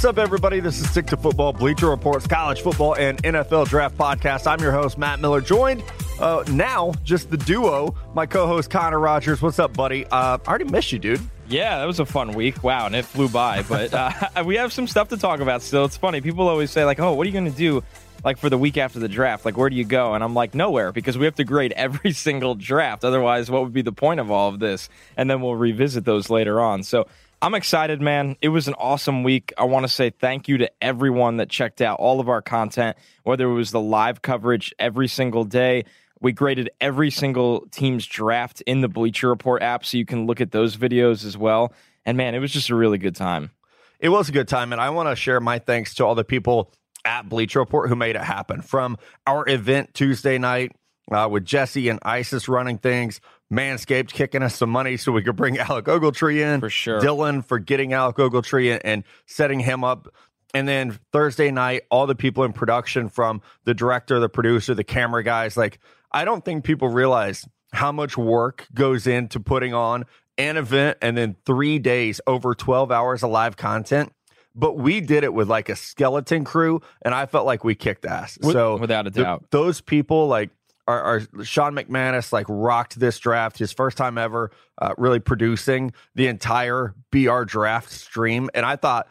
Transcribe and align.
What's 0.00 0.16
up, 0.16 0.18
everybody? 0.18 0.60
This 0.60 0.80
is 0.80 0.88
Stick 0.88 1.04
to 1.08 1.16
Football, 1.18 1.52
Bleacher 1.52 1.90
Reports, 1.90 2.26
college 2.26 2.62
football, 2.62 2.96
and 2.96 3.22
NFL 3.22 3.68
draft 3.68 3.98
podcast. 3.98 4.46
I'm 4.46 4.58
your 4.58 4.72
host, 4.72 4.96
Matt 4.96 5.20
Miller, 5.20 5.42
joined 5.42 5.82
uh, 6.18 6.42
now 6.52 6.94
just 7.04 7.30
the 7.30 7.36
duo, 7.36 7.94
my 8.14 8.24
co 8.24 8.46
host, 8.46 8.70
Connor 8.70 8.98
Rogers. 8.98 9.42
What's 9.42 9.58
up, 9.58 9.74
buddy? 9.74 10.06
Uh, 10.06 10.38
I 10.38 10.48
already 10.48 10.64
missed 10.64 10.90
you, 10.92 10.98
dude. 10.98 11.20
Yeah, 11.48 11.76
that 11.76 11.84
was 11.84 12.00
a 12.00 12.06
fun 12.06 12.32
week. 12.32 12.64
Wow, 12.64 12.86
and 12.86 12.96
it 12.96 13.04
flew 13.04 13.28
by. 13.28 13.62
But 13.62 13.92
uh, 13.92 14.10
we 14.46 14.54
have 14.56 14.72
some 14.72 14.86
stuff 14.86 15.10
to 15.10 15.18
talk 15.18 15.40
about 15.40 15.60
still. 15.60 15.84
It's 15.84 15.98
funny. 15.98 16.22
People 16.22 16.48
always 16.48 16.70
say, 16.70 16.86
like, 16.86 16.98
oh, 16.98 17.12
what 17.12 17.26
are 17.26 17.28
you 17.28 17.34
going 17.34 17.52
to 17.52 17.58
do? 17.58 17.84
Like 18.24 18.38
for 18.38 18.48
the 18.48 18.56
week 18.56 18.78
after 18.78 19.00
the 19.00 19.08
draft, 19.08 19.44
like 19.44 19.58
where 19.58 19.68
do 19.68 19.76
you 19.76 19.84
go? 19.84 20.14
And 20.14 20.24
I'm 20.24 20.32
like, 20.32 20.54
nowhere, 20.54 20.92
because 20.92 21.18
we 21.18 21.26
have 21.26 21.34
to 21.34 21.44
grade 21.44 21.72
every 21.72 22.12
single 22.14 22.54
draft. 22.54 23.04
Otherwise, 23.04 23.50
what 23.50 23.64
would 23.64 23.74
be 23.74 23.82
the 23.82 23.92
point 23.92 24.18
of 24.18 24.30
all 24.30 24.48
of 24.48 24.60
this? 24.60 24.88
And 25.18 25.28
then 25.28 25.42
we'll 25.42 25.56
revisit 25.56 26.06
those 26.06 26.30
later 26.30 26.58
on. 26.58 26.84
So 26.84 27.06
I'm 27.42 27.54
excited, 27.54 28.02
man. 28.02 28.36
It 28.42 28.50
was 28.50 28.68
an 28.68 28.74
awesome 28.74 29.22
week. 29.22 29.54
I 29.56 29.64
want 29.64 29.84
to 29.84 29.88
say 29.88 30.10
thank 30.10 30.46
you 30.46 30.58
to 30.58 30.70
everyone 30.82 31.38
that 31.38 31.48
checked 31.48 31.80
out 31.80 31.98
all 31.98 32.20
of 32.20 32.28
our 32.28 32.42
content, 32.42 32.98
whether 33.22 33.48
it 33.48 33.54
was 33.54 33.70
the 33.70 33.80
live 33.80 34.20
coverage 34.20 34.74
every 34.78 35.08
single 35.08 35.44
day. 35.44 35.86
We 36.20 36.32
graded 36.32 36.68
every 36.82 37.10
single 37.10 37.66
team's 37.70 38.04
draft 38.04 38.60
in 38.66 38.82
the 38.82 38.88
Bleacher 38.88 39.30
Report 39.30 39.62
app, 39.62 39.86
so 39.86 39.96
you 39.96 40.04
can 40.04 40.26
look 40.26 40.42
at 40.42 40.50
those 40.50 40.76
videos 40.76 41.24
as 41.24 41.38
well. 41.38 41.72
And 42.04 42.18
man, 42.18 42.34
it 42.34 42.40
was 42.40 42.52
just 42.52 42.68
a 42.68 42.74
really 42.74 42.98
good 42.98 43.16
time. 43.16 43.52
It 44.00 44.10
was 44.10 44.28
a 44.28 44.32
good 44.32 44.48
time, 44.48 44.72
and 44.72 44.80
I 44.80 44.90
want 44.90 45.08
to 45.08 45.16
share 45.16 45.40
my 45.40 45.58
thanks 45.58 45.94
to 45.94 46.04
all 46.04 46.14
the 46.14 46.24
people 46.24 46.74
at 47.06 47.26
Bleacher 47.26 47.60
Report 47.60 47.88
who 47.88 47.96
made 47.96 48.16
it 48.16 48.22
happen. 48.22 48.60
From 48.60 48.98
our 49.26 49.48
event 49.48 49.94
Tuesday 49.94 50.36
night 50.36 50.72
uh, 51.10 51.26
with 51.30 51.46
Jesse 51.46 51.88
and 51.88 52.00
Isis 52.02 52.48
running 52.48 52.76
things, 52.76 53.22
Manscaped 53.52 54.12
kicking 54.12 54.42
us 54.42 54.54
some 54.54 54.70
money 54.70 54.96
so 54.96 55.12
we 55.12 55.22
could 55.22 55.36
bring 55.36 55.58
Alec 55.58 55.86
Ogletree 55.86 56.40
in. 56.40 56.60
For 56.60 56.70
sure. 56.70 57.00
Dylan 57.00 57.44
for 57.44 57.58
getting 57.58 57.92
Alec 57.92 58.16
Ogletree 58.16 58.72
and, 58.72 58.84
and 58.84 59.04
setting 59.26 59.60
him 59.60 59.84
up. 59.84 60.08
And 60.54 60.66
then 60.66 60.98
Thursday 61.12 61.50
night, 61.50 61.82
all 61.90 62.06
the 62.06 62.14
people 62.14 62.44
in 62.44 62.52
production 62.52 63.08
from 63.08 63.40
the 63.64 63.74
director, 63.74 64.18
the 64.18 64.28
producer, 64.28 64.74
the 64.74 64.84
camera 64.84 65.22
guys. 65.22 65.56
Like, 65.56 65.78
I 66.12 66.24
don't 66.24 66.44
think 66.44 66.64
people 66.64 66.88
realize 66.88 67.46
how 67.72 67.92
much 67.92 68.16
work 68.16 68.66
goes 68.74 69.06
into 69.06 69.38
putting 69.38 69.74
on 69.74 70.06
an 70.38 70.56
event 70.56 70.98
and 71.02 71.16
then 71.16 71.36
three 71.44 71.78
days, 71.78 72.20
over 72.26 72.54
12 72.54 72.90
hours 72.90 73.22
of 73.22 73.30
live 73.30 73.56
content. 73.56 74.12
But 74.54 74.76
we 74.76 75.00
did 75.00 75.22
it 75.22 75.32
with 75.32 75.48
like 75.48 75.68
a 75.68 75.76
skeleton 75.76 76.44
crew, 76.44 76.80
and 77.02 77.14
I 77.14 77.26
felt 77.26 77.46
like 77.46 77.62
we 77.62 77.76
kicked 77.76 78.04
ass. 78.04 78.36
So, 78.42 78.76
without 78.78 79.06
a 79.06 79.10
th- 79.10 79.24
doubt. 79.24 79.44
those 79.50 79.80
people, 79.80 80.26
like, 80.26 80.50
our, 80.86 81.20
Sean 81.42 81.74
McManus 81.74 82.32
like 82.32 82.46
rocked 82.48 82.98
this 82.98 83.18
draft, 83.18 83.58
his 83.58 83.72
first 83.72 83.96
time 83.96 84.18
ever, 84.18 84.50
uh, 84.78 84.94
really 84.98 85.20
producing 85.20 85.92
the 86.14 86.26
entire 86.26 86.94
BR 87.10 87.42
draft 87.44 87.90
stream. 87.90 88.50
And 88.54 88.66
I 88.66 88.76
thought, 88.76 89.08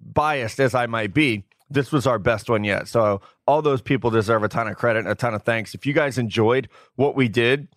biased 0.00 0.60
as 0.60 0.74
I 0.74 0.86
might 0.86 1.12
be, 1.12 1.44
this 1.68 1.92
was 1.92 2.06
our 2.06 2.18
best 2.18 2.48
one 2.48 2.64
yet. 2.64 2.88
So 2.88 3.20
all 3.46 3.62
those 3.62 3.82
people 3.82 4.10
deserve 4.10 4.42
a 4.42 4.48
ton 4.48 4.66
of 4.66 4.76
credit 4.76 5.00
and 5.00 5.08
a 5.08 5.14
ton 5.14 5.34
of 5.34 5.42
thanks. 5.42 5.74
If 5.74 5.86
you 5.86 5.92
guys 5.92 6.18
enjoyed 6.18 6.68
what 6.96 7.14
we 7.14 7.28
did, 7.28 7.68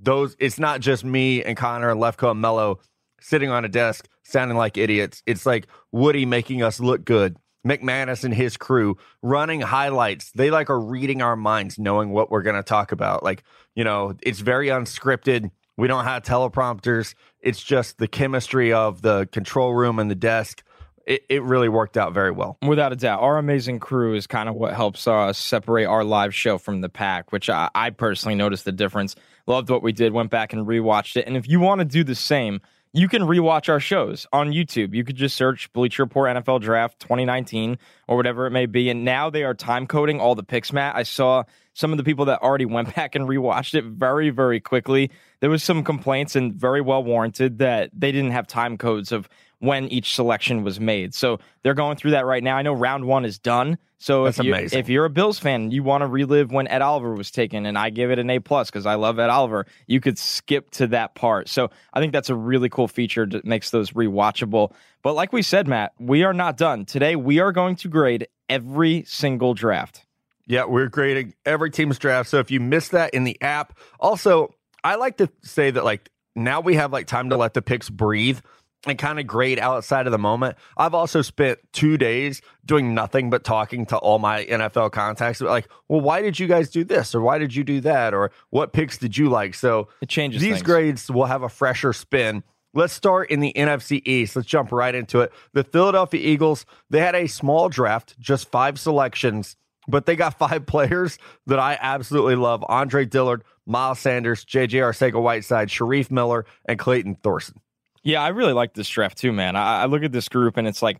those 0.00 0.36
it's 0.38 0.58
not 0.58 0.80
just 0.80 1.04
me 1.04 1.42
and 1.42 1.56
Connor 1.56 1.90
and 1.90 2.00
Lefko 2.00 2.32
and 2.32 2.40
Mello 2.40 2.80
sitting 3.20 3.50
on 3.50 3.64
a 3.64 3.68
desk 3.68 4.08
sounding 4.22 4.56
like 4.56 4.76
idiots. 4.76 5.22
It's 5.26 5.46
like 5.46 5.66
Woody 5.92 6.26
making 6.26 6.62
us 6.62 6.80
look 6.80 7.04
good. 7.04 7.36
McManus 7.66 8.24
and 8.24 8.32
his 8.32 8.56
crew 8.56 8.96
running 9.22 9.60
highlights. 9.60 10.30
They 10.32 10.50
like 10.50 10.70
are 10.70 10.80
reading 10.80 11.22
our 11.22 11.36
minds, 11.36 11.78
knowing 11.78 12.10
what 12.10 12.30
we're 12.30 12.42
going 12.42 12.56
to 12.56 12.62
talk 12.62 12.92
about. 12.92 13.22
Like, 13.22 13.42
you 13.74 13.84
know, 13.84 14.14
it's 14.22 14.40
very 14.40 14.68
unscripted. 14.68 15.50
We 15.76 15.88
don't 15.88 16.04
have 16.04 16.22
teleprompters. 16.22 17.14
It's 17.40 17.62
just 17.62 17.98
the 17.98 18.08
chemistry 18.08 18.72
of 18.72 19.02
the 19.02 19.28
control 19.30 19.74
room 19.74 19.98
and 19.98 20.10
the 20.10 20.16
desk. 20.16 20.62
It, 21.06 21.22
it 21.30 21.42
really 21.42 21.68
worked 21.70 21.96
out 21.96 22.12
very 22.12 22.32
well. 22.32 22.58
Without 22.60 22.92
a 22.92 22.96
doubt, 22.96 23.20
our 23.20 23.38
amazing 23.38 23.78
crew 23.78 24.14
is 24.14 24.26
kind 24.26 24.48
of 24.48 24.54
what 24.54 24.74
helps 24.74 25.06
us 25.08 25.38
separate 25.38 25.86
our 25.86 26.04
live 26.04 26.34
show 26.34 26.58
from 26.58 26.82
the 26.82 26.90
pack, 26.90 27.32
which 27.32 27.48
I, 27.48 27.70
I 27.74 27.90
personally 27.90 28.34
noticed 28.34 28.66
the 28.66 28.72
difference. 28.72 29.16
Loved 29.46 29.70
what 29.70 29.82
we 29.82 29.92
did, 29.92 30.12
went 30.12 30.30
back 30.30 30.52
and 30.52 30.66
rewatched 30.66 31.16
it. 31.16 31.26
And 31.26 31.34
if 31.34 31.48
you 31.48 31.60
want 31.60 31.78
to 31.78 31.86
do 31.86 32.04
the 32.04 32.14
same, 32.14 32.60
you 32.98 33.08
can 33.08 33.22
rewatch 33.22 33.68
our 33.68 33.78
shows 33.78 34.26
on 34.32 34.50
YouTube. 34.50 34.92
You 34.92 35.04
could 35.04 35.14
just 35.14 35.36
search 35.36 35.72
Bleacher 35.72 36.02
Report 36.02 36.36
NFL 36.36 36.60
Draft 36.60 36.98
2019 36.98 37.78
or 38.08 38.16
whatever 38.16 38.46
it 38.46 38.50
may 38.50 38.66
be. 38.66 38.90
And 38.90 39.04
now 39.04 39.30
they 39.30 39.44
are 39.44 39.54
time 39.54 39.86
coding 39.86 40.20
all 40.20 40.34
the 40.34 40.42
picks, 40.42 40.72
Matt. 40.72 40.96
I 40.96 41.04
saw 41.04 41.44
some 41.74 41.92
of 41.92 41.98
the 41.98 42.02
people 42.02 42.24
that 42.24 42.42
already 42.42 42.64
went 42.66 42.92
back 42.96 43.14
and 43.14 43.28
rewatched 43.28 43.74
it 43.74 43.84
very, 43.84 44.30
very 44.30 44.58
quickly. 44.58 45.12
There 45.38 45.48
was 45.48 45.62
some 45.62 45.84
complaints 45.84 46.34
and 46.34 46.52
very 46.52 46.80
well 46.80 47.04
warranted 47.04 47.58
that 47.58 47.90
they 47.94 48.10
didn't 48.10 48.32
have 48.32 48.48
time 48.48 48.76
codes 48.76 49.12
of 49.12 49.28
when 49.60 49.88
each 49.88 50.14
selection 50.14 50.62
was 50.62 50.78
made. 50.78 51.14
So 51.14 51.40
they're 51.62 51.74
going 51.74 51.96
through 51.96 52.12
that 52.12 52.26
right 52.26 52.42
now. 52.42 52.56
I 52.56 52.62
know 52.62 52.72
round 52.72 53.04
one 53.06 53.24
is 53.24 53.38
done. 53.38 53.78
So 54.00 54.24
That's 54.24 54.38
if 54.38 54.44
you 54.44 54.54
amazing. 54.54 54.78
if 54.78 54.88
you're 54.88 55.06
a 55.06 55.10
Bills 55.10 55.40
fan, 55.40 55.72
you 55.72 55.82
want 55.82 56.02
to 56.02 56.06
relive 56.06 56.52
when 56.52 56.68
Ed 56.68 56.82
Oliver 56.82 57.14
was 57.14 57.32
taken, 57.32 57.66
and 57.66 57.76
I 57.76 57.90
give 57.90 58.12
it 58.12 58.20
an 58.20 58.30
A 58.30 58.38
plus 58.38 58.70
because 58.70 58.86
I 58.86 58.94
love 58.94 59.18
Ed 59.18 59.28
Oliver. 59.28 59.66
You 59.88 60.00
could 60.00 60.18
skip 60.18 60.70
to 60.72 60.86
that 60.88 61.16
part. 61.16 61.48
So 61.48 61.70
I 61.92 61.98
think 61.98 62.12
that's 62.12 62.30
a 62.30 62.34
really 62.36 62.68
cool 62.68 62.86
feature 62.86 63.26
that 63.26 63.44
makes 63.44 63.70
those 63.70 63.90
rewatchable. 63.90 64.72
But 65.02 65.14
like 65.14 65.32
we 65.32 65.42
said, 65.42 65.66
Matt, 65.66 65.94
we 65.98 66.22
are 66.22 66.32
not 66.32 66.56
done 66.56 66.84
today. 66.84 67.16
We 67.16 67.40
are 67.40 67.50
going 67.50 67.74
to 67.76 67.88
grade 67.88 68.28
every 68.48 69.02
single 69.04 69.54
draft. 69.54 70.04
Yeah, 70.46 70.64
we're 70.64 70.88
grading 70.88 71.34
every 71.44 71.70
team's 71.70 71.98
draft. 71.98 72.30
So 72.30 72.38
if 72.38 72.52
you 72.52 72.60
missed 72.60 72.92
that 72.92 73.14
in 73.14 73.24
the 73.24 73.36
app, 73.42 73.76
also, 73.98 74.54
I 74.84 74.94
like 74.94 75.16
to 75.18 75.28
say 75.42 75.72
that 75.72 75.84
like 75.84 76.08
now 76.36 76.60
we 76.60 76.76
have 76.76 76.92
like 76.92 77.06
time 77.08 77.30
to 77.30 77.36
let 77.36 77.52
the 77.52 77.62
picks 77.62 77.90
breathe 77.90 78.38
and 78.86 78.96
kind 78.98 79.18
of 79.18 79.26
grade 79.26 79.58
outside 79.58 80.06
of 80.06 80.12
the 80.12 80.18
moment. 80.18 80.56
I've 80.76 80.94
also 80.94 81.20
spent 81.22 81.58
two 81.72 81.98
days 81.98 82.40
doing 82.64 82.94
nothing 82.94 83.28
but 83.28 83.42
talking 83.44 83.86
to 83.86 83.96
all 83.96 84.18
my 84.18 84.44
NFL 84.44 84.92
contacts. 84.92 85.40
Like, 85.40 85.68
well, 85.88 86.00
why 86.00 86.22
did 86.22 86.38
you 86.38 86.46
guys 86.46 86.70
do 86.70 86.84
this? 86.84 87.14
Or 87.14 87.20
why 87.20 87.38
did 87.38 87.54
you 87.54 87.64
do 87.64 87.80
that? 87.80 88.14
Or 88.14 88.30
what 88.50 88.72
picks 88.72 88.96
did 88.98 89.16
you 89.16 89.28
like? 89.28 89.54
So 89.54 89.88
It 90.00 90.08
changes 90.08 90.40
these 90.40 90.54
things. 90.54 90.62
grades 90.62 91.10
will 91.10 91.24
have 91.26 91.42
a 91.42 91.48
fresher 91.48 91.92
spin. 91.92 92.44
Let's 92.74 92.92
start 92.92 93.30
in 93.30 93.40
the 93.40 93.52
NFC 93.56 94.00
East. 94.06 94.36
Let's 94.36 94.46
jump 94.46 94.70
right 94.70 94.94
into 94.94 95.20
it. 95.20 95.32
The 95.54 95.64
Philadelphia 95.64 96.20
Eagles, 96.20 96.64
they 96.90 97.00
had 97.00 97.14
a 97.16 97.26
small 97.26 97.68
draft, 97.68 98.18
just 98.20 98.50
five 98.50 98.78
selections, 98.78 99.56
but 99.88 100.06
they 100.06 100.14
got 100.14 100.38
five 100.38 100.66
players 100.66 101.18
that 101.46 101.58
I 101.58 101.76
absolutely 101.80 102.36
love 102.36 102.64
Andre 102.68 103.06
Dillard, 103.06 103.42
Miles 103.66 103.98
Sanders, 103.98 104.44
JJ 104.44 104.70
Arcega 104.82 105.20
Whiteside, 105.20 105.68
Shareef 105.68 106.10
Miller, 106.12 106.46
and 106.66 106.78
Clayton 106.78 107.16
Thorson. 107.22 107.60
Yeah, 108.08 108.22
I 108.22 108.28
really 108.28 108.54
like 108.54 108.72
this 108.72 108.88
draft 108.88 109.18
too, 109.18 109.32
man. 109.32 109.54
I, 109.54 109.82
I 109.82 109.84
look 109.84 110.02
at 110.02 110.12
this 110.12 110.30
group 110.30 110.56
and 110.56 110.66
it's 110.66 110.80
like, 110.80 110.96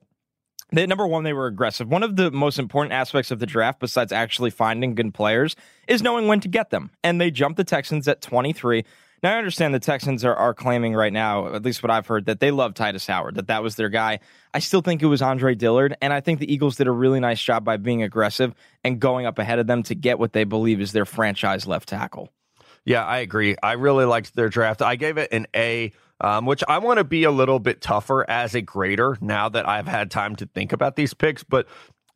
they, 0.73 0.87
number 0.87 1.07
one, 1.07 1.25
they 1.25 1.33
were 1.33 1.47
aggressive. 1.47 1.89
One 1.89 2.03
of 2.03 2.17
the 2.17 2.31
most 2.31 2.59
important 2.59 2.93
aspects 2.93 3.31
of 3.31 3.39
the 3.39 3.47
draft, 3.47 3.81
besides 3.81 4.13
actually 4.13 4.51
finding 4.51 4.95
good 4.95 5.15
players, 5.15 5.57
is 5.89 6.03
knowing 6.03 6.27
when 6.27 6.41
to 6.41 6.49
get 6.49 6.69
them. 6.69 6.91
And 7.03 7.19
they 7.19 7.31
jumped 7.31 7.57
the 7.57 7.65
Texans 7.65 8.07
at 8.09 8.21
23. 8.21 8.85
Now, 9.23 9.35
I 9.35 9.39
understand 9.39 9.73
the 9.73 9.81
Texans 9.81 10.23
are, 10.23 10.37
are 10.37 10.53
claiming 10.53 10.95
right 10.95 11.11
now, 11.11 11.55
at 11.55 11.63
least 11.63 11.83
what 11.83 11.91
I've 11.91 12.07
heard, 12.07 12.27
that 12.27 12.41
they 12.41 12.51
love 12.51 12.75
Tytus 12.75 13.07
Howard, 13.07 13.37
that 13.37 13.47
that 13.47 13.63
was 13.63 13.77
their 13.77 13.89
guy. 13.89 14.19
I 14.53 14.59
still 14.59 14.83
think 14.83 15.03
it 15.03 15.07
was 15.07 15.23
Andre 15.23 15.55
Dillard. 15.55 15.97
And 16.03 16.13
I 16.13 16.21
think 16.21 16.41
the 16.41 16.53
Eagles 16.53 16.77
did 16.77 16.89
a 16.89 16.93
really 16.93 17.21
nice 17.21 17.43
job 17.43 17.65
by 17.65 17.79
being 17.79 18.03
aggressive 18.03 18.55
and 18.85 19.01
going 19.01 19.25
up 19.25 19.39
ahead 19.39 19.59
of 19.59 19.67
them 19.67 19.83
to 19.85 19.95
get 19.95 20.19
what 20.19 20.35
they 20.35 20.45
believe 20.45 20.79
is 20.79 20.93
their 20.93 21.07
franchise 21.07 21.67
left 21.67 21.89
tackle. 21.89 22.29
Yeah, 22.85 23.05
I 23.05 23.19
agree. 23.19 23.57
I 23.63 23.73
really 23.73 24.05
liked 24.05 24.35
their 24.35 24.51
draft. 24.51 24.83
I 24.83 24.97
gave 24.97 25.17
it 25.17 25.33
an 25.33 25.47
A, 25.57 25.93
um, 26.21 26.47
which 26.47 26.63
I 26.69 26.79
want 26.79 26.99
to 26.99 27.05
be 27.05 27.25
a 27.25 27.31
little 27.31 27.59
bit 27.59 27.81
tougher 27.81 28.29
as 28.29 28.55
a 28.55 28.61
grader 28.61 29.17
now 29.21 29.49
that 29.49 29.69
I've 29.69 29.89
had 29.89 30.11
time 30.11 30.37
to 30.37 30.47
think 30.47 30.73
about 30.73 30.97
these 30.97 31.15
picks. 31.15 31.45
But 31.45 31.67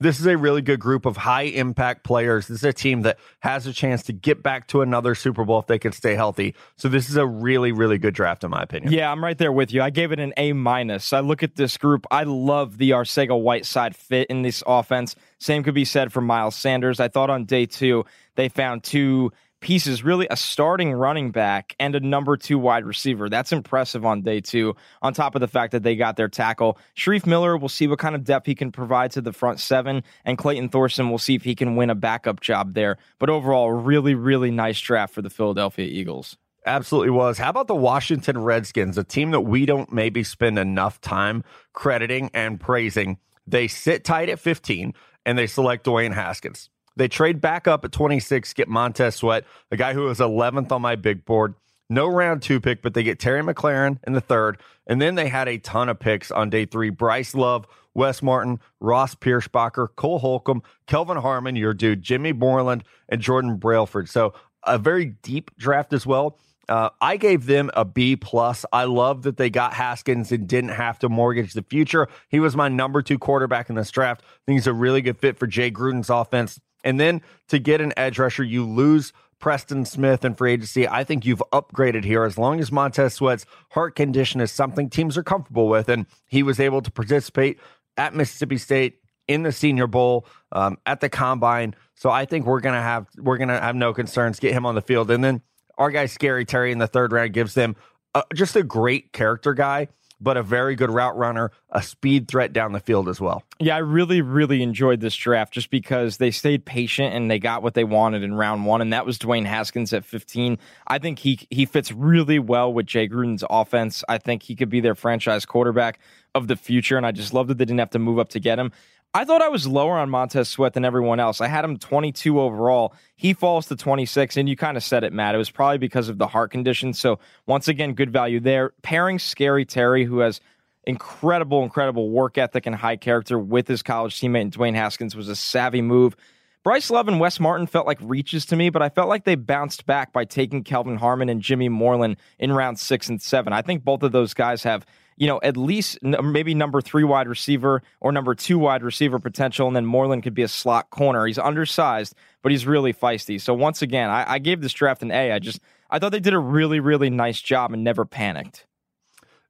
this 0.03 0.19
is 0.19 0.27
a 0.27 0.37
really 0.37 0.63
good 0.63 0.81
group 0.81 1.07
of 1.07 1.17
high 1.17 1.43
impact 1.43 2.05
players. 2.05 2.49
This 2.49 2.59
is 2.59 2.65
a 2.65 2.73
team 2.73 3.03
that 3.03 3.19
has 3.41 3.67
a 3.67 3.73
chance 3.73 4.03
to 4.05 4.13
get 4.13 4.43
back 4.43 4.67
to 4.69 4.83
another 4.83 5.15
Super 5.15 5.45
Bowl 5.45 5.61
if 5.61 5.67
they 5.67 5.79
can 5.79 5.93
stay 5.93 6.15
healthy. 6.15 6.55
So 6.77 6.89
this 6.89 7.09
is 7.09 7.17
a 7.17 7.27
really, 7.27 7.71
really 7.71 7.99
good 7.99 8.15
draft, 8.15 8.43
in 8.43 8.51
my 8.51 8.63
opinion. 8.63 8.93
Yeah, 8.93 9.11
I'm 9.11 9.23
right 9.23 9.39
there 9.39 9.53
with 9.53 9.73
you. 9.73 9.81
I 9.81 9.91
gave 9.91 10.11
it 10.13 10.19
an 10.19 10.33
A 10.37 10.53
minus. 10.53 11.13
I 11.13 11.21
look 11.21 11.43
at 11.43 11.55
this 11.55 11.77
group. 11.77 12.07
I 12.11 12.25
love 12.25 12.79
the 12.79 12.91
Arcega 12.91 13.41
Whiteside 13.41 13.95
fit 13.95 14.29
in 14.29 14.43
this 14.43 14.63
offense. 14.67 15.15
Same 15.39 15.63
could 15.63 15.75
be 15.75 15.85
said 15.85 16.13
for 16.13 16.21
Miles 16.21 16.57
Sanders. 16.57 16.99
I 16.99 17.09
thought 17.09 17.31
on 17.31 17.45
day 17.45 17.67
two 17.67 18.05
they 18.35 18.49
found 18.49 18.83
two 18.83 19.31
pieces, 19.63 20.05
really 20.05 20.27
a 20.31 20.37
starting 20.37 20.93
running 20.93 21.31
back 21.31 21.75
and 21.81 21.95
a 21.95 22.01
number 22.01 22.37
two 22.37 22.59
wide 22.59 22.85
receiver. 22.85 23.31
That's 23.31 23.53
impressive 23.53 24.05
on 24.05 24.21
day 24.21 24.43
two, 24.43 24.77
on 25.01 25.15
top 25.15 25.35
of 25.35 25.41
the 25.41 25.49
fact 25.49 25.73
that 25.73 25.83
they 25.83 25.97
got 25.97 26.17
their 26.17 26.29
tackle. 26.29 26.79
Shareef 26.95 27.25
Miller, 27.25 27.57
we'll 27.57 27.71
see 27.71 27.87
what 27.87 27.99
kind 27.99 28.15
of 28.15 28.25
depth 28.25 28.47
he 28.47 28.55
can 28.55 28.71
provide 28.71 29.13
to 29.13 29.23
the 29.23 29.33
front 29.33 29.61
seven, 29.61 30.03
and 30.25 30.37
Clayton 30.37 30.69
Thorson, 30.69 31.09
we'll 31.09 31.19
see 31.19 31.35
if 31.35 31.45
he 31.45 31.55
can 31.55 31.77
win 31.77 31.89
a 31.89 31.95
backup 31.95 32.41
job 32.41 32.75
there. 32.75 32.99
But 33.19 33.31
overall, 33.31 33.73
really, 33.73 34.15
really 34.15 34.51
nice 34.51 34.81
draft 34.81 35.15
for 35.15 35.23
the 35.23 35.31
Philadelphia 35.31 35.87
Eagles. 35.87 36.37
Absolutely 36.67 37.11
was. 37.11 37.39
How 37.39 37.51
about 37.51 37.67
the 37.67 37.75
Washington 37.75 38.39
Redskins, 38.39 38.99
a 38.99 39.05
team 39.05 39.31
that 39.33 39.41
we 39.41 39.67
don't 39.67 39.93
maybe 39.93 40.23
spend 40.23 40.59
enough 40.59 41.01
time 41.01 41.43
crediting 41.73 42.31
and 42.35 42.61
praising? 42.61 43.19
They 43.47 43.67
sit 43.69 44.05
tight 44.05 44.29
at 44.29 44.39
15 44.39 44.95
and 45.27 45.39
they 45.39 45.47
select 45.47 45.87
Dwayne 45.87 46.15
Haskins. 46.15 46.71
They 46.97 47.09
trade 47.09 47.41
back 47.41 47.67
up 47.67 47.85
at 47.85 47.93
26, 47.93 48.53
get 48.55 48.69
Montez 48.69 49.17
Sweat, 49.17 49.45
a 49.71 49.77
guy 49.77 49.95
who 49.95 50.03
was 50.03 50.19
11th 50.19 50.73
on 50.73 50.83
my 50.83 50.97
big 50.97 51.25
board. 51.25 51.55
no 51.91 52.07
round 52.07 52.43
two 52.43 52.61
pick, 52.61 52.81
but 52.83 52.95
they 52.95 53.03
get 53.03 53.19
Terry 53.19 53.43
McLaurin 53.43 53.99
in 54.07 54.13
the 54.15 54.21
third. 54.21 54.59
And 54.87 55.01
then 55.01 55.15
they 55.15 55.29
had 55.29 55.49
a 55.49 55.59
ton 55.59 55.89
of 55.89 55.99
picks 56.01 56.31
on 56.31 56.49
day 56.51 56.65
three 56.65 56.91
Bryce 56.91 57.35
Love, 57.35 57.67
Wes 57.95 58.23
Martin, 58.23 58.61
Ross 58.81 59.15
Pierschbacher, 59.15 59.89
Cole 59.97 60.19
Holcomb, 60.19 60.63
Kelvin 60.87 61.19
Harmon, 61.19 61.57
your 61.57 61.75
dude, 61.75 62.03
Jimmy 62.03 62.33
Moreland, 62.33 62.85
and 63.09 63.21
Jordan 63.21 63.57
Brailford. 63.57 64.09
So 64.09 64.33
a 64.65 64.79
very 64.79 65.07
deep 65.23 65.51
draft 65.59 65.93
as 65.93 66.07
well. 66.07 66.39
Uh, 66.69 66.89
I 67.01 67.17
gave 67.17 67.45
them 67.47 67.71
a 67.75 67.85
B 67.85 68.17
plus. 68.17 68.65
I 68.73 68.85
love 68.85 69.23
that 69.23 69.37
they 69.37 69.51
got 69.51 69.75
Haskins 69.75 70.33
and 70.33 70.49
didn't 70.49 70.71
have 70.71 70.99
to 71.01 71.09
mortgage 71.09 71.53
the 71.53 71.65
future. 71.65 72.09
He 72.29 72.41
was 72.41 72.57
my 72.57 72.69
number 72.69 73.03
two 73.03 73.19
quarterback 73.19 73.69
in 73.69 73.75
this 73.75 73.91
draft. 73.91 74.23
I 74.25 74.39
think 74.47 74.57
he's 74.57 74.69
a 74.69 74.73
really 74.73 75.03
good 75.03 75.19
fit 75.19 75.39
for 75.39 75.47
Jay 75.47 75.71
Gruden's 75.71 76.09
offense. 76.09 76.61
And 76.85 76.99
then 76.99 77.23
to 77.49 77.59
get 77.59 77.81
an 77.81 77.93
edge 77.97 78.19
rusher, 78.19 78.45
you 78.45 78.67
lose 78.69 79.13
Preston 79.39 79.85
Smith 79.85 80.25
and 80.25 80.39
free 80.39 80.53
agency. 80.53 80.87
I 80.87 81.05
think 81.05 81.27
you've 81.27 81.43
upgraded 81.53 82.05
here 82.05 82.25
as 82.25 82.39
long 82.39 82.61
as 82.61 82.71
Montez 82.71 83.15
Sweat's 83.15 83.45
heart 83.71 83.97
condition 83.97 84.41
is 84.41 84.53
something 84.53 84.89
teams 84.89 85.19
are 85.19 85.23
comfortable 85.23 85.69
with. 85.69 85.89
And 85.89 86.07
he 86.27 86.43
was 86.43 86.61
able 86.61 86.81
to 86.83 86.91
participate 86.91 87.59
at 87.97 88.15
Mississippi 88.15 88.59
State 88.59 88.99
in 89.29 89.43
the 89.43 89.53
Senior 89.53 89.87
Bowl, 89.87 90.27
um, 90.53 90.79
at 90.87 91.01
the 91.01 91.09
Combine. 91.09 91.75
So 91.95 92.11
I 92.11 92.25
think 92.25 92.47
we're 92.47 92.61
gonna 92.61 92.83
have 92.83 93.07
we're 93.17 93.39
gonna 93.39 93.61
have 93.61 93.77
no 93.77 93.93
concerns. 93.93 94.41
Get 94.41 94.53
him 94.53 94.67
on 94.67 94.75
the 94.75 94.83
field, 94.83 95.11
and 95.11 95.23
then 95.23 95.43
our 95.79 95.91
guy 95.91 96.07
Scary 96.07 96.45
Terry 96.45 96.73
in 96.73 96.79
the 96.79 96.87
third 96.87 97.13
round 97.13 97.33
gives 97.33 97.55
them 97.55 97.77
uh, 98.15 98.23
just 98.35 98.57
a 98.57 98.63
great 98.63 99.13
character 99.13 99.55
guy 99.55 99.89
but 100.23 100.37
a 100.37 100.43
very 100.43 100.77
good 100.77 100.91
route 100.91 101.17
runner, 101.17 101.51
a 101.71 101.83
speed 101.83 102.29
threat 102.29 102.53
down 102.53 102.73
the 102.73 102.81
field 102.81 103.09
as 103.09 103.21
well. 103.21 103.43
Yeah, 103.59 103.75
I 103.75 103.81
really, 103.81 104.23
really 104.23 104.63
enjoyed 104.63 105.01
this 105.01 105.17
draft 105.17 105.53
just 105.53 105.71
because 105.71 106.19
they 106.19 106.31
stayed 106.31 106.65
patient 106.65 107.15
and 107.15 107.31
they 107.31 107.39
got 107.39 107.63
what 107.63 107.75
they 107.75 107.85
wanted 107.85 108.23
in 108.23 108.35
round 108.35 108.65
one, 108.65 108.81
and 108.81 108.93
that 108.93 109.05
was 109.05 109.19
Dwayne 109.19 109.47
Haskins 109.47 109.93
at 109.93 110.05
15. 110.05 110.59
I 110.87 110.99
think 110.99 111.19
he 111.19 111.47
he 111.51 111.67
fits 111.67 111.91
really 111.91 112.39
well 112.39 112.73
with 112.73 112.87
Jay 112.87 113.09
Gruden's 113.09 113.45
offense. 113.51 114.05
I 114.09 114.19
think 114.19 114.45
he 114.45 114.55
could 114.55 114.71
be 114.71 114.81
their 114.81 114.95
franchise 114.95 115.45
quarterback 115.45 115.99
of 116.35 116.47
the 116.47 116.57
future, 116.57 116.97
and 116.97 117.05
I 117.05 117.13
just 117.13 117.35
love 117.35 117.49
that 117.49 117.59
they 117.59 117.65
didn't 117.65 117.81
have 117.81 117.91
to 117.91 117.99
move 117.99 118.19
up 118.19 118.31
to 118.31 118.41
get 118.41 118.59
him. 118.59 118.73
I 119.15 119.27
thought 119.27 119.43
I 119.43 119.49
was 119.49 119.67
lower 119.67 119.99
on 119.99 120.09
Montez 120.09 120.49
Sweat 120.49 120.73
than 120.73 120.87
everyone 120.87 121.21
else. 121.21 121.43
I 121.43 121.47
had 121.47 121.67
him 121.67 121.79
22 121.79 122.41
overall. 122.41 122.95
He 123.15 123.35
falls 123.35 123.67
to 123.67 123.77
26, 123.77 124.39
and 124.39 124.49
you 124.49 124.57
kind 124.57 124.77
of 124.77 124.83
said 124.83 125.05
it, 125.05 125.13
Matt. 125.13 125.35
It 125.35 125.39
was 125.39 125.51
probably 125.51 125.77
because 125.77 126.09
of 126.09 126.17
the 126.17 126.27
heart 126.27 126.51
condition. 126.51 126.95
So, 126.95 127.19
once 127.47 127.69
again, 127.69 127.93
good 127.93 128.11
value 128.11 128.41
there. 128.41 128.73
Pairing 128.81 129.19
Scary 129.19 129.67
Terry, 129.67 130.07
who 130.07 130.21
has 130.21 130.41
incredible, 130.85 131.63
incredible 131.63 132.09
work 132.09 132.39
ethic 132.39 132.65
and 132.65 132.75
high 132.75 132.97
character 132.97 133.39
with 133.39 133.69
his 133.69 133.83
college 133.83 134.19
teammate 134.19 134.51
Dwayne 134.51 134.75
Haskins 134.75 135.15
was 135.15 135.29
a 135.29 135.37
savvy 135.37 135.83
move. 135.83 136.17
Bryce 136.65 136.91
Love 136.91 137.09
and 137.09 137.21
Wes 137.21 137.39
Martin 137.39 137.67
felt 137.67 137.87
like 137.87 137.99
reaches 138.01 138.47
to 138.47 138.57
me, 138.57 138.71
but 138.71 138.83
I 138.83 138.89
felt 138.89 139.09
like 139.09 139.25
they 139.25 139.35
bounced 139.35 139.85
back 139.85 140.13
by 140.13 140.25
taking 140.25 140.65
Kelvin 140.65 140.97
Harmon 140.97 141.29
and 141.29 141.43
Jimmy 141.43 141.69
Moreland 141.69 142.17
in 142.39 142.53
round 142.53 142.79
six 142.79 143.09
and 143.09 143.21
seven. 143.21 143.53
I 143.53 143.63
think 143.63 143.85
both 143.85 144.03
of 144.03 144.13
those 144.13 144.33
guys 144.33 144.63
have 144.63 144.87
you 145.17 145.27
know, 145.27 145.41
at 145.43 145.57
least 145.57 145.99
maybe 146.03 146.55
number 146.55 146.81
three 146.81 147.05
wide 147.05 147.29
receiver 147.29 147.83
or 148.01 148.13
number 148.13 148.35
two 148.35 148.59
wide 148.59 148.83
receiver 148.83 149.19
potential, 149.19 149.67
and 149.67 149.77
then 149.77 149.87
Moreland 149.87 150.23
could 150.23 150.35
be 150.35 150.43
a 150.43 150.49
slot 150.49 150.91
corner. 150.91 151.27
He's 151.27 151.39
undersized, 151.39 152.15
but 152.43 152.53
he's 152.53 152.67
really 152.67 152.93
feisty. 152.93 153.41
So 153.41 153.55
once 153.55 153.83
again, 153.83 154.11
I, 154.11 154.35
I 154.35 154.39
gave 154.39 154.61
this 154.61 154.73
draft 154.73 155.03
an 155.03 155.11
A. 155.11 155.33
I 155.33 155.39
just 155.39 155.61
I 155.91 155.99
thought 155.99 156.13
they 156.13 156.21
did 156.21 156.35
a 156.35 156.39
really 156.39 156.81
really 156.81 157.11
nice 157.11 157.41
job 157.41 157.73
and 157.73 157.85
never 157.85 158.05
panicked. 158.05 158.67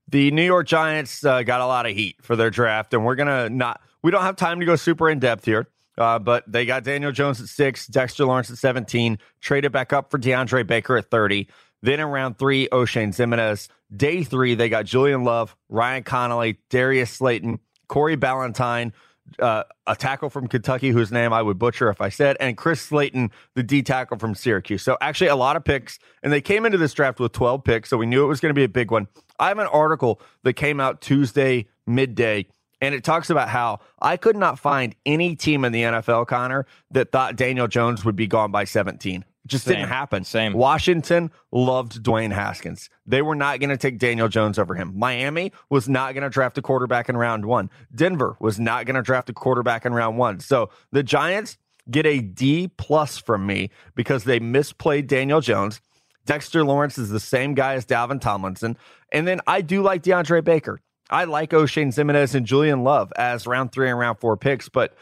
The 0.08 0.30
New 0.30 0.44
York 0.44 0.66
Giants 0.66 1.24
uh, 1.24 1.42
got 1.42 1.60
a 1.60 1.66
lot 1.66 1.86
of 1.86 1.94
heat 1.94 2.16
for 2.22 2.36
their 2.36 2.50
draft, 2.50 2.92
and 2.94 3.04
we're 3.04 3.16
gonna 3.16 3.48
not. 3.48 3.80
We 4.02 4.10
don't 4.10 4.22
have 4.22 4.36
time 4.36 4.60
to 4.60 4.66
go 4.66 4.76
super 4.76 5.08
in 5.08 5.20
depth 5.20 5.44
here. 5.44 5.68
Uh, 5.98 6.18
but 6.18 6.50
they 6.50 6.64
got 6.64 6.84
Daniel 6.84 7.12
Jones 7.12 7.40
at 7.40 7.48
six, 7.48 7.86
Dexter 7.86 8.24
Lawrence 8.24 8.50
at 8.50 8.56
17, 8.56 9.18
traded 9.40 9.72
back 9.72 9.92
up 9.92 10.10
for 10.10 10.18
DeAndre 10.18 10.66
Baker 10.66 10.96
at 10.96 11.10
30. 11.10 11.46
Then 11.82 12.00
in 12.00 12.06
round 12.06 12.38
three, 12.38 12.68
Oshane 12.68 13.08
Ximines. 13.08 13.68
Day 13.94 14.24
three, 14.24 14.54
they 14.54 14.68
got 14.68 14.86
Julian 14.86 15.24
Love, 15.24 15.56
Ryan 15.68 16.02
Connelly, 16.02 16.58
Darius 16.70 17.10
Slayton, 17.10 17.58
Corey 17.88 18.16
Ballentine, 18.16 18.92
uh, 19.38 19.64
a 19.86 19.96
tackle 19.96 20.30
from 20.30 20.48
Kentucky 20.48 20.90
whose 20.90 21.12
name 21.12 21.32
I 21.32 21.42
would 21.42 21.58
butcher 21.58 21.88
if 21.90 22.00
I 22.00 22.08
said, 22.08 22.36
and 22.40 22.56
Chris 22.56 22.80
Slayton, 22.80 23.30
the 23.54 23.62
D 23.62 23.82
tackle 23.82 24.18
from 24.18 24.34
Syracuse. 24.34 24.82
So 24.82 24.96
actually, 25.00 25.28
a 25.28 25.36
lot 25.36 25.56
of 25.56 25.64
picks, 25.64 25.98
and 26.22 26.32
they 26.32 26.40
came 26.40 26.66
into 26.66 26.78
this 26.78 26.94
draft 26.94 27.20
with 27.20 27.32
12 27.32 27.64
picks, 27.64 27.90
so 27.90 27.96
we 27.96 28.06
knew 28.06 28.24
it 28.24 28.28
was 28.28 28.40
going 28.40 28.50
to 28.50 28.58
be 28.58 28.64
a 28.64 28.68
big 28.68 28.90
one. 28.90 29.08
I 29.38 29.48
have 29.48 29.58
an 29.58 29.66
article 29.68 30.20
that 30.44 30.54
came 30.54 30.80
out 30.80 31.00
Tuesday 31.00 31.66
midday, 31.86 32.46
and 32.80 32.94
it 32.94 33.04
talks 33.04 33.30
about 33.30 33.48
how 33.48 33.80
I 34.00 34.16
could 34.16 34.36
not 34.36 34.58
find 34.58 34.94
any 35.06 35.36
team 35.36 35.64
in 35.64 35.72
the 35.72 35.82
NFL, 35.82 36.26
Connor, 36.26 36.66
that 36.90 37.12
thought 37.12 37.36
Daniel 37.36 37.68
Jones 37.68 38.04
would 38.04 38.16
be 38.16 38.26
gone 38.26 38.50
by 38.50 38.64
17 38.64 39.24
just 39.46 39.64
Same. 39.64 39.76
didn't 39.76 39.88
happen. 39.88 40.24
Same. 40.24 40.52
Washington 40.52 41.30
loved 41.50 42.02
Dwayne 42.02 42.32
Haskins. 42.32 42.88
They 43.06 43.22
were 43.22 43.34
not 43.34 43.58
going 43.60 43.70
to 43.70 43.76
take 43.76 43.98
Daniel 43.98 44.28
Jones 44.28 44.58
over 44.58 44.74
him. 44.74 44.92
Miami 44.96 45.52
was 45.68 45.88
not 45.88 46.14
going 46.14 46.22
to 46.22 46.30
draft 46.30 46.58
a 46.58 46.62
quarterback 46.62 47.08
in 47.08 47.16
round 47.16 47.44
one. 47.44 47.70
Denver 47.94 48.36
was 48.40 48.60
not 48.60 48.86
going 48.86 48.96
to 48.96 49.02
draft 49.02 49.28
a 49.30 49.32
quarterback 49.32 49.84
in 49.84 49.92
round 49.92 50.16
one. 50.16 50.40
So 50.40 50.70
the 50.92 51.02
Giants 51.02 51.58
get 51.90 52.06
a 52.06 52.20
D 52.20 52.68
plus 52.76 53.18
from 53.18 53.46
me 53.46 53.70
because 53.94 54.24
they 54.24 54.38
misplayed 54.38 55.08
Daniel 55.08 55.40
Jones. 55.40 55.80
Dexter 56.24 56.64
Lawrence 56.64 56.98
is 56.98 57.10
the 57.10 57.18
same 57.18 57.54
guy 57.54 57.74
as 57.74 57.84
Dalvin 57.84 58.20
Tomlinson. 58.20 58.76
And 59.10 59.26
then 59.26 59.40
I 59.46 59.60
do 59.60 59.82
like 59.82 60.04
DeAndre 60.04 60.44
Baker. 60.44 60.80
I 61.10 61.24
like 61.24 61.50
Oshane 61.50 61.88
Ximines 61.88 62.34
and 62.34 62.46
Julian 62.46 62.84
Love 62.84 63.12
as 63.16 63.46
round 63.46 63.72
three 63.72 63.90
and 63.90 63.98
round 63.98 64.18
four 64.18 64.36
picks. 64.36 64.68
But 64.68 64.94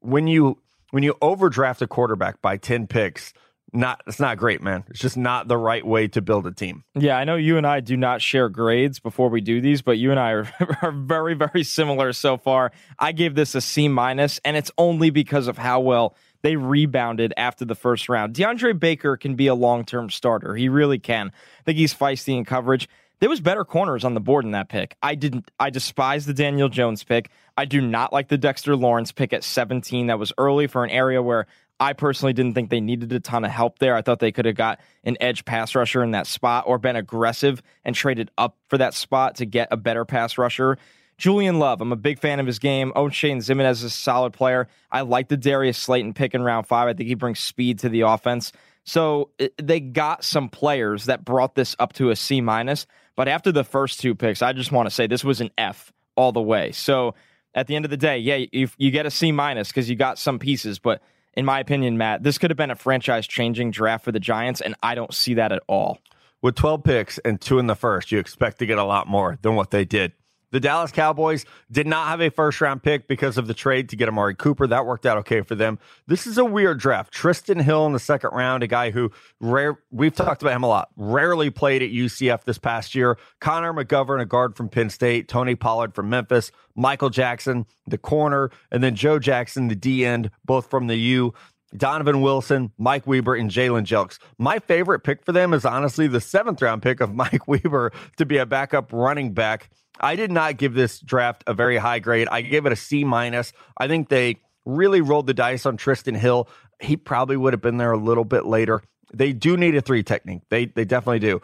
when 0.00 0.26
you 0.26 0.58
when 0.90 1.02
you 1.02 1.16
overdraft 1.22 1.82
a 1.82 1.86
quarterback 1.86 2.40
by 2.42 2.56
10 2.56 2.86
picks, 2.86 3.32
not 3.74 4.02
it's 4.06 4.20
not 4.20 4.38
great, 4.38 4.62
man. 4.62 4.84
It's 4.88 5.00
just 5.00 5.16
not 5.16 5.48
the 5.48 5.56
right 5.56 5.84
way 5.84 6.08
to 6.08 6.22
build 6.22 6.46
a 6.46 6.52
team. 6.52 6.84
Yeah, 6.94 7.16
I 7.16 7.24
know 7.24 7.36
you 7.36 7.56
and 7.56 7.66
I 7.66 7.80
do 7.80 7.96
not 7.96 8.22
share 8.22 8.48
grades 8.48 9.00
before 9.00 9.28
we 9.28 9.40
do 9.40 9.60
these, 9.60 9.82
but 9.82 9.98
you 9.98 10.10
and 10.10 10.20
I 10.20 10.30
are, 10.30 10.48
are 10.82 10.92
very, 10.92 11.34
very 11.34 11.64
similar 11.64 12.12
so 12.12 12.36
far. 12.36 12.72
I 12.98 13.12
gave 13.12 13.34
this 13.34 13.54
a 13.54 13.60
C 13.60 13.88
minus, 13.88 14.40
and 14.44 14.56
it's 14.56 14.70
only 14.78 15.10
because 15.10 15.48
of 15.48 15.58
how 15.58 15.80
well 15.80 16.14
they 16.42 16.56
rebounded 16.56 17.32
after 17.36 17.64
the 17.64 17.74
first 17.74 18.08
round. 18.08 18.34
DeAndre 18.34 18.78
Baker 18.78 19.16
can 19.16 19.34
be 19.34 19.46
a 19.46 19.54
long 19.54 19.84
term 19.84 20.10
starter. 20.10 20.54
He 20.54 20.68
really 20.68 20.98
can. 20.98 21.28
I 21.28 21.62
think 21.64 21.78
he's 21.78 21.94
feisty 21.94 22.36
in 22.36 22.44
coverage. 22.44 22.88
There 23.20 23.30
was 23.30 23.40
better 23.40 23.64
corners 23.64 24.04
on 24.04 24.14
the 24.14 24.20
board 24.20 24.44
in 24.44 24.50
that 24.50 24.68
pick. 24.68 24.96
I 25.02 25.14
didn't. 25.14 25.50
I 25.58 25.70
despise 25.70 26.26
the 26.26 26.34
Daniel 26.34 26.68
Jones 26.68 27.02
pick. 27.02 27.30
I 27.56 27.64
do 27.64 27.80
not 27.80 28.12
like 28.12 28.28
the 28.28 28.36
Dexter 28.36 28.76
Lawrence 28.76 29.12
pick 29.12 29.32
at 29.32 29.44
17. 29.44 30.08
That 30.08 30.18
was 30.18 30.32
early 30.36 30.66
for 30.66 30.84
an 30.84 30.90
area 30.90 31.22
where 31.22 31.46
I 31.80 31.92
personally 31.92 32.32
didn't 32.32 32.54
think 32.54 32.70
they 32.70 32.80
needed 32.80 33.12
a 33.12 33.20
ton 33.20 33.44
of 33.44 33.50
help 33.50 33.78
there. 33.78 33.96
I 33.96 34.02
thought 34.02 34.20
they 34.20 34.32
could 34.32 34.44
have 34.44 34.54
got 34.54 34.80
an 35.02 35.16
edge 35.20 35.44
pass 35.44 35.74
rusher 35.74 36.02
in 36.02 36.12
that 36.12 36.26
spot 36.26 36.64
or 36.66 36.78
been 36.78 36.96
aggressive 36.96 37.62
and 37.84 37.94
traded 37.94 38.30
up 38.38 38.56
for 38.68 38.78
that 38.78 38.94
spot 38.94 39.36
to 39.36 39.46
get 39.46 39.68
a 39.70 39.76
better 39.76 40.04
pass 40.04 40.38
rusher. 40.38 40.78
Julian 41.18 41.58
Love, 41.58 41.80
I'm 41.80 41.92
a 41.92 41.96
big 41.96 42.18
fan 42.18 42.40
of 42.40 42.46
his 42.46 42.58
game. 42.58 42.92
Oshane 42.94 43.38
Ximines 43.38 43.70
is 43.72 43.84
a 43.84 43.90
solid 43.90 44.32
player. 44.32 44.68
I 44.90 45.02
like 45.02 45.28
the 45.28 45.36
Darius 45.36 45.78
Slayton 45.78 46.12
pick 46.12 46.34
in 46.34 46.42
round 46.42 46.66
five. 46.66 46.88
I 46.88 46.92
think 46.92 47.08
he 47.08 47.14
brings 47.14 47.38
speed 47.38 47.80
to 47.80 47.88
the 47.88 48.02
offense. 48.02 48.52
So 48.84 49.30
they 49.60 49.80
got 49.80 50.24
some 50.24 50.48
players 50.48 51.06
that 51.06 51.24
brought 51.24 51.54
this 51.54 51.74
up 51.78 51.92
to 51.94 52.10
a 52.10 52.16
C 52.16 52.40
minus. 52.40 52.86
But 53.16 53.28
after 53.28 53.52
the 53.52 53.64
first 53.64 54.00
two 54.00 54.14
picks, 54.14 54.42
I 54.42 54.52
just 54.52 54.72
want 54.72 54.86
to 54.86 54.90
say 54.94 55.06
this 55.06 55.24
was 55.24 55.40
an 55.40 55.50
F 55.56 55.92
all 56.16 56.32
the 56.32 56.42
way. 56.42 56.72
So 56.72 57.14
at 57.54 57.66
the 57.68 57.76
end 57.76 57.84
of 57.84 57.90
the 57.90 57.96
day, 57.96 58.18
yeah, 58.18 58.44
you, 58.52 58.68
you 58.76 58.90
get 58.90 59.06
a 59.06 59.10
C 59.10 59.32
minus 59.32 59.68
because 59.68 59.88
you 59.88 59.96
got 59.96 60.18
some 60.18 60.38
pieces, 60.38 60.78
but 60.78 61.00
in 61.36 61.44
my 61.44 61.60
opinion, 61.60 61.98
Matt, 61.98 62.22
this 62.22 62.38
could 62.38 62.50
have 62.50 62.56
been 62.56 62.70
a 62.70 62.76
franchise 62.76 63.26
changing 63.26 63.70
draft 63.70 64.04
for 64.04 64.12
the 64.12 64.20
Giants, 64.20 64.60
and 64.60 64.74
I 64.82 64.94
don't 64.94 65.12
see 65.12 65.34
that 65.34 65.52
at 65.52 65.62
all. 65.66 65.98
With 66.42 66.56
12 66.56 66.84
picks 66.84 67.18
and 67.18 67.40
two 67.40 67.58
in 67.58 67.66
the 67.66 67.74
first, 67.74 68.12
you 68.12 68.18
expect 68.18 68.58
to 68.58 68.66
get 68.66 68.78
a 68.78 68.84
lot 68.84 69.06
more 69.06 69.38
than 69.42 69.54
what 69.56 69.70
they 69.70 69.84
did. 69.84 70.12
The 70.50 70.60
Dallas 70.60 70.92
Cowboys 70.92 71.44
did 71.70 71.86
not 71.86 72.08
have 72.08 72.20
a 72.20 72.30
first 72.30 72.60
round 72.60 72.82
pick 72.82 73.08
because 73.08 73.38
of 73.38 73.46
the 73.46 73.54
trade 73.54 73.88
to 73.88 73.96
get 73.96 74.08
Amari 74.08 74.34
Cooper. 74.34 74.66
That 74.66 74.86
worked 74.86 75.06
out 75.06 75.18
okay 75.18 75.40
for 75.42 75.54
them. 75.54 75.78
This 76.06 76.26
is 76.26 76.38
a 76.38 76.44
weird 76.44 76.78
draft. 76.78 77.12
Trysten 77.12 77.60
Hill 77.60 77.86
in 77.86 77.92
the 77.92 77.98
second 77.98 78.30
round, 78.32 78.62
a 78.62 78.66
guy 78.66 78.90
who 78.90 79.10
rare 79.40 79.78
we've 79.90 80.14
talked 80.14 80.42
about 80.42 80.54
him 80.54 80.62
a 80.62 80.68
lot. 80.68 80.90
Rarely 80.96 81.50
played 81.50 81.82
at 81.82 81.90
UCF 81.90 82.44
this 82.44 82.58
past 82.58 82.94
year. 82.94 83.18
Connor 83.40 83.72
McGovern, 83.72 84.20
a 84.20 84.26
guard 84.26 84.56
from 84.56 84.68
Penn 84.68 84.90
State, 84.90 85.28
Tony 85.28 85.54
Pollard 85.54 85.94
from 85.94 86.08
Memphis, 86.08 86.52
Michael 86.74 87.10
Jackson, 87.10 87.66
the 87.86 87.98
corner, 87.98 88.50
and 88.70 88.82
then 88.82 88.94
Joe 88.94 89.18
Jackson, 89.18 89.68
the 89.68 89.76
D 89.76 90.04
end, 90.04 90.30
both 90.44 90.70
from 90.70 90.86
the 90.86 90.96
U. 90.96 91.34
Donovan 91.76 92.20
Wilson, 92.20 92.70
Mike 92.78 93.06
Weber, 93.06 93.34
and 93.34 93.50
Jalen 93.50 93.84
Jelks. 93.84 94.18
My 94.38 94.58
favorite 94.58 95.00
pick 95.00 95.24
for 95.24 95.32
them 95.32 95.52
is 95.52 95.64
honestly 95.64 96.06
the 96.06 96.20
seventh 96.20 96.62
round 96.62 96.82
pick 96.82 97.00
of 97.00 97.14
Mike 97.14 97.48
Weber 97.48 97.92
to 98.16 98.26
be 98.26 98.38
a 98.38 98.46
backup 98.46 98.92
running 98.92 99.32
back. 99.32 99.70
I 100.00 100.16
did 100.16 100.30
not 100.30 100.56
give 100.56 100.74
this 100.74 101.00
draft 101.00 101.44
a 101.46 101.54
very 101.54 101.76
high 101.76 101.98
grade. 101.98 102.28
I 102.30 102.42
gave 102.42 102.66
it 102.66 102.72
a 102.72 102.76
C 102.76 103.04
minus. 103.04 103.52
I 103.76 103.88
think 103.88 104.08
they 104.08 104.40
really 104.64 105.00
rolled 105.00 105.26
the 105.26 105.34
dice 105.34 105.66
on 105.66 105.76
Trysten 105.76 106.16
Hill. 106.16 106.48
He 106.80 106.96
probably 106.96 107.36
would 107.36 107.52
have 107.52 107.62
been 107.62 107.76
there 107.76 107.92
a 107.92 107.98
little 107.98 108.24
bit 108.24 108.46
later. 108.46 108.82
They 109.12 109.32
do 109.32 109.56
need 109.56 109.76
a 109.76 109.80
three 109.80 110.02
technique. 110.02 110.42
They 110.48 110.66
they 110.66 110.84
definitely 110.84 111.20
do. 111.20 111.40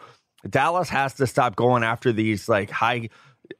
Dallas 0.49 0.89
has 0.89 1.13
to 1.15 1.27
stop 1.27 1.55
going 1.55 1.83
after 1.83 2.11
these 2.11 2.49
like 2.49 2.69
high 2.69 3.09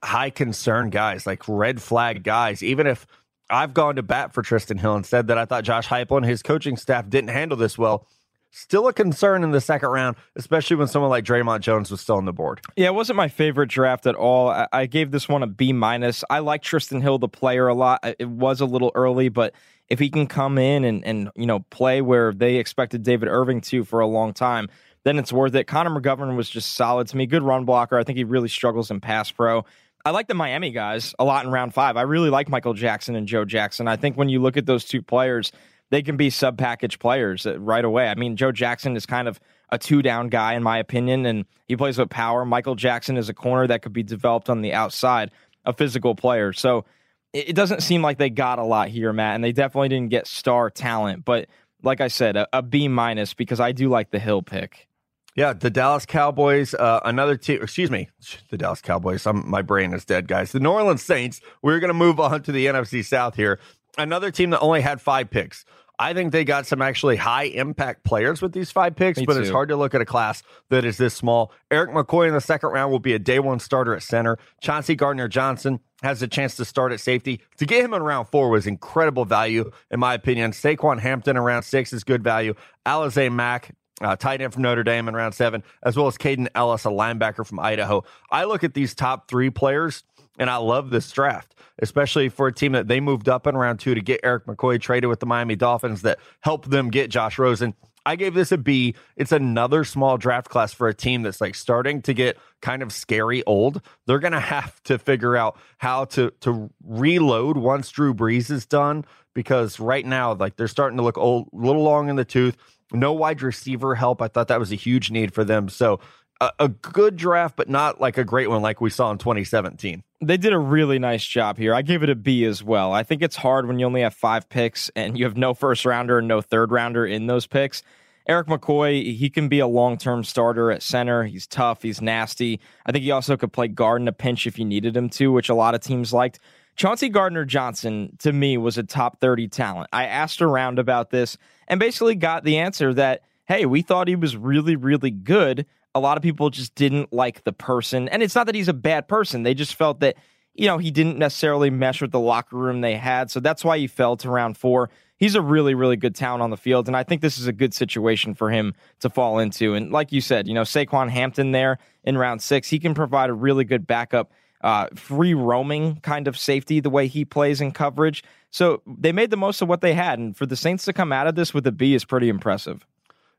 high 0.04 0.30
concern 0.30 0.90
guys, 0.90 1.26
like 1.26 1.48
red 1.48 1.82
flag 1.82 2.24
guys. 2.24 2.64
Even 2.64 2.88
if 2.88 3.06
I've 3.50 3.74
gone 3.74 3.96
to 3.98 4.04
bat 4.04 4.34
for 4.34 4.42
Trysten 4.42 4.80
Hill 4.80 4.96
and 4.96 5.06
said 5.06 5.28
that 5.28 5.38
I 5.38 5.46
thought 5.46 5.64
Josh 5.64 5.88
Heupel 5.88 6.18
and 6.18 6.26
his 6.26 6.42
coaching 6.42 6.78
staff 6.78 7.10
didn't 7.10 7.30
handle 7.30 7.58
this 7.58 7.78
well. 7.78 8.08
Still 8.54 8.88
a 8.90 8.94
concern 8.94 9.44
in 9.46 9.52
the 9.52 9.62
second 9.62 9.90
round, 9.90 10.18
especially 10.36 10.76
when 10.76 10.88
someone 10.88 11.10
like 11.10 11.24
Dre'Mont 11.24 11.62
Jones 11.62 11.90
was 11.90 12.02
still 12.02 12.18
on 12.18 12.26
the 12.26 12.34
board. 12.34 12.60
Yeah, 12.76 12.88
it 12.88 12.94
wasn't 12.94 13.16
my 13.16 13.30
favorite 13.30 13.70
draft 13.70 14.06
at 14.06 14.16
all. 14.16 14.50
I, 14.50 14.68
I 14.74 14.86
gave 14.88 15.12
this 15.12 15.30
one 15.30 15.42
a 15.42 15.48
B 15.48 15.72
minus. 15.72 16.26
I 16.30 16.40
like 16.40 16.62
Trysten 16.62 17.02
Hill, 17.02 17.18
the 17.18 17.30
player, 17.30 17.68
a 17.68 17.74
lot. 17.74 18.00
It 18.20 18.28
was 18.28 18.60
a 18.60 18.66
little 18.66 18.92
early, 18.94 19.30
but 19.30 19.54
if 19.88 20.00
he 20.00 20.10
can 20.10 20.28
come 20.28 20.58
in 20.58 20.84
and 20.84 21.06
and 21.06 21.30
you 21.36 21.46
know 21.46 21.62
play 21.70 22.02
where 22.02 22.34
they 22.34 22.58
expected 22.58 23.04
David 23.04 23.30
Irving 23.30 23.62
to 23.62 23.86
for 23.86 24.02
a 24.02 24.08
long 24.08 24.34
time, 24.34 24.68
then 25.04 25.18
it's 25.18 25.32
worth 25.32 25.56
it. 25.56 25.66
Connor 25.66 25.90
McGovern 25.90 26.36
was 26.36 26.50
just 26.50 26.74
solid 26.74 27.08
to 27.08 27.18
me. 27.18 27.26
Good 27.26 27.44
run 27.44 27.64
blocker. 27.64 27.98
I 27.98 28.04
think 28.04 28.18
he 28.18 28.26
really 28.26 28.50
struggles 28.50 28.92
in 28.92 29.00
pass 29.00 29.32
pro. 29.32 29.66
I 30.04 30.12
like 30.12 30.28
the 30.28 30.34
Miami 30.34 30.72
guys 30.72 31.14
a 31.20 31.24
lot 31.24 31.46
in 31.46 31.52
round 31.52 31.74
five. 31.74 31.96
I 31.96 32.02
really 32.02 32.30
like 32.30 32.50
Michael 32.50 32.74
Jackson 32.74 33.16
and 33.16 33.28
Joe 33.28 33.46
Jackson. 33.46 33.88
I 33.88 33.96
think 33.96 34.18
when 34.18 34.30
you 34.30 34.42
look 34.42 34.58
at 34.58 34.66
those 34.66 34.84
two 34.84 35.02
players, 35.02 35.52
they 35.92 36.02
can 36.02 36.18
be 36.18 36.30
sub 36.30 36.58
package 36.58 36.98
players 36.98 37.46
uh, 37.46 37.60
right 37.60 37.86
away. 37.86 38.08
I 38.08 38.16
mean, 38.16 38.36
Joe 38.36 38.52
Jackson 38.52 38.96
is 38.96 39.06
kind 39.06 39.28
of 39.28 39.40
a 39.70 39.78
two 39.78 40.02
down 40.02 40.30
guy, 40.30 40.54
in 40.54 40.64
my 40.64 40.80
opinion, 40.80 41.26
and 41.26 41.46
he 41.68 41.78
plays 41.78 41.98
with 41.98 42.10
power. 42.10 42.44
Michael 42.44 42.76
Jackson 42.76 43.18
is 43.18 43.30
a 43.30 43.34
corner 43.34 43.68
that 43.68 43.84
could 43.84 43.94
be 43.94 44.04
developed 44.04 44.50
on 44.50 44.62
the 44.62 44.74
outside, 44.74 45.32
a 45.66 45.74
physical 45.74 46.16
player. 46.16 46.52
So 46.52 46.86
it 47.34 47.56
doesn't 47.56 47.82
seem 47.82 48.02
like 48.02 48.18
they 48.18 48.30
got 48.30 48.60
a 48.60 48.64
lot 48.64 48.90
here, 48.90 49.14
Matt, 49.14 49.36
and 49.36 49.44
they 49.44 49.52
definitely 49.52 49.90
didn't 49.90 50.10
get 50.10 50.28
star 50.28 50.70
talent. 50.70 51.24
But 51.24 51.48
like 51.84 52.02
I 52.02 52.08
said, 52.08 52.36
a, 52.36 52.48
a 52.52 52.62
B 52.62 52.88
minus 52.88 53.34
because 53.34 53.60
I 53.60 53.72
do 53.72 53.90
like 53.90 54.12
the 54.12 54.20
Hill 54.20 54.42
pick. 54.42 54.88
Yeah, 55.36 55.54
the 55.54 55.70
Dallas 55.70 56.06
Cowboys, 56.06 56.74
uh, 56.74 57.00
another 57.06 57.38
team, 57.38 57.62
excuse 57.62 57.90
me, 57.90 58.10
the 58.50 58.58
Dallas 58.58 58.82
Cowboys. 58.82 59.26
I'm, 59.26 59.50
my 59.50 59.62
brain 59.62 59.94
is 59.94 60.04
dead, 60.04 60.28
guys. 60.28 60.52
The 60.52 60.60
New 60.60 60.72
Orleans 60.72 61.04
Saints, 61.04 61.40
we're 61.62 61.80
going 61.80 61.90
to 61.90 61.94
move 61.94 62.20
on 62.20 62.44
to 62.44 62.52
the 62.52 62.66
NFC 62.66 63.04
South 63.04 63.36
here. 63.36 63.58
Another 63.98 64.30
team 64.30 64.50
that 64.50 64.60
only 64.60 64.82
had 64.82 65.00
five 65.00 65.30
picks. 65.30 65.64
I 66.02 66.16
think 66.16 66.32
they 66.32 66.44
got 66.44 66.66
some 66.66 66.82
actually 66.82 67.16
high 67.16 67.44
impact 67.44 68.04
players 68.04 68.42
with 68.42 68.54
these 68.54 68.72
five 68.72 68.96
picks, 68.96 69.20
Me 69.20 69.26
but 69.28 69.36
too. 69.36 69.42
it's 69.42 69.52
hard 69.52 69.70
to 69.70 69.76
look 69.76 69.94
at 69.94 70.02
a 70.02 70.06
class 70.06 70.42
that 70.70 70.84
is 70.84 70.98
this 70.98 71.14
small. 71.14 71.52
Erik 71.70 71.92
McCoy 71.92 72.28
in 72.28 72.34
the 72.34 72.42
second 72.42 72.72
round 72.72 72.92
will 72.92 72.98
be 72.98 73.14
a 73.14 73.20
day 73.20 73.38
one 73.38 73.60
starter 73.60 73.94
at 73.96 74.02
center. 74.02 74.40
Chauncey 74.62 74.96
Gardner 74.96 75.28
Johnson 75.28 75.80
has 76.02 76.24
a 76.24 76.28
chance 76.28 76.56
to 76.56 76.66
start 76.66 76.92
at 76.92 77.00
safety. 77.02 77.40
To 77.58 77.68
get 77.68 77.86
him 77.86 77.94
in 77.94 78.02
round 78.02 78.30
four 78.30 78.50
was 78.50 78.66
incredible 78.66 79.26
value, 79.26 79.70
in 79.92 80.00
my 80.00 80.16
opinion. 80.16 80.54
Saquan 80.54 81.00
Hampton 81.00 81.38
in 81.38 81.44
round 81.44 81.66
six 81.66 81.94
is 81.94 82.04
good 82.04 82.24
value. 82.24 82.56
Alize 82.84 83.32
Mack 83.32 83.76
uh, 84.02 84.16
tight 84.16 84.42
end 84.42 84.54
from 84.54 84.64
Notre 84.64 84.84
Dame 84.84 85.08
in 85.08 85.14
round 85.14 85.34
seven, 85.34 85.64
as 85.84 85.96
well 85.96 86.08
as 86.08 86.18
Kaden 86.18 86.48
Elliss, 86.56 86.86
a 86.86 86.90
linebacker 86.90 87.46
from 87.46 87.60
Idaho. 87.60 88.04
I 88.30 88.46
look 88.46 88.64
at 88.64 88.74
these 88.74 88.96
top 88.96 89.30
three 89.30 89.50
players, 89.50 90.04
and 90.42 90.50
I 90.50 90.58
love 90.58 90.90
this 90.90 91.12
draft, 91.12 91.54
especially 91.84 92.28
for 92.28 92.48
a 92.48 92.52
team 92.52 92.72
that 92.72 92.88
they 92.88 93.00
moved 93.00 93.30
up 93.30 93.46
in 93.46 93.56
round 93.56 93.80
two 93.80 93.94
to 93.94 94.02
get 94.02 94.22
Erik 94.24 94.48
McCoy 94.48 94.82
traded 94.82 95.08
with 95.08 95.20
the 95.20 95.28
Miami 95.28 95.56
Dolphins 95.56 96.02
that 96.02 96.18
helped 96.40 96.72
them 96.72 96.90
get 96.90 97.12
Josh 97.12 97.38
Rosen. 97.38 97.76
I 98.08 98.16
gave 98.16 98.34
this 98.34 98.52
a 98.52 98.58
B. 98.58 98.96
It's 99.16 99.32
another 99.32 99.84
small 99.84 100.18
draft 100.18 100.50
class 100.50 100.74
for 100.74 100.88
a 100.88 100.96
team 100.96 101.22
that's 101.22 101.42
like 101.42 101.54
starting 101.54 102.02
to 102.02 102.16
get 102.16 102.40
kind 102.60 102.82
of 102.82 102.92
scary 102.92 103.44
old. 103.46 103.84
They're 104.08 104.18
going 104.18 104.34
to 104.34 104.40
have 104.40 104.82
to 104.86 104.98
figure 104.98 105.38
out 105.38 105.60
how 105.78 106.06
to 106.06 106.32
to 106.42 106.72
reload 106.84 107.58
once 107.58 107.92
Drew 107.92 108.16
Brees 108.16 108.50
is 108.50 108.66
done 108.66 109.06
because 109.36 109.80
right 109.80 110.04
now 110.06 110.34
like 110.34 110.56
they're 110.56 110.68
starting 110.68 110.98
to 110.98 111.04
look 111.04 111.20
old, 111.20 111.50
a 111.54 111.56
little 111.56 111.84
long 111.84 112.10
in 112.10 112.16
the 112.16 112.26
tooth. 112.26 112.58
No 112.92 113.14
wide 113.14 113.44
receiver 113.44 113.94
help. 113.94 114.24
I 114.24 114.28
thought 114.28 114.48
that 114.48 114.60
was 114.60 114.72
a 114.72 114.76
huge 114.76 115.12
need 115.12 115.36
for 115.36 115.44
them. 115.44 115.70
So 115.70 116.00
a, 116.42 116.52
a 116.60 116.68
good 116.68 117.16
draft, 117.16 117.56
but 117.56 117.70
not 117.70 118.02
like 118.02 118.18
a 118.18 118.26
great 118.26 118.50
one 118.50 118.62
like 118.62 118.82
we 118.82 118.90
saw 118.90 119.12
in 119.12 119.20
2017. 119.20 120.04
They 120.22 120.38
did 120.38 120.52
a 120.52 120.60
really 120.60 121.00
nice 121.00 121.26
job 121.26 121.58
here. 121.58 121.74
I 121.74 121.84
give 121.84 122.04
it 122.04 122.10
a 122.10 122.16
B 122.16 122.44
as 122.46 122.64
well. 122.64 122.92
I 122.92 123.04
think 123.04 123.22
it's 123.22 123.38
hard 123.38 123.68
when 123.68 123.80
you 123.80 123.86
only 123.86 124.02
have 124.02 124.14
five 124.14 124.50
picks 124.50 124.90
and 124.96 125.18
you 125.18 125.24
have 125.26 125.38
no 125.38 125.54
first 125.54 125.86
rounder 125.86 126.18
and 126.18 126.28
no 126.28 126.42
third 126.42 126.72
rounder 126.72 127.06
in 127.06 127.28
those 127.28 127.48
picks. 127.48 127.84
Erik 128.28 128.48
McCoy, 128.48 129.16
he 129.16 129.30
can 129.30 129.48
be 129.48 129.60
a 129.60 129.68
long 129.68 129.98
term 129.98 130.24
starter 130.24 130.72
at 130.72 130.84
center. 130.84 131.24
He's 131.24 131.48
tough, 131.48 131.84
he's 131.84 132.02
nasty. 132.02 132.60
I 132.86 132.92
think 132.92 133.04
he 133.04 133.12
also 133.12 133.38
could 133.38 133.54
play 133.54 133.68
guard 133.68 134.02
in 134.02 134.08
a 134.08 134.14
pinch 134.14 134.46
if 134.46 134.60
you 134.60 134.66
needed 134.66 134.98
him 134.98 135.10
to, 135.12 135.32
which 135.32 135.50
a 135.50 135.56
lot 135.56 135.76
of 135.76 135.82
teams 135.82 136.12
liked. 136.12 136.40
Chauncey 136.76 137.10
Gardner 137.10 137.46
Johnson, 137.46 138.16
to 138.20 138.32
me, 138.32 138.58
was 138.58 138.78
a 138.78 138.84
top 138.84 139.20
30 139.20 139.48
talent. 139.50 139.90
I 139.92 140.06
asked 140.06 140.42
around 140.42 140.80
about 140.80 141.10
this 141.12 141.38
and 141.68 141.80
basically 141.80 142.16
got 142.16 142.44
the 142.44 142.58
answer 142.58 142.94
that, 142.94 143.24
hey, 143.46 143.66
we 143.66 143.82
thought 143.82 144.08
he 144.08 144.16
was 144.16 144.38
really, 144.38 144.76
really 144.76 145.12
good. 145.12 145.66
A 145.94 146.00
lot 146.00 146.18
of 146.18 146.24
people 146.24 146.50
just 146.50 146.76
didn't 146.76 147.12
like 147.12 147.44
the 147.44 147.54
person. 147.54 148.08
And 148.10 148.24
it's 148.24 148.36
not 148.36 148.46
that 148.46 148.56
he's 148.56 148.68
a 148.68 148.74
bad 148.74 149.08
person, 149.08 149.44
they 149.44 149.54
just 149.54 149.76
felt 149.76 150.00
that, 150.02 150.16
you 150.54 150.68
know, 150.68 150.78
he 150.78 150.92
didn't 150.92 151.18
necessarily 151.18 151.70
mesh 151.70 152.02
with 152.02 152.12
the 152.12 152.20
locker 152.20 152.58
room 152.58 152.82
they 152.82 152.96
had. 152.96 153.32
So 153.32 153.40
that's 153.40 153.64
why 153.64 153.78
he 153.78 153.88
fell 153.88 154.18
to 154.18 154.30
round 154.30 154.58
four. 154.58 154.90
He's 155.18 155.36
a 155.36 155.42
really, 155.42 155.76
really 155.76 155.98
good 155.98 156.16
talent 156.16 156.42
on 156.42 156.50
the 156.50 156.58
field. 156.58 156.88
And 156.88 156.98
I 156.98 157.04
think 157.04 157.22
this 157.22 157.38
is 157.38 157.46
a 157.46 157.54
good 157.54 157.74
situation 157.74 158.34
for 158.34 158.50
him 158.50 158.74
to 159.02 159.10
fall 159.10 159.38
into. 159.38 159.76
And 159.76 159.92
like 159.92 160.12
you 160.12 160.20
said, 160.20 160.48
you 160.48 160.54
know, 160.54 160.64
Saquan 160.64 161.10
Hampton 161.10 161.52
there 161.52 161.78
in 162.04 162.18
round 162.18 162.42
six, 162.42 162.70
he 162.70 162.80
can 162.80 162.94
provide 162.94 163.30
a 163.30 163.34
really 163.34 163.64
good 163.64 163.86
backup 163.86 164.32
uh, 164.62 164.88
free 164.96 165.34
roaming 165.34 165.98
kind 166.02 166.28
of 166.28 166.38
safety 166.38 166.80
the 166.80 166.90
way 166.90 167.08
he 167.08 167.26
plays 167.26 167.62
in 167.62 167.72
coverage. 167.72 168.24
So 168.52 168.82
they 168.86 169.12
made 169.12 169.30
the 169.30 169.38
most 169.38 169.62
of 169.62 169.68
what 169.68 169.82
they 169.82 169.94
had. 169.94 170.20
And 170.20 170.36
for 170.36 170.46
the 170.46 170.56
Saints 170.56 170.86
to 170.86 170.94
come 170.94 171.12
out 171.12 171.28
of 171.28 171.36
this 171.36 171.54
with 171.54 171.66
a 171.68 171.72
B 171.72 171.94
is 171.94 172.06
pretty 172.06 172.30
impressive. 172.30 172.86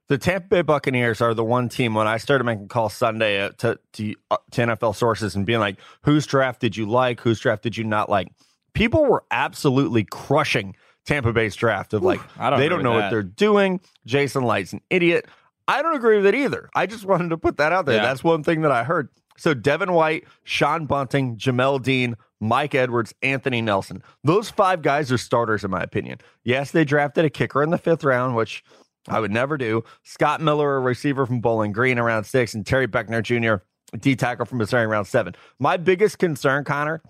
The 0.09 0.19
Tampa 0.19 0.49
Bay 0.49 0.63
Buccaneers 0.63 1.21
are 1.21 1.33
the 1.33 1.45
one 1.45 1.69
team 1.69 1.95
when 1.95 2.07
I 2.07 2.19
started 2.19 2.45
making 2.45 2.69
calls 2.69 2.93
Sunday 2.93 3.41
uh, 3.41 3.51
to, 3.59 3.79
to, 3.95 4.15
uh, 4.31 4.37
to 4.51 4.61
NFL 4.63 4.97
sources 4.97 5.35
and 5.35 5.47
being 5.47 5.61
like, 5.61 5.79
whose 6.03 6.27
draft 6.27 6.61
did 6.61 6.77
you 6.77 6.87
like? 6.87 7.21
Whose 7.21 7.41
draft 7.41 7.63
did 7.63 7.77
you 7.77 7.85
not 7.85 8.11
like? 8.11 8.29
People 8.75 9.05
were 9.05 9.25
absolutely 9.31 10.05
crushing 10.05 10.77
Tampa 11.07 11.33
Bay's 11.33 11.55
draft 11.57 11.95
of 11.95 12.03
like, 12.03 12.21
I 12.39 12.51
don't 12.51 12.59
they 12.59 12.69
don't 12.69 12.83
know 12.83 12.93
what 12.93 13.11
they're 13.11 13.23
doing. 13.23 13.81
Jason 14.07 14.45
Licht's 14.45 14.73
an 14.73 14.81
idiot. 14.91 15.27
I 15.69 15.83
don't 15.83 15.97
agree 15.97 16.17
with 16.17 16.27
it 16.27 16.35
either. 16.35 16.69
I 16.75 16.87
just 16.87 17.05
wanted 17.05 17.31
to 17.31 17.39
put 17.39 17.57
that 17.59 17.73
out 17.73 17.87
there. 17.87 17.97
Yeah. 17.97 18.03
That's 18.03 18.25
one 18.25 18.43
thing 18.43 18.63
that 18.63 18.73
I 18.73 18.85
heard. 18.85 19.09
So 19.37 19.55
Devin 19.55 19.93
White, 19.93 20.25
Sean 20.45 20.87
Bunting, 20.87 21.37
Jamel 21.37 21.83
Dean, 21.83 22.17
Mike 22.41 22.75
Edwards, 22.75 23.15
Anthony 23.23 23.63
Nelson. 23.63 24.03
Those 24.25 24.51
five 24.51 24.83
guys 24.83 25.11
are 25.13 25.19
starters 25.19 25.65
in 25.65 25.71
my 25.71 25.83
opinion. 25.83 26.19
Yes, 26.45 26.73
they 26.73 26.85
drafted 26.85 27.25
a 27.25 27.31
kicker 27.31 27.63
in 27.63 27.71
the 27.71 27.79
fifth 27.79 28.05
round, 28.05 28.37
which 28.37 28.65
I 29.09 29.21
would 29.21 29.31
never 29.31 29.57
do. 29.57 29.85
Scott 30.05 30.41
Miller, 30.41 30.77
a 30.77 30.81
receiver 30.81 31.27
from 31.27 31.41
Bowling 31.41 31.73
Green, 31.73 31.99
around 31.99 32.25
six, 32.25 32.55
and 32.55 32.65
Terry 32.65 32.87
Beckner 32.87 33.23
Jr., 33.23 33.65
D 33.99 34.17
tackle 34.17 34.47
from 34.47 34.59
Missouri, 34.59 34.85
around 34.85 35.07
seven. 35.07 35.35
My 35.59 35.77
biggest 35.77 36.19
concern, 36.19 36.65
Connor, 36.65 37.03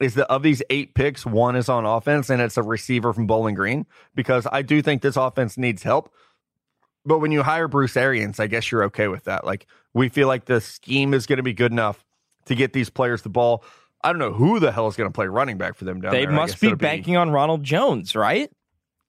is 0.00 0.14
that 0.14 0.28
of 0.28 0.42
these 0.42 0.62
eight 0.70 0.94
picks, 0.94 1.26
one 1.26 1.56
is 1.56 1.68
on 1.68 1.84
offense, 1.84 2.30
and 2.30 2.40
it's 2.40 2.56
a 2.56 2.62
receiver 2.62 3.12
from 3.12 3.26
Bowling 3.26 3.54
Green 3.54 3.86
because 4.14 4.46
I 4.50 4.62
do 4.62 4.80
think 4.80 5.02
this 5.02 5.16
offense 5.16 5.58
needs 5.58 5.82
help. 5.82 6.12
But 7.04 7.18
when 7.18 7.32
you 7.32 7.42
hire 7.42 7.68
Bruce 7.68 7.96
Arians, 7.96 8.40
I 8.40 8.46
guess 8.46 8.70
you're 8.70 8.84
okay 8.84 9.08
with 9.08 9.24
that. 9.24 9.44
Like 9.44 9.66
we 9.94 10.08
feel 10.08 10.28
like 10.28 10.46
the 10.46 10.60
scheme 10.60 11.14
is 11.14 11.26
going 11.26 11.38
to 11.38 11.42
be 11.42 11.52
good 11.52 11.72
enough 11.72 12.04
to 12.46 12.54
get 12.54 12.72
these 12.72 12.90
players 12.90 13.22
the 13.22 13.28
ball. 13.28 13.64
I 14.02 14.12
don't 14.12 14.18
know 14.18 14.32
who 14.32 14.60
the 14.60 14.72
hell 14.72 14.88
is 14.88 14.96
going 14.96 15.08
to 15.08 15.14
play 15.14 15.26
running 15.26 15.58
back 15.58 15.76
for 15.76 15.84
them 15.84 16.00
down 16.00 16.12
They 16.12 16.24
there. 16.24 16.32
I 16.32 16.36
must 16.36 16.60
be 16.60 16.74
banking 16.74 17.16
on 17.16 17.30
Ronald 17.30 17.62
Jones, 17.62 18.14
right? 18.14 18.50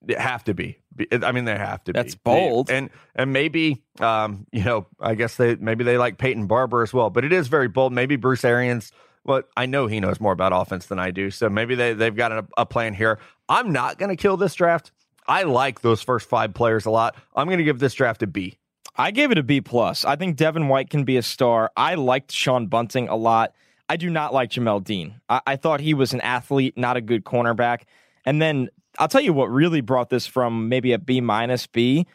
They 0.02 0.16
have 0.16 0.44
to 0.46 0.54
be. 0.54 0.78
Be- 0.96 1.08
I 1.12 1.32
mean, 1.32 1.46
they 1.46 1.58
have 1.58 1.84
to. 1.86 1.94
That's 1.94 2.16
be. 2.16 2.22
bold. 2.24 2.68
They- 2.68 2.78
and 2.78 2.90
and 3.16 3.32
maybe, 3.32 3.84
um, 4.00 4.48
you 4.52 4.64
know, 4.64 4.88
I 5.00 5.16
guess 5.16 5.36
they 5.36 5.56
maybe 5.56 5.84
they 5.84 5.98
like 5.98 6.18
Peyton 6.18 6.48
Barber 6.48 6.82
as 6.82 6.94
well. 6.94 7.10
But 7.10 7.24
it 7.26 7.34
is 7.34 7.48
very 7.48 7.68
bold. 7.68 7.94
Maybe 7.94 8.16
Bruce 8.16 8.44
Arians. 8.44 8.92
Well, 9.24 9.44
I 9.56 9.68
know 9.68 9.86
he 9.86 10.00
knows 10.00 10.20
more 10.20 10.34
about 10.34 10.52
offense 10.54 10.88
than 10.88 10.98
I 10.98 11.12
do, 11.12 11.30
so 11.30 11.50
maybe 11.50 11.76
they 11.76 11.94
they've 11.94 12.16
got 12.16 12.32
a, 12.32 12.46
a 12.58 12.66
plan 12.66 12.94
here. 12.94 13.20
I'm 13.48 13.72
not 13.72 14.00
going 14.00 14.10
to 14.10 14.16
kill 14.16 14.38
this 14.38 14.56
draft. 14.56 14.92
I 15.28 15.44
like 15.44 15.82
those 15.82 16.02
first 16.02 16.28
five 16.28 16.54
players 16.56 16.86
a 16.86 16.90
lot. 16.92 17.16
I'm 17.36 17.46
going 17.48 17.60
to 17.60 17.64
give 17.64 17.78
this 17.80 17.94
draft 17.94 18.24
a 18.24 18.28
B. 18.28 18.58
I 18.96 19.12
gave 19.12 19.32
it 19.32 19.38
a 19.38 19.44
B 19.44 19.62
plus. 19.62 20.04
I 20.04 20.16
think 20.16 20.36
Devin 20.36 20.68
White 20.68 20.90
can 20.90 21.04
be 21.04 21.18
a 21.18 21.22
star. 21.22 21.72
I 21.78 21.94
liked 21.96 22.32
Sean 22.32 22.68
Bunting 22.68 23.08
a 23.08 23.16
lot. 23.16 23.54
I 23.88 23.98
do 23.98 24.10
not 24.10 24.34
like 24.34 24.50
Jamel 24.50 24.84
Dean. 24.84 25.22
I, 25.30 25.42
I 25.46 25.56
thought 25.56 25.80
he 25.80 25.94
was 25.94 26.14
an 26.14 26.22
athlete, 26.22 26.78
not 26.78 26.98
a 26.98 27.02
good 27.02 27.24
cornerback. 27.24 27.82
And 28.26 28.42
then 28.42 28.70
I'll 29.00 29.08
tell 29.08 29.22
you 29.22 29.34
what 29.34 29.50
really 29.50 29.82
brought 29.82 30.10
this 30.10 30.28
from 30.28 30.70
maybe 30.70 30.94
a 30.94 31.00
B 31.00 31.22
minus 31.22 31.68
B 31.68 32.06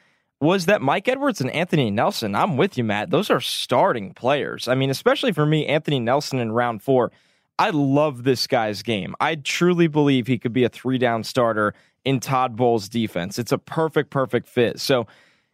was 0.40 0.66
that 0.66 0.82
Mike 0.82 1.08
Edwards 1.08 1.40
and 1.40 1.50
Anthony 1.50 1.90
Nelson. 1.90 2.34
I'm 2.34 2.56
with 2.56 2.76
you, 2.76 2.84
Matt. 2.84 3.10
Those 3.10 3.30
are 3.30 3.40
starting 3.40 4.12
players. 4.12 4.68
I 4.68 4.74
mean, 4.74 4.90
especially 4.90 5.32
for 5.32 5.46
me, 5.46 5.66
Anthony 5.66 5.98
Nelson 5.98 6.38
in 6.38 6.52
round 6.52 6.82
four. 6.82 7.10
I 7.58 7.70
love 7.70 8.24
this 8.24 8.46
guy's 8.46 8.82
game. 8.82 9.14
I 9.18 9.36
truly 9.36 9.86
believe 9.86 10.26
he 10.26 10.38
could 10.38 10.52
be 10.52 10.64
a 10.64 10.68
three 10.68 10.98
down 10.98 11.24
starter 11.24 11.72
in 12.04 12.20
Todd 12.20 12.54
Bowles' 12.54 12.88
defense. 12.88 13.38
It's 13.38 13.52
a 13.52 13.58
perfect, 13.58 14.10
perfect 14.10 14.46
fit. 14.46 14.78
So 14.78 15.06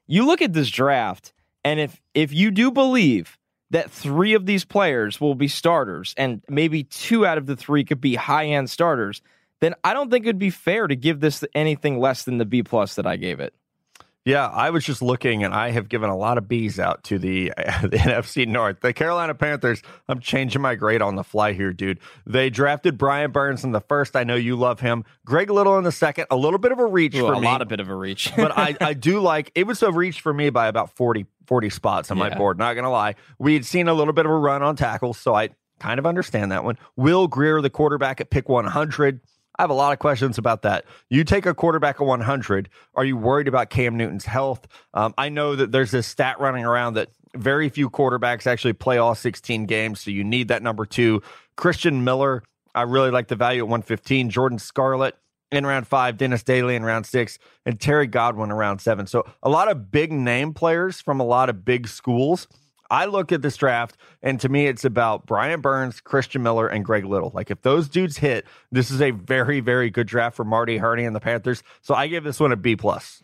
you 0.08 0.26
look 0.26 0.42
at 0.42 0.52
this 0.52 0.68
draft, 0.68 1.32
and 1.64 1.78
if 1.78 2.00
if 2.14 2.32
you 2.32 2.50
do 2.50 2.72
believe 2.72 3.38
that 3.70 3.90
three 3.90 4.34
of 4.34 4.46
these 4.46 4.64
players 4.64 5.20
will 5.20 5.36
be 5.36 5.48
starters, 5.48 6.12
and 6.16 6.42
maybe 6.48 6.82
two 6.84 7.24
out 7.24 7.38
of 7.38 7.46
the 7.46 7.56
three 7.56 7.84
could 7.84 8.00
be 8.00 8.16
high 8.16 8.46
end 8.46 8.68
starters, 8.68 9.22
then 9.62 9.74
I 9.84 9.94
don't 9.94 10.10
think 10.10 10.26
it'd 10.26 10.40
be 10.40 10.50
fair 10.50 10.88
to 10.88 10.96
give 10.96 11.20
this 11.20 11.44
anything 11.54 12.00
less 12.00 12.24
than 12.24 12.38
the 12.38 12.44
B 12.44 12.64
plus 12.64 12.96
that 12.96 13.06
I 13.06 13.16
gave 13.16 13.38
it. 13.38 13.54
Yeah, 14.24 14.46
I 14.46 14.70
was 14.70 14.84
just 14.84 15.02
looking, 15.02 15.42
and 15.44 15.52
I 15.54 15.70
have 15.70 15.88
given 15.88 16.10
a 16.10 16.16
lot 16.16 16.36
of 16.38 16.46
B's 16.48 16.78
out 16.78 17.02
to 17.04 17.18
the, 17.18 17.52
the 17.82 17.96
NFC 17.98 18.46
North. 18.46 18.80
The 18.80 18.92
Carolina 18.92 19.34
Panthers. 19.34 19.82
I'm 20.08 20.20
changing 20.20 20.62
my 20.62 20.74
grade 20.74 21.00
on 21.00 21.14
the 21.14 21.24
fly 21.24 21.52
here, 21.52 21.72
dude. 21.72 21.98
They 22.26 22.50
drafted 22.50 22.98
Brian 22.98 23.30
Burns 23.30 23.62
in 23.64 23.70
the 23.72 23.80
first. 23.80 24.14
I 24.16 24.24
know 24.24 24.34
you 24.34 24.56
love 24.56 24.80
him. 24.80 25.04
Greg 25.24 25.48
Little 25.50 25.78
in 25.78 25.84
the 25.84 25.92
second. 25.92 26.26
A 26.30 26.36
little 26.36 26.58
bit 26.58 26.72
of 26.72 26.78
a 26.78 26.86
reach 26.86 27.14
Ooh, 27.16 27.26
for 27.26 27.34
a 27.34 27.40
me, 27.40 27.46
A 27.46 27.50
lot 27.50 27.62
of 27.62 27.68
bit 27.68 27.80
of 27.80 27.88
a 27.88 27.94
reach. 27.94 28.32
but 28.36 28.56
I, 28.56 28.76
I 28.80 28.94
do 28.94 29.20
like. 29.20 29.50
It 29.54 29.66
was 29.66 29.82
a 29.82 29.90
reach 29.90 30.20
for 30.20 30.32
me 30.32 30.50
by 30.50 30.68
about 30.68 30.94
40, 30.94 31.26
40 31.46 31.70
spots 31.70 32.10
on 32.10 32.18
my 32.18 32.30
board. 32.30 32.58
Not 32.58 32.74
gonna 32.74 32.90
lie, 32.90 33.14
we 33.38 33.54
had 33.54 33.64
seen 33.64 33.86
a 33.88 33.94
little 33.94 34.12
bit 34.12 34.24
of 34.26 34.32
a 34.32 34.36
run 34.36 34.62
on 34.62 34.76
tackles, 34.76 35.18
so 35.18 35.34
I 35.34 35.50
kind 35.80 35.98
of 35.98 36.06
understand 36.06 36.52
that 36.52 36.62
one. 36.62 36.78
Will 36.94 37.26
Grier, 37.26 37.60
the 37.60 37.70
quarterback 37.70 38.20
at 38.20 38.30
pick 38.30 38.48
100. 38.48 39.20
I 39.58 39.62
have 39.62 39.70
a 39.70 39.74
lot 39.74 39.92
of 39.92 39.98
questions 39.98 40.38
about 40.38 40.62
that. 40.62 40.84
You 41.10 41.24
take 41.24 41.46
a 41.46 41.54
quarterback 41.54 42.00
at 42.00 42.06
100. 42.06 42.68
Are 42.94 43.04
you 43.04 43.16
worried 43.16 43.48
about 43.48 43.70
Cam 43.70 43.96
Newton's 43.96 44.24
health? 44.24 44.66
Um, 44.94 45.14
I 45.18 45.28
know 45.28 45.54
that 45.56 45.72
there's 45.72 45.90
this 45.90 46.06
stat 46.06 46.40
running 46.40 46.64
around 46.64 46.94
that 46.94 47.10
very 47.34 47.68
few 47.68 47.90
quarterbacks 47.90 48.46
actually 48.46 48.72
play 48.72 48.98
all 48.98 49.14
16 49.14 49.66
games, 49.66 50.00
so 50.00 50.10
you 50.10 50.24
need 50.24 50.48
that 50.48 50.62
number 50.62 50.86
two. 50.86 51.22
Christian 51.56 52.04
Miller, 52.04 52.42
I 52.74 52.82
really 52.82 53.10
like 53.10 53.28
the 53.28 53.36
value 53.36 53.60
at 53.60 53.68
115. 53.68 54.30
Jordan 54.30 54.58
Scarlett 54.58 55.16
in 55.50 55.66
round 55.66 55.86
five, 55.86 56.16
Dennis 56.16 56.42
Daley 56.42 56.74
in 56.74 56.82
round 56.82 57.04
six, 57.06 57.38
and 57.66 57.78
Terry 57.78 58.06
Godwin 58.06 58.50
in 58.50 58.56
round 58.56 58.80
seven. 58.80 59.06
So 59.06 59.24
a 59.42 59.50
lot 59.50 59.70
of 59.70 59.90
big 59.90 60.10
name 60.10 60.54
players 60.54 61.00
from 61.00 61.20
a 61.20 61.24
lot 61.24 61.50
of 61.50 61.64
big 61.64 61.86
schools. 61.88 62.48
I 62.92 63.06
look 63.06 63.32
at 63.32 63.40
this 63.40 63.56
draft, 63.56 63.96
and 64.22 64.38
to 64.40 64.50
me, 64.50 64.66
it's 64.66 64.84
about 64.84 65.24
Brian 65.24 65.62
Burns, 65.62 65.98
Christian 66.02 66.42
Miller, 66.42 66.68
and 66.68 66.84
Greg 66.84 67.06
Little. 67.06 67.32
Like, 67.34 67.50
if 67.50 67.62
those 67.62 67.88
dudes 67.88 68.18
hit, 68.18 68.44
this 68.70 68.90
is 68.90 69.00
a 69.00 69.12
very, 69.12 69.60
very 69.60 69.88
good 69.88 70.06
draft 70.06 70.36
for 70.36 70.44
Marty 70.44 70.76
Hurney 70.76 71.06
and 71.06 71.16
the 71.16 71.20
Panthers. 71.20 71.62
So 71.80 71.94
I 71.94 72.06
give 72.06 72.22
this 72.22 72.38
one 72.38 72.52
a 72.52 72.56
B 72.56 72.76
plus. 72.76 73.22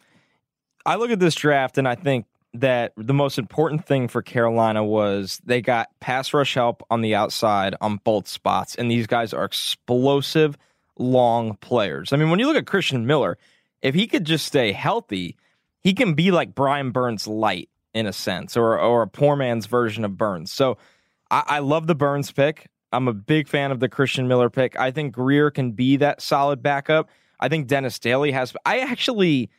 I 0.87 0.96
look 0.96 1.10
at 1.10 1.20
this 1.20 1.34
draft 1.34 1.76
and 1.76 1.87
I 1.87 1.96
think 1.96 2.25
that 2.54 2.94
the 2.96 3.12
most 3.12 3.38
important 3.38 3.87
thing 3.87 4.08
for 4.08 4.22
Carolina 4.22 4.82
was 4.82 5.38
they 5.44 5.60
got 5.60 5.88
pass 6.00 6.32
rush 6.32 6.54
help 6.54 6.82
on 6.90 7.02
the 7.02 7.14
outside 7.14 7.75
on 7.82 7.98
both 7.98 8.26
spots, 8.26 8.75
and 8.75 8.90
these 8.90 9.06
guys 9.06 9.34
are 9.34 9.44
explosive, 9.44 10.56
long 10.96 11.56
players. 11.56 12.14
I 12.14 12.16
mean, 12.16 12.30
when 12.30 12.40
you 12.40 12.46
look 12.46 12.56
at 12.56 12.66
Christian 12.66 13.06
Miller, 13.06 13.37
if 13.82 13.94
he 13.94 14.06
could 14.06 14.25
just 14.25 14.46
stay 14.46 14.72
healthy, 14.72 15.37
he 15.82 15.92
can 15.92 16.14
be 16.14 16.30
like 16.30 16.54
Brian 16.54 16.90
Burns 16.90 17.28
light 17.28 17.68
in 17.99 18.07
a 18.07 18.12
sense, 18.12 18.57
or 18.57 18.78
or 18.78 19.02
a 19.02 19.09
poor 19.09 19.37
man's 19.37 19.67
version 19.67 20.05
of 20.05 20.17
Burns. 20.17 20.52
So 20.52 20.78
I, 21.31 21.43
I 21.47 21.59
love 21.59 21.87
the 21.87 21.95
Burns 21.95 22.31
pick. 22.33 22.69
I'm 22.93 23.09
a 23.09 23.12
big 23.12 23.49
fan 23.49 23.71
of 23.71 23.81
the 23.81 23.88
Christian 23.88 24.28
Miller 24.28 24.49
pick. 24.49 24.78
I 24.78 24.90
think 24.90 25.12
Grier 25.12 25.50
can 25.50 25.73
be 25.73 25.97
that 25.97 26.23
solid 26.23 26.62
backup. 26.62 27.11
I 27.40 27.49
think 27.49 27.67
Dennis 27.67 27.99
Daley 27.99 28.33
has. 28.33 28.55
I 28.64 28.81
actually 28.81 29.50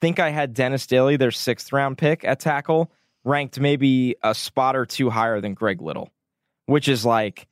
think 0.00 0.18
I 0.18 0.30
had 0.30 0.52
Dennis 0.52 0.86
Daley, 0.86 1.16
their 1.16 1.30
sixth 1.30 1.72
round 1.72 1.98
pick 1.98 2.24
at 2.24 2.40
tackle, 2.40 2.92
ranked 3.24 3.58
maybe 3.58 4.16
a 4.22 4.34
spot 4.34 4.76
or 4.76 4.84
two 4.84 5.10
higher 5.10 5.40
than 5.40 5.54
Greg 5.54 5.80
Little, 5.80 6.10
which 6.66 6.88
is 6.88 7.04
like 7.04 7.46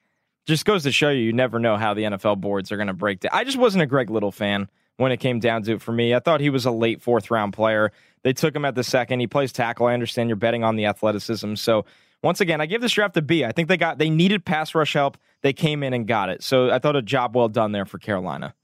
just 0.46 0.66
goes 0.66 0.82
to 0.82 0.92
show 0.92 1.08
you 1.08 1.22
you 1.22 1.32
never 1.32 1.58
know 1.58 1.76
how 1.76 1.94
the 1.94 2.02
NFL 2.02 2.40
boards 2.40 2.70
are 2.70 2.76
going 2.76 2.88
to 2.88 2.92
break 2.92 3.20
down. 3.20 3.30
I 3.32 3.44
just 3.44 3.56
wasn't 3.56 3.82
a 3.82 3.86
Greg 3.86 4.10
Little 4.10 4.32
fan 4.32 4.68
when 4.96 5.12
it 5.12 5.18
came 5.18 5.40
down 5.40 5.62
to 5.64 5.74
it 5.74 5.82
for 5.82 5.92
me. 5.92 6.14
I 6.14 6.20
thought 6.20 6.40
he 6.40 6.50
was 6.50 6.64
a 6.64 6.70
late 6.70 7.02
fourth 7.02 7.30
round 7.30 7.52
player. 7.52 7.92
They 8.22 8.32
took 8.32 8.54
him 8.54 8.64
at 8.64 8.74
the 8.74 8.84
second. 8.84 9.20
He 9.20 9.26
plays 9.26 9.52
tackle. 9.52 9.86
I 9.86 9.94
understand 9.94 10.28
you're 10.28 10.36
betting 10.36 10.64
on 10.64 10.76
the 10.76 10.86
athleticism. 10.86 11.56
So 11.56 11.84
once 12.22 12.40
again, 12.40 12.60
I 12.60 12.66
give 12.66 12.80
this 12.80 12.92
draft 12.92 13.16
a 13.16 13.22
B. 13.22 13.44
I 13.44 13.52
think 13.52 13.68
they 13.68 13.76
got 13.76 13.98
they 13.98 14.10
needed 14.10 14.44
pass 14.44 14.74
rush 14.74 14.94
help. 14.94 15.18
They 15.42 15.52
came 15.52 15.82
in 15.82 15.92
and 15.92 16.06
got 16.06 16.30
it. 16.30 16.42
So 16.42 16.70
I 16.70 16.78
thought 16.78 16.96
a 16.96 17.02
job 17.02 17.36
well 17.36 17.48
done 17.48 17.72
there 17.72 17.84
for 17.84 17.98
Carolina. 17.98 18.54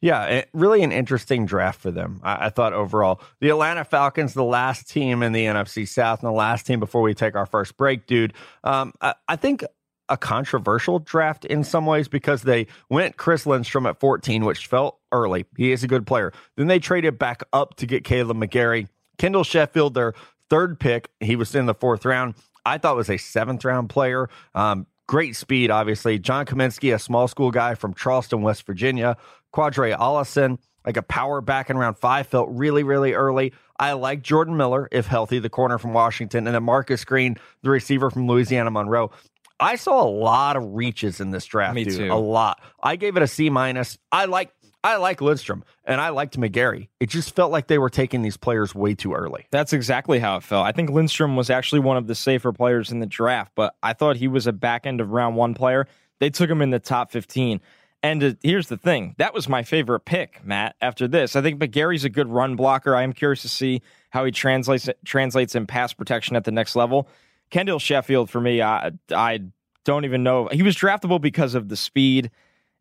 Yeah, 0.00 0.24
it, 0.26 0.48
really 0.52 0.82
an 0.84 0.92
interesting 0.92 1.44
draft 1.44 1.80
for 1.80 1.90
them. 1.90 2.20
I, 2.22 2.46
I 2.46 2.50
thought 2.50 2.72
overall. 2.72 3.20
The 3.40 3.48
Atlanta 3.48 3.84
Falcons, 3.84 4.34
the 4.34 4.44
last 4.44 4.88
team 4.88 5.22
in 5.22 5.32
the 5.32 5.44
NFC 5.44 5.88
South, 5.88 6.22
and 6.22 6.28
the 6.28 6.36
last 6.36 6.66
team 6.66 6.78
before 6.78 7.02
we 7.02 7.14
take 7.14 7.34
our 7.34 7.46
first 7.46 7.76
break, 7.76 8.06
dude. 8.06 8.32
Um, 8.62 8.92
I, 9.00 9.14
I 9.26 9.36
think 9.36 9.64
a 10.08 10.16
controversial 10.16 10.98
draft 10.98 11.44
in 11.44 11.64
some 11.64 11.86
ways 11.86 12.08
because 12.08 12.42
they 12.42 12.66
went 12.88 13.16
Chris 13.16 13.46
Lindstrom 13.46 13.86
at 13.86 14.00
14, 14.00 14.44
which 14.44 14.66
felt 14.66 14.98
early. 15.12 15.46
He 15.56 15.72
is 15.72 15.84
a 15.84 15.88
good 15.88 16.06
player. 16.06 16.32
Then 16.56 16.66
they 16.66 16.78
traded 16.78 17.18
back 17.18 17.42
up 17.52 17.76
to 17.76 17.86
get 17.86 18.04
Kaleb 18.04 18.42
McGary. 18.42 18.88
Kendall 19.18 19.44
Sheffield, 19.44 19.94
their 19.94 20.14
third 20.48 20.78
pick, 20.78 21.10
he 21.20 21.36
was 21.36 21.54
in 21.54 21.66
the 21.66 21.74
fourth 21.74 22.04
round. 22.04 22.34
I 22.64 22.78
thought 22.78 22.96
was 22.96 23.10
a 23.10 23.16
seventh 23.16 23.64
round 23.64 23.88
player. 23.88 24.28
Um, 24.54 24.86
great 25.06 25.36
speed, 25.36 25.70
obviously. 25.70 26.18
John 26.18 26.46
Cominsky, 26.46 26.94
a 26.94 26.98
small 26.98 27.28
school 27.28 27.50
guy 27.50 27.74
from 27.74 27.94
Charleston, 27.94 28.42
West 28.42 28.66
Virginia. 28.66 29.16
Qadree 29.54 29.96
Ollison, 29.96 30.58
like 30.84 30.96
a 30.96 31.02
power 31.02 31.40
back 31.40 31.70
in 31.70 31.78
round 31.78 31.96
five, 31.96 32.26
felt 32.26 32.48
really, 32.50 32.82
really 32.82 33.14
early. 33.14 33.52
I 33.78 33.92
like 33.92 34.22
Jordan 34.22 34.56
Miller, 34.56 34.88
if 34.90 35.06
healthy, 35.06 35.38
the 35.38 35.48
corner 35.48 35.78
from 35.78 35.92
Washington, 35.92 36.46
and 36.46 36.54
then 36.54 36.62
Marcus 36.64 37.04
Green, 37.04 37.36
the 37.62 37.70
receiver 37.70 38.10
from 38.10 38.26
Louisiana 38.26 38.70
Monroe. 38.70 39.10
I 39.60 39.76
saw 39.76 40.02
a 40.02 40.08
lot 40.08 40.56
of 40.56 40.74
reaches 40.74 41.20
in 41.20 41.30
this 41.30 41.44
draft, 41.46 41.74
Me 41.74 41.84
dude. 41.84 41.96
too. 41.96 42.12
A 42.12 42.14
lot. 42.14 42.60
I 42.82 42.96
gave 42.96 43.16
it 43.16 43.22
a 43.22 43.26
C 43.26 43.50
minus. 43.50 43.98
I 44.12 44.26
like 44.26 44.52
I 44.84 44.96
like 44.96 45.20
Lindstrom 45.20 45.64
and 45.84 46.00
I 46.00 46.10
liked 46.10 46.38
McGary. 46.38 46.88
It 47.00 47.08
just 47.08 47.34
felt 47.34 47.50
like 47.50 47.66
they 47.66 47.78
were 47.78 47.90
taking 47.90 48.22
these 48.22 48.36
players 48.36 48.74
way 48.74 48.94
too 48.94 49.12
early. 49.12 49.46
That's 49.50 49.72
exactly 49.72 50.20
how 50.20 50.36
it 50.36 50.44
felt. 50.44 50.64
I 50.66 50.72
think 50.72 50.90
Lindstrom 50.90 51.34
was 51.34 51.50
actually 51.50 51.80
one 51.80 51.96
of 51.96 52.06
the 52.06 52.14
safer 52.14 52.52
players 52.52 52.92
in 52.92 53.00
the 53.00 53.06
draft, 53.06 53.52
but 53.56 53.74
I 53.82 53.92
thought 53.92 54.16
he 54.16 54.28
was 54.28 54.46
a 54.46 54.52
back 54.52 54.86
end 54.86 55.00
of 55.00 55.10
round 55.10 55.34
one 55.36 55.54
player. 55.54 55.88
They 56.20 56.30
took 56.30 56.48
him 56.48 56.62
in 56.62 56.70
the 56.70 56.78
top 56.78 57.10
15. 57.10 57.60
And 58.00 58.22
uh, 58.22 58.32
here's 58.42 58.68
the 58.68 58.76
thing 58.76 59.16
that 59.18 59.34
was 59.34 59.48
my 59.48 59.64
favorite 59.64 60.00
pick, 60.00 60.44
Matt, 60.44 60.76
after 60.80 61.08
this. 61.08 61.34
I 61.34 61.42
think 61.42 61.60
McGary's 61.60 62.04
a 62.04 62.08
good 62.08 62.28
run 62.28 62.54
blocker. 62.54 62.94
I 62.94 63.02
am 63.02 63.12
curious 63.12 63.42
to 63.42 63.48
see 63.48 63.82
how 64.10 64.24
he 64.24 64.30
translates 64.30 64.88
translates 65.04 65.56
in 65.56 65.66
pass 65.66 65.92
protection 65.92 66.36
at 66.36 66.44
the 66.44 66.52
next 66.52 66.76
level. 66.76 67.08
Kendall 67.50 67.78
Sheffield, 67.78 68.30
for 68.30 68.40
me, 68.40 68.62
I, 68.62 68.92
I 69.10 69.40
don't 69.84 70.04
even 70.04 70.22
know. 70.22 70.48
He 70.52 70.62
was 70.62 70.76
draftable 70.76 71.20
because 71.20 71.54
of 71.54 71.68
the 71.68 71.76
speed. 71.76 72.30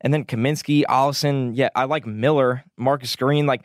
And 0.02 0.14
then 0.14 0.26
Cominsky, 0.26 0.84
Ollison. 0.86 1.52
Yeah, 1.56 1.70
I 1.76 1.86
like 1.86 2.06
Miller, 2.06 2.64
Marcus 2.78 3.16
Green. 3.16 3.46
Like, 3.46 3.64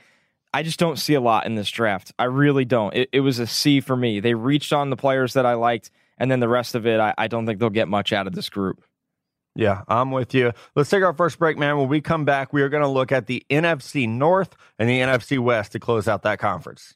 I 0.54 0.62
just 0.62 0.78
don't 0.78 0.98
see 0.98 1.14
a 1.14 1.20
lot 1.20 1.46
in 1.46 1.54
this 1.54 1.70
draft. 1.70 2.12
I 2.18 2.24
really 2.24 2.64
don't. 2.64 2.94
It, 2.94 3.08
it 3.12 3.20
was 3.20 3.38
a 3.38 3.46
C 3.46 3.80
for 3.80 3.96
me. 3.96 4.20
They 4.20 4.34
reached 4.34 4.72
on 4.72 4.90
the 4.90 4.96
players 4.96 5.34
that 5.34 5.46
I 5.46 5.54
liked, 5.54 5.90
and 6.18 6.30
then 6.30 6.40
the 6.40 6.48
rest 6.48 6.74
of 6.74 6.86
it, 6.86 7.00
I, 7.00 7.14
I 7.18 7.28
don't 7.28 7.46
think 7.46 7.58
they'll 7.58 7.70
get 7.70 7.88
much 7.88 8.12
out 8.12 8.26
of 8.26 8.34
this 8.34 8.48
group. 8.48 8.82
Yeah, 9.54 9.82
I'm 9.88 10.10
with 10.10 10.32
you. 10.34 10.52
Let's 10.74 10.88
take 10.88 11.02
our 11.02 11.12
first 11.12 11.38
break, 11.38 11.58
man. 11.58 11.76
When 11.76 11.88
we 11.88 12.00
come 12.00 12.24
back, 12.24 12.52
we 12.52 12.62
are 12.62 12.70
going 12.70 12.82
to 12.82 12.88
look 12.88 13.12
at 13.12 13.26
the 13.26 13.44
NFC 13.50 14.08
North 14.08 14.56
and 14.78 14.88
the 14.88 15.00
NFC 15.00 15.38
West 15.38 15.72
to 15.72 15.78
close 15.78 16.08
out 16.08 16.22
that 16.22 16.38
conference. 16.38 16.94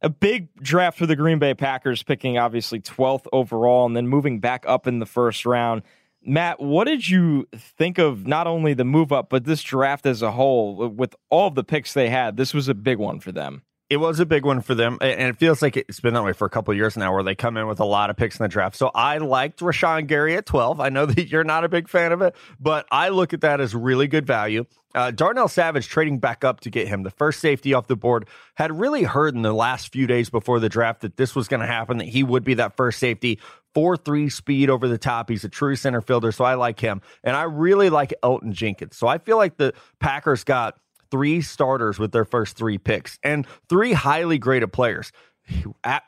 A 0.00 0.08
big 0.08 0.54
draft 0.62 0.96
for 0.96 1.06
the 1.06 1.16
Green 1.16 1.38
Bay 1.38 1.54
Packers, 1.54 2.02
picking 2.02 2.38
obviously 2.38 2.80
12th 2.80 3.26
overall 3.32 3.86
and 3.86 3.96
then 3.96 4.06
moving 4.06 4.38
back 4.38 4.64
up 4.66 4.86
in 4.86 5.00
the 5.00 5.06
first 5.06 5.44
round. 5.44 5.82
Matt, 6.22 6.60
what 6.60 6.84
did 6.84 7.08
you 7.08 7.48
think 7.56 7.98
of 7.98 8.26
not 8.26 8.46
only 8.46 8.74
the 8.74 8.84
move 8.84 9.12
up, 9.12 9.28
but 9.30 9.44
this 9.44 9.62
draft 9.62 10.06
as 10.06 10.22
a 10.22 10.32
whole? 10.32 10.88
With 10.88 11.16
all 11.30 11.50
the 11.50 11.64
picks 11.64 11.94
they 11.94 12.10
had, 12.10 12.36
this 12.36 12.54
was 12.54 12.68
a 12.68 12.74
big 12.74 12.98
one 12.98 13.18
for 13.18 13.32
them. 13.32 13.62
It 13.90 13.96
was 13.96 14.20
a 14.20 14.26
big 14.26 14.44
one 14.44 14.60
for 14.60 14.74
them, 14.74 14.98
and 15.00 15.22
it 15.22 15.38
feels 15.38 15.62
like 15.62 15.74
it's 15.74 15.98
been 15.98 16.12
that 16.12 16.22
way 16.22 16.34
for 16.34 16.44
a 16.44 16.50
couple 16.50 16.74
years 16.74 16.94
now, 16.94 17.14
where 17.14 17.22
they 17.22 17.34
come 17.34 17.56
in 17.56 17.66
with 17.66 17.80
a 17.80 17.86
lot 17.86 18.10
of 18.10 18.16
picks 18.16 18.38
in 18.38 18.44
the 18.44 18.48
draft. 18.48 18.76
So 18.76 18.90
I 18.94 19.16
liked 19.16 19.60
Rashan 19.60 20.06
Gary 20.06 20.36
at 20.36 20.44
12. 20.44 20.78
I 20.78 20.90
know 20.90 21.06
that 21.06 21.28
you're 21.28 21.42
not 21.44 21.64
a 21.64 21.70
big 21.70 21.88
fan 21.88 22.12
of 22.12 22.20
it, 22.20 22.36
but 22.60 22.86
I 22.90 23.08
look 23.08 23.32
at 23.32 23.40
that 23.40 23.62
as 23.62 23.74
really 23.74 24.06
good 24.06 24.26
value. 24.26 24.66
Uh, 24.94 25.10
Darnell 25.10 25.48
Savage 25.48 25.88
trading 25.88 26.18
back 26.18 26.44
up 26.44 26.60
to 26.60 26.70
get 26.70 26.88
him 26.88 27.02
the 27.02 27.10
first 27.10 27.40
safety 27.40 27.72
off 27.72 27.86
the 27.86 27.96
board 27.96 28.26
had 28.56 28.78
really 28.78 29.04
heard 29.04 29.34
in 29.34 29.42
the 29.42 29.52
last 29.52 29.90
few 29.92 30.06
days 30.06 30.28
before 30.28 30.60
the 30.60 30.68
draft 30.68 31.00
that 31.00 31.16
this 31.16 31.34
was 31.34 31.48
going 31.48 31.60
to 31.60 31.66
happen, 31.66 31.98
that 31.98 32.08
he 32.08 32.22
would 32.22 32.44
be 32.44 32.54
that 32.54 32.76
first 32.76 32.98
safety. 32.98 33.38
4 33.74 33.96
3 33.96 34.28
speed 34.28 34.70
over 34.70 34.88
the 34.88 34.98
top. 34.98 35.30
He's 35.30 35.44
a 35.44 35.48
true 35.48 35.76
center 35.76 36.00
fielder, 36.00 36.32
so 36.32 36.44
I 36.44 36.54
like 36.54 36.80
him. 36.80 37.00
And 37.22 37.36
I 37.36 37.44
really 37.44 37.90
like 37.90 38.12
Elgton 38.22 38.52
Jenkins. 38.52 38.96
So 38.96 39.06
I 39.06 39.18
feel 39.18 39.36
like 39.36 39.56
the 39.56 39.72
Packers 40.00 40.42
got 40.44 40.78
three 41.10 41.40
starters 41.40 41.98
with 41.98 42.12
their 42.12 42.24
first 42.24 42.56
three 42.56 42.78
picks 42.78 43.18
and 43.22 43.46
three 43.68 43.92
highly 43.92 44.38
graded 44.38 44.72
players. 44.72 45.12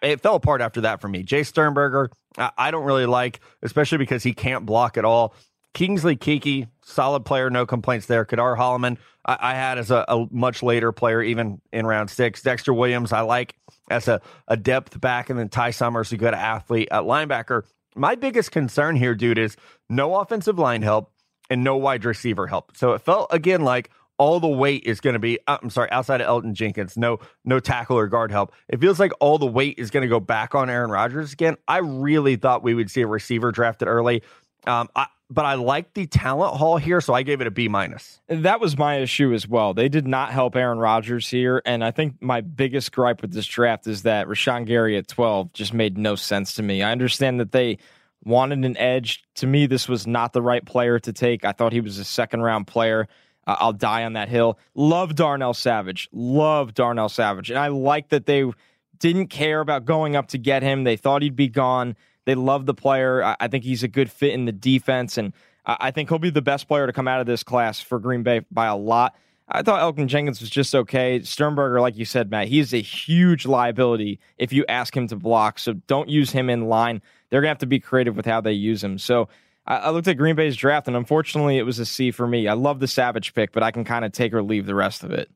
It 0.03 0.21
fell 0.21 0.35
apart 0.35 0.61
after 0.61 0.83
that 0.83 1.01
for 1.01 1.09
me. 1.09 1.25
Jace 1.25 1.47
Sternberger, 1.47 2.11
I 2.37 2.71
don't 2.71 2.85
really 2.85 3.07
like, 3.07 3.41
especially 3.63 3.99
because 3.99 4.23
he 4.23 4.35
can't 4.35 4.67
block 4.67 4.99
at 4.99 5.05
all. 5.05 5.35
Kingsley 5.73 6.17
Keke, 6.17 6.69
solid 6.83 7.25
player, 7.25 7.49
no 7.49 7.65
complaints 7.65 8.07
there. 8.07 8.25
Ka'dar 8.25 8.57
Hollman, 8.57 8.99
I, 9.25 9.39
I 9.41 9.55
had 9.55 9.79
as 9.79 9.91
a, 9.91 10.05
a, 10.09 10.27
much 10.31 10.63
later 10.63 10.93
player, 10.93 11.23
even 11.23 11.61
in 11.73 11.87
round 11.87 12.11
six. 12.11 12.43
Dexter 12.43 12.75
Williams, 12.75 13.13
I 13.13 13.21
like 13.21 13.55
as 13.89 14.09
a, 14.09 14.21
a 14.49 14.57
depth 14.57 15.01
back, 15.01 15.31
and 15.31 15.39
then 15.39 15.49
Ty 15.49 15.71
Summers, 15.71 16.13
a 16.13 16.17
good 16.17 16.35
athlete 16.35 16.89
at 16.91 17.05
linebacker. 17.05 17.63
My 17.95 18.15
biggest 18.15 18.51
concern 18.51 18.97
here, 18.97 19.15
dude, 19.15 19.39
is 19.39 19.57
no 19.89 20.17
offensive 20.17 20.59
line 20.59 20.83
help 20.83 21.13
and 21.49 21.65
no 21.65 21.77
wide 21.77 22.05
receiver 22.05 22.47
help. 22.47 22.77
So 22.77 22.93
it 22.93 23.03
felt 23.03 23.29
again 23.33 23.63
like 23.63 23.91
all 24.21 24.39
the 24.39 24.47
weight 24.47 24.85
is 24.85 25.01
going 25.01 25.15
to 25.15 25.19
be 25.19 25.39
uh, 25.49 25.59
I'm 25.61 25.71
sorry 25.71 25.91
outside 25.91 26.21
of 26.21 26.29
Elgton 26.29 26.53
Jenkins 26.53 26.97
no 26.97 27.19
no 27.45 27.59
tackle 27.59 27.99
or 27.99 28.07
guard 28.07 28.31
help 28.31 28.53
it 28.69 28.81
feels 28.81 29.01
like 29.01 29.13
all 29.19 29.39
the 29.39 29.47
weight 29.47 29.79
is 29.79 29.91
going 29.91 30.03
to 30.03 30.09
go 30.09 30.21
back 30.21 30.55
on 30.55 30.69
Aaron 30.71 30.91
Rodgers 30.91 31.33
again 31.33 31.57
I 31.67 31.79
really 31.79 32.37
thought 32.37 32.63
we 32.63 32.75
would 32.75 32.91
see 32.91 33.01
a 33.01 33.07
receiver 33.07 33.51
drafted 33.51 33.89
early 33.89 34.23
Um, 34.67 34.89
I, 34.95 35.07
but 35.31 35.45
I 35.45 35.55
like 35.55 35.95
the 35.95 36.07
talent 36.07 36.57
haul 36.57 36.77
here, 36.77 37.01
so 37.01 37.15
I 37.15 37.23
gave 37.23 37.41
it 37.41 37.47
a 37.47 37.53
B 37.53 37.69
minus. 37.69 38.21
That 38.27 38.61
was 38.61 38.77
my 38.77 38.97
issue 38.97 39.33
as 39.33 39.47
well. 39.47 39.73
They 39.73 39.89
did 39.89 40.07
not 40.07 40.33
help 40.33 40.57
Aaron 40.57 40.79
Rodgers 40.79 41.29
here, 41.29 41.63
and 41.65 41.85
I 41.85 41.93
think 41.93 42.21
my 42.21 42.41
biggest 42.41 42.91
gripe 42.91 43.23
with 43.23 43.33
this 43.33 43.47
draft 43.47 43.87
is 43.87 44.03
that 44.03 44.27
Rashan 44.27 44.67
Gary 44.67 44.97
at 44.97 45.07
12 45.07 45.53
just 45.53 45.73
made 45.73 45.97
no 45.97 46.17
sense 46.17 46.55
to 46.55 46.65
me. 46.65 46.83
I 46.83 46.91
understand 46.91 47.39
that 47.39 47.53
they 47.53 47.79
wanted 48.25 48.65
an 48.65 48.77
edge. 48.77 49.23
To 49.37 49.47
me, 49.47 49.67
this 49.67 49.89
was 49.89 50.07
not 50.07 50.33
the 50.33 50.43
right 50.43 50.65
player 50.65 50.99
to 50.99 51.13
take. 51.13 51.45
I 51.45 51.53
thought 51.53 51.73
he 51.73 51.81
was 51.81 51.99
a 51.99 52.05
second 52.05 52.43
round 52.43 52.67
player. 52.67 53.07
Uh, 53.47 53.57
I'll 53.59 53.73
die 53.73 54.05
on 54.05 54.13
that 54.15 54.29
hill. 54.29 54.59
Love 54.75 55.15
Darnell 55.15 55.55
Savage. 55.55 56.09
Love 56.13 56.75
Darnell 56.75 57.09
Savage. 57.09 57.51
And 57.51 57.59
I 57.59 57.69
like 57.69 58.11
that 58.11 58.27
they 58.27 58.51
didn't 58.99 59.29
care 59.29 59.61
about 59.61 59.85
going 59.85 60.15
up 60.15 60.29
to 60.29 60.39
get 60.39 60.63
him. 60.63 60.85
They 60.85 60.97
thought 60.97 61.23
he'd 61.23 61.37
be 61.37 61.49
gone. 61.49 61.97
They 62.27 62.35
love 62.35 62.67
the 62.67 62.75
player. 62.75 63.25
I, 63.25 63.37
I 63.41 63.49
think 63.49 63.65
he's 63.65 63.83
a 63.83 63.89
good 63.89 64.11
fit 64.11 64.33
in 64.33 64.45
the 64.45 64.53
defense. 64.53 65.17
And 65.17 65.33
I, 65.65 65.77
I 65.81 65.91
think 65.91 66.11
he'll 66.11 66.19
be 66.19 66.31
the 66.31 66.43
best 66.43 66.69
player 66.69 66.87
to 66.87 66.93
come 66.93 67.09
out 67.09 67.21
of 67.21 67.27
this 67.27 67.43
class 67.43 67.81
for 67.81 67.99
Green 67.99 68.23
Bay 68.23 68.43
by 68.51 68.67
a 68.67 68.77
lot. 68.77 69.17
I 69.53 69.63
thought 69.63 69.81
Elgton 69.81 70.07
Jenkins 70.07 70.41
was 70.41 70.49
just 70.49 70.75
okay. 70.75 71.23
Sternberger, 71.23 71.81
like 71.81 71.97
you 71.97 72.05
said, 72.05 72.31
Matt, 72.31 72.47
he 72.47 72.61
is 72.61 72.73
a 72.73 72.81
huge 72.81 73.47
liability 73.47 74.21
if 74.39 74.53
you 74.53 74.65
ask 74.69 74.97
him 74.97 75.09
to 75.09 75.17
block. 75.17 75.59
So 75.59 75.73
don't 75.73 76.09
use 76.09 76.31
him 76.31 76.49
in 76.49 76.69
line. 76.69 77.03
They're 77.31 77.41
going 77.41 77.49
to 77.49 77.53
have 77.53 77.59
to 77.59 77.67
be 77.67 77.81
creative 77.81 78.17
with 78.17 78.27
how 78.27 78.41
they 78.41 78.53
use 78.53 78.85
him. 78.85 78.97
So 78.99 79.29
I, 79.71 79.77
I 79.77 79.91
looked 79.91 80.09
at 80.09 80.19
Green 80.19 80.35
Bay's 80.35 80.57
draft, 80.57 80.89
and 80.89 80.97
unfortunately, 80.97 81.57
it 81.57 81.63
was 81.63 81.79
a 81.79 81.87
C 81.87 82.11
for 82.11 82.27
me. 82.27 82.49
I 82.49 82.55
love 82.55 82.81
the 82.81 82.89
Savage 82.89 83.33
pick, 83.35 83.53
but 83.53 83.63
I 83.63 83.71
can 83.71 83.85
kind 83.85 84.05
of 84.05 84.13
take 84.13 84.35
or 84.35 84.43
leave 84.43 84.67
the 84.67 84.75
rest 84.75 85.05
of 85.05 85.13
it. 85.13 85.31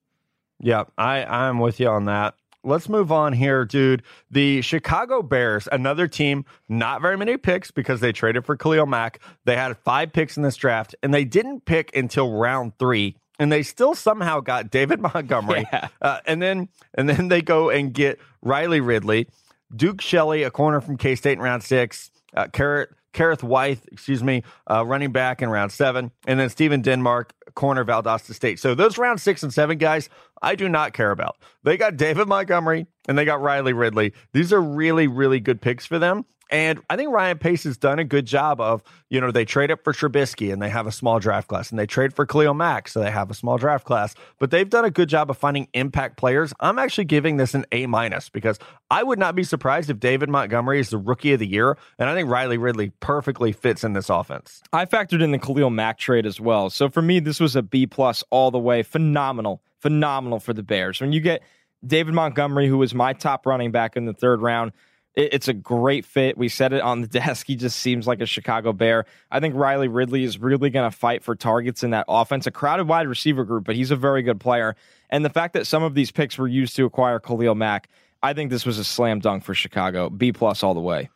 Yeah, 0.60 0.84
I, 0.98 1.24
I'm 1.24 1.60
with 1.60 1.78
you 1.78 1.88
on 1.88 2.06
that. 2.06 2.34
Let's 2.64 2.88
move 2.88 3.12
on 3.12 3.34
here, 3.34 3.64
dude. 3.64 4.02
The 4.30 4.62
Chicago 4.62 5.22
Bears, 5.22 5.68
another 5.70 6.08
team, 6.08 6.46
not 6.68 7.02
very 7.02 7.16
many 7.16 7.36
picks 7.36 7.70
because 7.70 8.00
they 8.00 8.10
traded 8.10 8.44
for 8.44 8.56
Khalil 8.56 8.86
Mack. 8.86 9.20
They 9.44 9.54
had 9.54 9.76
five 9.78 10.12
picks 10.12 10.36
in 10.36 10.42
this 10.42 10.56
draft, 10.56 10.94
and 11.02 11.12
they 11.12 11.24
didn't 11.24 11.66
pick 11.66 11.94
until 11.94 12.32
round 12.32 12.78
three 12.78 13.16
and 13.38 13.50
they 13.50 13.64
still 13.64 13.96
somehow 13.96 14.38
got 14.38 14.70
David 14.70 15.00
Montgomery, 15.14 15.66
yeah. 15.72 15.88
uh, 16.00 16.20
and 16.24 16.40
then 16.40 16.68
and 16.94 17.08
then 17.08 17.28
they 17.28 17.42
go 17.42 17.68
and 17.68 17.92
get 17.92 18.20
Riley 18.42 18.80
Ridley, 18.80 19.26
Duke 19.74 20.00
Shelley, 20.00 20.44
a 20.44 20.52
corner 20.52 20.80
from 20.80 20.96
K 20.96 21.16
State 21.16 21.32
in 21.32 21.40
round 21.40 21.64
six, 21.64 22.12
uh, 22.36 22.46
Carrot 22.46 22.90
Kerrith 23.14 23.42
Whyte, 23.42 23.80
excuse 23.90 24.22
me, 24.22 24.42
uh, 24.70 24.84
running 24.84 25.12
back 25.12 25.40
in 25.40 25.48
round 25.48 25.72
seven, 25.72 26.10
and 26.26 26.38
then 26.38 26.50
Stephen 26.50 26.82
Denmark, 26.82 27.32
corner 27.54 27.84
Valdosta 27.84 28.34
State. 28.34 28.58
So 28.58 28.74
those 28.74 28.98
round 28.98 29.20
six 29.20 29.42
and 29.42 29.54
seven 29.54 29.78
guys, 29.78 30.10
I 30.42 30.56
do 30.56 30.68
not 30.68 30.92
care 30.92 31.10
about. 31.10 31.36
They 31.62 31.76
got 31.76 31.96
David 31.96 32.28
Montgomery 32.28 32.86
and 33.08 33.16
they 33.16 33.24
got 33.24 33.40
Riley 33.40 33.72
Ridley. 33.72 34.12
These 34.32 34.52
are 34.52 34.60
really, 34.60 35.06
really 35.06 35.40
good 35.40 35.60
picks 35.60 35.86
for 35.86 35.98
them. 35.98 36.24
And 36.50 36.80
I 36.90 36.96
think 36.96 37.10
Ryan 37.10 37.38
Pace 37.38 37.64
has 37.64 37.76
done 37.76 37.98
a 37.98 38.04
good 38.04 38.26
job 38.26 38.60
of, 38.60 38.82
you 39.08 39.20
know, 39.20 39.30
they 39.30 39.44
trade 39.44 39.70
up 39.70 39.82
for 39.82 39.92
Trubisky 39.92 40.52
and 40.52 40.60
they 40.60 40.68
have 40.68 40.86
a 40.86 40.92
small 40.92 41.18
draft 41.18 41.48
class, 41.48 41.70
and 41.70 41.78
they 41.78 41.86
trade 41.86 42.14
for 42.14 42.26
Khalil 42.26 42.54
Mack, 42.54 42.88
so 42.88 43.00
they 43.00 43.10
have 43.10 43.30
a 43.30 43.34
small 43.34 43.56
draft 43.56 43.86
class. 43.86 44.14
But 44.38 44.50
they've 44.50 44.68
done 44.68 44.84
a 44.84 44.90
good 44.90 45.08
job 45.08 45.30
of 45.30 45.38
finding 45.38 45.68
impact 45.72 46.16
players. 46.16 46.52
I'm 46.60 46.78
actually 46.78 47.06
giving 47.06 47.38
this 47.38 47.54
an 47.54 47.64
A 47.72 47.86
minus 47.86 48.28
because 48.28 48.58
I 48.90 49.02
would 49.02 49.18
not 49.18 49.34
be 49.34 49.42
surprised 49.42 49.90
if 49.90 49.98
David 49.98 50.28
Montgomery 50.28 50.80
is 50.80 50.90
the 50.90 50.98
rookie 50.98 51.32
of 51.32 51.40
the 51.40 51.46
year, 51.46 51.76
and 51.98 52.08
I 52.08 52.14
think 52.14 52.28
Riley 52.28 52.58
Ridley 52.58 52.92
perfectly 53.00 53.52
fits 53.52 53.82
in 53.82 53.94
this 53.94 54.10
offense. 54.10 54.62
I 54.72 54.84
factored 54.84 55.22
in 55.22 55.32
the 55.32 55.38
Khalil 55.38 55.70
Mack 55.70 55.98
trade 55.98 56.26
as 56.26 56.40
well, 56.40 56.70
so 56.70 56.88
for 56.88 57.02
me, 57.02 57.20
this 57.20 57.40
was 57.40 57.56
a 57.56 57.62
B 57.62 57.86
plus 57.86 58.22
all 58.30 58.50
the 58.50 58.58
way. 58.58 58.82
Phenomenal, 58.82 59.62
phenomenal 59.80 60.40
for 60.40 60.52
the 60.52 60.62
Bears. 60.62 61.00
When 61.00 61.12
you 61.12 61.20
get 61.20 61.42
David 61.86 62.14
Montgomery, 62.14 62.68
who 62.68 62.78
was 62.78 62.94
my 62.94 63.12
top 63.12 63.46
running 63.46 63.70
back 63.70 63.96
in 63.96 64.04
the 64.04 64.14
third 64.14 64.40
round 64.40 64.72
it's 65.16 65.48
a 65.48 65.52
great 65.52 66.04
fit. 66.04 66.36
We 66.36 66.48
said 66.48 66.72
it 66.72 66.82
on 66.82 67.00
the 67.00 67.06
desk. 67.20 67.46
He 67.46 67.56
just 67.56 67.78
seems 67.78 68.06
like 68.06 68.20
a 68.20 68.26
Chicago 68.26 68.72
Bear. 68.72 69.06
I 69.30 69.40
think 69.40 69.54
Riley 69.54 69.88
Ridley 69.88 70.24
is 70.24 70.38
really 70.38 70.70
going 70.70 70.90
to 70.90 70.96
fight 70.96 71.22
for 71.22 71.34
targets 71.34 71.82
in 71.82 71.90
that 71.90 72.04
offense. 72.08 72.46
A 72.46 72.50
crowded 72.50 72.88
wide 72.88 73.08
receiver 73.08 73.44
group, 73.44 73.64
but 73.64 73.76
he's 73.76 73.90
a 73.90 73.96
very 73.96 74.22
good 74.22 74.40
player. 74.40 74.76
And 75.10 75.24
the 75.24 75.30
fact 75.30 75.54
that 75.54 75.66
some 75.66 75.82
of 75.82 75.94
these 75.94 76.10
picks 76.10 76.38
were 76.38 76.48
used 76.48 76.76
to 76.76 76.84
acquire 76.84 77.20
Khalil 77.20 77.54
Mack, 77.54 77.88
I 78.22 78.32
think 78.32 78.50
this 78.50 78.66
was 78.66 78.78
a 78.78 78.84
slam 78.84 79.20
dunk 79.20 79.44
for 79.44 79.54
Chicago. 79.54 80.10
B 80.10 80.32
plus 80.32 80.62
all 80.62 80.74
the 80.74 80.80
way. 80.80 81.10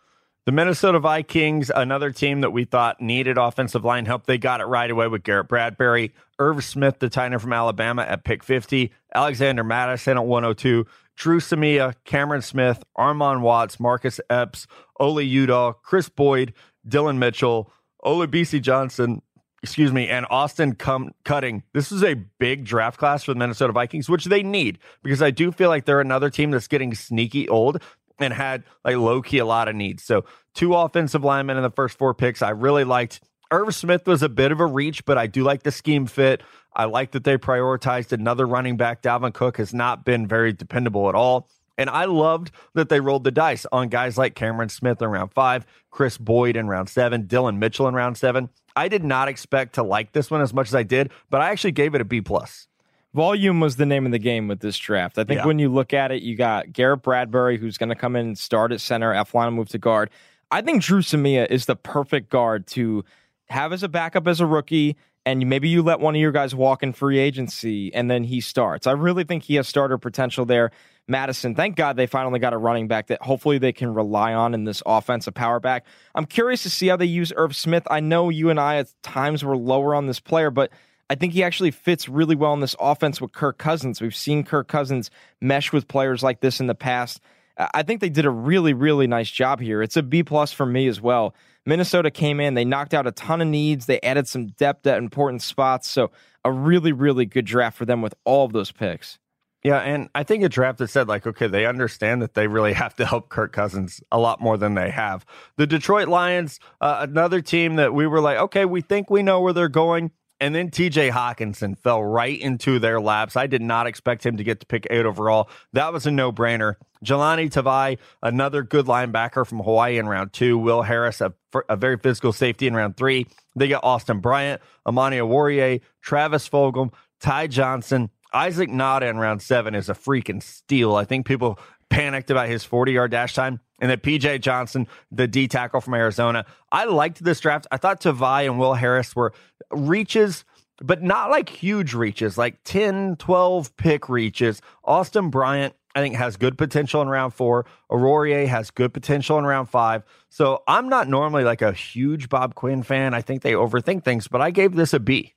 The 0.49 0.53
Minnesota 0.53 0.99
Vikings, 0.99 1.71
another 1.75 2.11
team 2.11 2.41
that 2.41 2.53
we 2.53 2.65
thought 2.65 3.03
needed 3.03 3.37
offensive 3.37 3.85
line 3.85 4.07
help, 4.07 4.25
they 4.25 4.39
got 4.39 4.63
it 4.63 4.65
right 4.65 4.91
away 4.91 5.07
with 5.07 5.23
Garrett 5.23 5.47
Bradbury, 5.47 6.15
Irv 6.39 6.65
Smith, 6.65 7.01
the 7.01 7.11
tight 7.11 7.33
end 7.33 7.43
from 7.43 7.53
Alabama 7.53 8.01
at 8.01 8.25
pick 8.25 8.43
50, 8.43 8.91
Alexander 9.15 9.63
Mattison 9.63 10.17
at 10.17 10.25
102, 10.25 10.87
Dru 11.19 11.41
Samia, 11.41 11.95
Cameron 12.05 12.43
Smith, 12.43 12.85
Armon 12.97 13.41
Watts, 13.41 13.81
Marcus 13.81 14.21
Epps, 14.31 14.69
Oli 15.01 15.29
Udoh, 15.29 15.75
Chris 15.83 16.09
Boyd, 16.09 16.55
Dillon 16.87 17.19
Mitchell, 17.19 17.73
Olabisi 18.05 18.63
Johnson, 18.63 19.21
excuse 19.61 19.93
me, 19.93 20.09
and 20.09 20.27
Austin 20.31 20.77
Cum- 20.77 21.11
Cutting. 21.25 21.65
This 21.75 21.91
is 21.91 22.05
a 22.05 22.15
big 22.15 22.65
draft 22.65 22.99
class 22.99 23.25
for 23.25 23.35
the 23.35 23.39
Minnesota 23.39 23.73
Vikings, 23.73 24.09
which 24.09 24.27
they 24.27 24.45
need 24.45 24.79
because 25.03 25.21
I 25.21 25.33
do 25.33 25.51
feel 25.51 25.69
like 25.69 25.87
they're 25.87 26.01
another 26.01 26.31
team 26.31 26.53
that's 26.53 26.69
getting 26.69 26.95
sneaky 26.95 27.49
old 27.49 27.83
and 28.21 28.33
had 28.33 28.63
like 28.85 28.97
low 28.97 29.21
key 29.21 29.39
a 29.39 29.45
lot 29.45 29.67
of 29.67 29.75
needs. 29.75 30.05
So 30.05 30.25
two 30.55 30.73
offensive 30.75 31.25
linemen 31.25 31.57
in 31.57 31.65
the 31.65 31.71
first 31.71 31.99
four 31.99 32.15
picks. 32.15 32.43
I 32.43 32.51
really 32.51 32.85
liked. 32.85 33.21
Irv 33.51 33.75
Smith 33.75 34.07
was 34.07 34.23
a 34.23 34.29
bit 34.29 34.53
of 34.53 34.61
a 34.61 34.67
reach, 34.67 35.05
but 35.05 35.17
I 35.17 35.27
do 35.27 35.43
like 35.43 35.63
the 35.63 35.73
scheme 35.73 36.07
fit. 36.07 36.43
I 36.75 36.85
like 36.85 37.13
that 37.13 37.25
they 37.25 37.39
prioritized 37.39 38.13
another 38.13 38.47
running 38.47 38.77
back. 38.77 39.03
Dalvin 39.03 39.33
Cook 39.33 39.57
has 39.57 39.73
not 39.73 40.05
been 40.05 40.27
very 40.27 40.53
dependable 40.53 41.09
at 41.09 41.15
all. 41.15 41.49
And 41.79 41.89
I 41.89 42.07
loved 42.07 42.51
that 42.75 42.89
they 42.89 42.99
rolled 43.01 43.25
the 43.25 43.31
dice 43.31 43.65
on 43.71 43.89
guys 43.89 44.19
like 44.19 44.35
Cameron 44.35 44.69
Smith 44.69 45.01
in 45.01 45.09
round 45.09 45.33
five, 45.33 45.65
Chris 45.91 46.19
Boyd 46.19 46.57
in 46.57 46.67
round 46.67 46.89
seven, 46.89 47.27
Dillon 47.27 47.59
Mitchell 47.59 47.87
in 47.87 47.95
round 47.95 48.19
seven. 48.19 48.49
I 48.75 48.89
did 48.89 49.05
not 49.05 49.29
expect 49.29 49.77
to 49.77 49.83
like 49.83 50.13
this 50.13 50.31
one 50.31 50.41
as 50.41 50.53
much 50.53 50.69
as 50.69 50.75
I 50.75 50.83
did, 50.83 51.11
but 51.31 51.41
I 51.41 51.51
actually 51.51 51.73
gave 51.73 51.95
it 51.95 52.01
a 52.01 52.05
B 52.05 52.21
plus. 52.21 52.67
Volume 53.15 53.61
was 53.61 53.77
the 53.77 53.87
name 53.87 54.05
of 54.07 54.13
the 54.13 54.19
game 54.19 54.49
with 54.49 54.61
this 54.61 54.77
draft. 54.77 55.19
I 55.19 55.25
think 55.25 55.39
yeah. 55.39 55.47
when 55.47 55.59
you 55.59 55.73
look 55.73 55.95
at 55.95 56.11
it, 56.13 56.23
you 56.23 56.37
got 56.37 56.73
Garrett 56.73 57.03
Bradbury, 57.03 57.59
who's 57.59 57.79
going 57.79 57.89
to 57.89 57.95
come 57.95 58.17
in 58.17 58.27
and 58.27 58.39
start 58.39 58.71
at 58.71 58.81
center, 58.81 59.13
Elflein 59.13 59.55
move 59.55 59.69
to 59.71 59.79
guard. 59.79 60.11
I 60.51 60.63
think 60.63 60.83
Dru 60.83 61.01
Samia 61.01 61.49
is 61.49 61.67
the 61.67 61.77
perfect 61.77 62.29
guard 62.29 62.67
to 62.69 63.05
have 63.51 63.73
as 63.73 63.83
a 63.83 63.89
backup 63.89 64.27
as 64.27 64.41
a 64.41 64.47
rookie 64.47 64.97
and 65.27 65.47
maybe 65.47 65.69
you 65.69 65.83
let 65.83 66.01
one 66.01 66.15
of 66.15 66.21
your 66.21 66.33
guys 66.33 66.55
walk 66.55 66.83
in 66.83 66.93
free 66.93 67.19
agency 67.19 67.93
and 67.93 68.11
then 68.11 68.25
he 68.25 68.41
starts. 68.41 68.87
I 68.87 68.93
really 68.93 69.25
think 69.25 69.43
he 69.43 69.57
has 69.57 69.69
starter 69.69 69.99
potential 69.99 70.47
there. 70.47 70.71
Mattison, 71.07 71.55
thank 71.55 71.77
God 71.77 71.97
they 71.97 72.07
finally 72.07 72.39
got 72.39 72.53
a 72.53 72.59
running 72.59 72.89
back 72.89 73.09
that 73.09 73.23
hopefully 73.23 73.59
they 73.59 73.73
can 73.73 73.93
rely 73.93 74.35
on 74.35 74.55
in 74.55 74.65
this 74.65 74.83
offensive 74.85 75.35
power 75.35 75.61
back. 75.61 75.85
I'm 76.15 76.27
curious 76.27 76.63
to 76.65 76.71
see 76.71 76.89
how 76.89 76.97
they 76.97 77.07
use 77.07 77.33
Irv 77.37 77.57
Smith. 77.57 77.87
I 77.91 78.01
know 78.01 78.29
you 78.29 78.51
and 78.51 78.61
I 78.61 78.77
at 78.77 78.93
times 79.03 79.45
were 79.45 79.57
lower 79.57 79.95
on 79.95 80.07
this 80.07 80.21
player, 80.21 80.51
but 80.51 80.71
I 81.11 81.15
think 81.15 81.33
he 81.33 81.43
actually 81.43 81.71
fits 81.71 82.09
really 82.09 82.35
well 82.35 82.53
in 82.53 82.61
this 82.61 82.77
offense 82.79 83.21
with 83.21 83.33
Kirk 83.33 83.57
Cousins. 83.57 84.01
We've 84.01 84.15
seen 84.15 84.45
Kirk 84.45 84.69
Cousins 84.69 85.11
mesh 85.41 85.73
with 85.73 85.89
players 85.89 86.23
like 86.23 86.41
this 86.41 86.61
in 86.61 86.67
the 86.67 86.75
past. 86.75 87.21
I 87.57 87.83
think 87.83 88.01
they 88.01 88.11
did 88.11 88.25
a 88.25 88.31
really, 88.31 88.73
really 88.73 89.07
nice 89.07 89.31
job 89.31 89.61
here. 89.61 89.83
It's 89.83 89.97
a 89.97 90.03
B 90.03 90.23
plus 90.23 90.53
for 90.53 90.67
me 90.67 90.87
as 90.87 91.01
well. 91.01 91.35
Minnesota 91.67 92.11
came 92.11 92.41
in, 92.41 92.55
they 92.55 92.65
knocked 92.65 92.95
out 92.95 93.07
a 93.07 93.13
ton 93.13 93.41
of 93.41 93.49
needs, 93.49 93.87
they 93.87 94.01
added 94.01 94.27
some 94.27 94.49
depth 94.49 94.87
at 94.87 94.99
important 94.99 95.43
spots. 95.43 95.89
So 95.89 96.11
a 96.45 96.53
really, 96.53 96.93
really 96.93 97.27
good 97.27 97.45
draft 97.45 97.77
for 97.77 97.85
them 97.85 98.03
with 98.03 98.15
all 98.25 98.45
of 98.45 98.53
those 98.53 98.73
picks. 98.73 99.19
Yeah, 99.65 99.79
and 99.79 100.09
I 100.15 100.23
think 100.23 100.45
a 100.45 100.49
draft 100.49 100.79
that 100.79 100.89
said 100.89 101.09
like, 101.09 101.27
okay, 101.27 101.49
they 101.49 101.67
understand 101.67 102.23
that 102.23 102.35
they 102.35 102.47
really 102.47 102.73
have 102.75 102.95
to 102.97 103.07
help 103.07 103.29
Kirk 103.29 103.53
Cousins 103.53 104.01
a 104.13 104.19
lot 104.19 104.41
more 104.41 104.57
than 104.57 104.75
they 104.75 104.91
have. 104.91 105.27
The 105.57 105.67
Detroit 105.67 106.09
Lions, 106.09 106.61
uh, 106.81 106.99
another 107.09 107.41
team 107.41 107.77
that 107.77 107.93
we 107.93 108.07
were 108.07 108.21
like, 108.21 108.39
okay, 108.39 108.65
we 108.65 108.81
think 108.81 109.11
we 109.11 109.23
know 109.23 109.41
where 109.41 109.53
they're 109.53 109.69
going. 109.69 110.13
And 110.41 110.55
then 110.55 110.71
TJ 110.71 111.11
Hockenson 111.11 111.77
fell 111.77 112.03
right 112.03 112.39
into 112.39 112.79
their 112.79 113.01
laps. 113.01 113.37
I 113.37 113.49
did 113.49 113.63
not 113.63 113.89
expect 113.89 114.25
him 114.25 114.37
to 114.37 114.45
get 114.45 114.61
to 114.61 114.67
pick 114.67 114.87
eight 114.89 115.05
overall. 115.05 115.51
That 115.73 115.93
was 115.93 116.07
a 116.07 116.13
no 116.13 116.33
brainer. 116.33 116.77
Jahlani 117.05 117.51
Tavai, 117.51 117.99
another 118.23 118.63
good 118.63 118.87
linebacker 118.87 119.47
from 119.47 119.59
Hawaii 119.59 119.99
in 119.99 120.09
round 120.09 120.33
two. 120.33 120.57
Will 120.59 120.83
Harris, 120.83 121.21
a, 121.21 121.33
a 121.69 121.77
very 121.77 121.97
physical 121.97 122.33
safety 122.33 122.67
in 122.67 122.75
round 122.75 122.97
three. 122.97 123.27
They 123.57 123.69
get 123.69 123.83
Austin 123.83 124.21
Bryant, 124.21 124.61
Amani 124.87 125.19
Oruwariye, 125.19 125.81
Travis 126.03 126.49
Fulgham, 126.49 126.93
Ty 127.21 127.49
Johnson. 127.49 128.11
Isaac 128.33 128.69
Nauta 128.69 129.09
in 129.09 129.17
round 129.17 129.43
seven 129.43 129.75
is 129.75 129.89
a 129.89 129.95
freaking 129.95 130.43
steal. 130.43 130.95
I 130.95 131.05
think 131.05 131.27
people 131.27 131.59
panicked 131.91 132.31
about 132.31 132.49
his 132.49 132.65
40 132.65 132.93
yard 132.93 133.11
dash 133.11 133.35
time. 133.35 133.61
And 133.81 133.91
then 133.91 133.99
PJ 133.99 134.41
Johnson, 134.41 134.89
the 135.13 135.29
D 135.29 135.49
tackle 135.49 135.81
from 135.81 135.95
Arizona. 135.95 136.47
I 136.73 136.85
liked 136.85 137.23
this 137.23 137.41
draft. 137.41 137.67
I 137.71 137.77
thought 137.77 138.01
Tavai 138.01 138.45
and 138.45 138.59
Will 138.59 138.75
Harris 138.75 139.15
were 139.15 139.33
reaches, 139.71 140.45
but 140.83 141.03
not 141.03 141.31
like 141.31 141.49
huge 141.49 141.95
reaches, 141.95 142.37
like 142.37 142.59
10, 142.65 143.17
12 143.17 143.77
pick 143.77 144.09
reaches. 144.09 144.61
Austin 144.85 145.31
Bryant, 145.31 145.75
I 145.95 146.01
think, 146.01 146.17
has 146.17 146.37
good 146.37 146.59
potential 146.59 147.03
in 147.03 147.09
round 147.09 147.35
four. 147.35 147.67
Oruwariye 147.91 148.49
has 148.49 148.71
good 148.71 148.93
potential 148.93 149.39
in 149.39 149.45
round 149.45 149.69
five. 149.69 150.03
So 150.29 150.63
I'm 150.67 150.89
not 150.89 151.09
normally 151.09 151.45
like 151.45 151.63
a 151.63 151.73
huge 151.73 152.29
Bob 152.29 152.57
Quinn 152.57 152.83
fan. 152.83 153.15
I 153.15 153.23
think 153.23 153.43
they 153.43 153.53
overthink 153.53 154.05
things, 154.05 154.27
but 154.27 154.41
I 154.41 154.51
gave 154.51 154.75
this 154.75 154.93
a 154.93 155.01
B. 155.01 155.35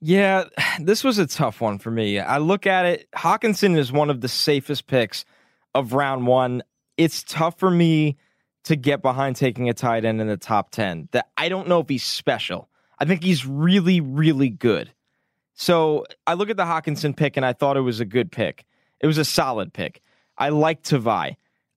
Yeah, 0.00 0.44
this 0.80 1.04
was 1.04 1.18
a 1.18 1.26
tough 1.26 1.60
one 1.60 1.78
for 1.78 1.90
me. 1.90 2.18
I 2.18 2.38
look 2.38 2.66
at 2.66 2.86
it, 2.86 3.08
Hockenson 3.14 3.76
is 3.76 3.92
one 3.92 4.08
of 4.08 4.22
the 4.22 4.28
safest 4.28 4.86
picks 4.86 5.26
of 5.74 5.92
round 5.92 6.26
one. 6.26 6.62
It's 6.96 7.22
tough 7.24 7.58
for 7.58 7.70
me 7.70 8.16
to 8.64 8.76
get 8.76 9.02
behind 9.02 9.36
taking 9.36 9.68
a 9.68 9.74
tight 9.74 10.04
end 10.04 10.20
in 10.20 10.26
the 10.26 10.36
top 10.36 10.70
10. 10.70 11.08
That 11.12 11.28
I 11.36 11.48
don't 11.48 11.68
know 11.68 11.80
if 11.80 11.88
he's 11.88 12.04
special. 12.04 12.68
I 12.98 13.04
think 13.04 13.22
he's 13.22 13.46
really, 13.46 14.00
really 14.00 14.48
good. 14.48 14.92
So 15.54 16.06
I 16.26 16.34
look 16.34 16.50
at 16.50 16.56
the 16.56 16.64
Hockenson 16.64 17.16
pick 17.16 17.36
and 17.36 17.44
I 17.44 17.52
thought 17.52 17.76
it 17.76 17.82
was 17.82 18.00
a 18.00 18.04
good 18.04 18.32
pick. 18.32 18.64
It 19.00 19.06
was 19.06 19.18
a 19.18 19.24
solid 19.24 19.72
pick. 19.72 20.00
I 20.36 20.48
like 20.48 20.82
Tavai. 20.82 21.36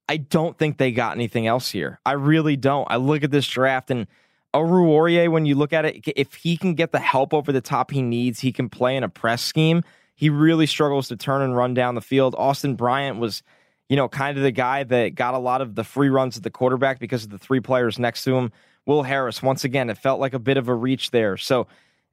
I 0.10 0.18
don't 0.18 0.58
think 0.58 0.78
they 0.78 0.92
got 0.92 1.16
anything 1.16 1.48
else 1.48 1.70
here. 1.70 2.00
I 2.06 2.14
really 2.14 2.56
don't. 2.56 2.88
I 2.90 2.96
look 2.96 3.24
at 3.24 3.32
this 3.32 3.48
draft 3.48 3.92
and 3.92 4.08
Oruwariye, 4.54 5.30
when 5.30 5.46
you 5.46 5.56
look 5.56 5.74
at 5.74 5.86
it, 5.86 6.08
if 6.16 6.34
he 6.36 6.58
can 6.58 6.74
get 6.74 6.92
the 6.92 7.00
help 7.00 7.34
over 7.34 7.52
the 7.52 7.62
top 7.62 7.92
he 7.92 8.02
needs, 8.02 8.40
he 8.40 8.52
can 8.52 8.70
play 8.70 8.96
in 8.96 9.04
a 9.04 9.10
press 9.10 9.44
scheme. 9.44 9.84
He 10.16 10.30
really 10.30 10.66
struggles 10.66 11.10
to 11.10 11.18
turn 11.18 11.42
and 11.42 11.56
run 11.56 11.74
down 11.74 11.96
the 11.96 12.02
field. 12.02 12.34
Austin 12.38 12.76
Bryant 12.76 13.20
was, 13.20 13.44
you 13.90 13.96
know, 13.96 14.08
kind 14.10 14.38
of 14.38 14.44
the 14.44 14.52
guy 14.52 14.84
that 14.84 15.16
got 15.16 15.34
a 15.34 15.40
lot 15.40 15.62
of 15.62 15.76
the 15.76 15.84
free 15.84 16.10
runs 16.10 16.38
at 16.38 16.44
the 16.44 16.50
quarterback 16.50 17.00
because 17.00 17.24
of 17.24 17.30
the 17.30 17.38
three 17.38 17.60
players 17.60 17.98
next 17.98 18.24
to 18.26 18.36
him. 18.36 18.52
Will 18.86 19.04
Harris, 19.04 19.42
once 19.42 19.64
again, 19.64 19.90
it 19.90 19.98
felt 19.98 20.20
like 20.20 20.34
a 20.34 20.40
bit 20.40 20.58
of 20.58 20.68
a 20.68 20.74
reach 20.74 21.12
there. 21.12 21.38
So 21.38 21.68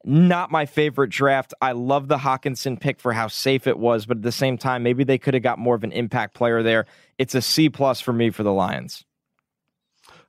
not 0.04 0.50
my 0.50 0.66
favorite 0.66 1.10
draft. 1.10 1.54
I 1.60 1.72
love 1.72 2.08
the 2.08 2.18
Hockenson 2.18 2.78
pick 2.78 3.00
for 3.00 3.12
how 3.12 3.28
safe 3.28 3.66
it 3.66 3.78
was, 3.78 4.06
but 4.06 4.18
at 4.18 4.22
the 4.22 4.32
same 4.32 4.58
time, 4.58 4.82
maybe 4.82 5.02
they 5.04 5.18
could 5.18 5.34
have 5.34 5.42
got 5.42 5.58
more 5.58 5.74
of 5.74 5.84
an 5.84 5.92
impact 5.92 6.34
player 6.34 6.62
there. 6.62 6.86
It's 7.18 7.34
a 7.34 7.42
C 7.42 7.70
plus 7.70 8.00
for 8.00 8.12
me 8.12 8.30
for 8.30 8.42
the 8.42 8.52
Lions. 8.52 9.04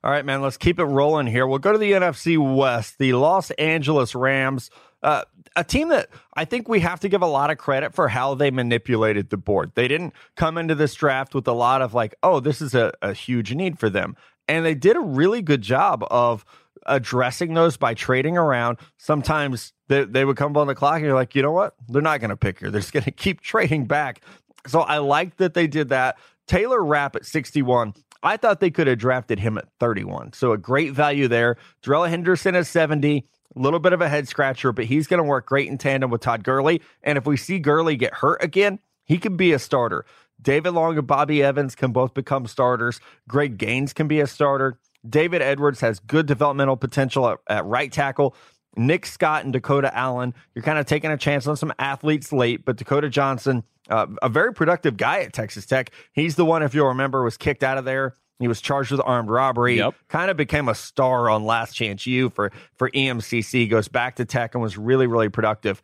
All 0.02 0.10
right, 0.10 0.24
man, 0.24 0.40
let's 0.40 0.56
keep 0.56 0.78
it 0.78 0.84
rolling 0.84 1.26
here. 1.26 1.46
We'll 1.46 1.58
go 1.58 1.72
to 1.72 1.78
the 1.78 1.92
NFC 1.92 2.56
West, 2.56 2.98
the 2.98 3.12
Los 3.14 3.50
Angeles 3.52 4.14
Rams, 4.14 4.70
uh, 5.02 5.24
a 5.56 5.64
team 5.64 5.88
that 5.88 6.10
I 6.34 6.44
think 6.44 6.68
we 6.68 6.80
have 6.80 7.00
to 7.00 7.08
give 7.08 7.22
a 7.22 7.26
lot 7.26 7.50
of 7.50 7.58
credit 7.58 7.94
for 7.94 8.08
how 8.08 8.34
they 8.34 8.50
manipulated 8.50 9.30
the 9.30 9.38
board. 9.38 9.72
They 9.74 9.88
didn't 9.88 10.12
come 10.36 10.58
into 10.58 10.74
this 10.74 10.94
draft 10.94 11.34
with 11.34 11.48
a 11.48 11.52
lot 11.52 11.82
of 11.82 11.94
like, 11.94 12.14
oh, 12.22 12.40
this 12.40 12.60
is 12.60 12.74
a, 12.74 12.92
a 13.02 13.14
huge 13.14 13.54
need 13.54 13.78
for 13.78 13.88
them. 13.88 14.16
And 14.46 14.64
they 14.64 14.74
did 14.74 14.96
a 14.96 15.00
really 15.00 15.42
good 15.42 15.62
job 15.62 16.04
of 16.10 16.44
addressing 16.84 17.54
those 17.54 17.76
by 17.76 17.94
trading 17.94 18.36
around. 18.36 18.78
Sometimes 18.98 19.72
they, 19.88 20.04
they 20.04 20.24
would 20.24 20.36
come 20.36 20.56
on 20.56 20.66
the 20.66 20.74
clock 20.74 20.96
and 20.96 21.04
you're 21.04 21.14
like, 21.14 21.34
you 21.34 21.42
know 21.42 21.52
what? 21.52 21.74
They're 21.88 22.02
not 22.02 22.20
going 22.20 22.30
to 22.30 22.36
pick 22.36 22.60
here. 22.60 22.70
They're 22.70 22.80
just 22.80 22.92
going 22.92 23.02
to 23.04 23.10
keep 23.10 23.40
trading 23.40 23.86
back. 23.86 24.20
So 24.66 24.80
I 24.80 24.98
like 24.98 25.36
that 25.38 25.54
they 25.54 25.66
did 25.66 25.88
that. 25.88 26.18
Taylor 26.46 26.84
Rapp 26.84 27.16
at 27.16 27.24
61. 27.24 27.94
I 28.22 28.36
thought 28.36 28.60
they 28.60 28.70
could 28.70 28.86
have 28.86 28.98
drafted 28.98 29.38
him 29.38 29.58
at 29.58 29.68
31. 29.80 30.32
So 30.32 30.52
a 30.52 30.58
great 30.58 30.92
value 30.92 31.28
there. 31.28 31.56
Darrell 31.82 32.04
Henderson 32.04 32.54
at 32.54 32.66
70. 32.66 33.26
A 33.56 33.60
little 33.60 33.80
bit 33.80 33.92
of 33.92 34.02
a 34.02 34.08
head 34.08 34.28
scratcher, 34.28 34.70
but 34.72 34.84
he's 34.84 35.06
going 35.06 35.18
to 35.18 35.24
work 35.24 35.46
great 35.46 35.68
in 35.68 35.78
tandem 35.78 36.10
with 36.10 36.20
Todd 36.20 36.44
Gurley. 36.44 36.82
And 37.02 37.16
if 37.16 37.26
we 37.26 37.36
see 37.36 37.58
Gurley 37.58 37.96
get 37.96 38.14
hurt 38.14 38.42
again, 38.42 38.78
he 39.04 39.18
can 39.18 39.36
be 39.36 39.52
a 39.52 39.58
starter. 39.58 40.04
David 40.40 40.72
Long 40.72 40.98
and 40.98 41.06
Bobby 41.06 41.42
Evans 41.42 41.74
can 41.74 41.92
both 41.92 42.12
become 42.12 42.46
starters. 42.46 43.00
Greg 43.26 43.56
Gaines 43.56 43.92
can 43.92 44.08
be 44.08 44.20
a 44.20 44.26
starter. 44.26 44.78
David 45.08 45.40
Edwards 45.40 45.80
has 45.80 46.00
good 46.00 46.26
developmental 46.26 46.76
potential 46.76 47.28
at, 47.28 47.38
at 47.48 47.64
right 47.64 47.90
tackle. 47.90 48.36
Nick 48.76 49.06
Scott 49.06 49.44
and 49.44 49.52
Dakota 49.52 49.96
Allen, 49.96 50.34
you're 50.54 50.62
kind 50.62 50.78
of 50.78 50.84
taking 50.84 51.10
a 51.10 51.16
chance 51.16 51.46
on 51.46 51.56
some 51.56 51.72
athletes 51.78 52.32
late, 52.32 52.64
but 52.64 52.76
Dakota 52.76 53.08
Johnson, 53.08 53.64
uh, 53.88 54.06
a 54.20 54.28
very 54.28 54.52
productive 54.52 54.98
guy 54.98 55.20
at 55.20 55.32
Texas 55.32 55.64
Tech. 55.64 55.90
He's 56.12 56.36
the 56.36 56.44
one, 56.44 56.62
if 56.62 56.74
you'll 56.74 56.88
remember, 56.88 57.22
was 57.22 57.38
kicked 57.38 57.62
out 57.62 57.78
of 57.78 57.86
there. 57.86 58.14
He 58.38 58.48
was 58.48 58.60
charged 58.60 58.90
with 58.90 59.00
armed 59.04 59.30
robbery. 59.30 59.78
Yep. 59.78 59.94
Kind 60.08 60.30
of 60.30 60.36
became 60.36 60.68
a 60.68 60.74
star 60.74 61.30
on 61.30 61.44
Last 61.44 61.72
Chance 61.72 62.06
U 62.06 62.30
for 62.30 62.52
for 62.74 62.90
EMCC. 62.90 63.68
Goes 63.68 63.88
back 63.88 64.16
to 64.16 64.24
Tech 64.24 64.54
and 64.54 64.62
was 64.62 64.76
really 64.76 65.06
really 65.06 65.28
productive. 65.28 65.82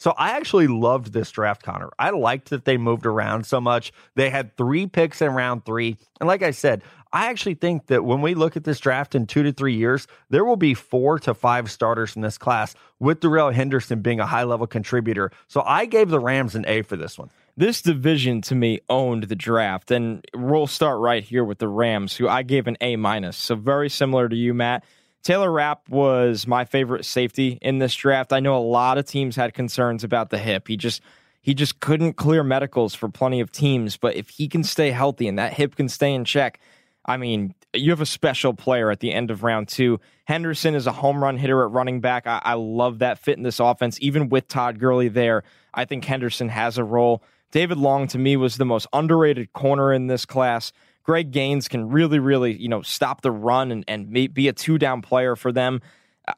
So 0.00 0.14
I 0.16 0.30
actually 0.30 0.66
loved 0.66 1.12
this 1.12 1.30
draft, 1.30 1.62
Connor. 1.62 1.90
I 1.98 2.08
liked 2.08 2.48
that 2.48 2.64
they 2.64 2.78
moved 2.78 3.04
around 3.04 3.44
so 3.44 3.60
much. 3.60 3.92
They 4.16 4.30
had 4.30 4.56
three 4.56 4.86
picks 4.86 5.20
in 5.20 5.30
round 5.32 5.66
three. 5.66 5.98
And 6.18 6.26
like 6.26 6.42
I 6.42 6.52
said, 6.52 6.82
I 7.12 7.26
actually 7.26 7.56
think 7.56 7.88
that 7.88 8.02
when 8.02 8.22
we 8.22 8.34
look 8.34 8.56
at 8.56 8.64
this 8.64 8.80
draft 8.80 9.14
in 9.14 9.26
two 9.26 9.42
to 9.42 9.52
three 9.52 9.74
years, 9.74 10.06
there 10.30 10.46
will 10.46 10.56
be 10.56 10.72
four 10.72 11.18
to 11.18 11.34
five 11.34 11.70
starters 11.70 12.16
in 12.16 12.22
this 12.22 12.38
class, 12.38 12.74
with 12.98 13.20
Darrell 13.20 13.50
Henderson 13.50 14.00
being 14.00 14.20
a 14.20 14.26
high 14.26 14.44
level 14.44 14.66
contributor. 14.66 15.32
So 15.48 15.62
I 15.66 15.84
gave 15.84 16.08
the 16.08 16.20
Rams 16.20 16.54
an 16.54 16.64
A 16.66 16.80
for 16.80 16.96
this 16.96 17.18
one. 17.18 17.28
This 17.60 17.82
division 17.82 18.40
to 18.40 18.54
me 18.54 18.80
owned 18.88 19.24
the 19.24 19.36
draft, 19.36 19.90
and 19.90 20.26
we'll 20.32 20.66
start 20.66 20.98
right 20.98 21.22
here 21.22 21.44
with 21.44 21.58
the 21.58 21.68
Rams, 21.68 22.16
who 22.16 22.26
I 22.26 22.42
gave 22.42 22.66
an 22.66 22.78
A 22.80 22.96
minus. 22.96 23.36
So 23.36 23.54
very 23.54 23.90
similar 23.90 24.30
to 24.30 24.34
you, 24.34 24.54
Matt. 24.54 24.82
Taylor 25.22 25.52
Rapp 25.52 25.86
was 25.90 26.46
my 26.46 26.64
favorite 26.64 27.04
safety 27.04 27.58
in 27.60 27.76
this 27.76 27.94
draft. 27.94 28.32
I 28.32 28.40
know 28.40 28.56
a 28.56 28.64
lot 28.64 28.96
of 28.96 29.04
teams 29.04 29.36
had 29.36 29.52
concerns 29.52 30.04
about 30.04 30.30
the 30.30 30.38
hip. 30.38 30.68
He 30.68 30.78
just 30.78 31.02
he 31.42 31.52
just 31.52 31.80
couldn't 31.80 32.14
clear 32.14 32.42
medicals 32.42 32.94
for 32.94 33.10
plenty 33.10 33.40
of 33.40 33.52
teams, 33.52 33.98
but 33.98 34.16
if 34.16 34.30
he 34.30 34.48
can 34.48 34.64
stay 34.64 34.90
healthy 34.90 35.28
and 35.28 35.38
that 35.38 35.52
hip 35.52 35.76
can 35.76 35.90
stay 35.90 36.14
in 36.14 36.24
check, 36.24 36.60
I 37.04 37.18
mean, 37.18 37.54
you 37.74 37.90
have 37.90 38.00
a 38.00 38.06
special 38.06 38.54
player 38.54 38.90
at 38.90 39.00
the 39.00 39.12
end 39.12 39.30
of 39.30 39.42
round 39.42 39.68
two. 39.68 40.00
Henderson 40.24 40.74
is 40.74 40.86
a 40.86 40.92
home 40.92 41.22
run 41.22 41.36
hitter 41.36 41.62
at 41.62 41.72
running 41.72 42.00
back. 42.00 42.26
I, 42.26 42.40
I 42.42 42.54
love 42.54 43.00
that 43.00 43.18
fit 43.18 43.36
in 43.36 43.42
this 43.42 43.60
offense, 43.60 43.98
even 44.00 44.30
with 44.30 44.48
Todd 44.48 44.78
Gurley 44.78 45.08
there. 45.08 45.44
I 45.74 45.84
think 45.84 46.06
Henderson 46.06 46.48
has 46.48 46.78
a 46.78 46.84
role. 46.84 47.22
David 47.50 47.78
Long 47.78 48.06
to 48.08 48.18
me 48.18 48.36
was 48.36 48.56
the 48.56 48.64
most 48.64 48.86
underrated 48.92 49.52
corner 49.52 49.92
in 49.92 50.06
this 50.06 50.24
class. 50.24 50.72
Greg 51.02 51.30
Gaines 51.30 51.68
can 51.68 51.88
really, 51.88 52.18
really, 52.18 52.56
you 52.56 52.68
know, 52.68 52.82
stop 52.82 53.22
the 53.22 53.30
run 53.30 53.72
and, 53.72 53.84
and 53.88 54.12
be 54.12 54.48
a 54.48 54.52
two 54.52 54.78
down 54.78 55.02
player 55.02 55.34
for 55.34 55.50
them. 55.50 55.80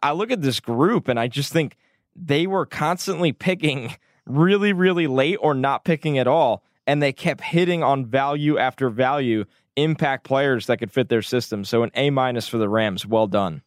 I 0.02 0.12
look 0.12 0.30
at 0.30 0.42
this 0.42 0.60
group 0.60 1.08
and 1.08 1.18
I 1.18 1.28
just 1.28 1.52
think 1.52 1.76
they 2.16 2.46
were 2.46 2.64
constantly 2.64 3.32
picking 3.32 3.94
really, 4.26 4.72
really 4.72 5.06
late 5.06 5.38
or 5.40 5.54
not 5.54 5.84
picking 5.84 6.18
at 6.18 6.26
all. 6.26 6.64
And 6.86 7.02
they 7.02 7.12
kept 7.12 7.42
hitting 7.42 7.82
on 7.82 8.06
value 8.06 8.58
after 8.58 8.90
value, 8.90 9.44
impact 9.76 10.24
players 10.24 10.66
that 10.66 10.78
could 10.78 10.90
fit 10.90 11.08
their 11.08 11.22
system. 11.22 11.64
So 11.64 11.82
an 11.82 11.90
A 11.94 12.10
minus 12.10 12.48
for 12.48 12.58
the 12.58 12.68
Rams. 12.68 13.06
Well 13.06 13.26
done. 13.26 13.62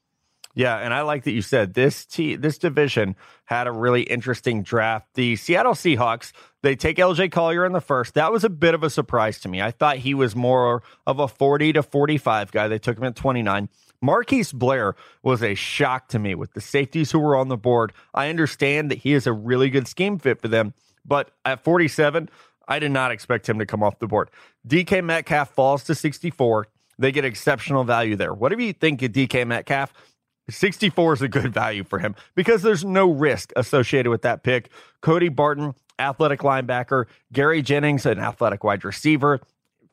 Yeah, 0.57 0.77
and 0.77 0.93
I 0.93 1.01
like 1.01 1.25
that 1.25 1.33
you 1.33 1.41
said 1.41 1.73
this 1.73 2.05
t- 2.05 2.37
this 2.37 2.57
division 2.57 3.17
had 3.43 3.67
a 3.67 3.73
really 3.73 4.03
interesting 4.03 4.63
draft. 4.63 5.07
The 5.15 5.35
Seattle 5.35 5.73
Seahawks, 5.73 6.31
they 6.65 6.75
take 6.75 6.97
LJ 6.97 7.31
Collier 7.31 7.65
in 7.65 7.73
the 7.73 7.81
first. 7.81 8.15
That 8.15 8.31
was 8.31 8.43
a 8.43 8.49
bit 8.49 8.73
of 8.73 8.83
a 8.83 8.89
surprise 8.89 9.39
to 9.41 9.49
me. 9.49 9.61
I 9.61 9.71
thought 9.71 9.97
he 9.97 10.13
was 10.13 10.35
more 10.35 10.81
of 11.05 11.19
a 11.19 11.27
40 11.27 11.73
to 11.73 11.83
45 11.83 12.51
guy. 12.51 12.67
They 12.67 12.79
took 12.79 12.97
him 12.97 13.03
at 13.03 13.15
29. 13.15 13.69
Marquise 14.01 14.51
Blair 14.51 14.95
was 15.23 15.43
a 15.43 15.55
shock 15.55 16.07
to 16.09 16.19
me 16.19 16.35
with 16.35 16.53
the 16.53 16.61
safeties 16.61 17.11
who 17.11 17.19
were 17.19 17.35
on 17.35 17.47
the 17.47 17.57
board. 17.57 17.93
I 18.13 18.29
understand 18.29 18.91
that 18.91 18.99
he 18.99 19.13
is 19.13 19.27
a 19.27 19.33
really 19.33 19.69
good 19.69 19.87
scheme 19.87 20.17
fit 20.17 20.41
for 20.41 20.47
them, 20.47 20.73
but 21.05 21.31
at 21.45 21.63
47, 21.63 22.29
I 22.67 22.79
did 22.79 22.91
not 22.91 23.11
expect 23.11 23.47
him 23.47 23.59
to 23.59 23.65
come 23.65 23.83
off 23.83 23.99
the 23.99 24.07
board. 24.07 24.29
DK 24.67 25.03
Metcalf 25.03 25.51
falls 25.51 25.83
to 25.85 25.95
64. 25.95 26.67
They 26.97 27.11
get 27.11 27.25
exceptional 27.25 27.83
value 27.83 28.15
there. 28.15 28.33
Whatever 28.33 28.61
you 28.61 28.73
think 28.73 29.01
of 29.01 29.11
DK 29.11 29.45
Metcalf, 29.45 29.93
64 30.49 31.13
is 31.13 31.21
a 31.21 31.27
good 31.27 31.53
value 31.53 31.83
for 31.83 31.99
him 31.99 32.15
because 32.35 32.61
there's 32.61 32.85
no 32.85 33.09
risk 33.09 33.51
associated 33.55 34.09
with 34.09 34.21
that 34.23 34.43
pick. 34.43 34.69
Cody 35.01 35.29
Barton, 35.29 35.73
athletic 35.99 36.41
linebacker, 36.41 37.05
Gary 37.31 37.61
Jennings, 37.61 38.05
an 38.05 38.19
athletic 38.19 38.63
wide 38.63 38.85
receiver. 38.85 39.39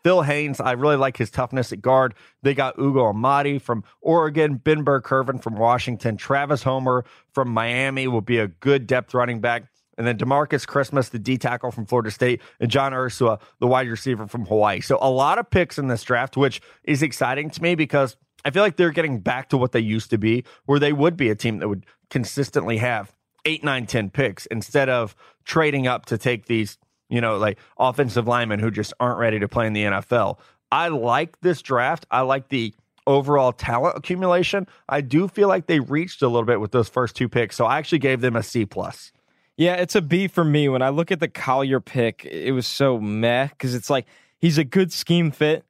Phil 0.02 0.22
Haynes, 0.22 0.60
I 0.60 0.72
really 0.72 0.96
like 0.96 1.16
his 1.16 1.30
toughness 1.30 1.72
at 1.72 1.80
guard. 1.80 2.14
They 2.42 2.54
got 2.54 2.78
Ugo 2.78 3.04
Amadi 3.12 3.60
from 3.60 3.84
Oregon, 4.00 4.56
Ben 4.56 4.82
Burr-Kirven 4.82 5.40
from 5.40 5.54
Washington, 5.54 6.16
Travis 6.16 6.64
Homer 6.64 7.04
from 7.32 7.50
Miami 7.50 8.08
will 8.08 8.20
be 8.20 8.38
a 8.38 8.48
good 8.48 8.86
depth 8.86 9.14
running 9.14 9.40
back. 9.40 9.64
And 9.98 10.06
then 10.06 10.18
Demarcus 10.18 10.66
Christmas, 10.66 11.10
the 11.10 11.18
D 11.18 11.38
tackle 11.38 11.70
from 11.70 11.86
Florida 11.86 12.10
State, 12.10 12.40
and 12.58 12.70
John 12.70 12.92
Ursua, 12.92 13.40
the 13.60 13.66
wide 13.66 13.88
receiver 13.88 14.26
from 14.26 14.46
Hawaii. 14.46 14.80
So 14.80 14.98
a 15.00 15.10
lot 15.10 15.38
of 15.38 15.50
picks 15.50 15.78
in 15.78 15.86
this 15.86 16.02
draft, 16.02 16.36
which 16.36 16.60
is 16.82 17.02
exciting 17.02 17.50
to 17.50 17.62
me 17.62 17.74
because 17.74 18.16
I 18.44 18.50
feel 18.50 18.62
like 18.62 18.76
they're 18.76 18.90
getting 18.90 19.20
back 19.20 19.50
to 19.50 19.58
what 19.58 19.72
they 19.72 19.80
used 19.80 20.10
to 20.10 20.18
be, 20.18 20.44
where 20.64 20.78
they 20.78 20.92
would 20.92 21.16
be 21.16 21.30
a 21.30 21.34
team 21.34 21.58
that 21.58 21.68
would 21.68 21.86
consistently 22.10 22.78
have 22.78 23.12
eight, 23.44 23.64
nine, 23.64 23.86
ten 23.86 24.10
picks 24.10 24.46
instead 24.46 24.88
of 24.88 25.14
trading 25.44 25.86
up 25.86 26.06
to 26.06 26.18
take 26.18 26.46
these, 26.46 26.78
you 27.08 27.20
know, 27.20 27.36
like 27.38 27.58
offensive 27.78 28.26
linemen 28.26 28.60
who 28.60 28.70
just 28.70 28.92
aren't 29.00 29.18
ready 29.18 29.38
to 29.38 29.48
play 29.48 29.66
in 29.66 29.72
the 29.72 29.84
NFL. 29.84 30.38
I 30.70 30.88
like 30.88 31.40
this 31.40 31.60
draft. 31.62 32.06
I 32.10 32.22
like 32.22 32.48
the 32.48 32.74
overall 33.06 33.52
talent 33.52 33.96
accumulation. 33.96 34.66
I 34.88 35.00
do 35.00 35.28
feel 35.28 35.48
like 35.48 35.66
they 35.66 35.80
reached 35.80 36.22
a 36.22 36.28
little 36.28 36.46
bit 36.46 36.60
with 36.60 36.70
those 36.70 36.88
first 36.88 37.16
two 37.16 37.28
picks, 37.28 37.56
so 37.56 37.64
I 37.64 37.78
actually 37.78 37.98
gave 37.98 38.20
them 38.20 38.36
a 38.36 38.42
C 38.42 38.64
plus. 38.64 39.12
Yeah, 39.56 39.74
it's 39.74 39.94
a 39.94 40.00
B 40.00 40.28
for 40.28 40.44
me. 40.44 40.68
When 40.68 40.80
I 40.80 40.88
look 40.88 41.12
at 41.12 41.20
the 41.20 41.28
Collier 41.28 41.80
pick, 41.80 42.24
it 42.24 42.52
was 42.52 42.66
so 42.66 42.98
meh 42.98 43.48
because 43.48 43.74
it's 43.74 43.90
like 43.90 44.06
he's 44.38 44.56
a 44.56 44.64
good 44.64 44.92
scheme 44.92 45.30
fit 45.30 45.64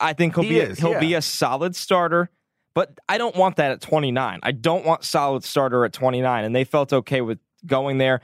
I 0.00 0.12
think 0.12 0.34
he'll 0.34 0.44
he 0.44 0.50
be 0.50 0.60
is, 0.60 0.78
he'll 0.78 0.92
yeah. 0.92 1.00
be 1.00 1.14
a 1.14 1.22
solid 1.22 1.74
starter, 1.74 2.30
but 2.74 2.98
I 3.08 3.18
don't 3.18 3.36
want 3.36 3.56
that 3.56 3.72
at 3.72 3.80
29. 3.80 4.40
I 4.42 4.52
don't 4.52 4.84
want 4.84 5.04
solid 5.04 5.44
starter 5.44 5.84
at 5.84 5.92
29, 5.92 6.44
and 6.44 6.54
they 6.54 6.64
felt 6.64 6.92
okay 6.92 7.20
with 7.20 7.38
going 7.66 7.98
there. 7.98 8.20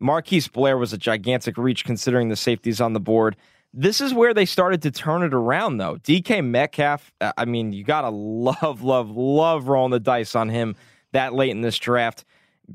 Marquise 0.00 0.48
Blair 0.48 0.78
was 0.78 0.92
a 0.92 0.98
gigantic 0.98 1.56
reach 1.56 1.84
considering 1.84 2.28
the 2.28 2.36
safeties 2.36 2.80
on 2.80 2.92
the 2.92 3.00
board. 3.00 3.36
This 3.74 4.00
is 4.00 4.14
where 4.14 4.32
they 4.32 4.46
started 4.46 4.80
to 4.82 4.90
turn 4.90 5.22
it 5.22 5.34
around, 5.34 5.76
though. 5.76 5.96
DK 5.96 6.44
Metcalf, 6.44 7.12
uh, 7.20 7.32
I 7.36 7.44
mean, 7.44 7.72
you 7.72 7.84
got 7.84 8.02
to 8.02 8.08
love, 8.08 8.82
love, 8.82 9.10
love 9.10 9.68
rolling 9.68 9.90
the 9.90 10.00
dice 10.00 10.34
on 10.34 10.48
him 10.48 10.74
that 11.12 11.34
late 11.34 11.50
in 11.50 11.60
this 11.60 11.78
draft. 11.78 12.24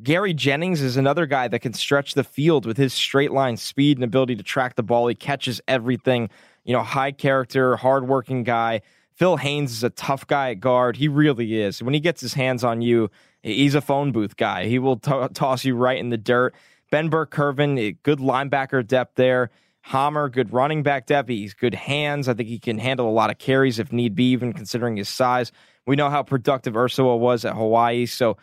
Gary 0.02 0.34
Jennings 0.34 0.82
is 0.82 0.98
another 0.98 1.26
guy 1.26 1.48
that 1.48 1.60
can 1.60 1.74
stretch 1.74 2.14
the 2.14 2.24
field 2.24 2.66
with 2.66 2.78
his 2.78 2.94
straight 2.94 3.32
line 3.32 3.58
speed 3.58 3.98
and 3.98 4.04
ability 4.04 4.36
to 4.36 4.44
track 4.44 4.76
the 4.76 4.84
ball. 4.84 5.08
He 5.08 5.16
catches 5.16 5.62
everything 5.68 6.30
you 6.64 6.74
know, 6.74 6.82
high 6.82 7.12
character, 7.12 7.76
hardworking 7.76 8.44
guy. 8.44 8.82
Phil 9.16 9.38
Haynes 9.38 9.72
is 9.72 9.84
a 9.84 9.90
tough 9.92 10.26
guy 10.28 10.52
at 10.52 10.60
guard. 10.60 10.98
He 10.98 11.08
really 11.08 11.62
is. 11.62 11.82
When 11.84 11.94
he 11.94 12.00
gets 12.00 12.22
his 12.22 12.34
hands 12.34 12.64
on 12.64 12.82
you, 12.82 13.10
he's 13.42 13.76
a 13.76 13.82
phone 13.82 14.12
booth 14.12 14.38
guy. 14.38 14.66
He 14.66 14.80
will 14.80 14.98
t- 14.98 15.28
toss 15.34 15.64
you 15.64 15.76
right 15.76 15.98
in 15.98 16.10
the 16.10 16.18
dirt. 16.18 16.56
Ben 16.92 17.10
Burr-Kirven, 17.10 17.98
good 18.04 18.20
linebacker 18.20 18.86
depth 18.86 19.16
there. 19.16 19.50
Homer, 19.82 20.30
good 20.30 20.54
running 20.54 20.82
back 20.82 21.08
depth. 21.08 21.30
He's 21.30 21.54
good 21.54 21.74
hands. 21.74 22.30
I 22.30 22.34
think 22.34 22.48
he 22.48 22.60
can 22.60 22.78
handle 22.78 23.10
a 23.10 23.12
lot 23.12 23.30
of 23.30 23.38
carries 23.38 23.80
if 23.80 23.92
need 23.92 24.16
be, 24.16 24.32
even 24.32 24.54
considering 24.54 24.96
his 24.96 25.10
size. 25.10 25.52
We 25.86 25.96
know 25.96 26.10
how 26.10 26.24
productive 26.24 26.76
Ursua 26.76 27.20
was 27.20 27.44
at 27.44 27.56
Hawaii. 27.56 28.06
So 28.06 28.38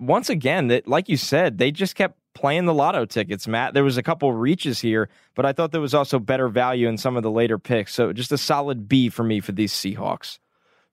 once 0.00 0.28
again, 0.28 0.68
that 0.68 0.88
like 0.88 1.08
you 1.08 1.16
said, 1.16 1.58
they 1.58 1.70
just 1.70 1.94
kept 1.94 2.18
playing 2.34 2.66
the 2.66 2.74
lotto 2.74 3.04
tickets, 3.04 3.48
Matt. 3.48 3.74
There 3.74 3.84
was 3.84 3.96
a 3.96 4.02
couple 4.02 4.32
reaches 4.32 4.80
here, 4.80 5.08
but 5.34 5.44
I 5.44 5.52
thought 5.52 5.72
there 5.72 5.80
was 5.80 5.94
also 5.94 6.18
better 6.18 6.48
value 6.48 6.88
in 6.88 6.98
some 6.98 7.16
of 7.16 7.22
the 7.22 7.30
later 7.30 7.58
picks. 7.58 7.94
So 7.94 8.12
just 8.12 8.32
a 8.32 8.38
solid 8.38 8.88
B 8.88 9.08
for 9.08 9.24
me 9.24 9.40
for 9.40 9.52
these 9.52 9.72
Seahawks. 9.72 10.38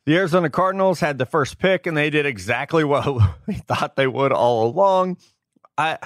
The 0.06 0.15
Arizona 0.15 0.50
Cardinals 0.50 1.00
had 1.00 1.17
the 1.17 1.26
first 1.26 1.60
pick 1.60 1.86
and 1.86 1.97
they 1.97 2.10
did 2.10 2.26
exactly 2.26 2.84
what 2.86 3.06
we 3.45 3.56
thought 3.56 3.95
they 3.95 4.08
would 4.08 4.32
all 4.32 4.67
along. 4.67 5.17
I 5.78 5.97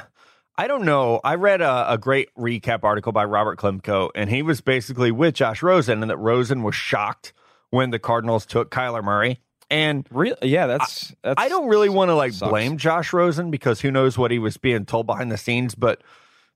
I 0.57 0.67
don't 0.67 0.83
know. 0.83 1.21
I 1.23 1.35
read 1.35 1.61
a, 1.61 1.93
a, 1.93 1.97
great 1.97 2.29
recap 2.35 2.83
article 2.83 3.11
by 3.11 3.23
Robert 3.25 3.57
Klemko, 3.57 4.11
and 4.13 4.29
he 4.29 4.43
was 4.43 4.61
basically 4.61 5.09
with 5.09 5.33
Josh 5.33 5.63
Rosen, 5.63 6.03
and 6.03 6.11
that 6.11 6.17
Rosen 6.17 6.61
was 6.61 6.75
shocked 6.75 7.33
when 7.69 7.89
the 7.89 7.97
Cardinals 7.97 8.45
took 8.45 8.69
Kyler 8.69 9.03
Murray. 9.03 9.39
And 9.71 10.05
really, 10.11 10.35
yeah, 10.43 10.67
that's, 10.67 11.15
that's 11.23 11.41
I 11.41 11.47
don't 11.47 11.69
really 11.69 11.87
want 11.87 12.09
to 12.09 12.15
like 12.15 12.33
sucks. 12.33 12.49
blame 12.49 12.77
Josh 12.77 13.13
Rosen 13.13 13.49
because 13.49 13.79
who 13.79 13.89
knows 13.89 14.17
what 14.17 14.29
he 14.29 14.37
was 14.37 14.57
being 14.57 14.85
told 14.85 15.07
behind 15.07 15.31
the 15.31 15.37
scenes, 15.37 15.75
but 15.75 16.03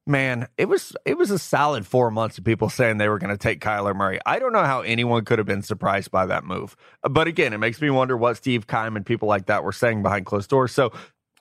man, 0.05 0.47
it 0.57 0.65
was 0.65 0.95
it 1.05 1.17
was 1.17 1.31
a 1.31 1.39
solid 1.39 1.87
four 1.87 2.11
months 2.11 2.37
of 2.37 2.43
people 2.43 2.69
saying 2.69 2.97
they 2.97 3.07
were 3.07 3.17
going 3.17 3.31
to 3.31 3.37
take 3.37 3.61
Kyler 3.61 3.95
Murray. 3.95 4.19
I 4.25 4.37
don't 4.37 4.51
know 4.51 4.65
how 4.65 4.81
anyone 4.81 5.23
could 5.23 5.39
have 5.39 5.47
been 5.47 5.61
surprised 5.61 6.11
by 6.11 6.25
that 6.25 6.43
move. 6.43 6.75
But 7.09 7.27
again, 7.27 7.53
it 7.53 7.57
makes 7.57 7.81
me 7.81 7.89
wonder 7.89 8.17
what 8.17 8.37
Steve 8.37 8.67
Keim 8.67 8.97
and 8.97 9.05
people 9.05 9.29
like 9.29 9.45
that 9.45 9.63
were 9.63 9.71
saying 9.71 10.03
behind 10.03 10.25
closed 10.25 10.49
doors. 10.49 10.73
So 10.73 10.91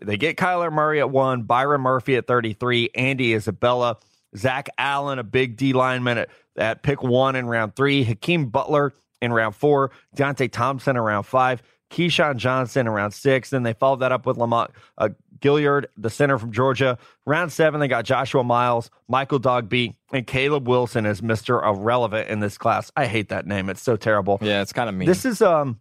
they 0.00 0.16
get 0.16 0.36
Kyler 0.36 0.72
Murray 0.72 1.00
at 1.00 1.10
one, 1.10 1.42
Byron 1.42 1.80
Murphy 1.80 2.16
at 2.16 2.26
33, 2.26 2.90
Andy 2.94 3.34
Isabella, 3.34 3.98
Zach 4.36 4.68
Allen, 4.78 5.18
a 5.18 5.24
big 5.24 5.56
D 5.56 5.72
lineman 5.72 6.18
at, 6.18 6.28
at 6.56 6.82
pick 6.82 7.02
one 7.02 7.36
in 7.36 7.46
round 7.46 7.74
three, 7.74 8.04
Hakeem 8.04 8.46
Butler 8.46 8.92
in 9.24 9.32
round 9.32 9.56
four, 9.56 9.90
Deionte 10.16 10.50
Thompson 10.50 10.96
around 10.96 11.24
five, 11.24 11.62
KeeSean 11.90 12.36
Johnson 12.36 12.86
around 12.86 13.12
six. 13.12 13.50
Then 13.50 13.62
they 13.62 13.72
followed 13.72 14.00
that 14.00 14.12
up 14.12 14.26
with 14.26 14.36
Lamont 14.36 14.70
uh, 14.98 15.10
Gaillard, 15.40 15.88
the 15.96 16.10
center 16.10 16.38
from 16.38 16.52
Georgia. 16.52 16.98
Round 17.26 17.52
seven, 17.52 17.80
they 17.80 17.88
got 17.88 18.04
Joshua 18.04 18.42
Miles, 18.42 18.90
Michael 19.08 19.38
Dogbe, 19.38 19.94
and 20.12 20.26
Caleb 20.26 20.68
Wilson 20.68 21.06
as 21.06 21.20
Mr. 21.20 21.62
Irrelevant 21.64 22.28
in 22.28 22.40
this 22.40 22.58
class. 22.58 22.90
I 22.96 23.06
hate 23.06 23.28
that 23.28 23.46
name. 23.46 23.68
It's 23.68 23.82
so 23.82 23.96
terrible. 23.96 24.38
Yeah, 24.40 24.62
it's 24.62 24.72
kind 24.72 24.88
of 24.88 24.94
mean. 24.94 25.06
This 25.06 25.24
is 25.24 25.42
um 25.42 25.80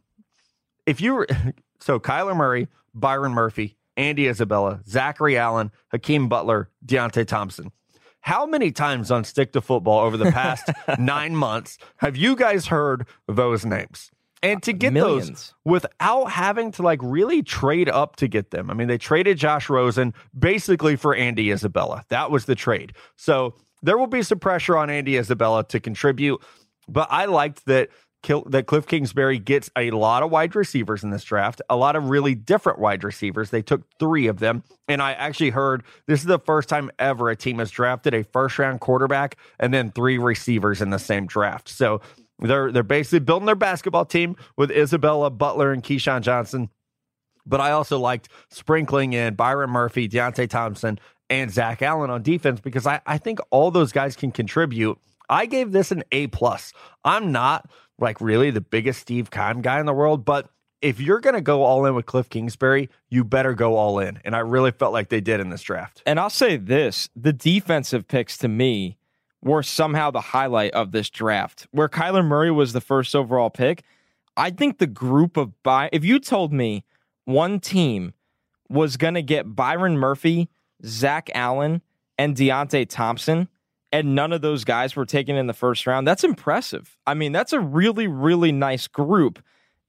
if 0.86 1.02
you 1.02 1.16
were 1.16 1.28
so 1.80 2.00
Kyler 2.00 2.36
Murray, 2.36 2.68
Byron 2.94 3.34
Murphy, 3.34 3.78
Andy 3.98 4.28
Isabella, 4.28 4.82
Zachary 4.88 5.38
Allen, 5.38 5.72
Hakeem 5.92 6.28
Butler, 6.28 6.70
Deionte 6.86 7.26
Thompson. 7.26 7.72
How 8.24 8.46
many 8.46 8.72
times 8.72 9.12
on 9.12 9.26
Stick 9.26 9.52
to 9.52 9.60
Football 9.60 10.00
over 10.00 10.16
the 10.16 10.32
past 10.32 10.70
nine 10.98 11.36
months 11.36 11.78
have 11.98 12.16
you 12.16 12.38
guys 12.38 12.68
heard 12.68 13.06
those 13.28 13.66
names? 13.66 14.12
And 14.42 14.64
to 14.64 14.72
get 14.72 14.94
Millions. 14.94 15.28
those 15.28 15.54
without 15.66 16.32
having 16.32 16.72
to 16.74 16.84
like 16.84 17.00
really 17.02 17.44
trade 17.44 17.90
up 17.90 18.16
to 18.18 18.30
get 18.30 18.52
them. 18.52 18.70
I 18.72 18.76
mean, 18.76 18.88
they 18.88 18.98
traded 18.98 19.38
Josh 19.38 19.70
Rosen 19.70 20.14
basically 20.38 20.96
for 20.96 21.14
Andy 21.14 21.52
Isabella. 21.52 22.06
That 22.08 22.32
was 22.32 22.46
the 22.46 22.56
trade. 22.56 22.94
So 23.18 23.56
there 23.82 23.98
will 23.98 24.08
be 24.08 24.24
some 24.24 24.40
pressure 24.40 24.78
on 24.78 24.90
Andy 24.90 25.18
Isabella 25.18 25.66
to 25.66 25.82
contribute. 25.82 26.42
But 26.88 27.10
I 27.12 27.26
liked 27.26 27.66
that 27.66 27.90
that 28.24 28.66
Cliff 28.68 28.88
Kingsbury 28.88 29.38
gets 29.40 29.70
a 29.76 29.92
lot 29.92 30.24
of 30.24 30.32
wide 30.32 30.56
receivers 30.56 31.04
in 31.04 31.10
this 31.10 31.24
draft, 31.24 31.62
a 31.70 31.76
lot 31.76 31.96
of 31.96 32.10
really 32.10 32.36
different 32.36 32.80
wide 32.80 33.04
receivers. 33.04 33.50
They 33.50 33.62
took 33.62 33.82
three 34.00 34.28
of 34.28 34.40
them. 34.40 34.64
And 34.88 35.02
I 35.02 35.14
actually 35.14 35.50
heard 35.50 35.84
this 36.08 36.22
is 36.22 36.26
the 36.26 36.40
first 36.40 36.70
time 36.70 36.90
ever 37.00 37.30
a 37.30 37.36
team 37.36 37.60
has 37.60 37.72
drafted 37.72 38.14
a 38.14 38.24
first 38.24 38.58
round 38.60 38.80
quarterback 38.80 39.38
and 39.60 39.74
then 39.74 39.92
three 39.92 40.18
receivers 40.18 40.82
in 40.82 40.90
the 40.90 41.00
same 41.00 41.26
draft. 41.26 41.70
So 41.70 42.02
they're 42.40 42.72
they're 42.72 42.84
basically 42.84 43.20
building 43.20 43.46
their 43.46 43.56
basketball 43.56 44.06
team 44.06 44.36
with 44.58 44.72
Isabella 44.72 45.30
Butler 45.30 45.72
and 45.72 45.84
KeeSean 45.84 46.22
Johnson. 46.22 46.70
But 47.46 47.60
I 47.60 47.72
also 47.72 48.00
liked 48.00 48.30
sprinkling 48.50 49.14
in 49.14 49.36
Byron 49.36 49.70
Murphy, 49.70 50.08
Deionte 50.08 50.50
Thompson, 50.50 50.98
and 51.30 51.52
Zach 51.52 51.82
Allen 51.82 52.10
on 52.10 52.22
defense 52.22 52.62
because 52.62 52.88
I, 52.88 53.02
I 53.06 53.18
think 53.18 53.40
all 53.50 53.72
those 53.72 53.92
guys 53.92 54.16
can 54.16 54.32
contribute. 54.32 54.98
I 55.30 55.46
gave 55.46 55.72
this 55.72 55.92
an 55.92 56.04
A 56.12 56.28
plus. 56.28 56.74
I'm 57.04 57.32
not 57.32 57.70
like 58.00 58.20
really 58.22 58.52
the 58.52 58.62
biggest 58.62 59.02
Steve 59.02 59.32
Keim 59.32 59.62
guy 59.62 59.80
in 59.80 59.86
the 59.86 59.94
world, 59.94 60.26
but 60.26 60.50
if 60.82 61.00
you're 61.00 61.22
going 61.22 61.36
to 61.36 61.42
go 61.42 61.64
all 61.64 61.86
in 61.86 61.96
with 61.96 62.06
Cliff 62.06 62.30
Kingsbury, 62.30 62.90
you 63.10 63.24
better 63.24 63.54
go 63.54 63.78
all 63.78 64.00
in. 64.00 64.20
And 64.26 64.36
I 64.36 64.40
really 64.40 64.72
felt 64.72 64.92
like 64.92 65.08
they 65.08 65.22
did 65.22 65.40
in 65.40 65.50
this 65.50 65.62
draft. 65.62 66.04
And 66.06 66.20
I'll 66.20 66.30
say 66.30 66.58
this 66.58 67.10
the 67.16 67.32
defensive 67.32 68.08
picks 68.08 68.38
to 68.40 68.50
me 68.50 68.98
were 69.42 69.64
somehow 69.64 70.12
the 70.12 70.22
highlight 70.22 70.74
of 70.74 70.92
this 70.92 71.10
draft. 71.10 71.68
Where 71.72 71.90
Kyler 71.90 72.26
Murray 72.26 72.52
was 72.52 72.74
the 72.74 72.82
first 72.82 73.16
overall 73.16 73.50
pick, 73.50 73.84
I 74.36 74.50
think 74.50 74.78
the 74.78 74.88
group 74.88 75.38
of 75.38 75.62
buy, 75.64 75.90
if 75.94 76.04
you 76.04 76.20
told 76.20 76.52
me 76.52 76.84
one 77.26 77.60
team 77.60 78.14
was 78.70 78.98
going 78.98 79.14
to 79.14 79.22
get 79.22 79.56
Byron 79.56 79.98
Murphy, 79.98 80.50
Zach 80.86 81.30
Allen, 81.34 81.82
and 82.18 82.36
Deionte 82.36 82.88
Thompson, 82.90 83.48
and 83.94 84.16
none 84.16 84.34
of 84.34 84.42
those 84.42 84.66
guys 84.66 84.96
were 84.96 85.06
taken 85.06 85.36
in 85.36 85.46
the 85.46 85.54
first 85.54 85.86
round, 85.86 86.08
that's 86.08 86.24
impressive. 86.24 86.98
I 87.06 87.14
mean, 87.14 87.32
that's 87.32 87.54
a 87.54 87.60
really, 87.60 88.08
really 88.08 88.52
nice 88.52 88.88
group. 88.88 89.42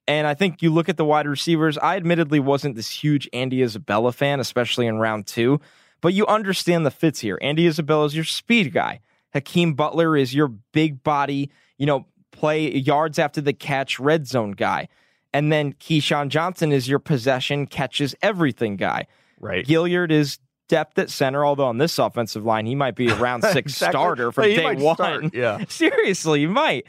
And 0.06 0.26
I 0.26 0.34
think 0.34 0.60
you 0.60 0.70
look 0.70 0.90
at 0.90 0.98
the 0.98 1.06
wide 1.06 1.26
receivers, 1.26 1.78
I 1.78 1.96
admittedly 1.96 2.38
wasn't 2.38 2.76
this 2.76 2.90
huge 2.90 3.26
Andy 3.32 3.62
Isabella 3.62 4.12
fan, 4.12 4.40
especially 4.40 4.86
in 4.86 4.98
round 4.98 5.26
two, 5.26 5.58
but 6.02 6.12
you 6.12 6.26
understand 6.26 6.84
the 6.84 6.90
fits 6.90 7.20
here. 7.20 7.38
Andy 7.40 7.66
Isabella 7.66 8.04
is 8.04 8.14
your 8.14 8.26
speed 8.26 8.74
guy. 8.74 9.00
Hakeem 9.32 9.72
Butler 9.72 10.18
is 10.18 10.34
your 10.34 10.48
big 10.48 11.02
body, 11.02 11.50
you 11.78 11.86
know, 11.86 12.06
play 12.30 12.70
yards 12.72 13.18
after 13.18 13.40
the 13.40 13.54
catch, 13.54 13.98
red 13.98 14.26
zone 14.26 14.52
guy. 14.52 14.88
And 15.32 15.50
then 15.50 15.72
KeeSean 15.72 16.28
Johnson 16.28 16.72
is 16.72 16.90
your 16.90 16.98
possession, 16.98 17.66
catches 17.66 18.14
everything 18.20 18.76
guy. 18.76 19.06
Right. 19.40 19.66
Gaillard 19.66 20.12
is 20.12 20.38
depth 20.68 20.98
at 20.98 21.10
center, 21.10 21.44
although 21.44 21.66
on 21.66 21.78
this 21.78 21.98
offensive 21.98 22.44
line, 22.44 22.66
he 22.66 22.74
might 22.74 22.94
be 22.94 23.08
a 23.10 23.16
round 23.16 23.42
six 23.42 23.72
exactly. 23.72 23.92
starter 23.92 24.32
from 24.32 24.44
day 24.44 24.74
one. 24.74 24.96
Start, 24.96 25.34
yeah. 25.34 25.64
Seriously, 25.68 26.42
you 26.42 26.48
might. 26.48 26.86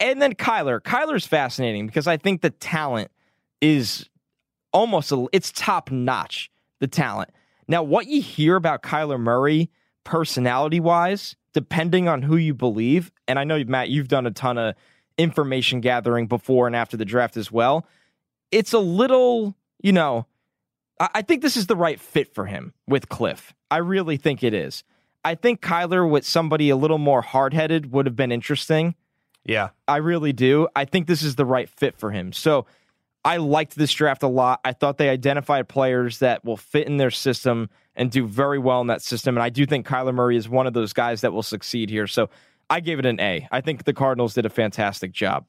And 0.00 0.20
then 0.20 0.34
Kyler. 0.34 0.80
Kyler's 0.80 1.26
fascinating 1.26 1.86
because 1.86 2.06
I 2.06 2.16
think 2.16 2.42
the 2.42 2.50
talent 2.50 3.10
is 3.60 4.08
almost, 4.72 5.12
a, 5.12 5.26
it's 5.32 5.52
top 5.52 5.90
notch, 5.90 6.50
the 6.80 6.88
talent. 6.88 7.30
Now, 7.68 7.82
what 7.82 8.06
you 8.06 8.22
hear 8.22 8.56
about 8.56 8.82
Kyler 8.82 9.20
Murray 9.20 9.70
personality 10.04 10.80
wise, 10.80 11.36
depending 11.52 12.08
on 12.08 12.22
who 12.22 12.36
you 12.36 12.54
believe, 12.54 13.12
and 13.28 13.38
I 13.38 13.44
know, 13.44 13.62
Matt, 13.64 13.90
you've 13.90 14.08
done 14.08 14.26
a 14.26 14.30
ton 14.30 14.58
of 14.58 14.74
information 15.18 15.80
gathering 15.80 16.26
before 16.26 16.66
and 16.66 16.74
after 16.74 16.96
the 16.96 17.04
draft 17.04 17.36
as 17.36 17.52
well, 17.52 17.86
it's 18.50 18.72
a 18.72 18.78
little, 18.78 19.54
you 19.80 19.92
know, 19.92 20.26
I 21.00 21.22
think 21.22 21.42
this 21.42 21.56
is 21.56 21.66
the 21.66 21.76
right 21.76 22.00
fit 22.00 22.34
for 22.34 22.46
him 22.46 22.74
with 22.86 23.08
Cliff. 23.08 23.54
I 23.70 23.78
really 23.78 24.16
think 24.16 24.42
it 24.42 24.52
is. 24.52 24.82
I 25.24 25.34
think 25.34 25.60
Kyler 25.60 26.08
with 26.08 26.26
somebody 26.26 26.70
a 26.70 26.76
little 26.76 26.98
more 26.98 27.22
hard 27.22 27.54
headed 27.54 27.92
would 27.92 28.06
have 28.06 28.16
been 28.16 28.32
interesting. 28.32 28.94
Yeah. 29.44 29.70
I 29.86 29.96
really 29.96 30.32
do. 30.32 30.68
I 30.74 30.84
think 30.84 31.06
this 31.06 31.22
is 31.22 31.36
the 31.36 31.44
right 31.44 31.68
fit 31.68 31.96
for 31.96 32.10
him. 32.10 32.32
So 32.32 32.66
I 33.24 33.36
liked 33.38 33.76
this 33.76 33.92
draft 33.92 34.22
a 34.22 34.28
lot. 34.28 34.60
I 34.64 34.72
thought 34.72 34.98
they 34.98 35.08
identified 35.08 35.68
players 35.68 36.18
that 36.20 36.44
will 36.44 36.56
fit 36.56 36.86
in 36.86 36.96
their 36.96 37.10
system 37.10 37.68
and 37.94 38.10
do 38.10 38.26
very 38.26 38.58
well 38.58 38.80
in 38.80 38.86
that 38.88 39.02
system. 39.02 39.36
And 39.36 39.42
I 39.42 39.50
do 39.50 39.66
think 39.66 39.86
Kyler 39.86 40.14
Murray 40.14 40.36
is 40.36 40.48
one 40.48 40.66
of 40.66 40.72
those 40.72 40.92
guys 40.92 41.20
that 41.22 41.32
will 41.32 41.42
succeed 41.42 41.90
here. 41.90 42.06
So 42.06 42.30
I 42.70 42.80
gave 42.80 42.98
it 42.98 43.06
an 43.06 43.20
A. 43.20 43.48
I 43.50 43.60
think 43.60 43.84
the 43.84 43.92
Cardinals 43.92 44.34
did 44.34 44.46
a 44.46 44.50
fantastic 44.50 45.12
job. 45.12 45.46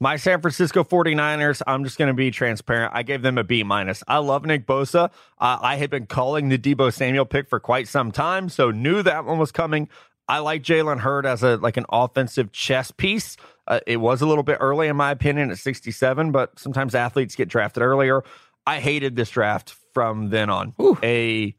My 0.00 0.16
San 0.16 0.40
Francisco 0.40 0.82
49ers, 0.82 1.62
I'm 1.66 1.84
just 1.84 1.98
going 1.98 2.08
to 2.08 2.14
be 2.14 2.30
transparent. 2.30 2.92
I 2.94 3.04
gave 3.04 3.22
them 3.22 3.38
a 3.38 3.44
B 3.44 3.62
minus. 3.62 4.02
I 4.08 4.18
love 4.18 4.44
Nick 4.44 4.66
Bosa. 4.66 5.10
Uh, 5.38 5.58
I 5.62 5.76
had 5.76 5.88
been 5.88 6.06
calling 6.06 6.48
the 6.48 6.58
Deebo 6.58 6.92
Samuel 6.92 7.24
pick 7.24 7.48
for 7.48 7.60
quite 7.60 7.86
some 7.86 8.10
time, 8.10 8.48
so 8.48 8.70
knew 8.70 9.02
that 9.02 9.24
one 9.24 9.38
was 9.38 9.52
coming. 9.52 9.88
I 10.28 10.38
like 10.38 10.62
Jalen 10.62 11.00
Hurd 11.00 11.26
as 11.26 11.42
a 11.42 11.56
like 11.58 11.76
an 11.76 11.86
offensive 11.90 12.50
chess 12.50 12.90
piece. 12.90 13.36
Uh, 13.68 13.80
it 13.86 13.98
was 13.98 14.20
a 14.20 14.26
little 14.26 14.42
bit 14.42 14.58
early, 14.60 14.88
in 14.88 14.96
my 14.96 15.10
opinion, 15.10 15.50
at 15.50 15.58
67, 15.58 16.32
but 16.32 16.58
sometimes 16.58 16.94
athletes 16.94 17.34
get 17.34 17.48
drafted 17.48 17.82
earlier. 17.82 18.22
I 18.66 18.80
hated 18.80 19.16
this 19.16 19.30
draft 19.30 19.74
from 19.92 20.30
then 20.30 20.50
on. 20.50 20.74
A, 21.02 21.54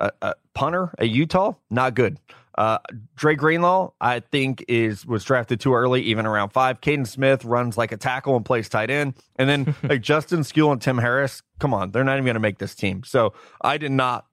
a, 0.00 0.10
a 0.22 0.34
punter, 0.54 0.94
a 0.98 1.06
Utah, 1.06 1.52
not 1.70 1.94
good. 1.94 2.18
Uh, 2.56 2.78
Dre 3.16 3.34
Greenlaw, 3.34 3.92
I 4.00 4.20
think, 4.20 4.64
is 4.66 5.04
was 5.04 5.24
drafted 5.24 5.60
too 5.60 5.74
early, 5.74 6.02
even 6.02 6.24
around 6.24 6.50
five. 6.50 6.80
Kaden 6.80 7.06
Smith 7.06 7.44
runs 7.44 7.76
like 7.76 7.92
a 7.92 7.96
tackle 7.96 8.34
and 8.36 8.44
plays 8.44 8.68
tight 8.68 8.90
end, 8.90 9.14
and 9.36 9.48
then 9.48 9.74
like 9.82 10.00
Justin 10.00 10.40
Skule 10.40 10.72
and 10.72 10.80
Tim 10.80 10.98
Harris. 10.98 11.42
Come 11.58 11.74
on, 11.74 11.90
they're 11.90 12.04
not 12.04 12.14
even 12.14 12.24
going 12.24 12.34
to 12.34 12.40
make 12.40 12.58
this 12.58 12.74
team. 12.74 13.02
So 13.04 13.34
I 13.60 13.76
did 13.78 13.92
not 13.92 14.26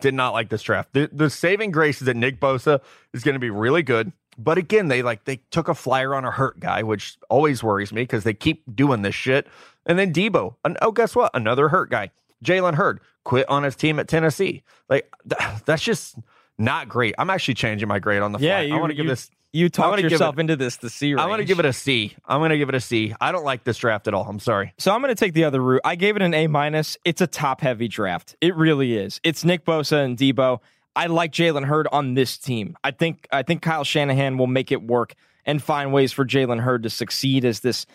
did 0.00 0.14
not 0.14 0.32
like 0.32 0.48
this 0.48 0.62
draft. 0.62 0.92
The, 0.92 1.10
the 1.12 1.28
saving 1.30 1.72
grace 1.72 2.00
is 2.00 2.06
that 2.06 2.16
Nick 2.16 2.40
Bosa 2.40 2.80
is 3.12 3.22
going 3.22 3.34
to 3.34 3.40
be 3.40 3.50
really 3.50 3.82
good. 3.82 4.12
But 4.38 4.56
again, 4.56 4.88
they 4.88 5.02
like 5.02 5.24
they 5.24 5.42
took 5.50 5.68
a 5.68 5.74
flyer 5.74 6.14
on 6.14 6.24
a 6.24 6.30
hurt 6.30 6.60
guy, 6.60 6.82
which 6.82 7.18
always 7.28 7.62
worries 7.62 7.92
me 7.92 8.02
because 8.02 8.24
they 8.24 8.32
keep 8.32 8.64
doing 8.74 9.02
this 9.02 9.14
shit. 9.14 9.46
And 9.84 9.98
then 9.98 10.12
Deebo, 10.12 10.54
and 10.64 10.78
oh, 10.80 10.92
guess 10.92 11.14
what? 11.14 11.30
Another 11.34 11.68
hurt 11.68 11.90
guy. 11.90 12.10
Jalen 12.42 12.74
Hurd 12.74 13.00
quit 13.24 13.46
on 13.48 13.64
his 13.64 13.76
team 13.76 13.98
at 13.98 14.08
Tennessee. 14.08 14.62
Like 14.88 15.12
th- 15.28 15.62
that's 15.66 15.82
just 15.82 16.16
not 16.60 16.88
great. 16.88 17.14
I'm 17.18 17.30
actually 17.30 17.54
changing 17.54 17.88
my 17.88 17.98
grade 17.98 18.22
on 18.22 18.32
the 18.32 18.38
Yeah, 18.38 18.58
fly. 18.58 18.62
you- 18.66 18.74
I 18.76 18.78
want 18.78 18.90
to 18.90 18.94
give 18.96 19.06
this. 19.06 19.30
You 19.52 19.64
I'm 19.66 19.70
talked 19.70 20.00
yourself 20.02 20.36
it- 20.38 20.42
into 20.42 20.54
this. 20.54 20.76
The 20.76 20.88
C. 20.88 21.14
I 21.16 21.26
want 21.26 21.40
to 21.40 21.44
give 21.44 21.58
it 21.58 21.64
a 21.64 21.72
C. 21.72 22.14
I'm 22.24 22.38
going 22.38 22.50
to 22.50 22.58
give 22.58 22.68
it 22.68 22.74
a 22.76 22.80
C. 22.80 23.14
I 23.20 23.32
don't 23.32 23.44
like 23.44 23.64
this 23.64 23.78
draft 23.78 24.06
at 24.06 24.14
all. 24.14 24.24
I'm 24.28 24.38
sorry. 24.38 24.72
So 24.78 24.94
I'm 24.94 25.00
going 25.00 25.08
to 25.12 25.18
take 25.18 25.32
the 25.34 25.42
other 25.42 25.60
route. 25.60 25.80
I 25.84 25.96
gave 25.96 26.14
it 26.14 26.22
an 26.22 26.34
A 26.34 26.46
minus. 26.46 26.96
It's 27.04 27.20
a 27.20 27.26
top 27.26 27.60
heavy 27.60 27.88
draft. 27.88 28.36
It 28.40 28.54
really 28.54 28.96
is. 28.96 29.20
It's 29.24 29.44
Nick 29.44 29.64
Bosa 29.64 30.04
and 30.04 30.16
Deebo. 30.16 30.60
I 30.94 31.06
like 31.06 31.32
Jalen 31.32 31.64
Hurd 31.64 31.88
on 31.90 32.14
this 32.14 32.38
team. 32.38 32.76
I 32.84 32.92
think 32.92 33.26
I 33.32 33.42
think 33.42 33.62
Kyle 33.62 33.82
Shanahan 33.82 34.38
will 34.38 34.46
make 34.46 34.70
it 34.70 34.82
work 34.82 35.14
and 35.44 35.60
find 35.60 35.92
ways 35.92 36.12
for 36.12 36.24
Jalen 36.24 36.60
Hurd 36.60 36.84
to 36.84 36.90
succeed 36.90 37.44
as 37.44 37.58
this. 37.60 37.86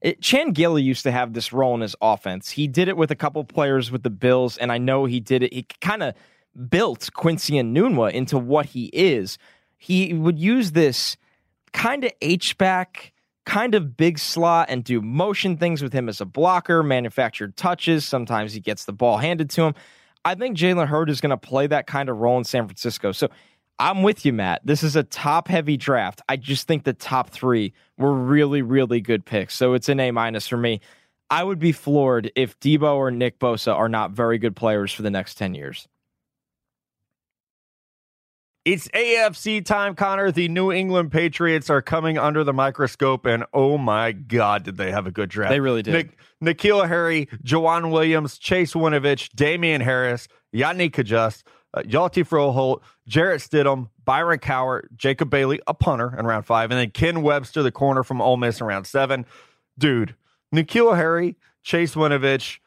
It, 0.00 0.20
Chan 0.22 0.52
Gailey 0.52 0.82
used 0.82 1.02
to 1.04 1.10
have 1.12 1.32
this 1.34 1.52
role 1.52 1.74
in 1.74 1.80
his 1.82 1.94
offense. 2.00 2.50
He 2.50 2.66
did 2.68 2.88
it 2.88 2.96
with 2.96 3.10
a 3.10 3.14
couple 3.16 3.44
players 3.44 3.90
with 3.90 4.02
the 4.02 4.10
Bills, 4.10 4.56
and 4.58 4.72
I 4.72 4.78
know 4.78 5.04
he 5.04 5.20
did 5.20 5.42
it. 5.42 5.52
He 5.52 5.66
kind 5.80 6.02
of 6.02 6.14
built 6.68 7.10
Quincy 7.14 7.54
Enunwa 7.54 8.12
into 8.12 8.38
what 8.38 8.66
he 8.66 8.86
is. 8.86 9.38
He 9.78 10.14
would 10.14 10.38
use 10.38 10.72
this 10.72 11.16
kind 11.72 12.04
of 12.04 12.12
H 12.20 12.56
back, 12.58 13.12
kind 13.44 13.74
of 13.74 13.96
big 13.96 14.18
slot, 14.18 14.68
and 14.70 14.84
do 14.84 15.00
motion 15.00 15.56
things 15.56 15.82
with 15.82 15.92
him 15.92 16.08
as 16.08 16.20
a 16.20 16.26
blocker, 16.26 16.82
manufactured 16.82 17.56
touches. 17.56 18.04
Sometimes 18.04 18.52
he 18.52 18.60
gets 18.60 18.84
the 18.84 18.92
ball 18.92 19.18
handed 19.18 19.50
to 19.50 19.62
him. 19.62 19.74
I 20.24 20.34
think 20.34 20.56
Jalen 20.56 20.86
Hurd 20.86 21.10
is 21.10 21.20
going 21.20 21.30
to 21.30 21.36
play 21.36 21.66
that 21.66 21.86
kind 21.86 22.08
of 22.08 22.18
role 22.18 22.38
in 22.38 22.44
San 22.44 22.66
Francisco. 22.66 23.10
So 23.12 23.28
I'm 23.78 24.02
with 24.04 24.24
you, 24.24 24.32
Matt. 24.32 24.60
This 24.64 24.84
is 24.84 24.94
a 24.94 25.02
top 25.02 25.48
heavy 25.48 25.76
draft. 25.76 26.22
I 26.28 26.36
just 26.36 26.68
think 26.68 26.84
the 26.84 26.92
top 26.92 27.30
three 27.30 27.72
were 27.98 28.12
really, 28.12 28.62
really 28.62 29.00
good 29.00 29.24
picks. 29.24 29.56
So 29.56 29.74
it's 29.74 29.88
an 29.88 29.98
A 29.98 30.12
minus 30.12 30.46
for 30.46 30.56
me. 30.56 30.80
I 31.28 31.42
would 31.42 31.58
be 31.58 31.72
floored 31.72 32.30
if 32.36 32.60
Deebo 32.60 32.94
or 32.94 33.10
Nick 33.10 33.38
Bosa 33.38 33.74
are 33.74 33.88
not 33.88 34.10
very 34.12 34.38
good 34.38 34.54
players 34.54 34.92
for 34.92 35.02
the 35.02 35.10
next 35.10 35.36
10 35.38 35.54
years. 35.54 35.88
It's 38.64 38.86
AFC 38.88 39.64
time, 39.64 39.96
Connor. 39.96 40.30
The 40.30 40.46
New 40.46 40.70
England 40.70 41.10
Patriots 41.10 41.68
are 41.68 41.82
coming 41.82 42.16
under 42.16 42.44
the 42.44 42.52
microscope, 42.52 43.26
and 43.26 43.44
oh 43.52 43.76
my 43.76 44.12
God, 44.12 44.62
did 44.62 44.76
they 44.76 44.92
have 44.92 45.04
a 45.04 45.10
good 45.10 45.28
draft? 45.28 45.50
They 45.50 45.58
really 45.58 45.82
did. 45.82 45.92
Nick, 45.92 46.16
N'Keal 46.40 46.86
Harry, 46.86 47.26
Joejuan 47.44 47.90
Williams, 47.90 48.38
Chase 48.38 48.74
Winovich, 48.74 49.30
Damien 49.34 49.80
Harris, 49.80 50.28
Yodny 50.54 50.92
Cajuste, 50.92 51.42
uh, 51.74 51.82
Hjalte 51.82 52.24
Froholdt, 52.24 52.82
Jarrett 53.08 53.40
Stidham, 53.40 53.88
Byron 54.04 54.38
Cowart, 54.38 54.94
Jacob 54.94 55.28
Bailey, 55.28 55.60
a 55.66 55.74
punter 55.74 56.16
in 56.16 56.24
round 56.24 56.46
five, 56.46 56.70
and 56.70 56.78
then 56.78 56.90
Ken 56.90 57.22
Webster, 57.22 57.64
the 57.64 57.72
corner 57.72 58.04
from 58.04 58.22
Ole 58.22 58.36
Miss 58.36 58.60
in 58.60 58.66
round 58.66 58.86
seven. 58.86 59.26
Dude, 59.76 60.14
N'Keal 60.54 60.94
Harry, 60.94 61.36
Chase 61.64 61.96
Winovich, 61.96 62.58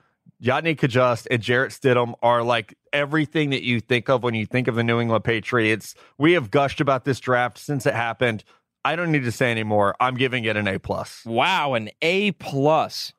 Yodny 0.43 0.75
Cajuste 0.77 1.27
and 1.31 1.41
Jarrett 1.41 1.71
Stidham 1.71 2.13
are 2.21 2.43
like 2.43 2.77
everything 2.93 3.49
that 3.51 3.63
you 3.63 3.79
think 3.79 4.09
of 4.09 4.23
when 4.23 4.33
you 4.33 4.45
think 4.45 4.67
of 4.67 4.75
the 4.75 4.83
New 4.83 4.99
England 4.99 5.23
Patriots. 5.23 5.95
We 6.17 6.33
have 6.33 6.51
gushed 6.51 6.81
about 6.81 7.05
this 7.05 7.19
draft 7.19 7.57
since 7.57 7.85
it 7.85 7.93
happened. 7.93 8.43
I 8.83 8.95
don't 8.95 9.11
need 9.11 9.23
to 9.23 9.31
say 9.31 9.49
anymore. 9.51 9.95
I'm 9.99 10.15
giving 10.15 10.43
it 10.45 10.55
an 10.57 10.67
A 10.67 10.77
plus. 10.79 11.23
Wow, 11.25 11.73
an 11.73 11.89
A 12.01 12.31
plus. 12.33 13.13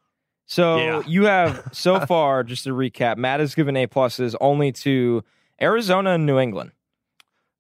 So 0.47 0.77
Yeah. 0.77 1.03
you 1.07 1.25
have 1.25 1.69
so 1.73 2.01
far, 2.01 2.45
just 2.45 2.65
to 2.65 2.71
recap, 2.71 3.17
Matt 3.17 3.41
has 3.41 3.55
given 3.55 3.77
A 3.77 3.87
pluses 3.87 4.35
only 4.41 4.71
to 4.73 5.25
Arizona 5.61 6.11
and 6.11 6.27
New 6.27 6.39
England. 6.39 6.73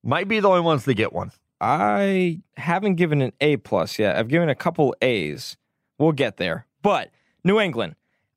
Might 0.04 0.28
be 0.28 0.38
the 0.38 0.48
only 0.48 0.60
ones 0.60 0.84
that 0.84 0.94
get 0.94 1.12
one. 1.12 1.32
I 1.60 2.42
haven't 2.56 2.94
given 2.96 3.22
an 3.22 3.32
A 3.40 3.56
plus 3.56 3.98
yet. 3.98 4.16
I've 4.16 4.28
given 4.28 4.48
a 4.48 4.54
couple 4.54 4.94
A's. 5.02 5.56
We'll 5.98 6.12
get 6.12 6.36
there. 6.36 6.66
But 6.82 7.10
New 7.42 7.58
England, 7.58 7.96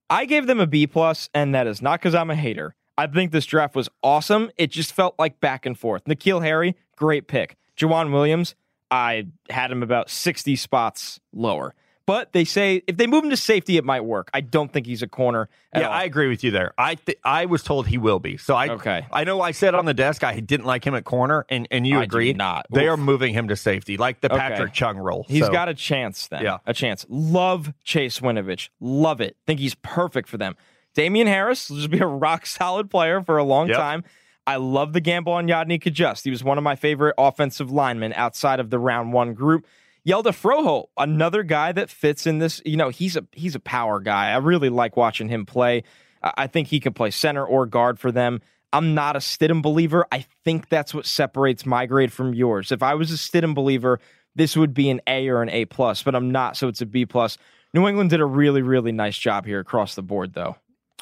I 0.10 0.26
gave 0.26 0.48
them 0.48 0.60
a 0.60 0.68
B 0.68 0.88
plus, 0.88 1.30
and 1.34 1.54
that 1.54 1.68
is 1.68 1.82
not 1.82 2.00
because 2.00 2.16
I'm 2.16 2.32
a 2.32 2.36
hater. 2.36 2.76
I 2.98 3.08
think 3.08 3.32
this 3.32 3.46
draft 3.46 3.76
was 3.76 3.90
awesome. 4.04 4.52
It 4.58 4.72
just 4.72 4.92
felt 4.92 5.16
like 5.20 5.40
back 5.40 5.66
and 5.66 5.78
forth. 5.78 6.04
N'Keal 6.06 6.44
Harry, 6.44 6.76
great 6.96 7.28
pick. 7.28 7.56
Joejuan 7.78 8.12
Williams, 8.12 8.56
I 8.92 9.28
had 9.50 9.72
him 9.72 9.84
about 9.84 10.10
60 10.10 10.56
spots 10.56 11.20
lower. 11.32 11.76
But 12.10 12.34
they 12.34 12.44
say 12.44 12.82
if 12.88 12.98
they 12.98 13.06
move 13.06 13.24
him 13.24 13.30
to 13.30 13.38
safety, 13.38 13.78
it 13.78 13.86
might 13.86 14.02
work. 14.04 14.32
I 14.34 14.42
don't 14.42 14.74
think 14.74 14.88
he's 14.88 15.04
a 15.04 15.08
corner. 15.08 15.48
Yeah, 15.76 15.88
all. 15.88 15.94
I 15.94 16.06
agree 16.06 16.28
with 16.28 16.44
you 16.44 16.50
there. 16.50 16.74
I 16.76 16.96
th- 16.96 17.20
I 17.24 17.46
was 17.46 17.62
told 17.62 17.86
he 17.86 18.00
will 18.00 18.18
be. 18.20 18.36
So 18.38 18.56
I 18.56 18.70
Okay. 18.70 19.06
I 19.14 19.26
know 19.26 19.42
I 19.42 19.52
said 19.52 19.76
on 19.76 19.86
the 19.86 19.94
desk 19.94 20.24
I 20.24 20.40
didn't 20.40 20.66
like 20.66 20.84
him 20.88 20.96
at 20.96 21.04
corner, 21.06 21.46
and 21.50 21.68
and 21.70 21.86
you 21.86 22.00
I 22.00 22.04
agreed. 22.04 22.36
not. 22.36 22.66
They 22.72 22.86
Oof. 22.88 22.94
are 22.94 22.98
moving 22.98 23.36
him 23.36 23.48
to 23.50 23.56
safety, 23.56 23.96
like 23.98 24.22
the 24.22 24.34
Okay. 24.34 24.40
Patrick 24.40 24.74
Chung 24.74 24.98
role. 24.98 25.28
He's 25.30 25.46
So, 25.46 25.52
got 25.52 25.70
a 25.70 25.76
chance 25.76 26.26
then. 26.28 26.42
Yeah. 26.44 26.58
A 26.66 26.74
chance. 26.74 27.06
Love 27.10 27.74
Chase 27.84 28.20
Winovich. 28.22 28.70
Love 28.80 29.22
it. 29.22 29.38
Think 29.46 29.60
he's 29.60 29.76
perfect 29.76 30.28
for 30.30 30.38
them. 30.38 30.56
Damien 30.96 31.28
Harris 31.28 31.70
will 31.70 31.78
just 31.78 31.92
be 31.92 32.00
a 32.00 32.08
rock 32.08 32.48
solid 32.48 32.90
player 32.90 33.22
for 33.22 33.38
a 33.38 33.44
long 33.44 33.68
Yep. 33.68 33.78
time. 33.78 34.04
I 34.48 34.56
love 34.56 34.94
the 34.94 35.02
gamble 35.02 35.34
on 35.34 35.48
Yodny 35.48 35.80
Cajuste. 35.80 36.24
He 36.24 36.32
was 36.32 36.44
one 36.44 36.58
of 36.58 36.64
my 36.64 36.76
favorite 36.76 37.14
offensive 37.20 37.70
linemen 37.72 38.14
outside 38.14 38.60
of 38.60 38.72
the 38.72 38.80
round 38.80 39.14
one 39.14 39.36
group. 39.36 39.68
Hjalte 40.08 40.34
Froholdt, 40.34 40.88
another 40.98 41.44
guy 41.44 41.72
that 41.72 41.90
fits 41.90 42.26
in 42.26 42.40
this. 42.40 42.62
You 42.66 42.78
know, 42.78 42.90
he's 42.90 43.16
a 43.16 43.26
he's 43.32 43.56
a 43.56 43.60
power 43.60 44.00
guy. 44.00 44.32
I 44.32 44.38
really 44.38 44.70
like 44.70 44.98
watching 44.98 45.30
him 45.30 45.46
play. 45.46 45.84
I 46.24 46.34
I 46.38 46.48
think 46.48 46.68
he 46.68 46.80
can 46.80 46.94
play 46.94 47.12
center 47.12 47.46
or 47.46 47.66
guard 47.66 48.00
for 48.00 48.12
them. 48.12 48.42
I'm 48.72 48.94
not 48.94 49.16
a 49.16 49.20
Stidham 49.20 49.62
believer. 49.62 50.06
I 50.12 50.26
think 50.44 50.70
that's 50.70 50.94
what 50.94 51.06
separates 51.06 51.66
my 51.66 51.86
grade 51.86 52.12
from 52.12 52.34
yours. 52.34 52.72
If 52.72 52.84
I 52.84 52.94
was 52.94 53.12
a 53.12 53.16
Stidham 53.16 53.56
believer, 53.56 54.00
this 54.36 54.56
would 54.56 54.74
be 54.74 54.90
an 54.90 55.02
A 55.08 55.28
or 55.30 55.42
an 55.42 55.50
A 55.50 55.66
plus, 55.66 56.04
but 56.04 56.16
I'm 56.16 56.32
not, 56.32 56.56
so 56.56 56.68
it's 56.68 56.82
a 56.82 56.86
B 56.86 57.06
plus. 57.06 57.38
New 57.74 57.88
England 57.88 58.10
did 58.10 58.22
a 58.22 58.26
really, 58.26 58.62
really 58.62 58.92
nice 58.92 59.18
job 59.18 59.46
here 59.46 59.60
across 59.60 59.96
the 59.96 60.02
board, 60.02 60.34
though. 60.34 60.56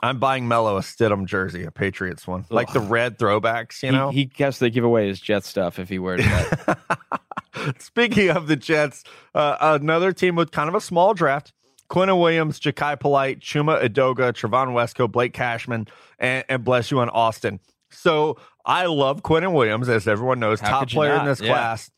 I'm 0.04 0.20
buying 0.20 0.48
Mello 0.48 0.78
a 0.78 0.82
Stidham 0.82 1.26
jersey, 1.26 1.64
a 1.64 1.72
Patriots 1.72 2.28
one, 2.28 2.45
like 2.50 2.72
the 2.72 2.80
red 2.80 3.18
throwbacks. 3.18 3.82
You 3.82 3.91
know, 3.91 4.10
he, 4.12 4.30
he 4.36 4.43
has 4.43 4.60
to 4.60 4.70
give 4.70 4.84
away 4.84 5.08
his 5.08 5.20
Jet 5.20 5.43
stuff 5.43 5.80
if 5.80 5.89
he 5.89 5.98
wears 6.00 6.22
that. 6.24 6.78
Speaking 7.80 8.30
of 8.30 8.48
the 8.48 8.56
Jets, 8.56 9.04
uh, 9.34 9.58
another 9.60 10.12
team 10.14 10.36
with 10.36 10.52
kind 10.52 10.70
of 10.70 10.76
a 10.76 10.82
small 10.82 11.14
draft. 11.14 11.54
Quinnen 11.89 12.20
Williams, 12.20 12.60
Jachai 12.60 13.00
Polite, 13.00 13.39
Chuma 13.39 13.82
Edoga, 13.82 14.34
Trevon 14.34 14.70
Wesco, 14.74 15.10
Blake 15.10 15.34
Cashman, 15.34 15.88
and, 16.20 16.43
and 16.50 16.64
Blessuan 16.66 17.10
Austin. 17.14 17.60
So 17.89 18.38
I 18.66 18.86
love 18.88 19.24
Quinnen 19.24 19.54
Williams, 19.54 19.88
as 19.88 20.06
everyone 20.08 20.39
knows, 20.39 20.60
How 20.60 20.70
top 20.82 20.89
player 20.89 21.16
in 21.16 21.26
this 21.26 21.39
Yeah. 21.39 21.48
class. 21.48 21.89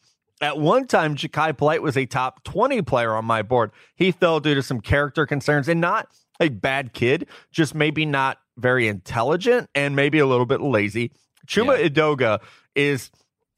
At 0.41 0.57
one 0.59 0.87
time, 0.87 1.15
Jachai 1.15 1.57
Polite 1.57 1.81
was 1.81 1.97
a 1.97 2.05
top 2.05 2.43
20 2.45 2.83
player 2.83 3.13
on 3.15 3.25
my 3.25 3.41
board. 3.41 3.71
He 3.95 4.11
fell 4.11 4.39
due 4.39 4.55
to 4.55 4.61
some 4.61 4.79
character 4.79 5.25
concerns 5.25 5.67
and 5.67 5.81
not 5.81 6.07
a 6.39 6.49
bad 6.49 6.93
kid, 6.93 7.27
just 7.51 7.75
maybe 7.75 8.05
not 8.05 8.37
very 8.57 8.87
intelligent 8.87 9.69
and 9.75 9.95
maybe 9.95 10.19
a 10.19 10.25
little 10.25 10.45
bit 10.45 10.61
lazy. 10.61 11.11
Chuma 11.47 11.81
Edoga 11.83 12.39
is. 12.75 13.11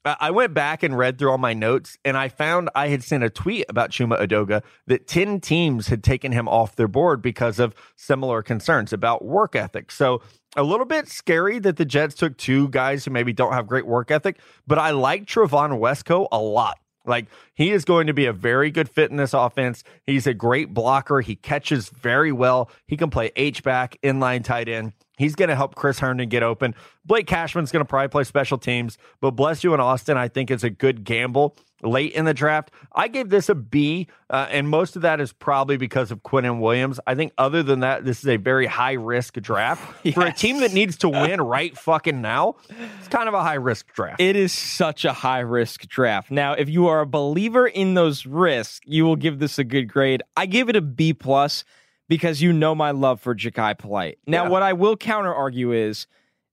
I 0.04 0.16
I 0.20 0.32
went 0.32 0.56
back 0.56 0.82
and 0.82 0.98
read 0.98 1.20
through 1.20 1.30
all 1.30 1.38
my 1.38 1.54
notes, 1.54 1.98
and 2.04 2.18
I 2.18 2.28
found 2.28 2.70
I 2.74 2.88
had 2.88 3.04
sent 3.04 3.24
a 3.24 3.30
tweet 3.30 3.66
about 3.70 3.92
Chuma 3.92 4.20
Edoga 4.20 4.64
that 4.88 5.08
10 5.08 5.42
teams 5.42 5.88
had 5.90 6.04
taken 6.04 6.32
him 6.32 6.48
off 6.48 6.76
their 6.76 6.88
board 6.88 7.22
because 7.22 7.60
of 7.60 7.76
similar 7.96 8.42
concerns 8.42 8.94
about 8.94 9.24
work 9.24 9.56
ethic. 9.56 9.92
So, 9.92 10.22
a 10.56 10.64
little 10.64 10.88
bit 10.88 11.08
scary 11.08 11.60
that 11.60 11.78
the 11.78 11.86
Jets 11.86 12.16
took 12.16 12.36
two 12.38 12.70
guys 12.70 13.06
who 13.06 13.12
maybe 13.12 13.32
don't 13.32 13.54
have 13.54 13.68
great 13.68 13.86
work 13.86 14.10
ethic, 14.10 14.40
but 14.66 14.80
I 14.80 14.90
like 14.92 15.26
Trevon 15.26 15.80
Wesco 15.80 16.28
a 16.32 16.40
lot. 16.40 16.80
Like, 17.06 17.28
he 17.54 17.72
is 17.72 17.86
going 17.86 18.08
to 18.08 18.14
be 18.14 18.26
a 18.26 18.34
very 18.34 18.72
good 18.72 18.89
fit 18.89 19.12
in 19.12 19.18
this 19.18 19.34
offense. 19.34 19.84
He's 20.06 20.28
a 20.28 20.34
great 20.34 20.74
blocker. 20.74 21.22
He 21.22 21.36
catches 21.36 21.89
very 21.89 22.32
well. 22.32 22.70
He 22.88 22.97
can 22.97 23.10
play 23.10 23.32
H 23.36 23.64
back, 23.64 23.97
inline 24.04 24.43
tight 24.43 24.70
end. 24.70 24.93
He's 25.22 25.36
going 25.36 25.50
to 25.50 25.56
help 25.56 25.76
Chris 25.76 26.00
Herndon 26.00 26.30
get 26.30 26.42
open. 26.42 26.74
Blake 27.06 27.28
Cashman's 27.28 27.72
going 27.72 27.86
to 27.86 27.88
probably 27.88 28.08
play 28.08 28.24
special 28.24 28.58
teams, 28.58 28.98
but 29.20 29.36
Blessuan 29.36 29.78
Austin, 29.78 30.18
I 30.18 30.28
think 30.28 30.50
it's 30.50 30.64
a 30.64 30.72
good 30.72 31.04
gamble 31.04 31.56
late 31.84 32.14
in 32.14 32.26
the 32.26 32.34
draft. 32.34 32.72
I 32.94 33.08
gave 33.08 33.30
this 33.30 33.48
a 33.48 33.54
B, 33.54 34.08
uh, 34.32 34.48
and 34.50 34.68
most 34.68 34.96
of 34.96 35.04
that 35.04 35.22
is 35.22 35.32
probably 35.32 35.78
because 35.78 36.10
of 36.10 36.24
Quinnen 36.24 36.60
Williams. 36.60 37.00
I 37.06 37.14
think 37.14 37.34
other 37.38 37.62
than 37.62 37.82
that, 37.82 38.04
this 38.04 38.20
is 38.20 38.28
a 38.30 38.38
very 38.38 38.66
high 38.66 38.94
risk 38.94 39.36
draft 39.36 40.08
for 40.14 40.26
a 40.26 40.34
team 40.34 40.60
that 40.62 40.74
needs 40.74 40.98
to 40.98 41.10
win 41.10 41.40
right 41.40 41.78
fucking 41.78 42.20
now. 42.22 42.56
It's 43.00 43.08
kind 43.08 43.28
of 43.28 43.36
a 43.36 43.44
high 43.44 43.56
risk 43.56 43.94
draft. 43.94 44.20
It 44.20 44.36
is 44.36 44.52
such 44.52 45.06
a 45.06 45.14
high 45.14 45.42
risk 45.42 45.88
draft. 45.88 46.32
Now, 46.32 46.54
if 46.54 46.68
you 46.68 46.88
are 46.88 47.02
a 47.02 47.06
believer 47.06 47.68
in 47.68 47.94
those 47.94 48.26
risks, 48.26 48.80
you 48.86 49.06
will 49.06 49.16
give 49.16 49.38
this 49.38 49.60
a 49.60 49.64
good 49.64 49.88
grade. 49.88 50.24
I 50.36 50.48
give 50.48 50.68
it 50.68 50.76
a 50.76 50.82
B 50.82 51.14
plus 51.14 51.64
because 52.12 52.41
you 52.41 52.51
know 52.51 52.76
my 52.76 52.91
love 52.91 53.22
for 53.22 53.34
Jachai 53.34 53.78
Polite. 53.78 54.20
Now, 54.28 54.43
Yeah. 54.43 54.49
what 54.49 54.62
I 54.64 54.74
will 54.74 54.97
counter 54.97 55.34
argue 55.34 55.72
is 55.72 56.07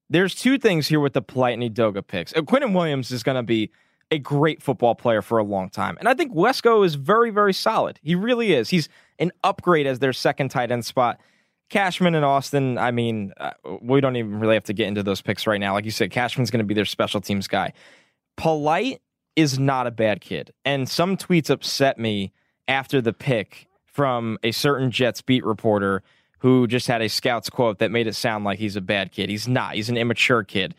there's 0.09 0.33
two 0.33 0.57
things 0.57 0.87
here 0.87 1.01
with 1.01 1.11
the 1.11 1.21
Polite 1.21 1.59
and 1.59 1.61
Edoga 1.75 2.01
picks. 2.07 2.33
Uh, 2.33 2.39
Quinnen 2.43 2.73
Williams 2.73 3.11
is 3.11 3.23
going 3.23 3.35
to 3.35 3.43
be 3.43 3.69
a 4.09 4.19
great 4.19 4.63
football 4.63 4.95
player 4.95 5.21
for 5.21 5.37
a 5.37 5.43
long 5.43 5.69
time. 5.69 5.97
And 5.99 6.07
I 6.07 6.13
think 6.13 6.33
Wesco 6.33 6.85
is 6.85 6.95
very, 6.95 7.29
very 7.29 7.51
solid. 7.53 7.99
He 8.01 8.15
really 8.15 8.53
is. 8.53 8.69
He's 8.69 8.87
an 9.19 9.33
upgrade 9.43 9.85
as 9.85 9.99
their 9.99 10.13
second 10.13 10.47
tight 10.47 10.71
end 10.71 10.85
spot. 10.85 11.19
Cashman 11.69 12.15
and 12.15 12.23
Austin, 12.23 12.77
I 12.77 12.91
mean, 12.91 13.33
uh, 13.37 13.51
we 13.81 13.99
don't 13.99 14.15
even 14.15 14.39
really 14.39 14.53
have 14.55 14.63
to 14.63 14.73
get 14.73 14.87
into 14.87 15.03
those 15.03 15.21
picks 15.21 15.45
right 15.45 15.59
now. 15.59 15.73
Like 15.73 15.83
you 15.83 15.91
said, 15.91 16.09
Cashman's 16.09 16.51
going 16.51 16.59
to 16.63 16.65
be 16.65 16.73
their 16.73 16.85
special 16.85 17.19
teams 17.19 17.49
guy. 17.49 17.73
Polite 18.37 19.01
is 19.35 19.59
not 19.59 19.87
a 19.87 19.91
bad 19.91 20.21
kid. 20.21 20.53
And 20.63 20.87
some 20.87 21.17
tweets 21.17 21.49
upset 21.49 21.99
me 21.99 22.31
after 22.69 23.01
the 23.01 23.11
pick 23.11 23.65
from 23.99 24.37
a 24.43 24.53
certain 24.53 24.91
Jets 24.91 25.21
beat 25.21 25.43
reporter 25.43 26.01
who 26.37 26.67
just 26.67 26.87
had 26.87 27.01
a 27.01 27.09
scout's 27.09 27.49
quote 27.49 27.79
that 27.79 27.91
made 27.91 28.07
it 28.07 28.15
sound 28.15 28.45
like 28.45 28.57
he's 28.57 28.77
a 28.77 28.81
bad 28.81 29.11
kid. 29.11 29.29
He's 29.29 29.45
not. 29.45 29.75
He's 29.75 29.89
an 29.89 29.97
immature 29.97 30.41
kid. 30.41 30.73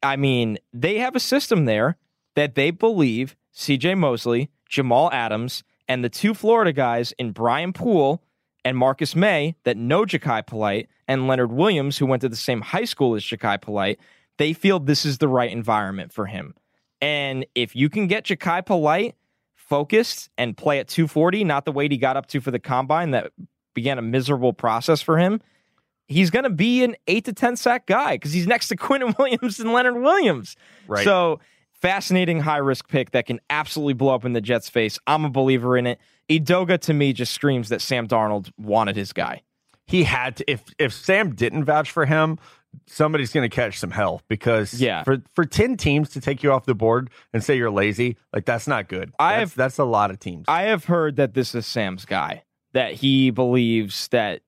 I 0.00 0.14
mean, 0.14 0.56
they 0.72 0.98
have 0.98 1.16
a 1.16 1.18
system 1.20 1.64
there 1.64 1.96
that 2.36 2.54
they 2.54 2.70
believe 2.70 3.34
CJ 3.52 3.98
Mosley, 3.98 4.48
Jamal 4.68 5.10
Adams, 5.12 5.64
and 5.88 6.04
the 6.04 6.08
two 6.08 6.34
Florida 6.34 6.72
guys 6.72 7.10
in 7.18 7.32
Brian 7.32 7.72
Poole 7.72 8.22
and 8.64 8.78
Marcus 8.78 9.16
Maye 9.16 9.56
that 9.64 9.76
know 9.76 10.04
Jachai 10.04 10.46
Polite 10.46 10.88
and 11.08 11.26
Leonard 11.26 11.50
Williams, 11.50 11.98
who 11.98 12.06
went 12.06 12.20
to 12.22 12.28
the 12.28 12.36
same 12.36 12.60
high 12.60 12.84
school 12.84 13.16
as 13.16 13.24
Jachai 13.24 13.60
Polite, 13.60 13.98
they 14.36 14.52
feel 14.52 14.78
this 14.78 15.04
is 15.04 15.18
the 15.18 15.26
right 15.26 15.50
environment 15.50 16.12
for 16.12 16.26
him. 16.26 16.54
And 17.00 17.44
if 17.56 17.74
you 17.74 17.90
can 17.90 18.06
get 18.06 18.22
Jachai 18.22 18.64
Polite 18.64 19.16
focused 19.68 20.30
and 20.38 20.56
play 20.56 20.78
at 20.78 20.88
240, 20.88 21.44
not 21.44 21.64
the 21.64 21.72
weight 21.72 21.92
he 21.92 21.98
got 21.98 22.16
up 22.16 22.26
to 22.28 22.40
for 22.40 22.50
the 22.50 22.58
combine 22.58 23.10
that 23.10 23.32
began 23.74 23.98
a 23.98 24.02
miserable 24.02 24.52
process 24.52 25.02
for 25.02 25.18
him, 25.18 25.40
he's 26.08 26.30
going 26.30 26.44
to 26.44 26.50
be 26.50 26.82
an 26.84 26.96
eight 27.08 27.24
to 27.24 27.32
10 27.32 27.56
sack 27.56 27.86
guy 27.86 28.14
because 28.14 28.32
he's 28.32 28.46
next 28.46 28.68
to 28.68 28.76
Quinnen 28.76 29.16
Williams 29.18 29.60
and 29.60 29.72
Leonard 29.72 29.96
Williams. 29.96 30.56
Right. 30.86 31.04
So, 31.04 31.40
fascinating 31.72 32.40
high 32.40 32.56
risk 32.56 32.88
pick 32.88 33.10
that 33.10 33.26
can 33.26 33.38
absolutely 33.50 33.92
blow 33.92 34.14
up 34.14 34.24
in 34.24 34.32
the 34.32 34.40
Jets' 34.40 34.68
face. 34.68 34.98
I'm 35.06 35.24
a 35.24 35.30
believer 35.30 35.76
in 35.76 35.86
it. 35.86 36.00
Edoga 36.30 36.78
to 36.80 36.94
me 36.94 37.12
just 37.12 37.32
screams 37.32 37.68
that 37.68 37.80
Sam 37.82 38.08
Darnold 38.08 38.50
wanted 38.56 38.96
his 38.96 39.12
guy. 39.12 39.42
He 39.86 40.02
had 40.02 40.36
to, 40.36 40.50
if 40.50 40.64
if 40.78 40.92
Sam 40.92 41.34
didn't 41.34 41.64
vouch 41.64 41.90
for 41.90 42.06
him, 42.06 42.38
somebody's 42.86 43.32
going 43.32 43.48
to 43.48 43.54
catch 43.54 43.78
some 43.78 43.90
hell 43.90 44.22
because 44.28 44.74
Yeah. 44.80 45.02
for 45.04 45.22
for 45.34 45.44
10 45.44 45.76
teams 45.76 46.10
to 46.10 46.20
take 46.20 46.42
you 46.42 46.52
off 46.52 46.64
the 46.66 46.74
board 46.74 47.10
and 47.32 47.42
say 47.42 47.56
you're 47.56 47.70
lazy, 47.70 48.16
like 48.32 48.44
that's 48.44 48.66
not 48.66 48.88
good. 48.88 49.12
I 49.18 49.34
have- 49.34 49.54
that's 49.54 49.78
a 49.78 49.84
lot 49.84 50.10
of 50.10 50.18
teams. 50.18 50.44
I 50.48 50.62
have 50.62 50.84
heard 50.84 51.16
that 51.16 51.34
this 51.34 51.54
is 51.54 51.66
Sam's 51.66 52.04
guy, 52.04 52.44
that 52.72 52.94
he 52.94 53.30
believes 53.30 54.08
that 54.08 54.42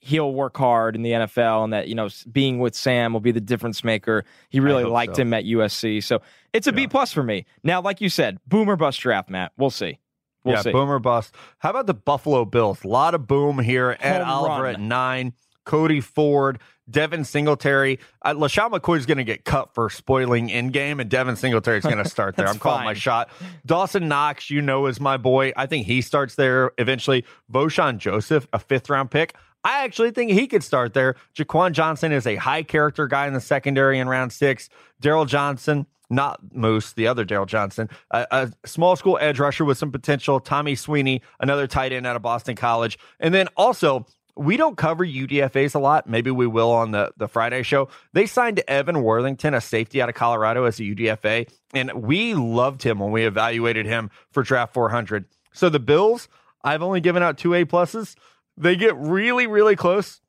he'll 0.00 0.32
work 0.32 0.56
hard 0.56 0.94
in 0.94 1.02
the 1.02 1.10
NFL 1.12 1.64
and 1.64 1.72
that, 1.72 1.88
you 1.88 1.94
know, 1.94 2.08
being 2.30 2.60
with 2.60 2.76
Sam 2.76 3.12
will 3.12 3.20
be 3.20 3.32
the 3.32 3.40
difference 3.40 3.82
maker. 3.82 4.24
He 4.50 4.60
really 4.60 4.84
liked 4.84 5.16
so. 5.16 5.22
him 5.22 5.34
at 5.34 5.44
USC. 5.44 6.00
So 6.00 6.22
it's 6.52 6.68
a 6.68 6.72
B 6.72 6.82
Yeah. 6.82 6.88
plus 6.88 7.12
for 7.12 7.24
me. 7.24 7.44
Now, 7.64 7.80
like 7.82 8.00
you 8.00 8.08
said, 8.08 8.38
boomer 8.46 8.76
bust 8.76 9.00
draft, 9.00 9.28
Matt. 9.28 9.50
We'll 9.56 9.70
see. 9.70 9.98
We'll 10.44 10.54
yeah, 10.54 10.62
see. 10.62 10.70
boomer 10.70 11.00
bust. 11.00 11.34
How 11.58 11.70
about 11.70 11.88
the 11.88 11.94
Buffalo 11.94 12.44
Bills? 12.44 12.84
A 12.84 12.86
lot 12.88 13.14
of 13.16 13.26
boom 13.26 13.58
here. 13.58 13.96
Ed 13.98 14.20
Home 14.22 14.28
Oliver 14.28 14.62
run. 14.62 14.74
at 14.76 14.80
nine, 14.80 15.32
Cody 15.66 16.00
Ford, 16.00 16.58
Devin 16.88 17.24
Singletary. 17.24 17.98
Uh, 18.22 18.32
LeSean 18.32 18.96
is 18.96 19.04
going 19.04 19.18
to 19.18 19.24
get 19.24 19.44
cut 19.44 19.74
for 19.74 19.90
spoiling 19.90 20.48
in 20.48 20.70
game, 20.70 20.98
and 21.00 21.10
Devin 21.10 21.36
Singletary 21.36 21.78
is 21.78 21.84
going 21.84 21.98
to 22.02 22.08
start 22.08 22.36
there. 22.36 22.48
I'm 22.48 22.58
calling 22.58 22.84
my 22.84 22.94
shot. 22.94 23.28
Dawson 23.66 24.08
Knox, 24.08 24.48
you 24.48 24.62
know, 24.62 24.86
is 24.86 24.98
my 24.98 25.18
boy. 25.18 25.52
I 25.56 25.66
think 25.66 25.86
he 25.86 26.00
starts 26.00 26.36
there 26.36 26.72
eventually. 26.78 27.24
Vosean 27.52 27.98
Joseph, 27.98 28.48
a 28.54 28.58
fifth 28.58 28.88
round 28.88 29.10
pick. 29.10 29.34
I 29.64 29.82
actually 29.84 30.12
think 30.12 30.30
he 30.30 30.46
could 30.46 30.62
start 30.62 30.94
there. 30.94 31.16
Jaquan 31.34 31.72
Johnson 31.72 32.12
is 32.12 32.24
a 32.24 32.36
high 32.36 32.62
character 32.62 33.08
guy 33.08 33.26
in 33.26 33.34
the 33.34 33.40
secondary 33.40 33.98
in 33.98 34.08
round 34.08 34.32
six. 34.32 34.68
Daryl 35.02 35.26
Johnson, 35.26 35.86
not 36.08 36.54
Moose, 36.54 36.92
the 36.92 37.08
other 37.08 37.24
Daryl 37.24 37.46
Johnson, 37.46 37.90
a, 38.12 38.26
a 38.30 38.52
small 38.64 38.94
school 38.94 39.18
edge 39.20 39.40
rusher 39.40 39.64
with 39.64 39.76
some 39.76 39.90
potential. 39.90 40.38
Tommy 40.38 40.76
Sweeney, 40.76 41.20
another 41.40 41.66
tight 41.66 41.92
end 41.92 42.06
out 42.06 42.14
of 42.14 42.22
Boston 42.22 42.54
College. 42.54 42.96
And 43.18 43.34
then 43.34 43.48
also, 43.56 44.06
we 44.36 44.56
don't 44.56 44.76
cover 44.76 45.04
UDFAs 45.04 45.74
a 45.74 45.78
lot. 45.78 46.06
Maybe 46.06 46.30
we 46.30 46.46
will 46.46 46.70
on 46.70 46.90
the, 46.90 47.12
the 47.16 47.26
Friday 47.26 47.62
show. 47.62 47.88
They 48.12 48.26
signed 48.26 48.62
Evan 48.68 49.02
Worthington, 49.02 49.54
a 49.54 49.60
safety 49.60 50.02
out 50.02 50.08
of 50.08 50.14
Colorado, 50.14 50.64
as 50.64 50.78
a 50.78 50.82
UDFA, 50.82 51.48
and 51.74 51.92
we 51.94 52.34
loved 52.34 52.82
him 52.82 52.98
when 52.98 53.12
we 53.12 53.24
evaluated 53.24 53.86
him 53.86 54.10
for 54.30 54.42
draft 54.42 54.74
400. 54.74 55.24
So 55.52 55.68
the 55.68 55.80
Bills, 55.80 56.28
I've 56.62 56.82
only 56.82 57.00
given 57.00 57.22
out 57.22 57.38
two 57.38 57.54
A 57.54 57.64
pluses. 57.64 58.14
They 58.56 58.76
get 58.76 58.94
really, 58.96 59.46
really 59.46 59.76
close. 59.76 60.20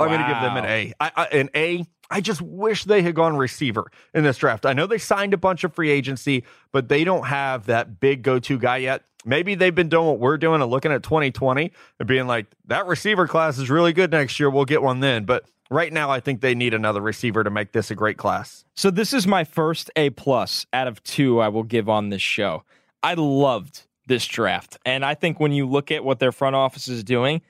I'm 0.00 0.08
going 0.08 0.20
to 0.20 0.26
give 0.26 0.42
them 0.42 0.56
an. 0.56 0.64
A. 0.64 0.92
I, 0.98 1.12
I, 1.14 1.24
an 1.26 1.50
A. 1.54 1.84
I 2.10 2.20
just 2.20 2.40
wish 2.42 2.84
they 2.84 3.02
had 3.02 3.14
gone 3.14 3.36
receiver 3.36 3.90
in 4.12 4.24
this 4.24 4.38
draft. 4.38 4.66
I 4.66 4.72
know 4.72 4.86
they 4.86 4.98
signed 4.98 5.34
a 5.34 5.38
bunch 5.38 5.64
of 5.64 5.74
free 5.74 5.90
agency, 5.90 6.44
but 6.72 6.88
they 6.88 7.04
don't 7.04 7.26
have 7.26 7.66
that 7.66 8.00
big 8.00 8.22
go-to 8.22 8.58
guy 8.58 8.78
yet. 8.78 9.04
Maybe 9.24 9.54
they've 9.54 9.74
been 9.74 9.88
doing 9.88 10.06
what 10.06 10.18
we're 10.18 10.36
doing 10.36 10.60
and 10.60 10.70
looking 10.70 10.92
at 10.92 11.02
2020 11.02 11.72
and 11.98 12.08
being 12.08 12.26
like, 12.26 12.46
that 12.66 12.86
receiver 12.86 13.26
class 13.26 13.58
is 13.58 13.70
really 13.70 13.92
good 13.92 14.10
next 14.10 14.38
year. 14.38 14.50
We'll 14.50 14.66
get 14.66 14.82
one 14.82 15.00
then. 15.00 15.24
But 15.24 15.44
right 15.70 15.92
now, 15.92 16.10
I 16.10 16.20
think 16.20 16.40
they 16.40 16.54
need 16.54 16.74
another 16.74 17.00
receiver 17.00 17.42
to 17.42 17.50
make 17.50 17.72
this 17.72 17.90
a 17.90 17.94
great 17.94 18.18
class. 18.18 18.64
So 18.76 18.90
this 18.90 19.14
is 19.14 19.26
my 19.26 19.44
first 19.44 19.90
A 19.96 20.10
plus 20.10 20.66
out 20.74 20.86
of 20.86 21.02
two 21.04 21.40
I 21.40 21.48
will 21.48 21.62
give 21.62 21.88
on 21.88 22.10
this 22.10 22.22
show. 22.22 22.64
I 23.02 23.14
loved 23.14 23.82
this 24.06 24.26
draft. 24.26 24.76
And 24.84 25.04
I 25.04 25.14
think 25.14 25.40
when 25.40 25.52
you 25.52 25.66
look 25.66 25.90
at 25.90 26.04
what 26.04 26.18
their 26.18 26.32
front 26.32 26.54
office 26.54 26.88
is 26.88 27.02
doing, 27.02 27.40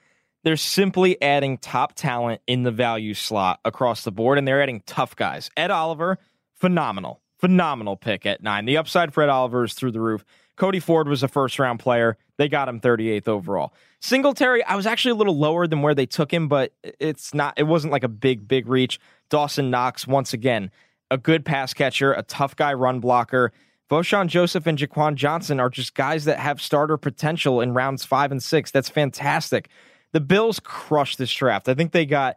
they're 0.45 0.57
simply 0.57 1.21
adding 1.21 1.59
top 1.59 1.95
talent 1.95 2.41
in 2.47 2.63
the 2.63 2.71
value 2.71 3.15
slot 3.15 3.61
across 3.65 4.05
the 4.05 4.13
board, 4.13 4.39
and 4.39 4.47
they're 4.47 4.63
adding 4.63 4.83
tough 4.87 5.17
guys. 5.17 5.51
Ed 5.57 5.71
Oliver, 5.71 6.19
phenomenal, 6.55 7.21
phenomenal 7.39 7.97
pick 7.97 8.27
at 8.27 8.43
nine. 8.43 8.67
The 8.67 8.77
upside 8.77 9.13
for 9.13 9.23
Ed 9.23 9.31
Oliver 9.31 9.65
is 9.65 9.75
through 9.75 9.93
the 9.93 10.01
roof. 10.01 10.25
Cody 10.57 10.81
Ford 10.81 11.09
was 11.09 11.23
a 11.23 11.29
first 11.29 11.59
round 11.59 11.81
player. 11.81 12.17
They 12.37 12.49
got 12.49 12.69
him 12.69 12.81
38th 12.81 13.27
overall. 13.27 13.75
Singletary, 14.01 14.63
I 14.65 14.77
was 14.77 14.87
actually 14.87 15.13
a 15.13 15.17
little 15.17 15.37
lower 15.37 15.67
than 15.67 15.83
where 15.83 15.95
they 15.95 16.07
took 16.07 16.33
him, 16.33 16.47
but 16.47 16.73
it's 17.01 17.33
not, 17.35 17.55
it 17.57 17.65
wasn't 17.65 17.93
like 17.93 18.05
a 18.05 18.09
big, 18.09 18.47
big 18.47 18.69
reach. 18.69 19.01
Dawson 19.31 19.71
Knox, 19.71 20.07
once 20.07 20.33
again, 20.33 20.71
a 21.11 21.19
good 21.19 21.45
pass 21.45 21.73
catcher, 21.73 22.13
a 22.13 22.23
tough 22.23 22.55
guy 22.55 22.75
run 22.75 23.01
blocker. 23.01 23.53
Vosean 23.91 24.27
Joseph 24.27 24.67
and 24.67 24.79
Jaquan 24.79 25.15
Johnson 25.15 25.61
are 25.61 25.71
just 25.71 25.95
guys 25.95 26.25
that 26.27 26.39
have 26.39 26.61
starter 26.61 26.97
potential 26.97 27.61
in 27.61 27.73
rounds 27.73 28.05
five 28.05 28.31
and 28.31 28.43
six. 28.43 28.71
That's 28.71 28.89
fantastic. 28.89 29.69
The 30.15 30.21
Bills 30.21 30.61
crushed 30.61 31.19
this 31.19 31.33
draft. 31.33 31.69
I 31.69 31.75
think 31.75 31.91
they 31.93 32.07
got 32.07 32.37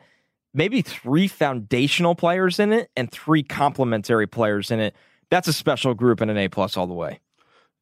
maybe 0.51 0.81
three 0.81 1.27
foundational 1.27 2.15
players 2.15 2.59
in 2.59 2.73
it 2.73 2.89
and 2.97 3.09
three 3.11 3.43
complementary 3.43 4.25
players 4.25 4.71
in 4.71 4.79
it. 4.79 4.95
That's 5.29 5.47
a 5.47 5.53
special 5.53 5.93
group 5.93 6.19
and 6.19 6.31
an 6.31 6.37
A 6.37 6.47
plus 6.49 6.75
all 6.75 6.87
the 6.87 6.95
way. 6.95 7.19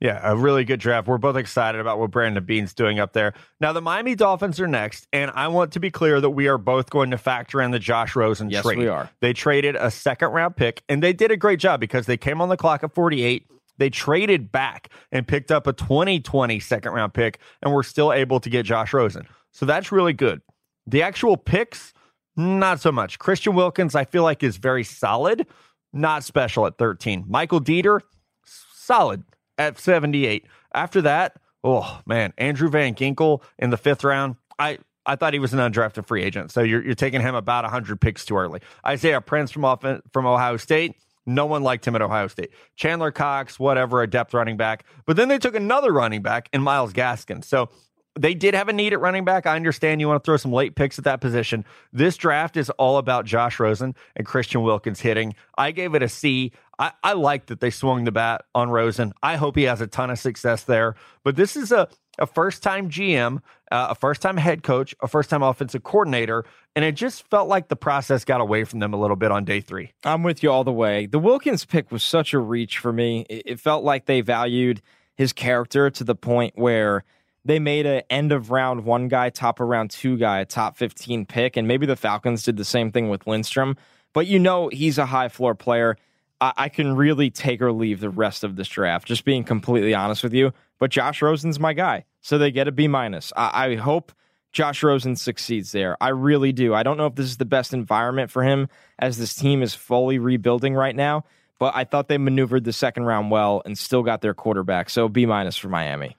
Yeah, 0.01 0.19
a 0.21 0.35
really 0.35 0.65
good 0.65 0.81
draft. 0.81 1.07
We're 1.07 1.17
both 1.17 1.37
excited 1.37 1.79
about 1.79 1.97
what 1.97 2.11
Brandon 2.11 2.43
Beane's 2.43 2.73
doing 2.73 2.99
up 2.99 3.13
there. 3.13 3.33
Now, 3.61 3.71
the 3.71 3.81
Miami 3.81 4.15
Dolphins 4.15 4.59
are 4.59 4.67
next, 4.67 5.07
and 5.13 5.31
I 5.33 5.47
want 5.47 5.71
to 5.71 5.79
be 5.79 5.89
clear 5.89 6.19
that 6.19 6.31
we 6.31 6.49
are 6.49 6.57
both 6.57 6.89
going 6.89 7.11
to 7.11 7.17
factor 7.17 7.61
in 7.61 7.71
the 7.71 7.79
Josh 7.79 8.13
Rosen 8.17 8.49
Yes, 8.49 8.63
trade. 8.63 8.77
we 8.77 8.87
are. 8.89 9.09
They 9.21 9.31
traded 9.31 9.77
a 9.77 9.89
second 9.89 10.31
round 10.31 10.57
pick, 10.57 10.83
and 10.89 11.01
they 11.01 11.13
did 11.13 11.31
a 11.31 11.37
great 11.37 11.59
job 11.61 11.79
because 11.79 12.05
they 12.05 12.17
came 12.17 12.41
on 12.41 12.49
the 12.49 12.57
clock 12.57 12.83
at 12.83 12.93
48. 12.93 13.47
They 13.77 13.89
traded 13.89 14.51
back 14.51 14.89
and 15.13 15.25
picked 15.25 15.49
up 15.49 15.65
a 15.65 15.71
2020 15.71 16.59
second 16.59 16.91
round 16.91 17.13
pick, 17.13 17.39
and 17.61 17.73
were 17.73 17.83
still 17.83 18.11
able 18.11 18.41
to 18.41 18.49
get 18.49 18.65
Josh 18.65 18.93
Rosen. 18.93 19.25
So 19.56 19.66
that's 19.66 19.89
really 19.89 20.12
good. 20.12 20.41
The 20.86 21.01
actual 21.01 21.38
picks, 21.38 21.93
not 22.36 22.82
so 22.82 22.91
much. 22.91 23.20
Christian 23.20 23.56
Wilkins, 23.56 23.95
I 23.95 24.03
feel 24.03 24.24
like, 24.24 24.43
is 24.43 24.58
very 24.58 24.84
solid, 24.84 25.47
not 25.93 26.26
special 26.26 26.66
at 26.68 26.78
13. 26.78 27.24
Michael 27.26 27.62
Deiter, 27.62 28.01
solid 28.43 29.24
at 29.58 29.80
78. 29.80 30.45
After 30.74 31.01
that, 31.03 31.38
oh 31.64 32.01
man, 32.06 32.34
Andrew 32.38 32.70
Van 32.70 32.95
Ginkel 32.95 33.41
in 33.58 33.70
the 33.70 33.78
fifth 33.78 34.03
round. 34.03 34.36
I 34.60 34.80
I 35.06 35.16
thought 35.16 35.32
he 35.32 35.39
was 35.39 35.53
an 35.53 35.60
undrafted 35.60 36.06
free 36.06 36.24
agent, 36.24 36.51
so 36.51 36.62
you're 36.62 36.84
you're 36.84 36.93
taking 36.93 37.22
him 37.22 37.34
about 37.34 37.64
100 37.64 38.01
picks 38.01 38.26
too 38.26 38.36
early. 38.36 38.60
Isaiah 38.86 39.22
Prince 39.22 39.51
from 39.51 39.64
off, 39.64 39.86
from 40.12 40.26
Ohio 40.26 40.58
State. 40.58 40.95
No 41.26 41.45
one 41.45 41.64
liked 41.64 41.88
him 41.88 41.95
at 41.95 42.01
Ohio 42.01 42.28
State. 42.28 42.51
Chandler 42.76 43.12
Cox, 43.12 43.58
whatever, 43.58 44.03
a 44.03 44.08
depth 44.08 44.34
running 44.34 44.58
back. 44.58 44.86
But 45.06 45.16
then 45.16 45.30
they 45.30 45.39
took 45.39 45.56
another 45.56 45.93
running 45.93 46.22
back 46.22 46.49
in 46.51 46.62
Myles 46.62 46.93
Gaskin. 46.93 47.43
So 47.43 47.70
they 48.18 48.34
did 48.34 48.53
have 48.53 48.70
a 48.70 48.74
need 48.74 48.93
at 48.93 48.99
running 48.99 49.26
back. 49.26 49.45
I 49.45 49.55
understand 49.55 49.99
you 49.99 50.07
want 50.07 50.24
to 50.24 50.26
throw 50.26 50.38
some 50.38 50.53
late 50.53 50.76
picks 50.76 50.97
at 50.97 51.03
that 51.03 51.22
position. 51.22 51.66
This 51.91 52.16
draft 52.16 52.55
is 52.55 52.70
all 52.72 52.97
about 52.97 53.26
Josh 53.26 53.59
Rosen 53.59 53.93
and 54.16 54.26
Christian 54.26 54.61
Wilkins 54.61 55.01
hitting. 55.01 55.36
I 55.57 55.72
gave 55.72 55.95
it 55.95 56.03
a 56.03 56.09
C. 56.09 56.53
I, 56.80 56.91
I 57.03 57.13
like 57.13 57.47
that 57.47 57.59
they 57.59 57.70
swung 57.70 58.05
the 58.05 58.11
bat 58.11 58.45
on 58.53 58.70
Rosen. 58.70 59.13
I 59.22 59.36
hope 59.36 59.55
he 59.55 59.63
has 59.63 59.82
a 59.82 59.88
ton 59.88 60.09
of 60.09 60.20
success 60.20 60.63
there. 60.63 60.95
But 61.24 61.36
this 61.36 61.55
is 61.57 61.72
a, 61.72 61.89
a 62.18 62.26
first 62.26 62.63
time 62.63 62.89
GM, 62.89 63.41
uh, 63.72 63.88
a 63.89 63.95
first 63.95 64.22
time 64.22 64.38
head 64.38 64.63
coach, 64.63 64.95
a 65.01 65.07
first 65.07 65.30
time 65.30 65.43
offensive 65.43 65.84
coordinator. 65.84 66.45
And 66.76 66.86
it 66.86 66.95
just 66.95 67.28
felt 67.30 67.49
like 67.49 67.68
the 67.68 67.76
process 67.76 68.24
got 68.24 68.39
away 68.39 68.63
from 68.63 68.80
them 68.80 68.93
a 68.93 68.99
little 68.99 69.16
bit 69.18 69.32
on 69.32 69.43
day 69.43 69.59
three. 69.59 69.91
I'm 70.05 70.24
with 70.24 70.41
you 70.41 70.51
all 70.51 70.63
the 70.63 70.72
way. 70.72 71.05
The 71.05 71.20
Wilkins 71.20 71.66
pick 71.66 71.91
was 71.91 72.03
such 72.03 72.34
a 72.34 72.39
reach 72.39 72.78
for 72.78 72.93
me. 72.93 73.26
It, 73.30 73.43
it 73.45 73.59
felt 73.59 73.84
like 73.84 74.05
they 74.05 74.22
valued 74.22 74.82
his 75.16 75.34
character 75.34 75.89
to 75.89 76.03
the 76.03 76.16
point 76.16 76.53
where 76.57 77.03
they 77.45 77.59
made 77.59 77.85
a 77.85 78.11
end 78.11 78.31
of 78.31 78.49
round 78.49 78.83
one 78.83 79.07
guy, 79.07 79.29
top 79.29 79.59
of 79.59 79.67
round 79.67 79.91
two 79.91 80.17
guy, 80.17 80.39
a 80.39 80.45
top 80.45 80.75
15 80.75 81.25
pick. 81.25 81.55
And 81.55 81.67
maybe 81.67 81.85
the 81.85 81.95
Falcons 81.95 82.43
did 82.43 82.57
the 82.57 82.65
same 82.65 82.91
thing 82.91 83.09
with 83.09 83.27
Lindstrom. 83.27 83.77
But 84.13 84.27
you 84.27 84.39
know, 84.39 84.69
he's 84.69 84.97
a 84.97 85.05
high 85.05 85.29
floor 85.29 85.53
player. 85.53 85.95
I, 86.41 86.53
I 86.57 86.69
can 86.69 86.95
really 86.95 87.29
take 87.29 87.61
or 87.61 87.71
leave 87.71 87.99
the 87.99 88.09
rest 88.09 88.43
of 88.43 88.55
this 88.55 88.67
draft, 88.67 89.07
just 89.07 89.25
being 89.25 89.43
completely 89.43 89.93
honest 89.93 90.23
with 90.23 90.33
you. 90.33 90.51
But 90.79 90.89
Josh 90.89 91.21
Rosen's 91.21 91.59
my 91.59 91.73
guy. 91.73 92.05
So 92.21 92.37
they 92.37 92.51
get 92.51 92.67
a 92.67 92.71
B 92.71 92.87
minus. 92.87 93.31
I, 93.37 93.67
I 93.67 93.75
hope 93.75 94.11
Josh 94.51 94.81
Rosen 94.81 95.15
succeeds 95.15 95.71
there. 95.71 95.95
I 96.01 96.09
really 96.09 96.51
do. 96.51 96.73
I 96.73 96.81
don't 96.81 96.97
know 96.97 97.05
if 97.05 97.15
this 97.15 97.27
is 97.27 97.37
the 97.37 97.45
best 97.45 97.73
environment 97.73 98.31
for 98.31 98.41
him 98.41 98.69
as 98.97 99.17
this 99.17 99.35
team 99.35 99.61
is 99.61 99.75
fully 99.75 100.17
rebuilding 100.17 100.73
right 100.73 100.95
now, 100.95 101.25
but 101.59 101.75
I 101.75 101.83
thought 101.83 102.07
they 102.07 102.17
maneuvered 102.17 102.63
the 102.63 102.73
second 102.73 103.03
round 103.03 103.29
well 103.29 103.61
and 103.65 103.77
still 103.77 104.01
got 104.01 104.21
their 104.21 104.33
quarterback. 104.33 104.89
So 104.89 105.07
B 105.07 105.25
minus 105.25 105.57
for 105.57 105.69
Miami. 105.69 106.17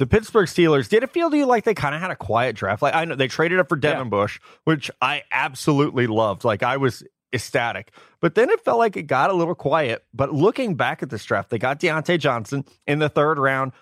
The 0.00 0.06
Pittsburgh 0.06 0.48
Steelers, 0.48 0.88
did 0.88 1.02
it 1.02 1.10
feel 1.10 1.30
to 1.30 1.36
you 1.36 1.44
like 1.44 1.64
they 1.64 1.74
kind 1.74 1.94
of 1.94 2.00
had 2.00 2.10
a 2.10 2.16
quiet 2.16 2.56
draft? 2.56 2.80
Like 2.80 2.94
I 2.94 3.04
know 3.04 3.16
they 3.16 3.28
traded 3.28 3.60
up 3.60 3.68
for 3.68 3.76
Devin 3.76 4.06
yeah. 4.06 4.10
Bush, 4.10 4.40
which 4.64 4.90
I 5.02 5.24
absolutely 5.30 6.06
loved. 6.06 6.42
Like 6.42 6.62
I 6.62 6.78
was 6.78 7.04
ecstatic. 7.34 7.92
But 8.18 8.34
then 8.34 8.48
it 8.48 8.64
felt 8.64 8.78
like 8.78 8.96
it 8.96 9.02
got 9.02 9.28
a 9.28 9.34
little 9.34 9.54
quiet. 9.54 10.02
But 10.14 10.32
looking 10.32 10.74
back 10.74 11.02
at 11.02 11.10
this 11.10 11.22
draft, 11.22 11.50
they 11.50 11.58
got 11.58 11.80
Diontae 11.80 12.18
Johnson 12.18 12.64
in 12.86 12.98
the 12.98 13.10
third 13.10 13.38
round. 13.38 13.72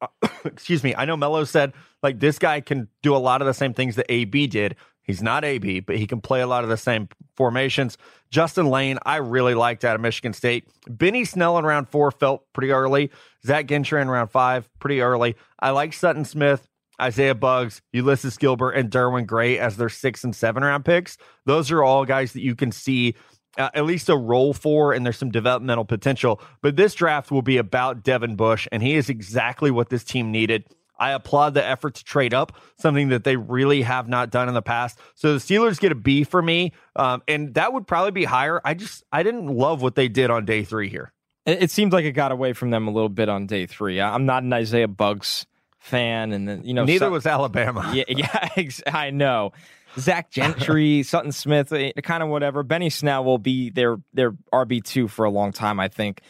Uh, 0.00 0.08
excuse 0.44 0.82
me. 0.82 0.96
I 0.96 1.04
know 1.04 1.16
Mello 1.16 1.44
said 1.44 1.74
like 2.02 2.18
this 2.18 2.40
guy 2.40 2.60
can 2.60 2.88
do 3.04 3.14
a 3.14 3.18
lot 3.18 3.40
of 3.40 3.46
the 3.46 3.54
same 3.54 3.72
things 3.72 3.94
that 3.94 4.06
AB 4.08 4.48
did. 4.48 4.74
He's 5.08 5.22
not 5.22 5.42
AB, 5.42 5.80
but 5.80 5.96
he 5.96 6.06
can 6.06 6.20
play 6.20 6.42
a 6.42 6.46
lot 6.46 6.64
of 6.64 6.70
the 6.70 6.76
same 6.76 7.08
formations. 7.34 7.96
Justin 8.30 8.66
Layne, 8.66 8.98
I 9.06 9.16
really 9.16 9.54
liked 9.54 9.82
out 9.82 9.94
of 9.94 10.02
Michigan 10.02 10.34
State. 10.34 10.68
Benny 10.86 11.24
Snell 11.24 11.56
in 11.56 11.64
round 11.64 11.88
four 11.88 12.10
felt 12.10 12.44
pretty 12.52 12.72
early. 12.72 13.10
Zach 13.44 13.66
Gentry 13.66 14.02
in 14.02 14.10
round 14.10 14.30
five, 14.30 14.68
pretty 14.78 15.00
early. 15.00 15.34
I 15.58 15.70
like 15.70 15.94
Sutton 15.94 16.26
Smith, 16.26 16.68
Isaiah 17.00 17.34
Buggs, 17.34 17.80
Ulysses 17.94 18.36
Gilbert, 18.36 18.72
and 18.72 18.90
Derwin 18.90 19.26
Gray 19.26 19.58
as 19.58 19.78
their 19.78 19.88
six 19.88 20.24
and 20.24 20.36
seven 20.36 20.62
round 20.62 20.84
picks. 20.84 21.16
Those 21.46 21.70
are 21.70 21.82
all 21.82 22.04
guys 22.04 22.34
that 22.34 22.42
you 22.42 22.54
can 22.54 22.70
see 22.70 23.14
uh, 23.56 23.70
at 23.72 23.86
least 23.86 24.10
a 24.10 24.16
role 24.16 24.52
for, 24.52 24.92
and 24.92 25.06
there's 25.06 25.16
some 25.16 25.30
developmental 25.30 25.86
potential. 25.86 26.38
But 26.60 26.76
this 26.76 26.94
draft 26.94 27.30
will 27.30 27.40
be 27.40 27.56
about 27.56 28.02
Devin 28.04 28.36
Bush, 28.36 28.68
and 28.70 28.82
he 28.82 28.94
is 28.94 29.08
exactly 29.08 29.70
what 29.70 29.88
this 29.88 30.04
team 30.04 30.30
needed. 30.30 30.66
I 30.98 31.12
applaud 31.12 31.54
the 31.54 31.64
effort 31.64 31.94
to 31.96 32.04
trade 32.04 32.34
up, 32.34 32.52
something 32.78 33.10
that 33.10 33.24
they 33.24 33.36
really 33.36 33.82
have 33.82 34.08
not 34.08 34.30
done 34.30 34.48
in 34.48 34.54
the 34.54 34.62
past. 34.62 34.98
So 35.14 35.32
the 35.34 35.38
Steelers 35.38 35.78
get 35.78 35.92
a 35.92 35.94
B 35.94 36.24
for 36.24 36.42
me, 36.42 36.72
um, 36.96 37.22
and 37.28 37.54
that 37.54 37.72
would 37.72 37.86
probably 37.86 38.10
be 38.10 38.24
higher. 38.24 38.60
I 38.64 38.74
just 38.74 39.04
I 39.12 39.22
didn't 39.22 39.46
love 39.46 39.82
what 39.82 39.94
they 39.94 40.08
did 40.08 40.30
on 40.30 40.44
day 40.44 40.64
three 40.64 40.88
here. 40.88 41.12
It, 41.46 41.64
it 41.64 41.70
seemed 41.70 41.92
like 41.92 42.04
it 42.04 42.12
got 42.12 42.32
away 42.32 42.52
from 42.52 42.70
them 42.70 42.88
a 42.88 42.90
little 42.90 43.08
bit 43.08 43.28
on 43.28 43.46
day 43.46 43.66
three. 43.66 44.00
I'm 44.00 44.26
not 44.26 44.42
an 44.42 44.52
Isaiah 44.52 44.88
Buggs 44.88 45.46
fan, 45.78 46.32
and 46.32 46.48
then 46.48 46.62
you 46.64 46.74
know 46.74 46.84
neither 46.84 47.10
was 47.10 47.26
Alabama. 47.26 47.90
Yeah, 47.94 48.04
yeah, 48.08 48.70
I 48.86 49.10
know. 49.10 49.52
Zach 49.98 50.30
Gentry, 50.30 51.02
Sutton 51.04 51.32
Smith, 51.32 51.72
eh, 51.72 51.92
kind 52.02 52.22
of 52.22 52.28
whatever. 52.28 52.62
Benny 52.62 52.90
Snell 52.90 53.24
will 53.24 53.38
be 53.38 53.70
their 53.70 53.98
their 54.12 54.32
RB 54.52 54.82
two 54.82 55.08
for 55.08 55.24
a 55.24 55.30
long 55.30 55.52
time, 55.52 55.80
I 55.80 55.88
think. 55.88 56.20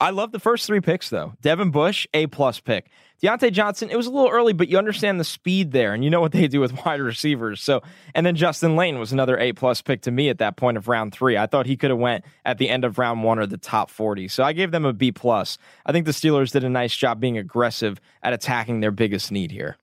I 0.00 0.10
love 0.10 0.30
the 0.30 0.38
first 0.38 0.66
three 0.66 0.80
picks 0.80 1.10
though. 1.10 1.34
Devin 1.40 1.70
Bush, 1.70 2.06
A 2.14 2.26
plus 2.28 2.60
pick. 2.60 2.88
Diontae 3.22 3.50
Johnson, 3.50 3.90
it 3.90 3.96
was 3.96 4.06
a 4.06 4.10
little 4.10 4.30
early, 4.30 4.52
but 4.52 4.68
you 4.68 4.78
understand 4.78 5.18
the 5.18 5.24
speed 5.24 5.72
there, 5.72 5.92
and 5.92 6.04
you 6.04 6.10
know 6.10 6.20
what 6.20 6.32
they 6.32 6.46
do 6.46 6.60
with 6.60 6.72
wide 6.86 7.00
receivers. 7.00 7.60
So, 7.60 7.82
and 8.14 8.24
then 8.24 8.36
Justin 8.36 8.76
Layne 8.76 8.98
was 8.98 9.12
another 9.12 9.36
A 9.38 9.52
plus 9.52 9.82
pick 9.82 10.02
to 10.02 10.10
me 10.10 10.28
at 10.28 10.38
that 10.38 10.56
point 10.56 10.76
of 10.76 10.86
round 10.86 11.12
three. 11.12 11.36
I 11.36 11.46
thought 11.46 11.66
he 11.66 11.76
could 11.76 11.90
have 11.90 11.98
went 11.98 12.24
at 12.44 12.58
the 12.58 12.68
end 12.68 12.84
of 12.84 12.98
round 12.98 13.24
one 13.24 13.38
or 13.38 13.46
the 13.46 13.58
top 13.58 13.90
forty. 13.90 14.28
So 14.28 14.44
I 14.44 14.52
gave 14.52 14.70
them 14.70 14.84
a 14.84 14.92
B 14.92 15.10
plus. 15.10 15.58
I 15.84 15.92
think 15.92 16.06
the 16.06 16.12
Steelers 16.12 16.52
did 16.52 16.62
a 16.62 16.68
nice 16.68 16.94
job 16.94 17.20
being 17.20 17.38
aggressive 17.38 18.00
at 18.22 18.32
attacking 18.32 18.80
their 18.80 18.92
biggest 18.92 19.32
need 19.32 19.50
here. 19.50 19.76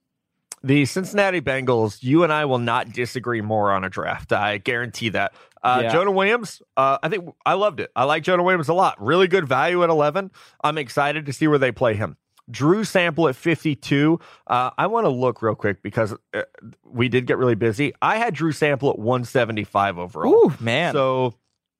The 0.64 0.84
Cincinnati 0.86 1.40
Bengals, 1.40 2.02
you 2.02 2.24
and 2.24 2.32
I 2.32 2.46
will 2.46 2.58
not 2.58 2.92
disagree 2.92 3.40
more 3.42 3.70
on 3.70 3.84
a 3.84 3.90
draft. 3.90 4.32
I 4.32 4.58
guarantee 4.58 5.10
that. 5.10 5.32
Uh, 5.62 5.80
yeah. 5.82 5.92
Jonah 5.92 6.10
Williams, 6.10 6.62
uh, 6.76 6.98
I 7.02 7.08
think 7.08 7.28
I 7.44 7.54
loved 7.54 7.80
it. 7.80 7.90
I 7.94 8.04
like 8.04 8.22
Jonah 8.22 8.42
Williams 8.42 8.68
a 8.68 8.74
lot. 8.74 9.00
Really 9.00 9.28
good 9.28 9.46
value 9.46 9.84
at 9.84 9.90
11. 9.90 10.30
I'm 10.64 10.78
excited 10.78 11.26
to 11.26 11.32
see 11.32 11.46
where 11.46 11.58
they 11.58 11.70
play 11.70 11.94
him. 11.94 12.16
Drew 12.50 12.84
Sample 12.84 13.28
at 13.28 13.36
52. 13.36 14.20
Uh, 14.46 14.70
I 14.76 14.86
want 14.86 15.04
to 15.04 15.10
look 15.10 15.42
real 15.42 15.54
quick 15.54 15.82
because 15.82 16.14
uh, 16.34 16.42
we 16.84 17.08
did 17.08 17.26
get 17.26 17.38
really 17.38 17.54
busy. 17.54 17.92
I 18.00 18.18
had 18.18 18.34
Drew 18.34 18.52
Sample 18.52 18.90
at 18.90 18.98
175 18.98 19.98
overall. 19.98 20.32
Ooh, 20.32 20.52
man. 20.60 20.92
So 20.92 21.34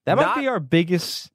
that 0.07 0.15
not, 0.15 0.37
might 0.37 0.43
be 0.43 0.49
our 0.49 0.61
biggest 0.61 1.31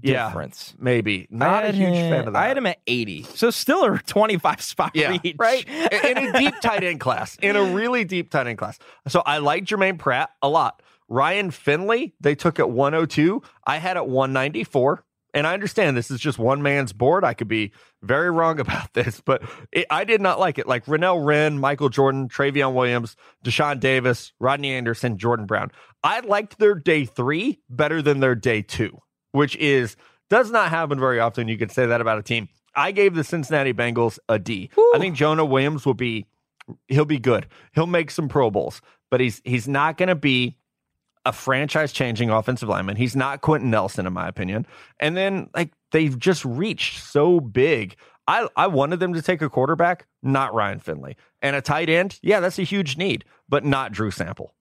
difference. 0.00 0.74
Yeah, 0.76 0.84
maybe. 0.84 1.26
Not 1.30 1.64
a 1.64 1.72
huge 1.72 1.94
him, 1.94 2.10
fan 2.10 2.26
of 2.26 2.32
that. 2.34 2.42
I 2.42 2.48
had 2.48 2.58
him 2.58 2.66
at 2.66 2.78
80. 2.86 3.22
So 3.22 3.50
still 3.50 3.84
a 3.84 3.98
25 3.98 4.60
spot 4.60 4.92
yeah, 4.94 5.10
reach. 5.22 5.36
Right? 5.38 5.66
in 5.66 6.18
a 6.18 6.32
deep 6.38 6.54
tight 6.60 6.84
end 6.84 7.00
class. 7.00 7.36
In 7.40 7.56
a 7.56 7.62
really 7.62 8.04
deep 8.04 8.30
tight 8.30 8.46
end 8.46 8.58
class. 8.58 8.78
So 9.08 9.22
I 9.24 9.38
like 9.38 9.64
Germaine 9.64 9.98
Pratt 9.98 10.30
a 10.42 10.48
lot. 10.48 10.82
Ryan 11.08 11.50
Finley, 11.52 12.14
they 12.20 12.34
took 12.34 12.58
at 12.58 12.68
102. 12.68 13.40
I 13.64 13.78
had 13.78 13.96
at 13.96 14.08
194 14.08 15.04
and 15.36 15.46
I 15.46 15.52
understand 15.52 15.98
this 15.98 16.10
is 16.10 16.18
just 16.18 16.38
one 16.38 16.62
man's 16.62 16.94
board. 16.94 17.22
I 17.22 17.34
could 17.34 17.46
be 17.46 17.72
very 18.02 18.30
wrong 18.30 18.58
about 18.66 18.94
this, 18.94 19.20
but 19.20 19.42
it, 19.70 19.86
I 19.90 20.04
did 20.04 20.20
not 20.22 20.40
like 20.40 20.58
it. 20.58 20.66
Like 20.66 20.86
Renell 20.86 21.24
Wren, 21.24 21.58
Michael 21.58 21.90
Jordan, 21.90 22.28
Trayveon 22.28 22.72
Williams, 22.72 23.16
Deshaun 23.44 23.78
Davis, 23.78 24.32
Rodney 24.40 24.72
Anderson, 24.72 25.18
Jordan 25.18 25.44
Brown. 25.44 25.70
I 26.02 26.20
liked 26.20 26.58
their 26.58 26.74
day 26.74 27.04
three 27.04 27.60
better 27.68 28.00
than 28.00 28.20
their 28.20 28.34
day 28.34 28.62
two, 28.62 28.98
which 29.32 29.54
is 29.56 29.96
does 30.30 30.50
not 30.50 30.70
happen 30.70 30.98
very 30.98 31.20
often. 31.20 31.48
You 31.48 31.58
could 31.58 31.70
say 31.70 31.84
that 31.86 32.00
about 32.00 32.18
a 32.18 32.22
team. 32.22 32.48
I 32.74 32.92
gave 32.92 33.14
the 33.14 33.24
Cincinnati 33.24 33.74
Bengals 33.74 34.18
a 34.28 34.38
D. 34.38 34.70
I 34.94 34.98
think 34.98 35.16
Jonah 35.16 35.44
Williams 35.44 35.84
will 35.84 35.94
be 35.94 36.26
he'll 36.88 37.04
be 37.04 37.18
good. 37.18 37.46
He'll 37.74 37.86
make 37.86 38.10
some 38.10 38.28
Pro 38.28 38.50
Bowls, 38.50 38.80
but 39.10 39.20
he's 39.20 39.42
he's 39.44 39.68
not 39.68 39.98
going 39.98 40.08
to 40.08 40.14
be 40.14 40.56
a 41.26 41.32
franchise 41.32 41.92
changing 41.92 42.30
offensive 42.30 42.68
lineman. 42.68 42.96
He's 42.96 43.16
not 43.16 43.40
Quenton 43.40 43.68
Nelson, 43.68 44.06
in 44.06 44.12
my 44.12 44.28
opinion. 44.28 44.64
And 45.00 45.16
then, 45.16 45.50
like, 45.54 45.72
they've 45.90 46.16
just 46.18 46.44
reached 46.44 47.02
so 47.02 47.40
big. 47.40 47.96
I, 48.28 48.48
I 48.56 48.68
wanted 48.68 49.00
them 49.00 49.12
to 49.14 49.20
take 49.20 49.42
a 49.42 49.50
quarterback, 49.50 50.06
not 50.22 50.54
Ryan 50.54 50.78
Finley. 50.78 51.16
And 51.42 51.56
a 51.56 51.60
tight 51.60 51.88
end, 51.90 52.18
yeah, 52.22 52.40
that's 52.40 52.60
a 52.60 52.62
huge 52.62 52.96
need, 52.96 53.24
but 53.48 53.64
not 53.64 53.92
Drew 53.92 54.12
Sample. 54.12 54.54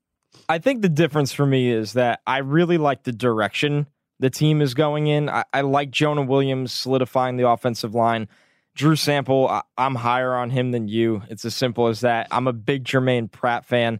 I 0.50 0.58
think 0.58 0.82
the 0.82 0.90
difference 0.90 1.32
for 1.32 1.46
me 1.46 1.72
is 1.72 1.94
that 1.94 2.22
I 2.28 2.40
really 2.40 2.78
like 2.78 3.04
the 3.04 3.14
direction 3.14 3.86
the 4.20 4.30
team 4.32 4.62
is 4.62 4.74
going 4.74 5.08
in. 5.08 5.30
I, 5.30 5.44
I 5.54 5.62
like 5.62 5.92
Jonah 5.92 6.24
Williams 6.24 6.74
solidifying 6.74 7.38
the 7.38 7.48
offensive 7.48 7.94
line. 7.94 8.28
Drew 8.74 8.96
Sample, 8.96 9.48
I, 9.48 9.62
I'm 9.78 9.96
higher 9.96 10.34
on 10.34 10.50
him 10.50 10.72
than 10.72 10.88
you. 10.88 11.22
It's 11.30 11.46
as 11.46 11.56
simple 11.56 11.88
as 11.88 12.02
that. 12.02 12.28
I'm 12.32 12.48
a 12.48 12.54
big 12.54 12.86
Germaine 12.86 13.28
Pratt 13.28 13.66
fan. 13.66 14.00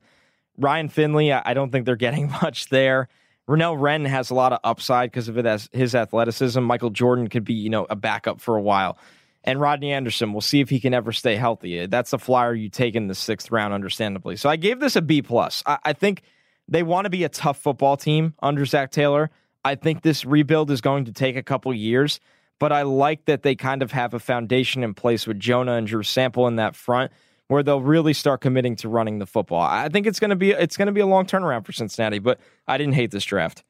Ryan 0.58 0.90
Finley, 0.90 1.32
I 1.32 1.54
don't 1.54 1.72
think 1.72 1.86
they're 1.86 1.96
getting 1.96 2.30
much 2.42 2.70
there. 2.70 3.08
Renell 3.48 3.80
Wren 3.80 4.06
has 4.06 4.32
a 4.32 4.34
lot 4.34 4.54
of 4.54 4.60
upside 4.64 5.12
because 5.12 5.28
of 5.28 5.36
his 5.72 5.94
athleticism. 5.94 6.62
Michael 6.62 6.90
Jordan 6.90 7.28
could 7.28 7.44
be, 7.44 7.54
you 7.54 7.70
know, 7.70 7.86
a 7.90 7.96
backup 7.96 8.42
for 8.42 8.56
a 8.56 8.62
while. 8.62 8.98
And 9.44 9.62
Rodney 9.62 9.92
Anderson, 9.92 10.34
we'll 10.34 10.42
see 10.42 10.60
if 10.60 10.70
he 10.70 10.80
can 10.80 10.96
ever 10.96 11.12
stay 11.12 11.36
healthy. 11.36 11.86
That's 11.86 12.12
a 12.14 12.18
flyer 12.18 12.56
you 12.56 12.70
take 12.70 12.96
in 12.96 13.08
the 13.08 13.14
sixth 13.14 13.52
round, 13.52 13.76
understandably. 13.76 14.36
So 14.38 14.50
I 14.50 14.56
gave 14.56 14.80
this 14.80 14.96
a 14.96 15.02
B 15.04 15.22
plus. 15.22 15.62
I, 15.68 15.78
I 15.84 15.94
think 15.94 16.24
they 16.68 16.82
want 16.82 17.06
to 17.06 17.12
be 17.12 17.24
a 17.24 17.30
tough 17.30 17.60
football 17.60 17.96
team 17.96 18.34
under 18.42 18.66
Zac 18.66 18.90
Taylor. 18.90 19.30
I 19.64 19.76
think 19.76 20.02
this 20.02 20.26
rebuild 20.26 20.72
is 20.72 20.82
going 20.82 21.06
to 21.06 21.12
take 21.12 21.36
a 21.36 21.44
couple 21.44 21.72
years, 21.74 22.20
but 22.60 22.72
I 22.72 22.82
like 22.82 23.26
that 23.26 23.44
they 23.44 23.56
kind 23.56 23.84
of 23.84 23.92
have 23.92 24.16
a 24.16 24.20
foundation 24.20 24.84
in 24.84 24.96
place 24.96 25.28
with 25.28 25.40
Jonah 25.40 25.74
and 25.74 25.86
Drew 25.86 26.02
Sample 26.02 26.48
in 26.48 26.56
that 26.56 26.76
front 26.76 27.12
where 27.48 27.64
they'll 27.64 27.82
really 27.82 28.14
start 28.14 28.42
committing 28.42 28.76
to 28.78 28.90
running 28.90 29.20
the 29.20 29.26
football. 29.26 29.62
I 29.62 29.90
think 29.90 30.08
it's 30.08 30.20
going 30.20 30.30
to 30.30 30.36
be 30.36 30.52
it's 30.52 30.78
going 30.78 30.88
to 30.88 30.92
be 30.92 31.02
a 31.02 31.06
long 31.06 31.26
turnaround 31.26 31.66
for 31.66 31.72
Cincinnati, 31.72 32.20
but 32.20 32.40
I 32.68 32.78
didn't 32.78 32.94
hate 32.94 33.12
this 33.12 33.26
draft. 33.26 33.64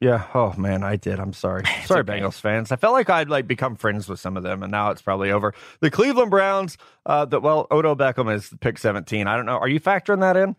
Yeah. 0.00 0.26
Oh 0.32 0.54
man, 0.56 0.82
I 0.82 0.96
did. 0.96 1.18
I'm 1.18 1.32
sorry. 1.32 1.64
sorry, 1.84 2.00
okay. 2.00 2.20
Bengals 2.20 2.40
fans. 2.40 2.70
I 2.70 2.76
felt 2.76 2.92
like 2.92 3.10
I'd 3.10 3.28
like 3.28 3.46
become 3.46 3.76
friends 3.76 4.08
with 4.08 4.20
some 4.20 4.36
of 4.36 4.42
them, 4.42 4.62
and 4.62 4.70
now 4.70 4.90
it's 4.90 5.02
probably 5.02 5.30
over. 5.30 5.54
The 5.80 5.90
Cleveland 5.90 6.30
Browns. 6.30 6.78
Uh, 7.04 7.24
the 7.24 7.40
well, 7.40 7.66
Odell 7.70 7.96
Beckham 7.96 8.32
is 8.32 8.52
pick 8.60 8.78
17. 8.78 9.26
I 9.26 9.36
don't 9.36 9.46
know. 9.46 9.58
Are 9.58 9.68
you 9.68 9.80
factoring 9.80 10.20
that 10.20 10.36
in? 10.36 10.56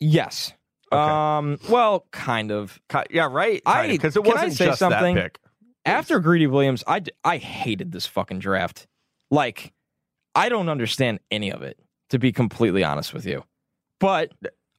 Yes. 0.00 0.52
Okay. 0.92 1.00
Um. 1.00 1.58
Well, 1.68 2.06
kind 2.12 2.52
of. 2.52 2.80
Yeah. 3.10 3.28
Right. 3.30 3.60
I 3.66 3.88
because 3.88 4.16
it 4.16 4.24
wasn't 4.24 4.54
just 4.54 4.78
something? 4.78 5.16
that 5.16 5.22
pick. 5.24 5.40
After 5.84 6.20
Greedy 6.20 6.46
Williams, 6.46 6.84
I 6.86 7.02
I 7.24 7.38
hated 7.38 7.92
this 7.92 8.06
fucking 8.06 8.38
draft. 8.38 8.86
Like, 9.30 9.72
I 10.34 10.48
don't 10.48 10.68
understand 10.68 11.18
any 11.30 11.50
of 11.50 11.62
it 11.62 11.78
to 12.10 12.18
be 12.18 12.32
completely 12.32 12.84
honest 12.84 13.12
with 13.12 13.26
you. 13.26 13.44
But 13.98 14.32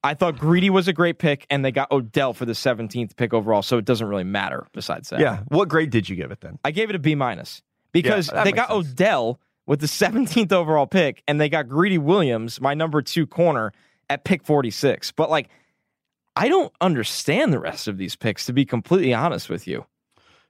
I 0.03 0.13
thought 0.13 0.37
Greedy 0.37 0.69
was 0.69 0.87
a 0.87 0.93
great 0.93 1.19
pick, 1.19 1.45
and 1.49 1.63
they 1.63 1.71
got 1.71 1.91
Odell 1.91 2.33
for 2.33 2.45
the 2.45 2.53
17th 2.53 3.15
pick 3.15 3.33
overall, 3.33 3.61
so 3.61 3.77
it 3.77 3.85
doesn't 3.85 4.07
really 4.07 4.23
matter 4.23 4.65
besides 4.73 5.09
that. 5.09 5.19
Yeah. 5.19 5.39
What 5.49 5.67
grade 5.67 5.89
did 5.89 6.07
you 6.07 6.15
give 6.15 6.31
it 6.31 6.41
then? 6.41 6.57
I 6.63 6.71
gave 6.71 6.89
it 6.89 6.95
a 6.95 6.99
B 6.99 7.15
minus 7.15 7.61
because 7.91 8.31
yeah, 8.31 8.43
they 8.43 8.51
got 8.51 8.69
sense. 8.69 8.91
Odell 8.91 9.39
with 9.65 9.81
the 9.81 9.87
17th 9.87 10.51
overall 10.51 10.87
pick, 10.87 11.21
and 11.27 11.39
they 11.39 11.49
got 11.49 11.67
Greedy 11.67 11.97
Williams, 11.97 12.61
my 12.61 12.73
number 12.73 13.01
two 13.01 13.27
corner, 13.27 13.71
at 14.09 14.23
pick 14.23 14.43
46. 14.43 15.11
But 15.11 15.29
like, 15.29 15.49
I 16.35 16.47
don't 16.47 16.73
understand 16.79 17.51
the 17.51 17.59
rest 17.59 17.87
of 17.87 17.97
these 17.97 18.15
picks, 18.15 18.45
to 18.45 18.53
be 18.53 18.65
completely 18.65 19.13
honest 19.13 19.49
with 19.49 19.67
you. 19.67 19.85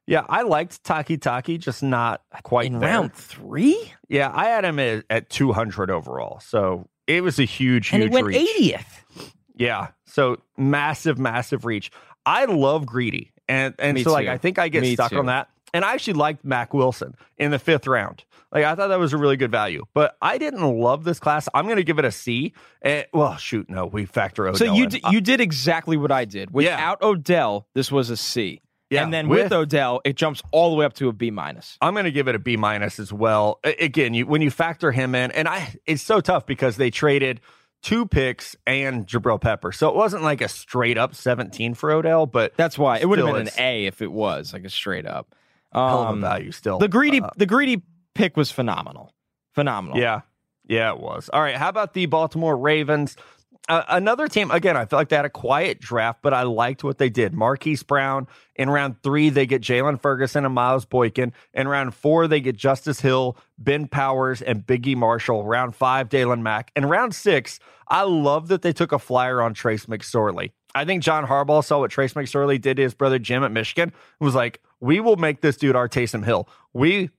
Yeah, 0.09 0.25
I 0.27 0.41
liked 0.41 0.83
Takitaki, 0.83 1.59
just 1.59 1.83
not 1.83 2.21
quite 2.43 2.65
in 2.67 2.79
there. 2.79 2.89
round 2.89 3.13
three. 3.13 3.93
Yeah, 4.07 4.31
I 4.33 4.45
had 4.45 4.65
him 4.65 4.79
at, 4.79 5.05
at 5.09 5.29
200 5.29 5.91
overall, 5.91 6.39
so 6.39 6.87
it 7.05 7.21
was 7.21 7.37
a 7.39 7.43
huge, 7.43 7.89
huge 7.89 7.93
and 7.93 8.03
he 8.03 8.09
went 8.09 8.25
reach. 8.25 8.75
80th. 8.75 9.31
Yeah, 9.55 9.89
so 10.05 10.37
massive, 10.57 11.19
massive 11.19 11.63
reach. 11.65 11.91
I 12.25 12.45
love 12.45 12.85
greedy, 12.85 13.31
and 13.47 13.75
and 13.77 13.95
Me 13.95 14.03
so 14.03 14.09
too. 14.09 14.13
like 14.13 14.27
I 14.27 14.37
think 14.37 14.57
I 14.57 14.69
get 14.69 14.81
Me 14.81 14.93
stuck 14.95 15.11
too. 15.11 15.19
on 15.19 15.27
that. 15.27 15.49
And 15.73 15.85
I 15.85 15.93
actually 15.93 16.13
liked 16.13 16.43
Mack 16.43 16.73
Wilson 16.73 17.13
in 17.37 17.51
the 17.51 17.59
fifth 17.59 17.85
round. 17.85 18.23
Like 18.51 18.63
I 18.65 18.73
thought 18.73 18.87
that 18.87 18.97
was 18.97 19.13
a 19.13 19.17
really 19.17 19.37
good 19.37 19.51
value, 19.51 19.83
but 19.93 20.17
I 20.21 20.39
didn't 20.39 20.61
love 20.79 21.03
this 21.03 21.19
class. 21.19 21.47
I'm 21.53 21.65
going 21.65 21.77
to 21.77 21.83
give 21.83 21.99
it 21.99 22.05
a 22.05 22.11
C. 22.11 22.53
And, 22.81 23.05
well, 23.13 23.37
shoot, 23.37 23.69
no, 23.69 23.85
we 23.85 24.05
factor 24.07 24.47
Odell. 24.47 24.57
So 24.57 24.73
you 24.73 24.87
d- 24.87 25.01
you 25.11 25.21
did 25.21 25.39
exactly 25.39 25.97
what 25.97 26.11
I 26.11 26.25
did. 26.25 26.51
Without 26.51 26.97
yeah. 27.01 27.07
Odell, 27.07 27.67
this 27.75 27.91
was 27.91 28.09
a 28.09 28.17
C. 28.17 28.61
Yeah, 28.89 29.03
and 29.03 29.13
then 29.13 29.27
with, 29.27 29.43
with- 29.43 29.51
Odell, 29.53 30.01
it 30.03 30.15
jumps 30.15 30.41
all 30.51 30.71
the 30.71 30.75
way 30.75 30.85
up 30.85 30.93
to 30.93 31.09
a 31.09 31.13
B 31.13 31.29
minus. 31.31 31.77
I'm 31.81 31.93
going 31.93 32.05
to 32.05 32.11
give 32.11 32.27
it 32.27 32.35
a 32.35 32.39
B 32.39 32.57
minus 32.57 32.99
as 32.99 33.13
well. 33.13 33.59
Again, 33.63 34.13
you, 34.13 34.25
when 34.25 34.41
you 34.41 34.49
factor 34.49 34.91
him 34.91 35.13
in, 35.15 35.31
and 35.31 35.47
I, 35.47 35.75
it's 35.85 36.01
so 36.01 36.21
tough 36.21 36.45
because 36.47 36.77
they 36.77 36.89
traded 36.89 37.39
two 37.83 38.05
picks 38.07 38.55
and 38.65 39.05
Jabrill 39.07 39.39
Pepper, 39.39 39.71
so 39.71 39.87
it 39.89 39.95
wasn't 39.95 40.23
like 40.23 40.41
a 40.41 40.47
straight 40.47 40.97
up 40.97 41.13
17 41.15 41.75
for 41.75 41.91
Odell, 41.91 42.25
but 42.25 42.57
That's 42.57 42.77
why 42.77 42.97
it 42.97 43.07
would 43.07 43.19
have 43.19 43.27
been 43.33 43.47
an 43.47 43.53
A 43.59 43.85
if 43.85 44.01
it 44.01 44.11
was 44.11 44.53
like 44.53 44.63
a 44.65 44.69
straight 44.69 45.05
up. 45.05 45.35
hell 45.71 46.01
of 46.01 46.07
a 46.07 46.11
Um, 46.13 46.21
value 46.21 46.51
still. 46.51 46.79
the 46.79 46.87
greedy, 46.87 47.21
Uh, 47.21 47.29
the 47.37 47.45
greedy 47.45 47.81
pick 48.15 48.35
was 48.35 48.49
phenomenal, 48.51 49.13
phenomenal. 49.53 49.97
yeah, 49.99 50.21
yeah, 50.67 50.91
it 50.93 50.99
was. 50.99 51.29
All 51.31 51.41
right, 51.41 51.55
how 51.55 51.69
about 51.69 51.93
the 51.93 52.05
Baltimore 52.07 52.57
Ravens? 52.57 53.15
Another 53.71 54.27
team, 54.27 54.49
again, 54.49 54.75
I 54.75 54.85
feel 54.85 54.97
like 54.97 55.09
they 55.09 55.15
had 55.15 55.25
a 55.25 55.29
quiet 55.29 55.79
draft, 55.79 56.23
but 56.23 56.33
I 56.33 56.41
liked 56.41 56.83
what 56.83 56.97
they 56.97 57.09
did. 57.09 57.35
Marquise 57.35 57.83
Brown. 57.83 58.27
In 58.55 58.67
round 58.67 59.01
three, 59.03 59.29
they 59.29 59.45
get 59.45 59.61
Jaylon 59.61 60.01
Ferguson 60.01 60.43
and 60.43 60.55
Miles 60.55 60.85
Boykin. 60.85 61.33
In 61.53 61.67
round 61.67 61.93
four, 61.93 62.27
they 62.27 62.41
get 62.41 62.57
Justice 62.57 63.01
Hill, 63.01 63.37
Ben 63.59 63.87
Powers, 63.87 64.41
and 64.41 64.65
Biggie 64.65 64.95
Marshall. 64.95 65.45
Round 65.45 65.75
five, 65.75 66.09
Daylon 66.09 66.41
Mack. 66.41 66.71
In 66.75 66.87
round 66.87 67.13
six, 67.13 67.59
I 67.87 68.01
love 68.03 68.47
that 68.47 68.63
they 68.63 68.73
took 68.73 68.91
a 68.91 68.97
flyer 68.97 69.39
on 69.39 69.53
Trace 69.53 69.85
McSorley. 69.85 70.51
I 70.73 70.83
think 70.83 71.03
John 71.03 71.27
Harbaugh 71.27 71.63
saw 71.63 71.79
what 71.79 71.91
Trace 71.91 72.13
McSorley 72.13 72.59
did 72.59 72.77
to 72.77 72.83
his 72.83 72.95
brother 72.95 73.19
Jim 73.19 73.43
at 73.43 73.51
Michigan. 73.51 73.89
and 73.89 74.25
was 74.25 74.35
like, 74.35 74.61
we 74.79 74.99
will 74.99 75.15
make 75.15 75.41
this 75.41 75.57
dude 75.57 75.75
our 75.75 75.87
Taysom 75.87 76.25
Hill. 76.25 76.49
We 76.73 77.11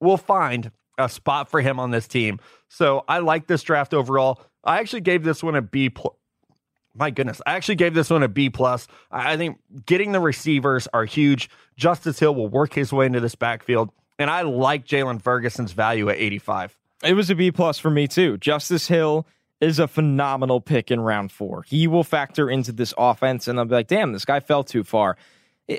will 0.00 0.16
find 0.18 0.70
a 0.98 1.08
spot 1.08 1.50
for 1.50 1.60
him 1.60 1.80
on 1.80 1.90
this 1.90 2.06
team. 2.06 2.40
So 2.68 3.04
I 3.08 3.18
like 3.18 3.46
this 3.46 3.62
draft 3.62 3.94
overall. 3.94 4.42
I 4.64 4.78
actually 4.78 5.02
gave 5.02 5.24
this 5.24 5.42
one 5.42 5.54
a 5.54 5.62
B 5.62 5.90
plus. 5.90 6.14
My 6.96 7.10
goodness, 7.10 7.42
I 7.44 7.54
actually 7.54 7.74
gave 7.74 7.94
this 7.94 8.10
one 8.10 8.22
a 8.22 8.28
B 8.28 8.50
plus. 8.50 8.86
I 9.10 9.36
think 9.36 9.58
getting 9.84 10.12
the 10.12 10.20
receivers 10.20 10.86
are 10.94 11.04
huge. 11.04 11.50
Justice 11.76 12.20
Hill 12.20 12.34
will 12.34 12.48
work 12.48 12.72
his 12.72 12.92
way 12.92 13.06
into 13.06 13.18
this 13.18 13.34
backfield, 13.34 13.90
and 14.18 14.30
I 14.30 14.42
like 14.42 14.86
Jaylon 14.86 15.20
Ferguson's 15.20 15.72
value 15.72 16.08
at 16.08 16.18
85. 16.18 16.76
It 17.02 17.14
was 17.14 17.30
a 17.30 17.34
B 17.34 17.50
plus 17.50 17.78
for 17.78 17.90
me 17.90 18.06
too. 18.06 18.38
Justice 18.38 18.86
Hill 18.86 19.26
is 19.60 19.78
a 19.78 19.88
phenomenal 19.88 20.60
pick 20.60 20.90
in 20.90 21.00
round 21.00 21.32
four. 21.32 21.62
He 21.62 21.86
will 21.86 22.04
factor 22.04 22.48
into 22.48 22.70
this 22.70 22.94
offense, 22.96 23.48
and 23.48 23.58
I'll 23.58 23.64
be 23.64 23.74
like, 23.74 23.88
damn, 23.88 24.12
this 24.12 24.24
guy 24.24 24.40
fell 24.40 24.62
too 24.62 24.84
far. 24.84 25.16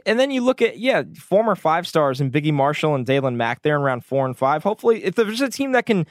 And 0.06 0.20
then 0.20 0.32
you 0.32 0.42
look 0.42 0.62
at, 0.62 0.80
yeah, 0.80 1.04
former 1.16 1.56
five 1.56 1.88
stars 1.88 2.20
and 2.20 2.32
Biggie 2.32 2.54
Marshall 2.54 2.96
and 2.96 3.06
Daylon 3.06 3.36
Mack 3.36 3.62
there 3.62 3.76
in 3.76 3.84
round 3.84 4.04
four 4.04 4.26
and 4.26 4.36
five. 4.36 4.64
Hopefully, 4.64 5.04
if 5.04 5.16
there's 5.16 5.42
a 5.42 5.50
team 5.50 5.74
that 5.74 5.86
can, 5.86 6.08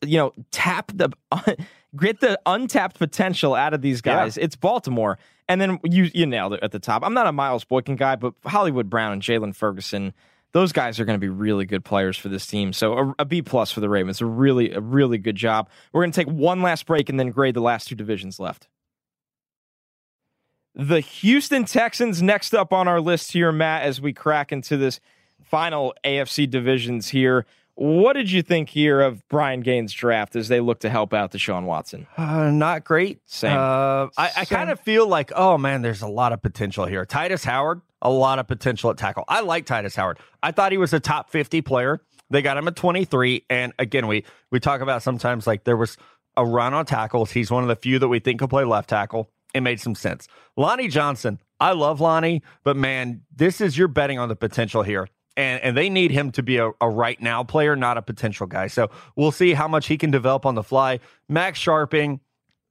you 0.00 0.16
know, 0.16 0.32
tap 0.50 0.90
the 0.94 1.10
get 1.96 2.20
the 2.20 2.40
untapped 2.46 2.98
potential 2.98 3.54
out 3.54 3.74
of 3.74 3.82
these 3.82 4.00
guys, 4.00 4.36
it's 4.36 4.56
Baltimore. 4.56 5.18
And 5.48 5.60
then 5.60 5.80
you 5.84 6.10
you 6.14 6.26
nailed 6.26 6.54
it 6.54 6.60
at 6.62 6.70
the 6.70 6.78
top. 6.78 7.02
I'm 7.04 7.14
not 7.14 7.26
a 7.26 7.32
Miles 7.32 7.64
Boykin 7.64 7.96
guy, 7.96 8.16
but 8.16 8.34
Hollywood 8.44 8.88
Brown 8.88 9.12
and 9.12 9.22
Jaylon 9.22 9.54
Ferguson, 9.54 10.12
those 10.52 10.72
guys 10.72 11.00
are 11.00 11.04
going 11.04 11.16
to 11.16 11.20
be 11.20 11.28
really 11.28 11.64
good 11.64 11.84
players 11.84 12.16
for 12.16 12.28
this 12.28 12.46
team. 12.46 12.72
So 12.72 12.98
a, 12.98 13.14
a 13.20 13.24
B 13.24 13.42
plus 13.42 13.72
for 13.72 13.80
the 13.80 13.88
Ravens, 13.88 14.20
a 14.20 14.26
really 14.26 14.72
a 14.72 14.80
really 14.80 15.18
good 15.18 15.36
job. 15.36 15.68
We're 15.92 16.02
going 16.02 16.12
to 16.12 16.24
take 16.24 16.32
one 16.32 16.62
last 16.62 16.86
break 16.86 17.08
and 17.08 17.18
then 17.18 17.30
grade 17.30 17.54
the 17.54 17.60
last 17.60 17.88
two 17.88 17.96
divisions 17.96 18.38
left. 18.38 18.68
The 20.74 21.00
Houston 21.00 21.64
Texans 21.64 22.22
next 22.22 22.54
up 22.54 22.72
on 22.72 22.86
our 22.86 23.00
list 23.00 23.32
here, 23.32 23.50
Matt, 23.50 23.82
as 23.82 24.00
we 24.00 24.12
crack 24.12 24.52
into 24.52 24.76
this 24.76 25.00
final 25.42 25.94
AFC 26.04 26.48
divisions 26.48 27.08
here. 27.08 27.44
What 27.80 28.12
did 28.12 28.30
you 28.30 28.42
think 28.42 28.68
here 28.68 29.00
of 29.00 29.26
Brian 29.30 29.62
Gaine's 29.62 29.94
draft 29.94 30.36
as 30.36 30.48
they 30.48 30.60
look 30.60 30.80
to 30.80 30.90
help 30.90 31.14
out 31.14 31.32
Deshaun 31.32 31.64
Watson? 31.64 32.06
Uh, 32.14 32.50
not 32.50 32.84
great. 32.84 33.20
Same. 33.24 33.56
Uh, 33.56 34.08
I, 34.18 34.30
I 34.36 34.44
kind 34.44 34.68
of 34.68 34.78
feel 34.80 35.08
like, 35.08 35.32
oh 35.34 35.56
man, 35.56 35.80
there's 35.80 36.02
a 36.02 36.06
lot 36.06 36.34
of 36.34 36.42
potential 36.42 36.84
here. 36.84 37.06
Tytus 37.06 37.42
Howard, 37.42 37.80
a 38.02 38.10
lot 38.10 38.38
of 38.38 38.46
potential 38.46 38.90
at 38.90 38.98
tackle. 38.98 39.24
I 39.28 39.40
like 39.40 39.64
Tytus 39.64 39.96
Howard. 39.96 40.18
I 40.42 40.52
thought 40.52 40.72
he 40.72 40.78
was 40.78 40.92
a 40.92 41.00
top 41.00 41.30
50 41.30 41.62
player. 41.62 42.02
They 42.28 42.42
got 42.42 42.58
him 42.58 42.68
at 42.68 42.76
23. 42.76 43.46
And 43.48 43.72
again, 43.78 44.06
we 44.06 44.26
we 44.50 44.60
talk 44.60 44.82
about 44.82 45.02
sometimes 45.02 45.46
like 45.46 45.64
there 45.64 45.78
was 45.78 45.96
a 46.36 46.44
run 46.44 46.74
on 46.74 46.84
tackles. 46.84 47.30
He's 47.30 47.50
one 47.50 47.62
of 47.62 47.70
the 47.70 47.76
few 47.76 47.98
that 47.98 48.08
we 48.08 48.18
think 48.18 48.40
could 48.40 48.50
play 48.50 48.64
left 48.64 48.90
tackle. 48.90 49.30
It 49.54 49.62
made 49.62 49.80
some 49.80 49.94
sense. 49.94 50.28
Lonnie 50.54 50.88
Johnson, 50.88 51.40
I 51.58 51.72
love 51.72 51.98
Lonnie, 51.98 52.42
but 52.62 52.76
man, 52.76 53.22
this 53.34 53.62
is 53.62 53.78
you're 53.78 53.88
betting 53.88 54.18
on 54.18 54.28
the 54.28 54.36
potential 54.36 54.82
here. 54.82 55.08
And, 55.40 55.62
and 55.62 55.76
they 55.76 55.88
need 55.88 56.10
him 56.10 56.32
to 56.32 56.42
be 56.42 56.58
a, 56.58 56.70
a 56.80 56.88
right 56.88 57.20
now 57.20 57.42
player, 57.44 57.74
not 57.74 57.96
a 57.96 58.02
potential 58.02 58.46
guy. 58.46 58.66
So 58.66 58.90
we'll 59.16 59.32
see 59.32 59.54
how 59.54 59.66
much 59.68 59.86
he 59.86 59.96
can 59.96 60.10
develop 60.10 60.44
on 60.44 60.54
the 60.54 60.62
fly. 60.62 61.00
Max 61.28 61.58
Scharping, 61.58 62.20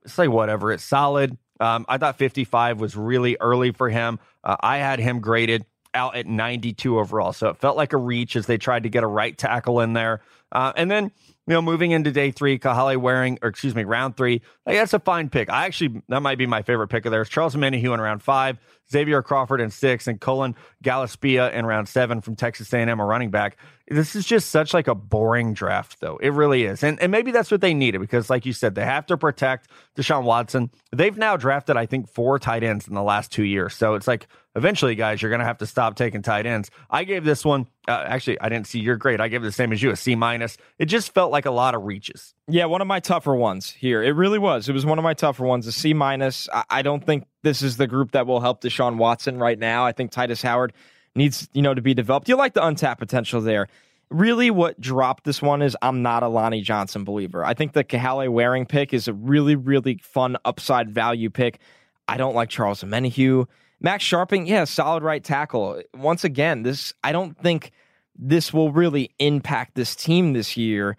say 0.05 0.27
whatever. 0.27 0.71
It's 0.71 0.83
solid. 0.83 1.37
Um, 1.59 1.85
I 1.89 1.97
thought 1.97 2.17
55 2.17 2.79
was 2.79 2.95
really 2.95 3.37
early 3.41 3.71
for 3.71 3.89
him. 3.89 4.19
Uh, 4.43 4.55
I 4.61 4.77
had 4.77 4.99
him 4.99 5.19
graded 5.19 5.65
out 5.93 6.15
at 6.15 6.27
92 6.27 6.99
overall. 6.99 7.33
So 7.33 7.49
it 7.49 7.57
felt 7.57 7.75
like 7.75 7.93
a 7.93 7.97
reach 7.97 8.35
as 8.35 8.45
they 8.45 8.57
tried 8.57 8.83
to 8.83 8.89
get 8.89 9.03
a 9.03 9.07
right 9.07 9.37
tackle 9.37 9.79
in 9.81 9.93
there. 9.93 10.21
Uh, 10.51 10.71
and 10.75 10.89
then, 10.89 11.11
you 11.49 11.55
know, 11.55 11.63
moving 11.63 11.89
into 11.89 12.11
day 12.11 12.29
three, 12.29 12.59
Kahale 12.59 12.95
Warring, 12.97 13.39
or 13.41 13.49
excuse 13.49 13.73
me, 13.73 13.83
round 13.83 14.15
three, 14.15 14.43
like, 14.67 14.75
that's 14.75 14.93
a 14.93 14.99
fine 14.99 15.29
pick. 15.29 15.49
I 15.49 15.65
actually, 15.65 16.03
that 16.07 16.21
might 16.21 16.37
be 16.37 16.45
my 16.45 16.61
favorite 16.61 16.89
pick 16.89 17.07
of 17.07 17.11
theirs. 17.11 17.27
Charles 17.27 17.55
Omenihu 17.55 17.91
in 17.91 17.99
round 17.99 18.21
five, 18.21 18.59
Xavier 18.91 19.23
Crawford 19.23 19.59
in 19.59 19.71
six, 19.71 20.05
and 20.05 20.21
Cullen 20.21 20.55
Gillaspia 20.83 21.51
in 21.51 21.65
round 21.65 21.89
seven 21.89 22.21
from 22.21 22.35
Texas 22.35 22.71
A&M, 22.71 22.99
a 22.99 23.03
running 23.03 23.31
back. 23.31 23.57
This 23.87 24.15
is 24.15 24.27
just 24.27 24.51
such 24.51 24.75
like 24.75 24.87
a 24.87 24.93
boring 24.93 25.55
draft, 25.55 25.99
though. 25.99 26.17
It 26.17 26.33
really 26.33 26.65
is. 26.65 26.83
And, 26.83 26.99
and 27.01 27.11
maybe 27.11 27.31
that's 27.31 27.49
what 27.49 27.61
they 27.61 27.73
needed 27.73 27.99
because, 27.99 28.29
like 28.29 28.45
you 28.45 28.53
said, 28.53 28.75
they 28.75 28.85
have 28.85 29.07
to 29.07 29.17
protect 29.17 29.69
Deshaun 29.97 30.23
Watson. 30.23 30.69
They've 30.91 31.17
now 31.17 31.37
drafted, 31.37 31.75
I 31.75 31.87
think, 31.87 32.07
four 32.07 32.37
tight 32.37 32.63
ends 32.63 32.87
in 32.87 32.93
the 32.93 33.01
last 33.01 33.31
two 33.31 33.43
years. 33.43 33.73
So 33.73 33.95
it's 33.95 34.07
like, 34.07 34.27
eventually, 34.55 34.93
guys, 34.93 35.21
you're 35.21 35.31
going 35.31 35.39
to 35.39 35.45
have 35.45 35.57
to 35.59 35.65
stop 35.65 35.95
taking 35.95 36.21
tight 36.21 36.45
ends. 36.45 36.69
I 36.89 37.03
gave 37.03 37.23
this 37.23 37.43
one, 37.43 37.65
uh, 37.87 38.03
actually, 38.05 38.39
I 38.39 38.49
didn't 38.49 38.67
see 38.67 38.79
your 38.79 38.95
grade. 38.95 39.21
I 39.21 39.27
gave 39.27 39.41
it 39.41 39.45
the 39.45 39.51
same 39.51 39.73
as 39.73 39.81
you, 39.81 39.89
a 39.89 39.95
C 39.95 40.13
minus. 40.15 40.57
It 40.77 40.85
just 40.85 41.11
felt 41.13 41.31
like 41.31 41.38
a 41.45 41.51
lot 41.51 41.75
of 41.75 41.83
reaches. 41.83 42.33
Yeah, 42.47 42.65
one 42.65 42.81
of 42.81 42.87
my 42.87 42.99
tougher 42.99 43.35
ones 43.35 43.69
here. 43.69 44.03
It 44.03 44.11
really 44.11 44.39
was. 44.39 44.69
It 44.69 44.73
was 44.73 44.85
one 44.85 44.97
of 44.97 45.03
my 45.03 45.13
tougher 45.13 45.45
ones. 45.45 45.67
A 45.67 45.71
C 45.71 45.93
minus. 45.93 46.49
I, 46.53 46.63
I 46.69 46.81
don't 46.81 47.05
think 47.05 47.25
this 47.43 47.61
is 47.61 47.77
the 47.77 47.87
group 47.87 48.11
that 48.11 48.27
will 48.27 48.39
help 48.39 48.61
Deshaun 48.61 48.97
Watson 48.97 49.37
right 49.37 49.57
now. 49.59 49.85
I 49.85 49.91
think 49.91 50.11
Tytus 50.11 50.43
Howard 50.43 50.73
needs 51.15 51.49
you 51.53 51.61
know 51.61 51.73
to 51.73 51.81
be 51.81 51.93
developed. 51.93 52.29
You 52.29 52.35
like 52.35 52.53
the 52.53 52.65
untapped 52.65 52.99
potential 52.99 53.41
there. 53.41 53.67
Really, 54.09 54.49
what 54.49 54.81
dropped 54.81 55.23
this 55.23 55.41
one 55.41 55.61
is 55.61 55.77
I'm 55.81 56.01
not 56.01 56.23
a 56.23 56.27
Lonnie 56.27 56.61
Johnson 56.61 57.03
believer. 57.03 57.45
I 57.45 57.53
think 57.53 57.73
the 57.73 57.83
Kahale 57.83 58.27
Warring 58.27 58.65
pick 58.65 58.93
is 58.93 59.07
a 59.07 59.13
really, 59.13 59.55
really 59.55 59.99
fun 60.01 60.35
upside 60.45 60.89
value 60.89 61.29
pick. 61.29 61.59
I 62.07 62.17
don't 62.17 62.33
like 62.33 62.49
Charles 62.49 62.83
Omenihu. 62.83 63.45
Max 63.81 64.03
Scharping, 64.03 64.47
yeah, 64.47 64.63
solid 64.63 65.03
right 65.03 65.23
tackle. 65.23 65.81
Once 65.95 66.23
again, 66.23 66.63
this 66.63 66.91
I 67.03 67.11
don't 67.11 67.37
think 67.37 67.71
this 68.17 68.51
will 68.51 68.71
really 68.71 69.11
impact 69.19 69.75
this 69.75 69.95
team 69.95 70.33
this 70.33 70.57
year. 70.57 70.97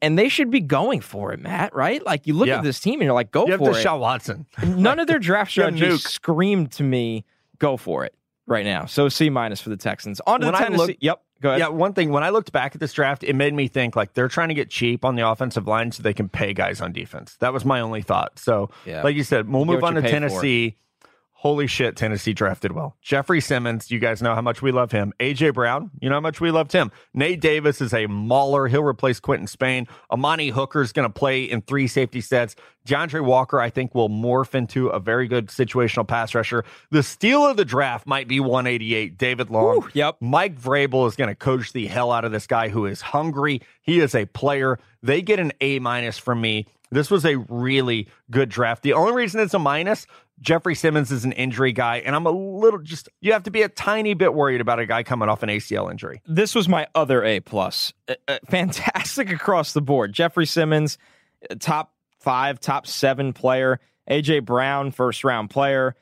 And 0.00 0.16
they 0.16 0.28
should 0.28 0.50
be 0.50 0.60
going 0.60 1.00
for 1.00 1.32
it, 1.32 1.40
Matt, 1.40 1.74
right? 1.74 2.04
Like 2.06 2.26
you 2.26 2.34
look 2.34 2.46
Yeah. 2.46 2.58
at 2.58 2.62
this 2.62 2.78
team 2.78 2.94
and 3.00 3.02
you're 3.02 3.14
like, 3.14 3.32
go 3.32 3.46
You 3.46 3.52
have 3.52 3.58
for 3.60 3.70
it. 3.70 3.84
Deshaun 3.84 3.98
Watson. 3.98 4.46
None 4.64 4.98
of 5.00 5.08
their 5.08 5.18
draft 5.18 5.50
strategies 5.50 5.94
nuke. 6.04 6.08
scream 6.08 6.66
to 6.68 6.84
me, 6.84 7.24
go 7.58 7.76
for 7.76 8.04
it 8.04 8.14
right 8.46 8.64
now. 8.64 8.84
So 8.86 9.08
C 9.08 9.28
minus 9.28 9.60
for 9.60 9.70
the 9.70 9.76
Texans. 9.76 10.20
On 10.26 10.40
to 10.40 10.46
When 10.46 10.52
the 10.52 10.58
Tennessee. 10.58 10.76
look- 10.86 10.96
yep. 11.00 11.22
Go 11.40 11.48
ahead. 11.48 11.58
Yeah, 11.58 11.68
one 11.70 11.92
thing 11.92 12.10
when 12.10 12.22
I 12.22 12.28
looked 12.28 12.52
back 12.52 12.76
at 12.76 12.80
this 12.80 12.92
draft, 12.92 13.24
it 13.24 13.34
made 13.34 13.52
me 13.52 13.66
think 13.66 13.96
like 13.96 14.14
they're 14.14 14.28
trying 14.28 14.50
to 14.50 14.54
get 14.54 14.70
cheap 14.70 15.04
on 15.04 15.16
the 15.16 15.28
offensive 15.28 15.66
line 15.66 15.90
so 15.90 16.00
they 16.00 16.14
can 16.14 16.28
pay 16.28 16.52
guys 16.54 16.80
on 16.80 16.92
defense. 16.92 17.36
That 17.40 17.52
was 17.52 17.64
my 17.64 17.80
only 17.80 18.00
thought. 18.02 18.38
So, 18.38 18.70
Yeah. 18.86 19.02
like 19.02 19.16
you 19.16 19.24
said, 19.24 19.48
we'll 19.50 19.64
move 19.64 19.82
on 19.82 19.94
to 19.96 20.02
Tennessee. 20.02 20.70
for. 20.70 20.76
Holy 21.42 21.66
shit, 21.66 21.96
Tennessee 21.96 22.32
drafted 22.32 22.70
well. 22.70 22.96
Jeffrey 23.02 23.40
Simmons, 23.40 23.90
you 23.90 23.98
guys 23.98 24.22
know 24.22 24.36
how 24.36 24.40
much 24.40 24.62
we 24.62 24.70
love 24.70 24.92
him. 24.92 25.12
AJ 25.18 25.54
Brown, 25.54 25.90
you 26.00 26.08
know 26.08 26.14
how 26.14 26.20
much 26.20 26.40
we 26.40 26.52
loved 26.52 26.70
him. 26.70 26.92
Nate 27.14 27.40
Davis 27.40 27.80
is 27.80 27.92
a 27.92 28.06
mauler. 28.06 28.68
He'll 28.68 28.84
replace 28.84 29.18
Quinton 29.18 29.48
Spain. 29.48 29.88
Amani 30.12 30.50
Hooker 30.50 30.82
is 30.82 30.92
going 30.92 31.08
to 31.08 31.12
play 31.12 31.42
in 31.42 31.60
three 31.60 31.88
safety 31.88 32.20
sets. 32.20 32.54
D'Andre 32.84 33.18
Walker, 33.18 33.58
I 33.58 33.70
think, 33.70 33.92
will 33.92 34.08
morph 34.08 34.54
into 34.54 34.86
a 34.90 35.00
very 35.00 35.26
good 35.26 35.48
situational 35.48 36.06
pass 36.06 36.32
rusher. 36.32 36.64
The 36.92 37.02
steal 37.02 37.44
of 37.44 37.56
the 37.56 37.64
draft 37.64 38.06
might 38.06 38.28
be 38.28 38.38
188, 38.38 39.18
David 39.18 39.50
Long. 39.50 39.80
Whew, 39.80 39.90
yep. 39.94 40.18
Mike 40.20 40.60
Vrabel 40.60 41.08
is 41.08 41.16
going 41.16 41.26
to 41.26 41.34
coach 41.34 41.72
the 41.72 41.88
hell 41.88 42.12
out 42.12 42.24
of 42.24 42.30
this 42.30 42.46
guy 42.46 42.68
who 42.68 42.86
is 42.86 43.00
hungry. 43.00 43.62
He 43.80 43.98
is 43.98 44.14
a 44.14 44.26
player. 44.26 44.78
They 45.02 45.22
get 45.22 45.40
an 45.40 45.50
A 45.60 45.80
minus 45.80 46.18
from 46.18 46.40
me. 46.40 46.68
This 46.92 47.10
was 47.10 47.24
a 47.24 47.38
really 47.48 48.06
good 48.30 48.50
draft. 48.50 48.82
The 48.82 48.92
only 48.92 49.14
reason 49.14 49.40
it's 49.40 49.54
a 49.54 49.58
minus, 49.58 50.06
Jeffrey 50.40 50.74
Simmons 50.74 51.12
is 51.12 51.24
an 51.24 51.32
injury 51.32 51.72
guy, 51.72 51.98
and 51.98 52.16
I'm 52.16 52.26
a 52.26 52.30
little 52.30 52.80
just 52.80 53.08
you 53.20 53.32
have 53.32 53.44
to 53.44 53.50
be 53.50 53.62
a 53.62 53.68
tiny 53.68 54.14
bit 54.14 54.34
worried 54.34 54.60
about 54.60 54.78
a 54.80 54.86
guy 54.86 55.02
coming 55.02 55.28
off 55.28 55.42
an 55.42 55.48
ACL 55.48 55.90
injury. 55.90 56.20
this 56.26 56.54
was 56.54 56.68
my 56.68 56.86
other 56.94 57.22
A 57.24 57.40
plus. 57.40 57.92
Uh, 58.08 58.14
uh, 58.26 58.38
fantastic 58.48 59.30
across 59.32 59.72
the 59.72 59.82
board. 59.82 60.12
Jeffrey 60.12 60.46
Simmons, 60.46 60.98
top 61.60 61.92
five, 62.18 62.58
top 62.60 62.86
seven 62.86 63.32
player. 63.32 63.78
AJ 64.10 64.44
Brown, 64.44 64.90
first 64.90 65.22
round 65.22 65.50
player. 65.50 65.94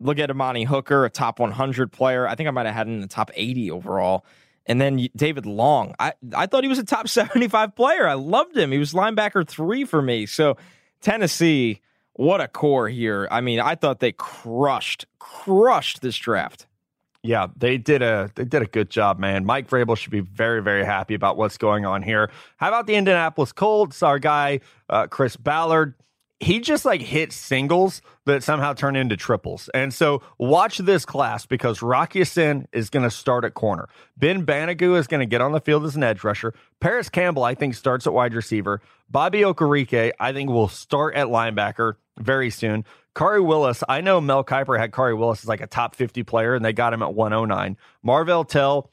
Look 0.00 0.20
at 0.20 0.30
Amani 0.30 0.62
Hooker, 0.62 1.04
a 1.04 1.10
top 1.10 1.40
100 1.40 1.90
player. 1.90 2.28
I 2.28 2.36
think 2.36 2.46
I 2.48 2.52
might 2.52 2.66
have 2.66 2.74
had 2.74 2.86
him 2.86 2.94
in 2.94 3.00
the 3.00 3.08
top 3.08 3.32
80 3.34 3.72
overall. 3.72 4.24
And 4.64 4.80
then 4.80 5.08
David 5.16 5.44
Long. 5.44 5.94
I, 5.98 6.12
I 6.36 6.46
thought 6.46 6.62
he 6.62 6.68
was 6.68 6.78
a 6.78 6.84
top 6.84 7.08
75 7.08 7.74
player. 7.74 8.06
I 8.06 8.14
loved 8.14 8.56
him. 8.56 8.70
He 8.70 8.78
was 8.78 8.92
linebacker 8.92 9.46
three 9.48 9.84
for 9.84 10.00
me. 10.00 10.26
So 10.26 10.56
Tennessee, 11.00 11.80
what 12.18 12.40
a 12.40 12.48
core 12.48 12.88
here. 12.88 13.28
I 13.30 13.40
mean, 13.40 13.60
I 13.60 13.76
thought 13.76 14.00
they 14.00 14.10
crushed, 14.10 15.06
crushed 15.20 16.02
this 16.02 16.16
draft. 16.16 16.66
Yeah, 17.22 17.46
they 17.56 17.78
did 17.78 18.02
a 18.02 18.30
they 18.34 18.44
did 18.44 18.62
a 18.62 18.66
good 18.66 18.90
job, 18.90 19.18
man. 19.18 19.44
Mike 19.44 19.68
Vrabel 19.68 19.96
should 19.96 20.10
be 20.10 20.20
very 20.20 20.60
very 20.62 20.84
happy 20.84 21.14
about 21.14 21.36
what's 21.36 21.56
going 21.56 21.86
on 21.86 22.02
here. 22.02 22.30
How 22.56 22.68
about 22.68 22.86
the 22.86 22.96
Indianapolis 22.96 23.52
Colts? 23.52 24.02
Our 24.02 24.18
guy 24.18 24.60
uh, 24.88 25.06
Chris 25.06 25.36
Ballard, 25.36 25.94
he 26.40 26.58
just 26.58 26.84
like 26.84 27.02
hit 27.02 27.32
singles 27.32 28.02
that 28.26 28.42
somehow 28.42 28.72
turn 28.72 28.96
into 28.96 29.16
triples. 29.16 29.68
And 29.74 29.94
so 29.94 30.22
watch 30.38 30.78
this 30.78 31.04
class 31.04 31.46
because 31.46 31.82
Rock 31.82 32.14
Ya-Sin 32.14 32.66
is 32.72 32.90
going 32.90 33.02
to 33.04 33.10
start 33.10 33.44
at 33.44 33.54
corner. 33.54 33.88
Ben 34.16 34.44
Banogu 34.44 34.96
is 34.98 35.06
going 35.06 35.20
to 35.20 35.26
get 35.26 35.40
on 35.40 35.52
the 35.52 35.60
field 35.60 35.84
as 35.84 35.96
an 35.96 36.02
edge 36.02 36.22
rusher. 36.24 36.54
Parris 36.80 37.08
Campbell, 37.08 37.44
I 37.44 37.54
think, 37.54 37.74
starts 37.74 38.06
at 38.06 38.12
wide 38.12 38.34
receiver. 38.34 38.80
Bobby 39.10 39.40
Okereke, 39.40 40.12
I 40.20 40.32
think, 40.32 40.50
will 40.50 40.68
start 40.68 41.14
at 41.14 41.28
linebacker 41.28 41.94
very 42.20 42.50
soon. 42.50 42.84
Khari 43.14 43.44
Willis, 43.44 43.82
I 43.88 44.00
know 44.00 44.20
Mel 44.20 44.44
Kiper 44.44 44.78
had 44.78 44.92
Khari 44.92 45.16
Willis 45.16 45.42
as 45.42 45.48
like 45.48 45.60
a 45.60 45.66
top 45.66 45.94
50 45.96 46.22
player, 46.22 46.54
and 46.54 46.64
they 46.64 46.72
got 46.72 46.92
him 46.92 47.02
at 47.02 47.14
109. 47.14 47.76
Marvell 48.02 48.44
Tell, 48.44 48.90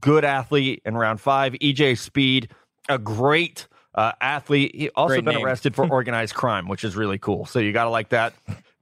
good 0.00 0.24
athlete 0.24 0.82
in 0.84 0.96
round 0.96 1.20
five. 1.20 1.52
EJ 1.54 1.98
Speed, 1.98 2.50
a 2.88 2.98
great 2.98 3.68
uh, 3.94 4.12
athlete. 4.20 4.74
He 4.74 4.90
also 4.90 5.14
Great 5.14 5.24
been 5.24 5.34
name. 5.36 5.44
arrested 5.44 5.74
for 5.74 5.86
organized 5.90 6.34
crime, 6.34 6.68
which 6.68 6.84
is 6.84 6.96
really 6.96 7.18
cool. 7.18 7.46
So 7.46 7.58
you 7.58 7.72
got 7.72 7.84
to 7.84 7.90
like 7.90 8.10
that. 8.10 8.32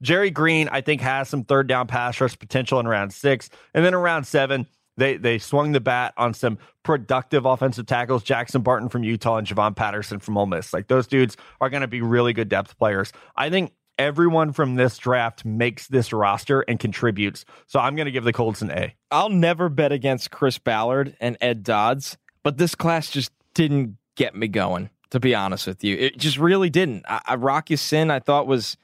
Gerri 0.03 0.31
Green, 0.31 0.69
I 0.69 0.81
think, 0.81 1.01
has 1.01 1.27
some 1.29 1.43
third 1.43 1.67
down 1.67 1.87
pass 1.87 2.19
rush 2.21 2.37
potential 2.37 2.79
in 2.79 2.87
round 2.87 3.13
six. 3.13 3.49
And 3.73 3.83
then 3.83 3.93
in 3.93 3.99
round 3.99 4.27
seven, 4.27 4.67
they 4.95 5.17
they 5.17 5.37
swung 5.39 5.71
the 5.71 5.79
bat 5.79 6.13
on 6.17 6.33
some 6.33 6.57
productive 6.83 7.45
offensive 7.45 7.85
tackles. 7.85 8.23
Jackson 8.23 8.61
Barton 8.61 8.89
from 8.89 9.03
Utah 9.03 9.37
and 9.37 9.47
Javon 9.47 9.75
Patterson 9.75 10.19
from 10.19 10.37
Ole 10.37 10.47
Miss. 10.47 10.73
Like 10.73 10.87
those 10.87 11.07
dudes 11.07 11.37
are 11.61 11.69
going 11.69 11.81
to 11.81 11.87
be 11.87 12.01
really 12.01 12.33
good 12.33 12.49
depth 12.49 12.77
players. 12.77 13.11
I 13.35 13.49
think 13.49 13.73
everyone 13.97 14.53
from 14.53 14.75
this 14.75 14.97
draft 14.97 15.45
makes 15.45 15.87
this 15.87 16.13
roster 16.13 16.61
and 16.61 16.79
contributes. 16.79 17.45
So 17.67 17.79
I'm 17.79 17.95
going 17.95 18.05
to 18.05 18.11
give 18.11 18.23
the 18.23 18.33
Colts 18.33 18.61
an 18.61 18.71
A. 18.71 18.93
I'll 19.11 19.29
never 19.29 19.69
bet 19.69 19.91
against 19.91 20.31
Chris 20.31 20.57
Ballard 20.57 21.15
and 21.19 21.37
Ed 21.41 21.63
Dodds, 21.63 22.17
but 22.43 22.57
this 22.57 22.75
class 22.75 23.09
just 23.09 23.31
didn't 23.53 23.97
get 24.15 24.35
me 24.35 24.47
going. 24.47 24.89
To 25.11 25.21
be 25.21 25.33
honest 25.33 25.67
with 25.67 25.85
you, 25.85 25.95
it 25.95 26.17
just 26.17 26.37
really 26.37 26.69
didn't. 26.69 27.05
I, 27.07 27.21
I 27.25 27.35
Rock 27.35 27.69
Sin 27.75 28.11
I 28.11 28.19
thought 28.19 28.45
was 28.45 28.75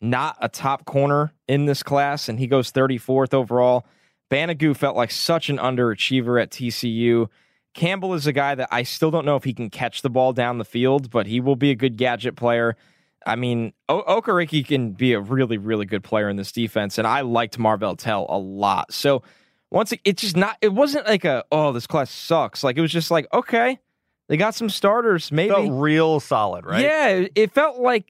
not 0.00 0.36
a 0.40 0.48
top 0.48 0.84
corner 0.84 1.32
in 1.48 1.66
this 1.66 1.82
class, 1.82 2.28
and 2.28 2.38
he 2.38 2.46
goes 2.46 2.70
34th 2.70 3.34
overall. 3.34 3.84
Banogu 4.30 4.76
felt 4.76 4.96
like 4.96 5.10
such 5.10 5.50
an 5.50 5.58
underachiever 5.58 6.40
at 6.40 6.50
TCU. 6.50 7.28
Campbell 7.74 8.14
is 8.14 8.26
a 8.26 8.32
guy 8.32 8.54
that 8.54 8.68
I 8.70 8.84
still 8.84 9.10
don't 9.10 9.24
know 9.24 9.36
if 9.36 9.44
he 9.44 9.52
can 9.52 9.70
catch 9.70 10.02
the 10.02 10.10
ball 10.10 10.32
down 10.32 10.58
the 10.58 10.64
field, 10.64 11.10
but 11.10 11.26
he 11.26 11.40
will 11.40 11.56
be 11.56 11.70
a 11.70 11.74
good 11.74 11.96
gadget 11.96 12.36
player. 12.36 12.76
I 13.26 13.36
mean, 13.36 13.72
o- 13.88 14.20
Okereke 14.20 14.66
can 14.66 14.92
be 14.92 15.12
a 15.12 15.20
really, 15.20 15.58
really 15.58 15.86
good 15.86 16.02
player 16.04 16.28
in 16.28 16.36
this 16.36 16.52
defense, 16.52 16.98
and 16.98 17.06
I 17.06 17.20
liked 17.22 17.58
Marvell 17.58 17.96
Tell 17.96 18.26
a 18.28 18.38
lot. 18.38 18.92
So 18.92 19.22
once 19.70 19.92
it, 19.92 20.00
it's 20.04 20.22
just 20.22 20.36
not, 20.36 20.56
it 20.60 20.72
wasn't 20.72 21.06
like 21.06 21.24
a, 21.24 21.44
oh, 21.52 21.72
this 21.72 21.86
class 21.86 22.10
sucks. 22.10 22.62
Like 22.62 22.76
it 22.76 22.80
was 22.80 22.92
just 22.92 23.10
like, 23.10 23.26
okay, 23.32 23.78
they 24.28 24.36
got 24.36 24.54
some 24.54 24.68
starters, 24.68 25.32
maybe. 25.32 25.50
Felt 25.54 25.70
real 25.72 26.20
solid, 26.20 26.64
right? 26.66 26.82
Yeah, 26.82 27.08
it- 27.08 27.32
it 27.34 27.52
felt 27.52 27.78
like 27.80 28.06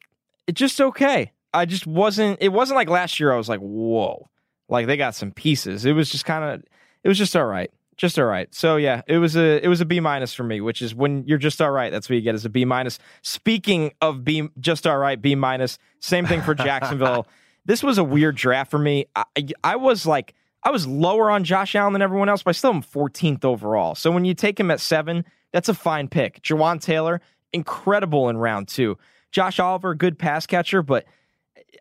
it 0.46 0.52
just 0.54 0.80
okay. 0.80 1.32
I 1.54 1.66
just 1.66 1.86
wasn't. 1.86 2.38
It 2.40 2.48
wasn't 2.48 2.76
like 2.76 2.88
last 2.88 3.20
year. 3.20 3.32
I 3.32 3.36
was 3.36 3.48
like, 3.48 3.60
whoa, 3.60 4.28
like 4.68 4.86
they 4.86 4.96
got 4.96 5.14
some 5.14 5.30
pieces. 5.32 5.84
It 5.84 5.92
was 5.92 6.10
just 6.10 6.24
kind 6.24 6.44
of. 6.44 6.64
It 7.04 7.08
was 7.08 7.18
just 7.18 7.36
all 7.36 7.44
right, 7.44 7.70
just 8.02 8.18
all 8.18 8.24
right. 8.24 8.52
So 8.52 8.78
yeah, 8.78 9.02
it 9.06 9.18
was 9.18 9.36
a 9.36 9.64
it 9.64 9.68
was 9.68 9.80
a 9.80 9.84
B 9.84 10.00
minus 10.00 10.34
for 10.34 10.42
me, 10.42 10.60
which 10.60 10.82
is 10.82 10.92
when 10.92 11.24
you're 11.24 11.38
just 11.38 11.62
all 11.62 11.70
right. 11.70 11.92
That's 11.92 12.10
what 12.10 12.16
you 12.16 12.20
get 12.20 12.34
as 12.34 12.44
a 12.44 12.48
B 12.50 12.64
minus. 12.64 12.98
Speaking 13.22 13.92
of 14.00 14.24
B, 14.24 14.48
just 14.58 14.88
all 14.88 14.98
right, 14.98 15.22
B 15.22 15.36
minus. 15.36 15.78
Same 16.00 16.26
thing 16.26 16.42
for 16.42 16.52
Jacksonville. 16.52 17.28
this 17.64 17.80
was 17.80 17.98
a 17.98 18.04
weird 18.04 18.34
draft 18.34 18.72
for 18.72 18.78
me. 18.78 19.06
I, 19.14 19.24
I 19.64 19.76
was 19.76 20.04
like. 20.04 20.34
I 20.64 20.70
was 20.70 20.86
lower 20.86 21.28
on 21.28 21.42
Josh 21.42 21.74
Allen 21.74 21.92
than 21.92 22.02
everyone 22.02 22.28
else, 22.28 22.44
but 22.44 22.50
I 22.50 22.52
still 22.52 22.72
am 22.72 22.84
14th 22.84 23.44
overall. 23.44 23.96
So 23.96 24.12
when 24.12 24.24
you 24.24 24.32
take 24.32 24.60
him 24.60 24.70
at 24.70 24.78
seven, 24.78 25.24
that's 25.52 25.68
a 25.68 25.74
fine 25.74 26.06
pick. 26.06 26.40
Jawaan 26.40 26.80
Taylor, 26.80 27.20
incredible 27.52 28.28
in 28.28 28.36
round 28.36 28.68
two. 28.68 28.96
Josh 29.32 29.58
Oliver, 29.58 29.96
good 29.96 30.20
pass 30.20 30.46
catcher, 30.46 30.80
but 30.80 31.04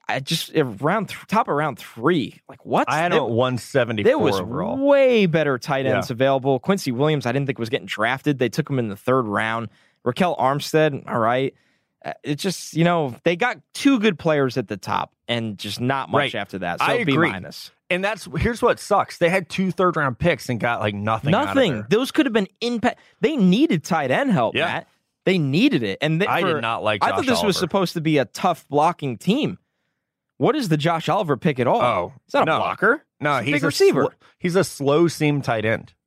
I 0.07 0.19
just 0.19 0.51
around 0.55 1.09
th- 1.09 1.19
top 1.27 1.47
of 1.47 1.55
round 1.55 1.77
three. 1.79 2.41
Like 2.49 2.65
what? 2.65 2.89
I 2.89 2.97
had 2.97 3.11
There- 3.11 3.19
at 3.21 3.29
174 3.29 4.03
there 4.09 4.17
was 4.19 4.39
overall. 4.39 4.77
way 4.77 5.25
better 5.25 5.57
tight 5.57 5.85
ends 5.85 6.09
Yeah. 6.09 6.13
available. 6.13 6.59
Quincy 6.59 6.91
Williams, 6.91 7.25
I 7.25 7.31
didn't 7.31 7.45
think 7.47 7.59
was 7.59 7.69
getting 7.69 7.87
drafted. 7.87 8.39
They 8.39 8.49
took 8.49 8.69
him 8.69 8.79
in 8.79 8.89
the 8.89 8.95
third 8.95 9.23
round. 9.23 9.69
Ryquell 10.05 10.37
Armstead, 10.39 11.03
all 11.09 11.19
right. 11.19 11.53
Uh, 12.03 12.13
It's 12.23 12.41
just 12.41 12.73
you 12.73 12.83
know 12.83 13.15
they 13.23 13.35
got 13.35 13.57
two 13.73 13.99
good 13.99 14.17
players 14.17 14.57
at 14.57 14.67
the 14.67 14.77
top 14.77 15.13
and 15.27 15.57
just 15.57 15.79
not 15.79 16.09
much 16.09 16.17
Right. 16.19 16.35
after 16.35 16.57
that. 16.59 16.79
So 16.79 16.85
I 16.85 17.03
B 17.03 17.13
agree. 17.13 17.29
minus. 17.31 17.71
And 17.89 18.03
that's 18.03 18.27
here's 18.37 18.61
what 18.61 18.79
sucks. 18.79 19.17
They 19.17 19.29
had 19.29 19.49
two 19.49 19.69
third 19.71 19.97
round 19.97 20.17
picks 20.17 20.47
and 20.49 20.59
got 20.59 20.79
like 20.79 20.95
nothing. 20.95 21.31
Nothing. 21.31 21.85
Those 21.89 22.11
could 22.11 22.25
have 22.25 22.33
been 22.33 22.47
impact. 22.61 22.99
They 23.19 23.35
needed 23.35 23.83
tight 23.83 24.09
end 24.11 24.31
help, 24.31 24.55
Yeah. 24.55 24.65
Matt. 24.65 24.87
They 25.23 25.37
needed 25.37 25.83
it, 25.83 25.99
and 26.01 26.19
they, 26.19 26.25
I 26.25 26.41
for- 26.41 26.53
did 26.55 26.61
not 26.61 26.83
like. 26.83 27.03
I 27.03 27.09
thought 27.11 27.27
this 27.27 27.43
was 27.43 27.55
supposed 27.55 27.93
to 27.93 28.01
be 28.01 28.17
a 28.17 28.25
tough 28.25 28.67
blocking 28.69 29.17
team. 29.19 29.59
What 30.41 30.55
is 30.55 30.69
the 30.69 30.77
Josh 30.77 31.07
Oliver 31.07 31.37
pick 31.37 31.59
at 31.59 31.67
all? 31.67 31.81
Oh, 31.81 32.13
he's 32.25 32.33
not 32.33 32.43
a 32.43 32.45
no. 32.51 32.57
blocker. 32.57 33.05
No, 33.19 33.37
He's 33.37 33.41
a 33.41 33.43
he's 33.43 33.53
big 33.53 33.63
a 33.63 33.65
receiver. 33.67 34.03
sl- 34.05 34.25
he's 34.39 34.55
a 34.55 34.63
slow 34.63 35.07
seam 35.07 35.41
tight 35.41 35.65
end. 35.65 35.93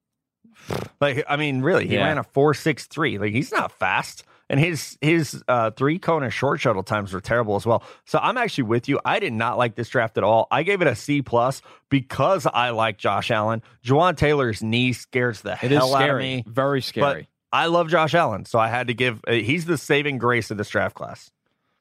Like 1.00 1.24
I 1.28 1.36
mean, 1.36 1.60
really, 1.62 1.86
he 1.86 1.94
Yeah. 1.94 2.04
ran 2.06 2.18
a 2.18 2.22
four 2.24 2.54
six 2.54 2.86
three. 2.86 3.18
Like 3.18 3.32
he's 3.32 3.52
not 3.52 3.70
fast, 3.72 4.24
and 4.48 4.58
his 4.58 4.96
his 5.00 5.42
uh, 5.48 5.70
three 5.72 5.98
cone 5.98 6.22
and 6.22 6.32
short 6.32 6.60
shuttle 6.60 6.82
times 6.82 7.12
were 7.12 7.20
terrible 7.20 7.56
as 7.56 7.66
well. 7.66 7.82
So 8.06 8.18
I'm 8.22 8.36
actually 8.38 8.64
with 8.64 8.88
you. 8.88 8.98
I 9.04 9.18
did 9.20 9.32
not 9.34 9.58
like 9.58 9.74
this 9.74 9.88
draft 9.88 10.16
at 10.16 10.24
all. 10.24 10.46
I 10.50 10.62
gave 10.62 10.80
it 10.80 10.88
a 10.88 10.94
C 10.94 11.20
plus 11.20 11.60
because 11.90 12.46
I 12.46 12.70
like 12.70 12.96
Josh 12.96 13.30
Allen. 13.30 13.62
Jawaan 13.84 14.16
Taylor's 14.16 14.62
knee 14.62 14.92
scares 14.94 15.42
the 15.42 15.58
It 15.62 15.70
is 15.72 15.78
hell 15.78 15.94
out 15.94 16.02
of 16.02 16.06
scary. 16.06 16.22
me. 16.22 16.44
Very 16.46 16.80
scary. 16.80 17.28
I 17.52 17.66
love 17.66 17.88
Josh 17.88 18.14
Allen, 18.14 18.46
so 18.46 18.58
I 18.58 18.68
had 18.68 18.86
to 18.88 18.94
give. 18.94 19.20
Uh, 19.28 19.32
he's 19.32 19.66
the 19.66 19.76
saving 19.78 20.18
grace 20.18 20.50
of 20.50 20.56
this 20.56 20.68
draft 20.70 20.94
class. 20.96 21.30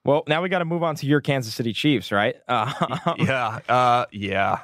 Well, 0.06 0.24
now 0.28 0.42
we 0.42 0.50
got 0.50 0.60
to 0.60 0.66
move 0.66 0.84
on 0.84 0.96
to 0.96 1.06
your 1.06 1.22
Kansas 1.22 1.54
City 1.54 1.74
Chiefs, 1.74 2.12
right? 2.12 2.36
Uh, 2.48 3.16
yeah, 3.18 3.60
uh, 3.70 4.06
yeah. 4.12 4.60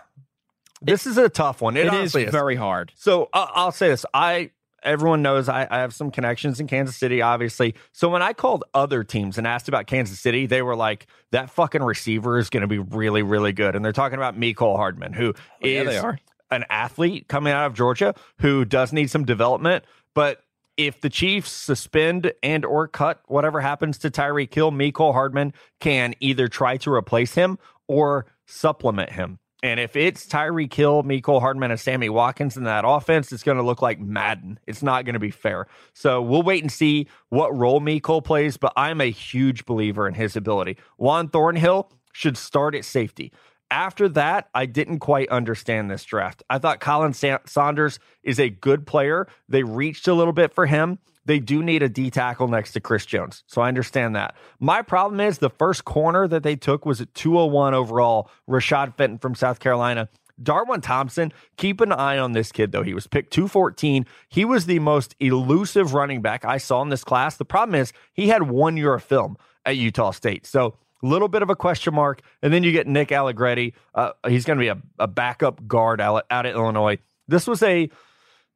This 0.81 1.05
is 1.05 1.17
a 1.17 1.27
tough 1.27 1.61
one. 1.61 1.75
It, 1.75 1.87
it 1.87 1.93
is 1.93 2.15
is. 2.15 2.31
very 2.31 2.55
hard. 2.55 2.91
So 2.95 3.29
uh, 3.33 3.47
I'll 3.53 3.71
say 3.71 3.89
this: 3.89 4.05
I 4.13 4.51
everyone 4.83 5.21
knows 5.21 5.49
I, 5.49 5.67
I 5.69 5.79
have 5.79 5.93
some 5.93 6.11
connections 6.11 6.59
in 6.59 6.67
Kansas 6.67 6.95
City, 6.95 7.21
obviously. 7.21 7.75
So 7.91 8.09
when 8.09 8.21
I 8.21 8.33
called 8.33 8.63
other 8.73 9.03
teams 9.03 9.37
and 9.37 9.45
asked 9.47 9.67
about 9.67 9.87
Kansas 9.87 10.19
City, 10.19 10.45
they 10.45 10.61
were 10.61 10.75
like, 10.75 11.07
"That 11.31 11.49
fucking 11.49 11.83
receiver 11.83 12.37
is 12.37 12.49
going 12.49 12.61
to 12.61 12.67
be 12.67 12.79
really, 12.79 13.23
really 13.23 13.53
good." 13.53 13.75
And 13.75 13.83
they're 13.83 13.91
talking 13.91 14.17
about 14.17 14.39
Mecole 14.39 14.75
Hardman, 14.75 15.13
who 15.13 15.33
is 15.61 15.87
yeah, 15.87 16.15
an 16.51 16.65
athlete 16.69 17.27
coming 17.27 17.53
out 17.53 17.67
of 17.67 17.73
Georgia 17.73 18.13
who 18.39 18.65
does 18.65 18.93
need 18.93 19.09
some 19.09 19.25
development, 19.25 19.85
but. 20.13 20.41
If 20.79 21.01
the 21.01 21.09
Chiefs 21.09 21.51
suspend 21.51 22.31
and 22.41 22.63
or 22.63 22.87
cut 22.87 23.19
whatever 23.27 23.59
happens 23.59 23.97
to 23.97 24.09
Tyreek 24.09 24.53
Hill, 24.53 24.71
Mecole 24.71 25.11
Hardman 25.11 25.51
can 25.81 26.13
either 26.21 26.47
try 26.47 26.77
to 26.77 26.93
replace 26.93 27.33
him 27.33 27.59
or 27.89 28.27
supplement 28.45 29.11
him. 29.11 29.39
And 29.61 29.81
if 29.81 29.97
it's 29.97 30.25
Tyreek 30.25 30.73
Hill, 30.73 31.03
Mecole 31.03 31.41
Hardman, 31.41 31.71
and 31.71 31.79
Sammy 31.81 32.07
Watkins 32.07 32.55
in 32.55 32.63
that 32.63 32.85
offense, 32.87 33.33
it's 33.33 33.43
going 33.43 33.57
to 33.57 33.63
look 33.63 33.81
like 33.81 33.99
Madden. 33.99 34.57
It's 34.67 34.81
not 34.81 35.03
going 35.03 35.15
to 35.15 35.19
be 35.19 35.31
fair. 35.31 35.67
So 35.93 36.21
we'll 36.21 36.43
wait 36.43 36.63
and 36.63 36.71
see 36.71 37.07
what 37.27 37.53
role 37.53 37.81
Mecole 37.81 38.23
plays, 38.23 38.55
but 38.55 38.71
I'm 38.77 39.01
a 39.01 39.11
huge 39.11 39.65
believer 39.65 40.07
in 40.07 40.13
his 40.13 40.37
ability. 40.37 40.77
Juan 40.95 41.27
Thornhill 41.27 41.91
should 42.13 42.37
start 42.37 42.73
at 42.73 42.85
safety. 42.85 43.33
After 43.71 44.09
that, 44.09 44.49
I 44.55 44.65
didn't 44.65 44.99
quite 44.99 45.29
understand 45.29 45.91
this 45.91 46.03
draft. 46.03 46.41
I 46.49 46.57
thought 46.57 46.79
Khalen 46.79 47.13
Sa- 47.13 47.39
Saunders 47.45 47.99
is 48.23 48.39
a 48.39 48.49
good 48.49 48.87
player. 48.87 49.27
They 49.47 49.63
reached 49.63 50.07
a 50.07 50.13
little 50.13 50.33
bit 50.33 50.53
for 50.53 50.65
him. 50.65 50.97
They 51.25 51.39
do 51.39 51.61
need 51.61 51.83
a 51.83 51.89
D 51.89 52.09
tackle 52.09 52.47
next 52.47 52.71
to 52.71 52.79
Chris 52.79 53.05
Jones. 53.05 53.43
So 53.45 53.61
I 53.61 53.67
understand 53.67 54.15
that. 54.15 54.35
My 54.59 54.81
problem 54.81 55.19
is 55.19 55.37
the 55.37 55.51
first 55.51 55.85
corner 55.85 56.27
that 56.27 56.41
they 56.41 56.55
took 56.55 56.85
was 56.85 57.01
at 57.01 57.13
201 57.13 57.75
overall, 57.75 58.31
Rashad 58.49 58.95
Fenton 58.95 59.19
from 59.19 59.35
South 59.35 59.59
Carolina. 59.59 60.09
Darwin 60.41 60.81
Thompson, 60.81 61.31
keep 61.57 61.81
an 61.81 61.91
eye 61.91 62.17
on 62.17 62.31
this 62.31 62.51
kid, 62.51 62.71
though. 62.71 62.81
He 62.81 62.93
was 62.93 63.05
picked 63.07 63.31
214. 63.33 64.05
He 64.29 64.45
was 64.45 64.65
the 64.65 64.79
most 64.79 65.15
elusive 65.19 65.93
running 65.93 66.21
back 66.21 66.45
I 66.45 66.57
saw 66.57 66.81
in 66.81 66.89
this 66.89 67.03
class. 67.03 67.37
The 67.37 67.45
problem 67.45 67.75
is 67.79 67.93
he 68.13 68.29
had 68.29 68.43
one 68.43 68.77
year 68.77 68.93
of 68.93 69.03
film 69.03 69.37
at 69.65 69.77
Utah 69.77 70.11
State. 70.11 70.45
So 70.45 70.75
little 71.01 71.27
bit 71.27 71.41
of 71.41 71.49
a 71.49 71.55
question 71.55 71.93
mark. 71.93 72.21
And 72.41 72.53
then 72.53 72.63
you 72.63 72.71
get 72.71 72.87
Nick 72.87 73.11
Allegretti. 73.11 73.73
Uh, 73.93 74.11
he's 74.27 74.45
going 74.45 74.57
to 74.57 74.61
be 74.61 74.67
a, 74.67 74.81
a 74.97 75.07
backup 75.07 75.67
guard 75.67 76.01
out, 76.01 76.25
out 76.29 76.45
of 76.45 76.55
Illinois. 76.55 76.97
This 77.27 77.47
was 77.47 77.61
a 77.63 77.89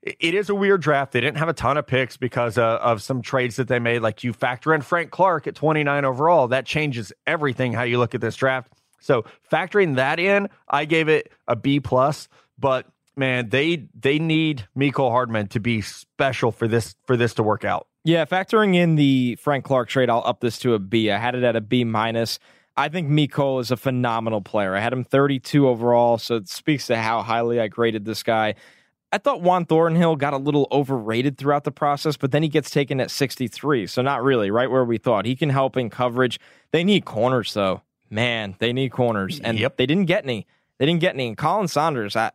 it 0.03 0.33
is 0.33 0.49
a 0.49 0.55
weird 0.55 0.81
draft. 0.81 1.13
They 1.13 1.21
didn't 1.21 1.37
have 1.37 1.47
a 1.47 1.53
ton 1.53 1.77
of 1.77 1.87
picks 1.87 2.17
because 2.17 2.57
uh, 2.57 2.77
of 2.81 3.01
some 3.01 3.21
trades 3.21 3.55
that 3.55 3.69
they 3.69 3.79
made. 3.79 3.99
Like 3.99 4.23
you 4.23 4.33
factor 4.33 4.73
in 4.73 4.81
Frank 4.81 5.11
Clark 5.11 5.47
at 5.47 5.55
29 5.55 6.03
overall, 6.03 6.49
that 6.49 6.65
changes 6.65 7.13
everything 7.25 7.71
how 7.71 7.83
you 7.83 7.99
look 7.99 8.13
at 8.13 8.19
this 8.19 8.35
draft. 8.35 8.71
So 8.99 9.23
factoring 9.51 9.95
that 9.95 10.19
in, 10.19 10.49
I 10.67 10.85
gave 10.85 11.07
it 11.07 11.31
a 11.47 11.55
B 11.55 11.79
plus. 11.79 12.27
But 12.59 12.85
man, 13.15 13.49
they 13.49 13.87
they 13.97 14.19
need 14.19 14.67
Mecole 14.77 15.11
Hardman 15.11 15.47
to 15.49 15.59
be 15.59 15.81
special 15.81 16.51
for 16.51 16.67
this 16.67 16.95
for 17.05 17.15
this 17.15 17.35
to 17.35 17.43
work 17.43 17.63
out. 17.63 17.87
Yeah, 18.03 18.25
factoring 18.25 18.75
in 18.75 18.95
the 18.95 19.37
Frank 19.37 19.63
Clark 19.63 19.87
trade, 19.87 20.09
I'll 20.09 20.23
up 20.25 20.41
this 20.41 20.59
to 20.59 20.73
a 20.73 20.79
B. 20.79 21.09
I 21.09 21.17
had 21.17 21.35
it 21.35 21.43
at 21.43 21.55
a 21.55 21.61
B 21.61 21.83
minus. 21.85 22.37
I 22.75 22.89
think 22.89 23.07
Mecole 23.07 23.61
is 23.61 23.71
a 23.71 23.77
phenomenal 23.77 24.41
player. 24.41 24.75
I 24.75 24.79
had 24.79 24.91
him 24.91 25.03
32 25.03 25.67
overall, 25.67 26.17
so 26.17 26.35
it 26.35 26.49
speaks 26.49 26.87
to 26.87 26.97
how 26.97 27.21
highly 27.21 27.59
I 27.59 27.67
graded 27.67 28.03
this 28.03 28.23
guy. 28.23 28.55
I 29.11 29.19
thought 29.19 29.41
Juan 29.41 29.65
Thornhill 29.65 30.15
got 30.15 30.33
a 30.33 30.37
little 30.37 30.67
overrated 30.71 31.37
throughout 31.37 31.65
the 31.65 31.71
process, 31.71 32.17
but 32.17 32.31
then 32.31 32.41
he 32.41 32.49
gets 32.49 32.71
taken 32.71 32.99
at 32.99 33.11
63. 33.11 33.85
So 33.85 34.01
not 34.01 34.23
really, 34.23 34.49
right 34.49 34.69
where 34.71 34.83
we 34.83 34.97
thought. 34.97 35.25
He 35.25 35.35
can 35.35 35.49
help 35.49 35.77
in 35.77 35.91
coverage. 35.91 36.39
They 36.71 36.83
need 36.83 37.05
corners, 37.05 37.53
though. 37.53 37.83
Man, 38.09 38.55
they 38.57 38.73
need 38.73 38.91
corners. 38.91 39.39
And 39.43 39.59
Yep. 39.59 39.77
they 39.77 39.85
didn't 39.85 40.05
get 40.07 40.23
any. 40.23 40.47
They 40.79 40.87
didn't 40.87 40.99
get 41.01 41.13
any. 41.13 41.27
And 41.27 41.37
Khalen 41.37 41.69
Saunders, 41.69 42.15
I 42.15 42.31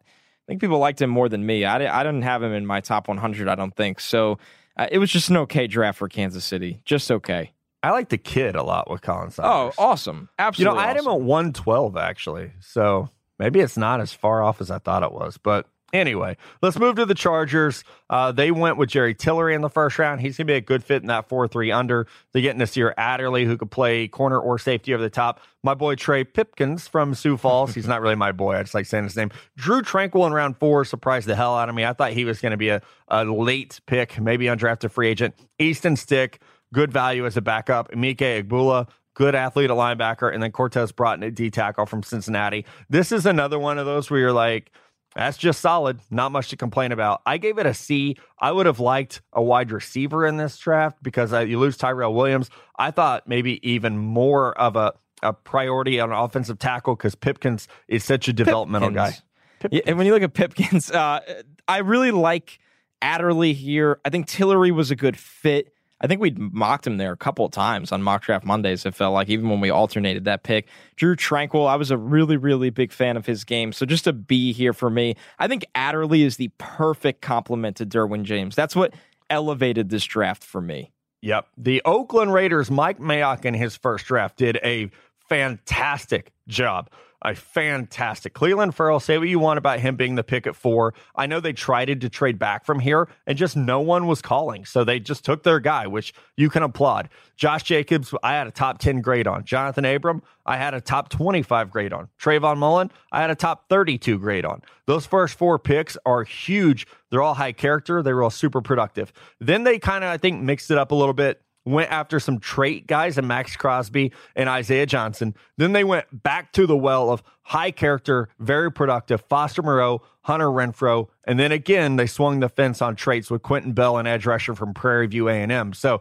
think 0.47 0.61
people 0.61 0.79
liked 0.79 1.03
him 1.03 1.11
more 1.11 1.29
than 1.29 1.45
me. 1.45 1.65
I, 1.65 1.77
I 2.01 2.05
didn't 2.05 2.23
have 2.23 2.45
him 2.45 2.53
in 2.53 2.65
my 2.65 2.81
top 2.81 3.09
100, 3.09 3.49
I 3.49 3.57
don't 3.57 3.75
think. 3.75 3.99
So 3.99 4.39
Uh, 4.79 4.87
it 4.93 4.99
was 4.99 5.11
just 5.11 5.29
an 5.31 5.37
okay 5.39 5.67
draft 5.67 5.99
for 5.99 6.09
Kansas 6.09 6.45
City. 6.45 6.81
Just 6.85 7.11
okay. 7.11 7.53
I 7.83 7.91
like 7.91 8.09
the 8.09 8.19
kid 8.19 8.57
a 8.57 8.63
lot 8.63 8.91
with 8.91 9.03
Khalen 9.03 9.33
Oh, 9.45 9.73
awesome. 9.79 10.29
you 10.39 10.45
Absolutely. 10.45 10.77
know, 10.77 10.83
I 10.83 10.87
had 10.89 10.97
him 10.97 11.07
at 11.07 11.21
112 11.21 11.97
actually. 11.97 12.53
So 12.61 13.09
maybe 13.39 13.61
it's 13.61 13.77
not 13.77 14.01
as 14.01 14.13
far 14.13 14.43
off 14.43 14.61
as 14.61 14.71
I 14.71 14.79
thought 14.79 15.03
it 15.03 15.13
was. 15.13 15.37
But 15.39 15.67
anyway, 15.93 16.37
let's 16.63 16.79
move 16.79 16.97
to 16.97 17.07
the 17.07 17.15
Chargers. 17.15 17.85
Uh, 18.11 18.33
they 18.33 18.51
went 18.51 18.77
with 18.77 18.89
Jerry 18.89 19.15
Tillery 19.15 19.55
in 19.55 19.61
the 19.61 19.71
first 19.71 19.99
round. 19.99 20.21
He's 20.21 20.37
going 20.37 20.47
to 20.47 20.53
be 20.53 20.57
a 20.57 20.61
good 20.61 20.85
fit 20.85 21.03
in 21.03 21.09
that 21.09 21.29
4 21.29 21.49
3 21.49 21.73
under. 21.73 22.07
They 22.33 22.41
get 22.41 22.57
Nasir 22.57 22.95
Adderley, 22.97 23.45
who 23.45 23.57
could 23.57 23.71
play 23.71 24.09
corner 24.09 24.39
or 24.39 24.59
safety 24.59 24.95
over 24.95 25.03
the 25.03 25.11
top. 25.11 25.41
My 25.63 25.75
boy 25.75 25.95
Trey 25.95 26.25
Pipkins 26.25 26.87
from 26.89 27.15
Sioux 27.15 27.37
Falls. 27.37 27.75
He's 27.75 27.89
not 27.89 28.01
really 28.01 28.15
my 28.15 28.33
boy. 28.33 28.57
I 28.57 28.63
just 28.63 28.75
like 28.75 28.87
saying 28.87 29.05
his 29.05 29.17
name. 29.17 29.31
Drue 29.57 29.83
Tranquill 29.83 30.27
in 30.27 30.33
round 30.33 30.57
four 30.59 30.85
surprised 30.85 31.27
the 31.27 31.37
hell 31.37 31.57
out 31.57 31.69
of 31.69 31.75
me. 31.75 31.85
I 31.85 31.93
thought 31.93 32.13
he 32.13 32.25
was 32.25 32.41
going 32.41 32.53
to 32.53 32.57
be 32.57 32.69
a, 32.69 32.83
a 33.09 33.25
late 33.25 33.81
pick, 33.87 34.21
maybe 34.21 34.47
undrafted 34.47 34.91
free 34.91 35.09
agent. 35.09 35.35
Easton 35.59 35.97
Stick, 35.97 36.41
good 36.73 36.93
value 36.93 37.27
as 37.27 37.37
a 37.37 37.43
backup. 37.43 37.95
Mike 37.95 38.19
Igbula, 38.19 38.89
good 39.15 39.35
athlete 39.35 39.71
at 39.71 39.77
linebacker, 39.77 40.33
and 40.33 40.43
then 40.43 40.53
Cortez 40.53 40.93
Broughton 40.93 41.25
at 41.25 41.35
D 41.35 41.51
tackle 41.51 41.87
from 41.87 42.03
Cincinnati. 42.03 42.65
This 42.89 43.11
is 43.11 43.27
another 43.27 43.59
one 43.59 43.79
of 43.79 43.85
those 43.85 44.11
where 44.11 44.21
you're 44.21 44.33
like, 44.33 44.71
that's 45.15 45.37
just 45.37 45.61
solid. 45.61 46.01
Not 46.11 46.33
much 46.33 46.51
to 46.51 46.57
complain 46.57 46.93
about. 46.93 47.23
I 47.27 47.39
gave 47.39 47.59
it 47.59 47.67
a 47.67 47.75
C. 47.75 48.17
I 48.39 48.53
would 48.53 48.67
have 48.67 48.79
liked 48.81 49.23
a 49.33 49.43
wide 49.43 49.73
receiver 49.73 50.27
in 50.27 50.37
this 50.37 50.57
draft 50.59 51.03
because 51.03 51.33
you 51.33 51.59
lose 51.59 51.77
Tyrell 51.77 52.15
Williams. 52.15 52.51
I 52.79 52.91
thought 52.91 53.27
maybe 53.27 53.59
even 53.69 53.99
more 53.99 54.57
of 54.59 54.77
a, 54.77 54.93
a 55.23 55.33
priority 55.33 55.99
on 55.99 56.13
offensive 56.13 56.59
tackle 56.59 56.95
because 56.95 57.15
Pipkins 57.15 57.69
is 57.89 58.05
such 58.05 58.29
a 58.29 58.33
developmental 58.33 58.91
Pipkins. 58.91 59.23
guy. 59.63 59.69
Yeah, 59.73 59.81
and 59.87 59.99
when 59.99 60.07
you 60.07 60.13
look 60.13 60.23
at 60.23 60.35
Pipkins, 60.35 60.91
uh, 60.91 61.21
I 61.67 61.79
really 61.79 62.13
like 62.13 62.61
Adderley 63.03 63.55
here. 63.55 63.99
I 64.05 64.11
think 64.11 64.29
Tillery 64.29 64.71
was 64.71 64.91
a 64.91 64.97
good 64.97 65.17
fit. 65.17 65.73
I 66.01 66.07
think 66.07 66.21
we 66.21 66.31
mocked 66.31 66.87
him 66.87 66.97
there 66.97 67.13
a 67.13 67.17
couple 67.17 67.45
of 67.45 67.51
times 67.51 67.91
on 67.91 68.03
mock 68.03 68.23
draft 68.23 68.45
Mondays. 68.45 68.87
It 68.87 68.95
felt 68.95 69.15
like 69.15 69.29
even 69.29 69.49
when 69.51 69.61
we 69.61 69.71
alternated 69.71 70.25
that 70.27 70.45
pick. 70.45 70.69
Drue 70.97 71.17
Tranquill, 71.17 71.69
I 71.69 71.77
was 71.77 71.91
a 71.91 71.97
really, 71.97 72.37
really 72.37 72.71
big 72.71 72.93
fan 72.93 73.17
of 73.17 73.27
his 73.27 73.45
game. 73.45 73.73
So 73.73 73.85
just 73.85 74.07
a 74.07 74.13
B 74.13 74.53
here 74.53 74.73
for 74.73 74.91
me. 74.91 75.17
I 75.39 75.49
think 75.49 75.67
Adderley 75.75 76.23
is 76.23 76.37
the 76.37 76.51
perfect 76.59 77.21
complement 77.21 77.77
to 77.79 77.87
Derwin 77.87 78.23
James. 78.23 78.55
That's 78.55 78.77
what 78.77 78.95
elevated 79.29 79.89
this 79.89 80.05
draft 80.05 80.45
for 80.45 80.61
me. 80.61 80.93
Yep. 81.23 81.49
The 81.57 81.83
Oakland 81.85 82.33
Raiders, 82.33 82.71
Mike 82.71 82.99
Mayock 82.99 83.45
in 83.45 83.55
his 83.55 83.77
first 83.77 84.07
draft 84.07 84.37
did 84.37 84.59
a 84.63 84.91
fantastic 85.29 86.33
job. 86.47 86.91
A 87.23 87.35
fantastic. 87.35 88.33
Clelin 88.33 88.73
Ferrell, 88.73 89.01
say 89.01 89.19
what 89.19 89.29
you 89.29 89.41
want 89.41 89.59
about 89.59 89.81
him 89.81 89.97
being 89.97 90.15
the 90.15 90.23
pick 90.23 90.47
at 90.47 90.55
four. 90.55 90.95
I 91.17 91.27
know 91.27 91.41
they 91.41 91.53
tried 91.53 92.01
to 92.01 92.09
trade 92.09 92.39
back 92.39 92.65
from 92.65 92.79
here 92.79 93.09
and 93.27 93.37
just 93.37 93.57
no 93.57 93.81
one 93.81 94.07
was 94.07 94.23
calling. 94.23 94.65
So 94.65 94.85
they 94.85 95.01
just 95.01 95.25
took 95.25 95.43
their 95.43 95.59
guy, 95.59 95.89
which 95.89 96.15
you 96.37 96.49
can 96.49 96.63
applaud. 96.63 97.09
Josh 97.37 97.65
Jacobs, 97.65 98.15
I 98.23 98.35
had 98.35 98.47
a 98.47 98.53
top 98.53 98.79
10 98.79 99.01
grade 99.01 99.27
on. 99.27 99.45
Jonathan 99.45 99.85
Abram, 99.85 100.23
I 100.47 100.59
had 100.59 100.75
a 100.75 100.81
top 100.81 101.09
25 101.09 101.71
grade 101.71 101.93
on. 101.93 102.09
Trayvon 102.21 102.59
Mullen, 102.59 102.91
I 103.11 103.21
had 103.21 103.31
a 103.31 103.35
top 103.35 103.69
32 103.69 104.19
grade 104.19 104.45
on. 104.45 104.63
Those 104.87 105.05
first 105.05 105.37
four 105.37 105.59
picks 105.59 105.99
are 106.07 106.23
huge. 106.23 106.87
They're 107.11 107.23
all 107.23 107.35
high 107.35 107.53
character. 107.53 108.01
They 108.01 108.13
were 108.13 108.23
all 108.23 108.31
super 108.31 108.63
productive. 108.63 109.13
Then 109.41 109.65
they 109.65 109.81
kind 109.81 110.05
of, 110.05 110.11
I 110.11 110.19
think, 110.19 110.43
mixed 110.43 110.71
it 110.71 110.79
up 110.79 110.93
a 110.93 110.95
little 110.95 111.15
bit 111.15 111.43
went 111.69 111.91
after 111.91 112.19
some 112.19 112.39
trait 112.39 112.87
guys 112.87 113.19
and 113.19 113.29
Maxx 113.29 113.57
Crosby 113.57 114.13
and 114.35 114.49
Isaiah 114.49 114.87
Johnson. 114.87 115.35
Then 115.57 115.73
they 115.73 115.85
went 115.85 116.07
back 116.23 116.53
to 116.53 116.67
the 116.67 116.77
well 116.77 117.11
of 117.11 117.23
high 117.43 117.71
character, 117.71 118.29
very 118.39 118.73
productive 118.73 119.23
Foster 119.29 119.63
Moreau, 119.63 120.03
Hunter 120.23 120.49
Renfrow, 120.49 121.09
and 121.25 121.39
then 121.39 121.53
again 121.53 121.97
they 121.97 122.07
swung 122.07 122.41
the 122.41 122.49
fence 122.49 122.83
on 122.83 122.97
traits 122.97 123.31
with 123.31 123.43
Quinton 123.43 123.73
Bell 123.73 123.99
and 123.99 124.09
edge 124.09 124.27
rusher 124.27 124.55
from 124.55 124.75
Prairie 124.75 125.07
View 125.07 125.29
A&M. 125.29 125.73
So 125.73 126.01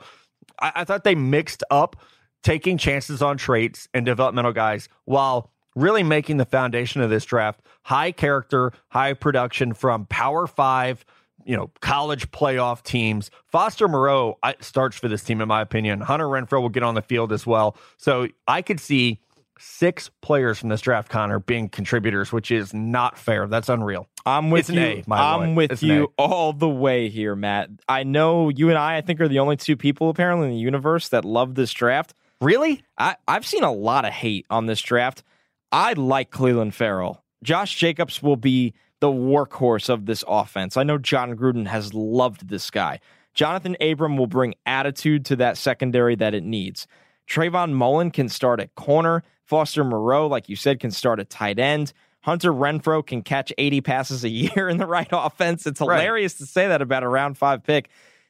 I, 0.60 0.72
I 0.76 0.84
thought 0.84 1.04
they 1.04 1.16
mixed 1.16 1.64
up 1.70 1.96
taking 2.44 2.78
chances 2.78 3.22
on 3.22 3.38
traits 3.38 3.88
and 3.94 4.06
developmental 4.06 4.54
guys 4.54 4.90
while 5.06 5.52
really 5.76 6.04
making 6.04 6.38
the 6.38 6.46
foundation 6.46 7.02
of 7.02 7.10
this 7.10 7.26
draft 7.26 7.62
high 7.84 8.12
character, 8.12 8.74
high 8.90 9.14
production 9.14 9.74
from 9.74 10.06
Power 10.08 10.48
Five 10.48 11.06
you 11.48 11.56
know, 11.56 11.72
college 11.82 12.30
playoff 12.32 12.84
teams. 12.84 13.32
Foster 13.48 13.88
Moreau 13.88 14.38
starts 14.60 14.98
for 14.98 15.08
this 15.08 15.24
team, 15.24 15.42
in 15.42 15.48
my 15.48 15.62
opinion. 15.62 16.02
Hunter 16.02 16.26
Renfrow 16.26 16.62
will 16.62 16.70
get 16.70 16.84
on 16.84 16.94
the 16.94 17.02
field 17.02 17.32
as 17.32 17.48
well. 17.48 17.78
So 17.98 18.28
I 18.48 18.62
could 18.62 18.80
see 18.82 19.22
six 19.58 20.12
players 20.22 20.60
from 20.60 20.70
this 20.70 20.82
draft, 20.82 21.10
Connor, 21.10 21.40
being 21.40 21.70
contributors, 21.70 22.32
which 22.32 22.52
is 22.52 22.74
not 22.74 23.18
fair. 23.18 23.48
That's 23.48 23.70
unreal. 23.70 24.08
I'm 24.26 24.52
with 24.52 24.62
It's 24.62 24.70
an 24.70 24.76
you. 24.76 24.82
A, 24.82 25.04
my 25.08 25.34
I'm 25.34 25.50
boy. 25.52 25.56
with 25.56 25.72
It's 25.72 25.84
you 25.84 26.14
all 26.18 26.52
the 26.54 26.68
way 26.68 27.10
here, 27.10 27.36
Matt. 27.36 27.70
I 27.88 28.04
know 28.04 28.50
you 28.50 28.70
and 28.70 28.78
I, 28.78 28.98
I 28.98 29.02
think, 29.02 29.22
are 29.22 29.28
the 29.30 29.40
only 29.40 29.56
two 29.56 29.78
people 29.78 30.10
apparently 30.10 30.48
in 30.50 30.54
the 30.54 30.60
universe 30.60 31.10
that 31.10 31.26
love 31.26 31.56
this 31.56 31.72
draft. 31.72 32.14
Really? 32.42 32.84
I, 32.98 33.16
I've 33.28 33.48
seen 33.48 33.64
a 33.64 33.72
lot 33.72 34.06
of 34.06 34.12
hate 34.14 34.46
on 34.50 34.66
this 34.66 34.82
draft. 34.82 35.24
I 35.72 35.94
like 35.94 36.30
Clelin 36.30 36.74
Ferrell. 36.74 37.24
Josh 37.42 37.76
Jacobs 37.76 38.22
will 38.22 38.36
be 38.36 38.74
the 39.00 39.08
workhorse 39.08 39.90
of 39.90 40.06
this 40.06 40.24
offense. 40.28 40.78
I 40.78 40.84
know 40.84 40.98
Jon 40.98 41.36
Gruden 41.36 41.68
has 41.68 41.94
loved 41.94 42.48
this 42.50 42.70
guy. 42.72 43.00
Jonathan 43.34 43.78
Abram 43.80 44.18
will 44.18 44.28
bring 44.28 44.56
attitude 44.66 45.24
to 45.26 45.36
that 45.36 45.58
secondary 45.58 46.16
that 46.16 46.34
it 46.34 46.44
needs. 46.44 46.88
Trayvon 47.30 47.74
Mullen 47.74 48.10
can 48.12 48.30
start 48.30 48.60
at 48.60 48.74
corner. 48.76 49.24
Foster 49.44 49.84
Moreau, 49.84 50.28
like 50.28 50.50
you 50.50 50.56
said, 50.56 50.80
can 50.80 50.92
start 50.92 51.20
at 51.20 51.30
tight 51.30 51.60
end. 51.60 51.94
Hunter 52.22 52.52
Renfrow 52.52 53.06
can 53.06 53.22
catch 53.22 53.54
80 53.58 53.82
passes 53.82 54.24
a 54.24 54.30
year 54.30 54.68
in 54.68 54.78
the 54.78 54.88
right 54.88 55.08
offense. 55.12 55.68
It's 55.68 55.80
Right. 55.80 56.00
hilarious 56.02 56.34
to 56.36 56.46
say 56.46 56.68
that 56.68 56.82
about 56.82 57.04
a 57.04 57.08
round 57.08 57.38
five 57.38 57.64
pick. 57.64 57.90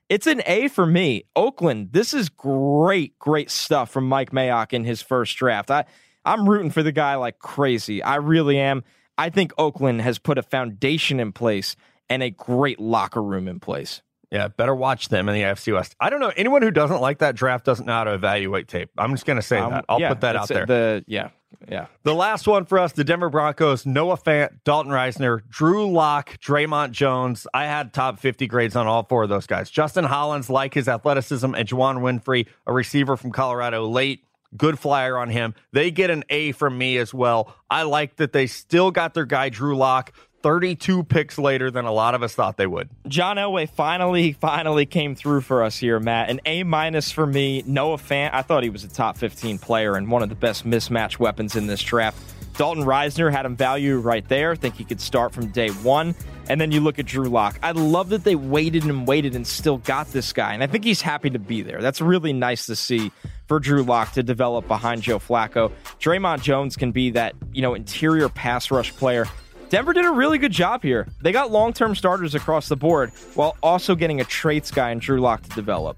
It's 0.09 0.28
an 0.28 0.41
A 0.45 0.68
for 0.68 0.86
me. 0.86 1.24
Oakland, 1.36 1.89
this 1.91 2.13
is 2.13 2.30
great, 2.30 3.18
great 3.20 3.49
stuff 3.51 3.89
from 3.89 4.07
Mike 4.07 4.32
Mayock 4.32 4.72
in 4.74 4.84
his 4.84 5.01
first 5.01 5.36
draft. 5.38 5.70
I, 5.72 5.86
I'm 6.26 6.47
rooting 6.47 6.72
for 6.72 6.84
the 6.84 6.91
guy 6.91 7.15
like 7.15 7.39
crazy. 7.39 8.01
I 8.03 8.15
really 8.18 8.57
am. 8.59 8.84
I 9.18 9.30
think 9.30 9.51
Oakland 9.57 10.01
has 10.01 10.20
put 10.20 10.38
a 10.38 10.43
foundation 10.43 11.20
in 11.20 11.32
place 11.32 11.76
and 12.09 12.22
a 12.24 12.30
great 12.30 12.80
locker 12.80 13.22
room 13.22 13.47
in 13.47 13.59
place. 13.59 14.01
Yeah, 14.32 14.49
better 14.49 14.76
watch 14.76 15.07
them 15.07 15.30
in 15.30 15.36
the 15.36 15.41
AFC 15.41 15.74
West. 15.74 15.95
I 16.01 16.09
don't 16.09 16.20
know. 16.20 16.34
Anyone 16.36 16.61
who 16.61 16.70
doesn't 16.72 16.99
like 16.99 17.20
that 17.20 17.36
draft 17.36 17.63
doesn't 17.65 17.86
know 17.86 17.93
how 17.93 18.03
to 18.03 18.13
evaluate 18.13 18.68
tape. 18.68 18.89
I'm 18.97 19.11
just 19.11 19.26
going 19.26 19.38
to 19.38 19.41
say 19.41 19.57
Um, 19.57 19.72
that. 19.72 19.86
I'll 19.88 20.01
yeah, 20.01 20.09
put 20.09 20.22
that 20.22 20.36
out 20.36 20.49
there. 20.49 20.65
The 20.65 21.05
yeah, 21.07 21.30
yeah. 21.70 21.86
The 22.03 22.13
last 22.13 22.45
one 22.45 22.65
for 22.65 22.78
us, 22.78 22.91
the 22.91 23.05
Denver 23.05 23.30
Broncos, 23.30 23.86
Noah 23.86 24.18
Fant, 24.18 24.49
Dalton 24.65 24.91
Risner, 24.91 25.47
Drew 25.47 25.89
Lock, 25.89 26.38
Dre'Mont 26.41 26.91
Jones. 26.91 27.47
I 27.53 27.68
had 27.68 27.93
top 27.93 28.20
50 28.20 28.47
grades 28.47 28.76
on 28.76 28.86
all 28.86 29.03
four 29.03 29.24
of 29.24 29.30
those 29.30 29.47
guys. 29.47 29.70
Justin 29.70 30.03
Hollins, 30.03 30.49
like 30.49 30.74
his 30.74 30.89
athleticism, 30.89 31.55
and 31.55 31.65
Juwann 31.68 31.99
Winfree, 31.99 32.47
a 32.65 32.74
receiver 32.74 33.15
from 33.15 33.32
Colorado, 33.32 33.88
late. 33.88 34.26
Good 34.55 34.79
flyer 34.79 35.17
on 35.17 35.29
him. 35.29 35.55
They 35.73 35.91
get 35.91 36.09
an 36.09 36.23
A 36.29 36.51
from 36.53 36.77
me 36.77 36.97
as 36.97 37.13
well. 37.13 37.55
I 37.69 37.83
like 37.83 38.15
that 38.17 38.31
they 38.31 38.47
still 38.47 38.91
got 38.91 39.13
their 39.13 39.25
guy, 39.25 39.49
Drew 39.49 39.75
Lock, 39.75 40.13
32 40.43 41.03
picks 41.03 41.37
later 41.37 41.71
than 41.71 41.85
a 41.85 41.91
lot 41.91 42.15
of 42.15 42.23
us 42.23 42.33
thought 42.33 42.57
they 42.57 42.67
would. 42.67 42.89
John 43.07 43.37
Elway 43.37 43.69
finally, 43.69 44.33
finally 44.33 44.85
came 44.85 45.15
through 45.15 45.41
for 45.41 45.63
us 45.63 45.77
here, 45.77 45.99
Matt. 45.99 46.29
An 46.29 46.39
A 46.45 46.63
minus 46.63 47.11
for 47.11 47.25
me. 47.25 47.63
Noah 47.65 47.97
Fant, 47.97 48.29
I 48.33 48.43
thought 48.43 48.63
he 48.63 48.69
was 48.69 48.83
a 48.83 48.87
top 48.87 49.17
15 49.17 49.57
player 49.57 49.95
and 49.95 50.09
one 50.09 50.23
of 50.23 50.29
the 50.29 50.35
best 50.35 50.65
mismatch 50.65 51.19
weapons 51.19 51.55
in 51.55 51.67
this 51.67 51.81
draft. 51.81 52.17
Dalton 52.57 52.85
Risner 52.85 53.31
had 53.31 53.45
him 53.45 53.55
value 53.55 53.99
right 53.99 54.27
there. 54.29 54.55
Think 54.55 54.75
he 54.75 54.83
could 54.83 54.99
start 54.99 55.31
from 55.31 55.47
day 55.51 55.69
one. 55.69 56.15
And 56.49 56.59
then 56.59 56.71
you 56.71 56.79
look 56.79 56.97
at 56.97 57.05
Drew 57.05 57.25
Lock. 57.27 57.59
I 57.61 57.71
love 57.71 58.09
that 58.09 58.23
they 58.23 58.35
waited 58.35 58.83
and 58.83 59.07
waited 59.07 59.35
and 59.35 59.45
still 59.45 59.77
got 59.77 60.07
this 60.07 60.33
guy. 60.33 60.53
And 60.53 60.63
I 60.63 60.67
think 60.67 60.83
he's 60.83 61.01
happy 61.01 61.29
to 61.29 61.39
be 61.39 61.61
there. 61.61 61.81
That's 61.81 62.01
really 62.01 62.33
nice 62.33 62.65
to 62.67 62.75
see 62.75 63.11
for 63.47 63.59
Drew 63.59 63.83
Lock 63.83 64.13
to 64.13 64.23
develop 64.23 64.67
behind 64.67 65.01
Joe 65.01 65.19
Flacco. 65.19 65.71
Dre'Mont 65.99 66.41
Jones 66.41 66.75
can 66.75 66.91
be 66.91 67.09
that, 67.11 67.35
you 67.53 67.61
know, 67.61 67.73
interior 67.73 68.29
pass 68.29 68.69
rush 68.69 68.93
player. 68.95 69.25
Denver 69.69 69.93
did 69.93 70.05
a 70.05 70.11
really 70.11 70.37
good 70.37 70.51
job 70.51 70.83
here. 70.83 71.07
They 71.21 71.31
got 71.31 71.51
long 71.51 71.73
term 71.73 71.95
starters 71.95 72.35
across 72.35 72.69
the 72.69 72.77
board 72.77 73.11
while 73.35 73.57
also 73.61 73.95
getting 73.95 74.21
a 74.21 74.25
traits 74.25 74.71
guy 74.71 74.91
in 74.91 74.99
Drew 74.99 75.19
Lock 75.19 75.43
to 75.43 75.49
develop. 75.49 75.97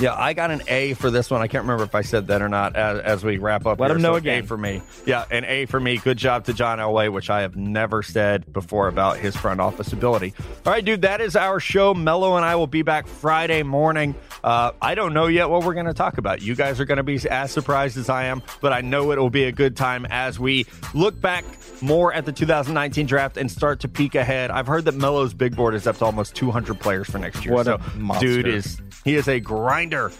Yeah, 0.00 0.14
I 0.14 0.32
got 0.32 0.50
an 0.52 0.62
A 0.68 0.94
for 0.94 1.10
this 1.10 1.30
one. 1.30 1.40
I 1.42 1.48
can't 1.48 1.62
remember 1.64 1.82
if 1.82 1.94
I 1.94 2.02
said 2.02 2.28
that 2.28 2.40
or 2.40 2.48
not 2.48 2.76
as, 2.76 3.00
as 3.00 3.24
we 3.24 3.38
wrap 3.38 3.66
up. 3.66 3.80
Let 3.80 3.88
here. 3.88 3.96
him 3.96 4.02
know 4.02 4.12
So 4.12 4.16
again. 4.16 4.44
A 4.44 4.46
for 4.46 4.56
me. 4.56 4.80
Yeah, 5.06 5.24
an 5.30 5.44
A 5.44 5.66
for 5.66 5.80
me. 5.80 5.96
Good 5.98 6.18
job 6.18 6.44
to 6.44 6.52
John 6.52 6.78
Elway, 6.78 7.12
which 7.12 7.30
I 7.30 7.40
have 7.40 7.56
never 7.56 8.02
said 8.02 8.52
before 8.52 8.86
about 8.86 9.16
his 9.16 9.36
front 9.36 9.60
office 9.60 9.92
ability. 9.92 10.34
All 10.64 10.72
right, 10.72 10.84
dude, 10.84 11.02
that 11.02 11.20
is 11.20 11.34
our 11.34 11.58
show. 11.58 11.94
Mello 11.94 12.36
and 12.36 12.44
I 12.44 12.54
will 12.56 12.68
be 12.68 12.82
back 12.82 13.08
Friday 13.08 13.64
morning. 13.64 14.14
Uh, 14.44 14.70
I 14.80 14.94
don't 14.94 15.14
know 15.14 15.26
yet 15.26 15.50
what 15.50 15.64
we're 15.64 15.74
going 15.74 15.86
to 15.86 15.94
talk 15.94 16.18
about. 16.18 16.42
You 16.42 16.54
guys 16.54 16.78
are 16.78 16.84
going 16.84 16.98
to 16.98 17.02
be 17.02 17.18
as 17.28 17.50
surprised 17.50 17.96
as 17.96 18.08
I 18.08 18.24
am, 18.24 18.42
but 18.60 18.72
I 18.72 18.82
know 18.82 19.10
it 19.10 19.18
will 19.18 19.30
be 19.30 19.44
a 19.44 19.52
good 19.52 19.76
time 19.76 20.06
as 20.10 20.38
we 20.38 20.66
look 20.94 21.20
back 21.20 21.44
more 21.82 22.12
at 22.12 22.24
the 22.24 22.32
2019 22.32 23.06
draft 23.06 23.36
and 23.36 23.50
start 23.50 23.80
to 23.80 23.88
peek 23.88 24.14
ahead. 24.14 24.50
I've 24.50 24.66
heard 24.66 24.84
that 24.84 24.94
Mello's 24.94 25.34
big 25.34 25.56
board 25.56 25.74
is 25.74 25.86
up 25.86 25.96
to 25.98 26.04
almost 26.04 26.34
200 26.34 26.78
players 26.78 27.08
for 27.08 27.18
next 27.18 27.44
year. 27.44 27.54
What 27.54 27.66
so, 27.66 27.80
dude 28.20 28.46
is 28.46 28.80
he 29.04 29.14
is 29.14 29.28
a 29.28 29.40
grinder. 29.88 30.12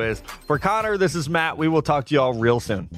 Is. 0.00 0.20
For 0.46 0.58
Connor, 0.58 0.96
this 0.98 1.14
is 1.14 1.28
Matt. 1.28 1.56
We 1.56 1.68
will 1.68 1.82
talk 1.82 2.06
to 2.06 2.14
y'all 2.14 2.34
real 2.34 2.60
soon. 2.60 2.88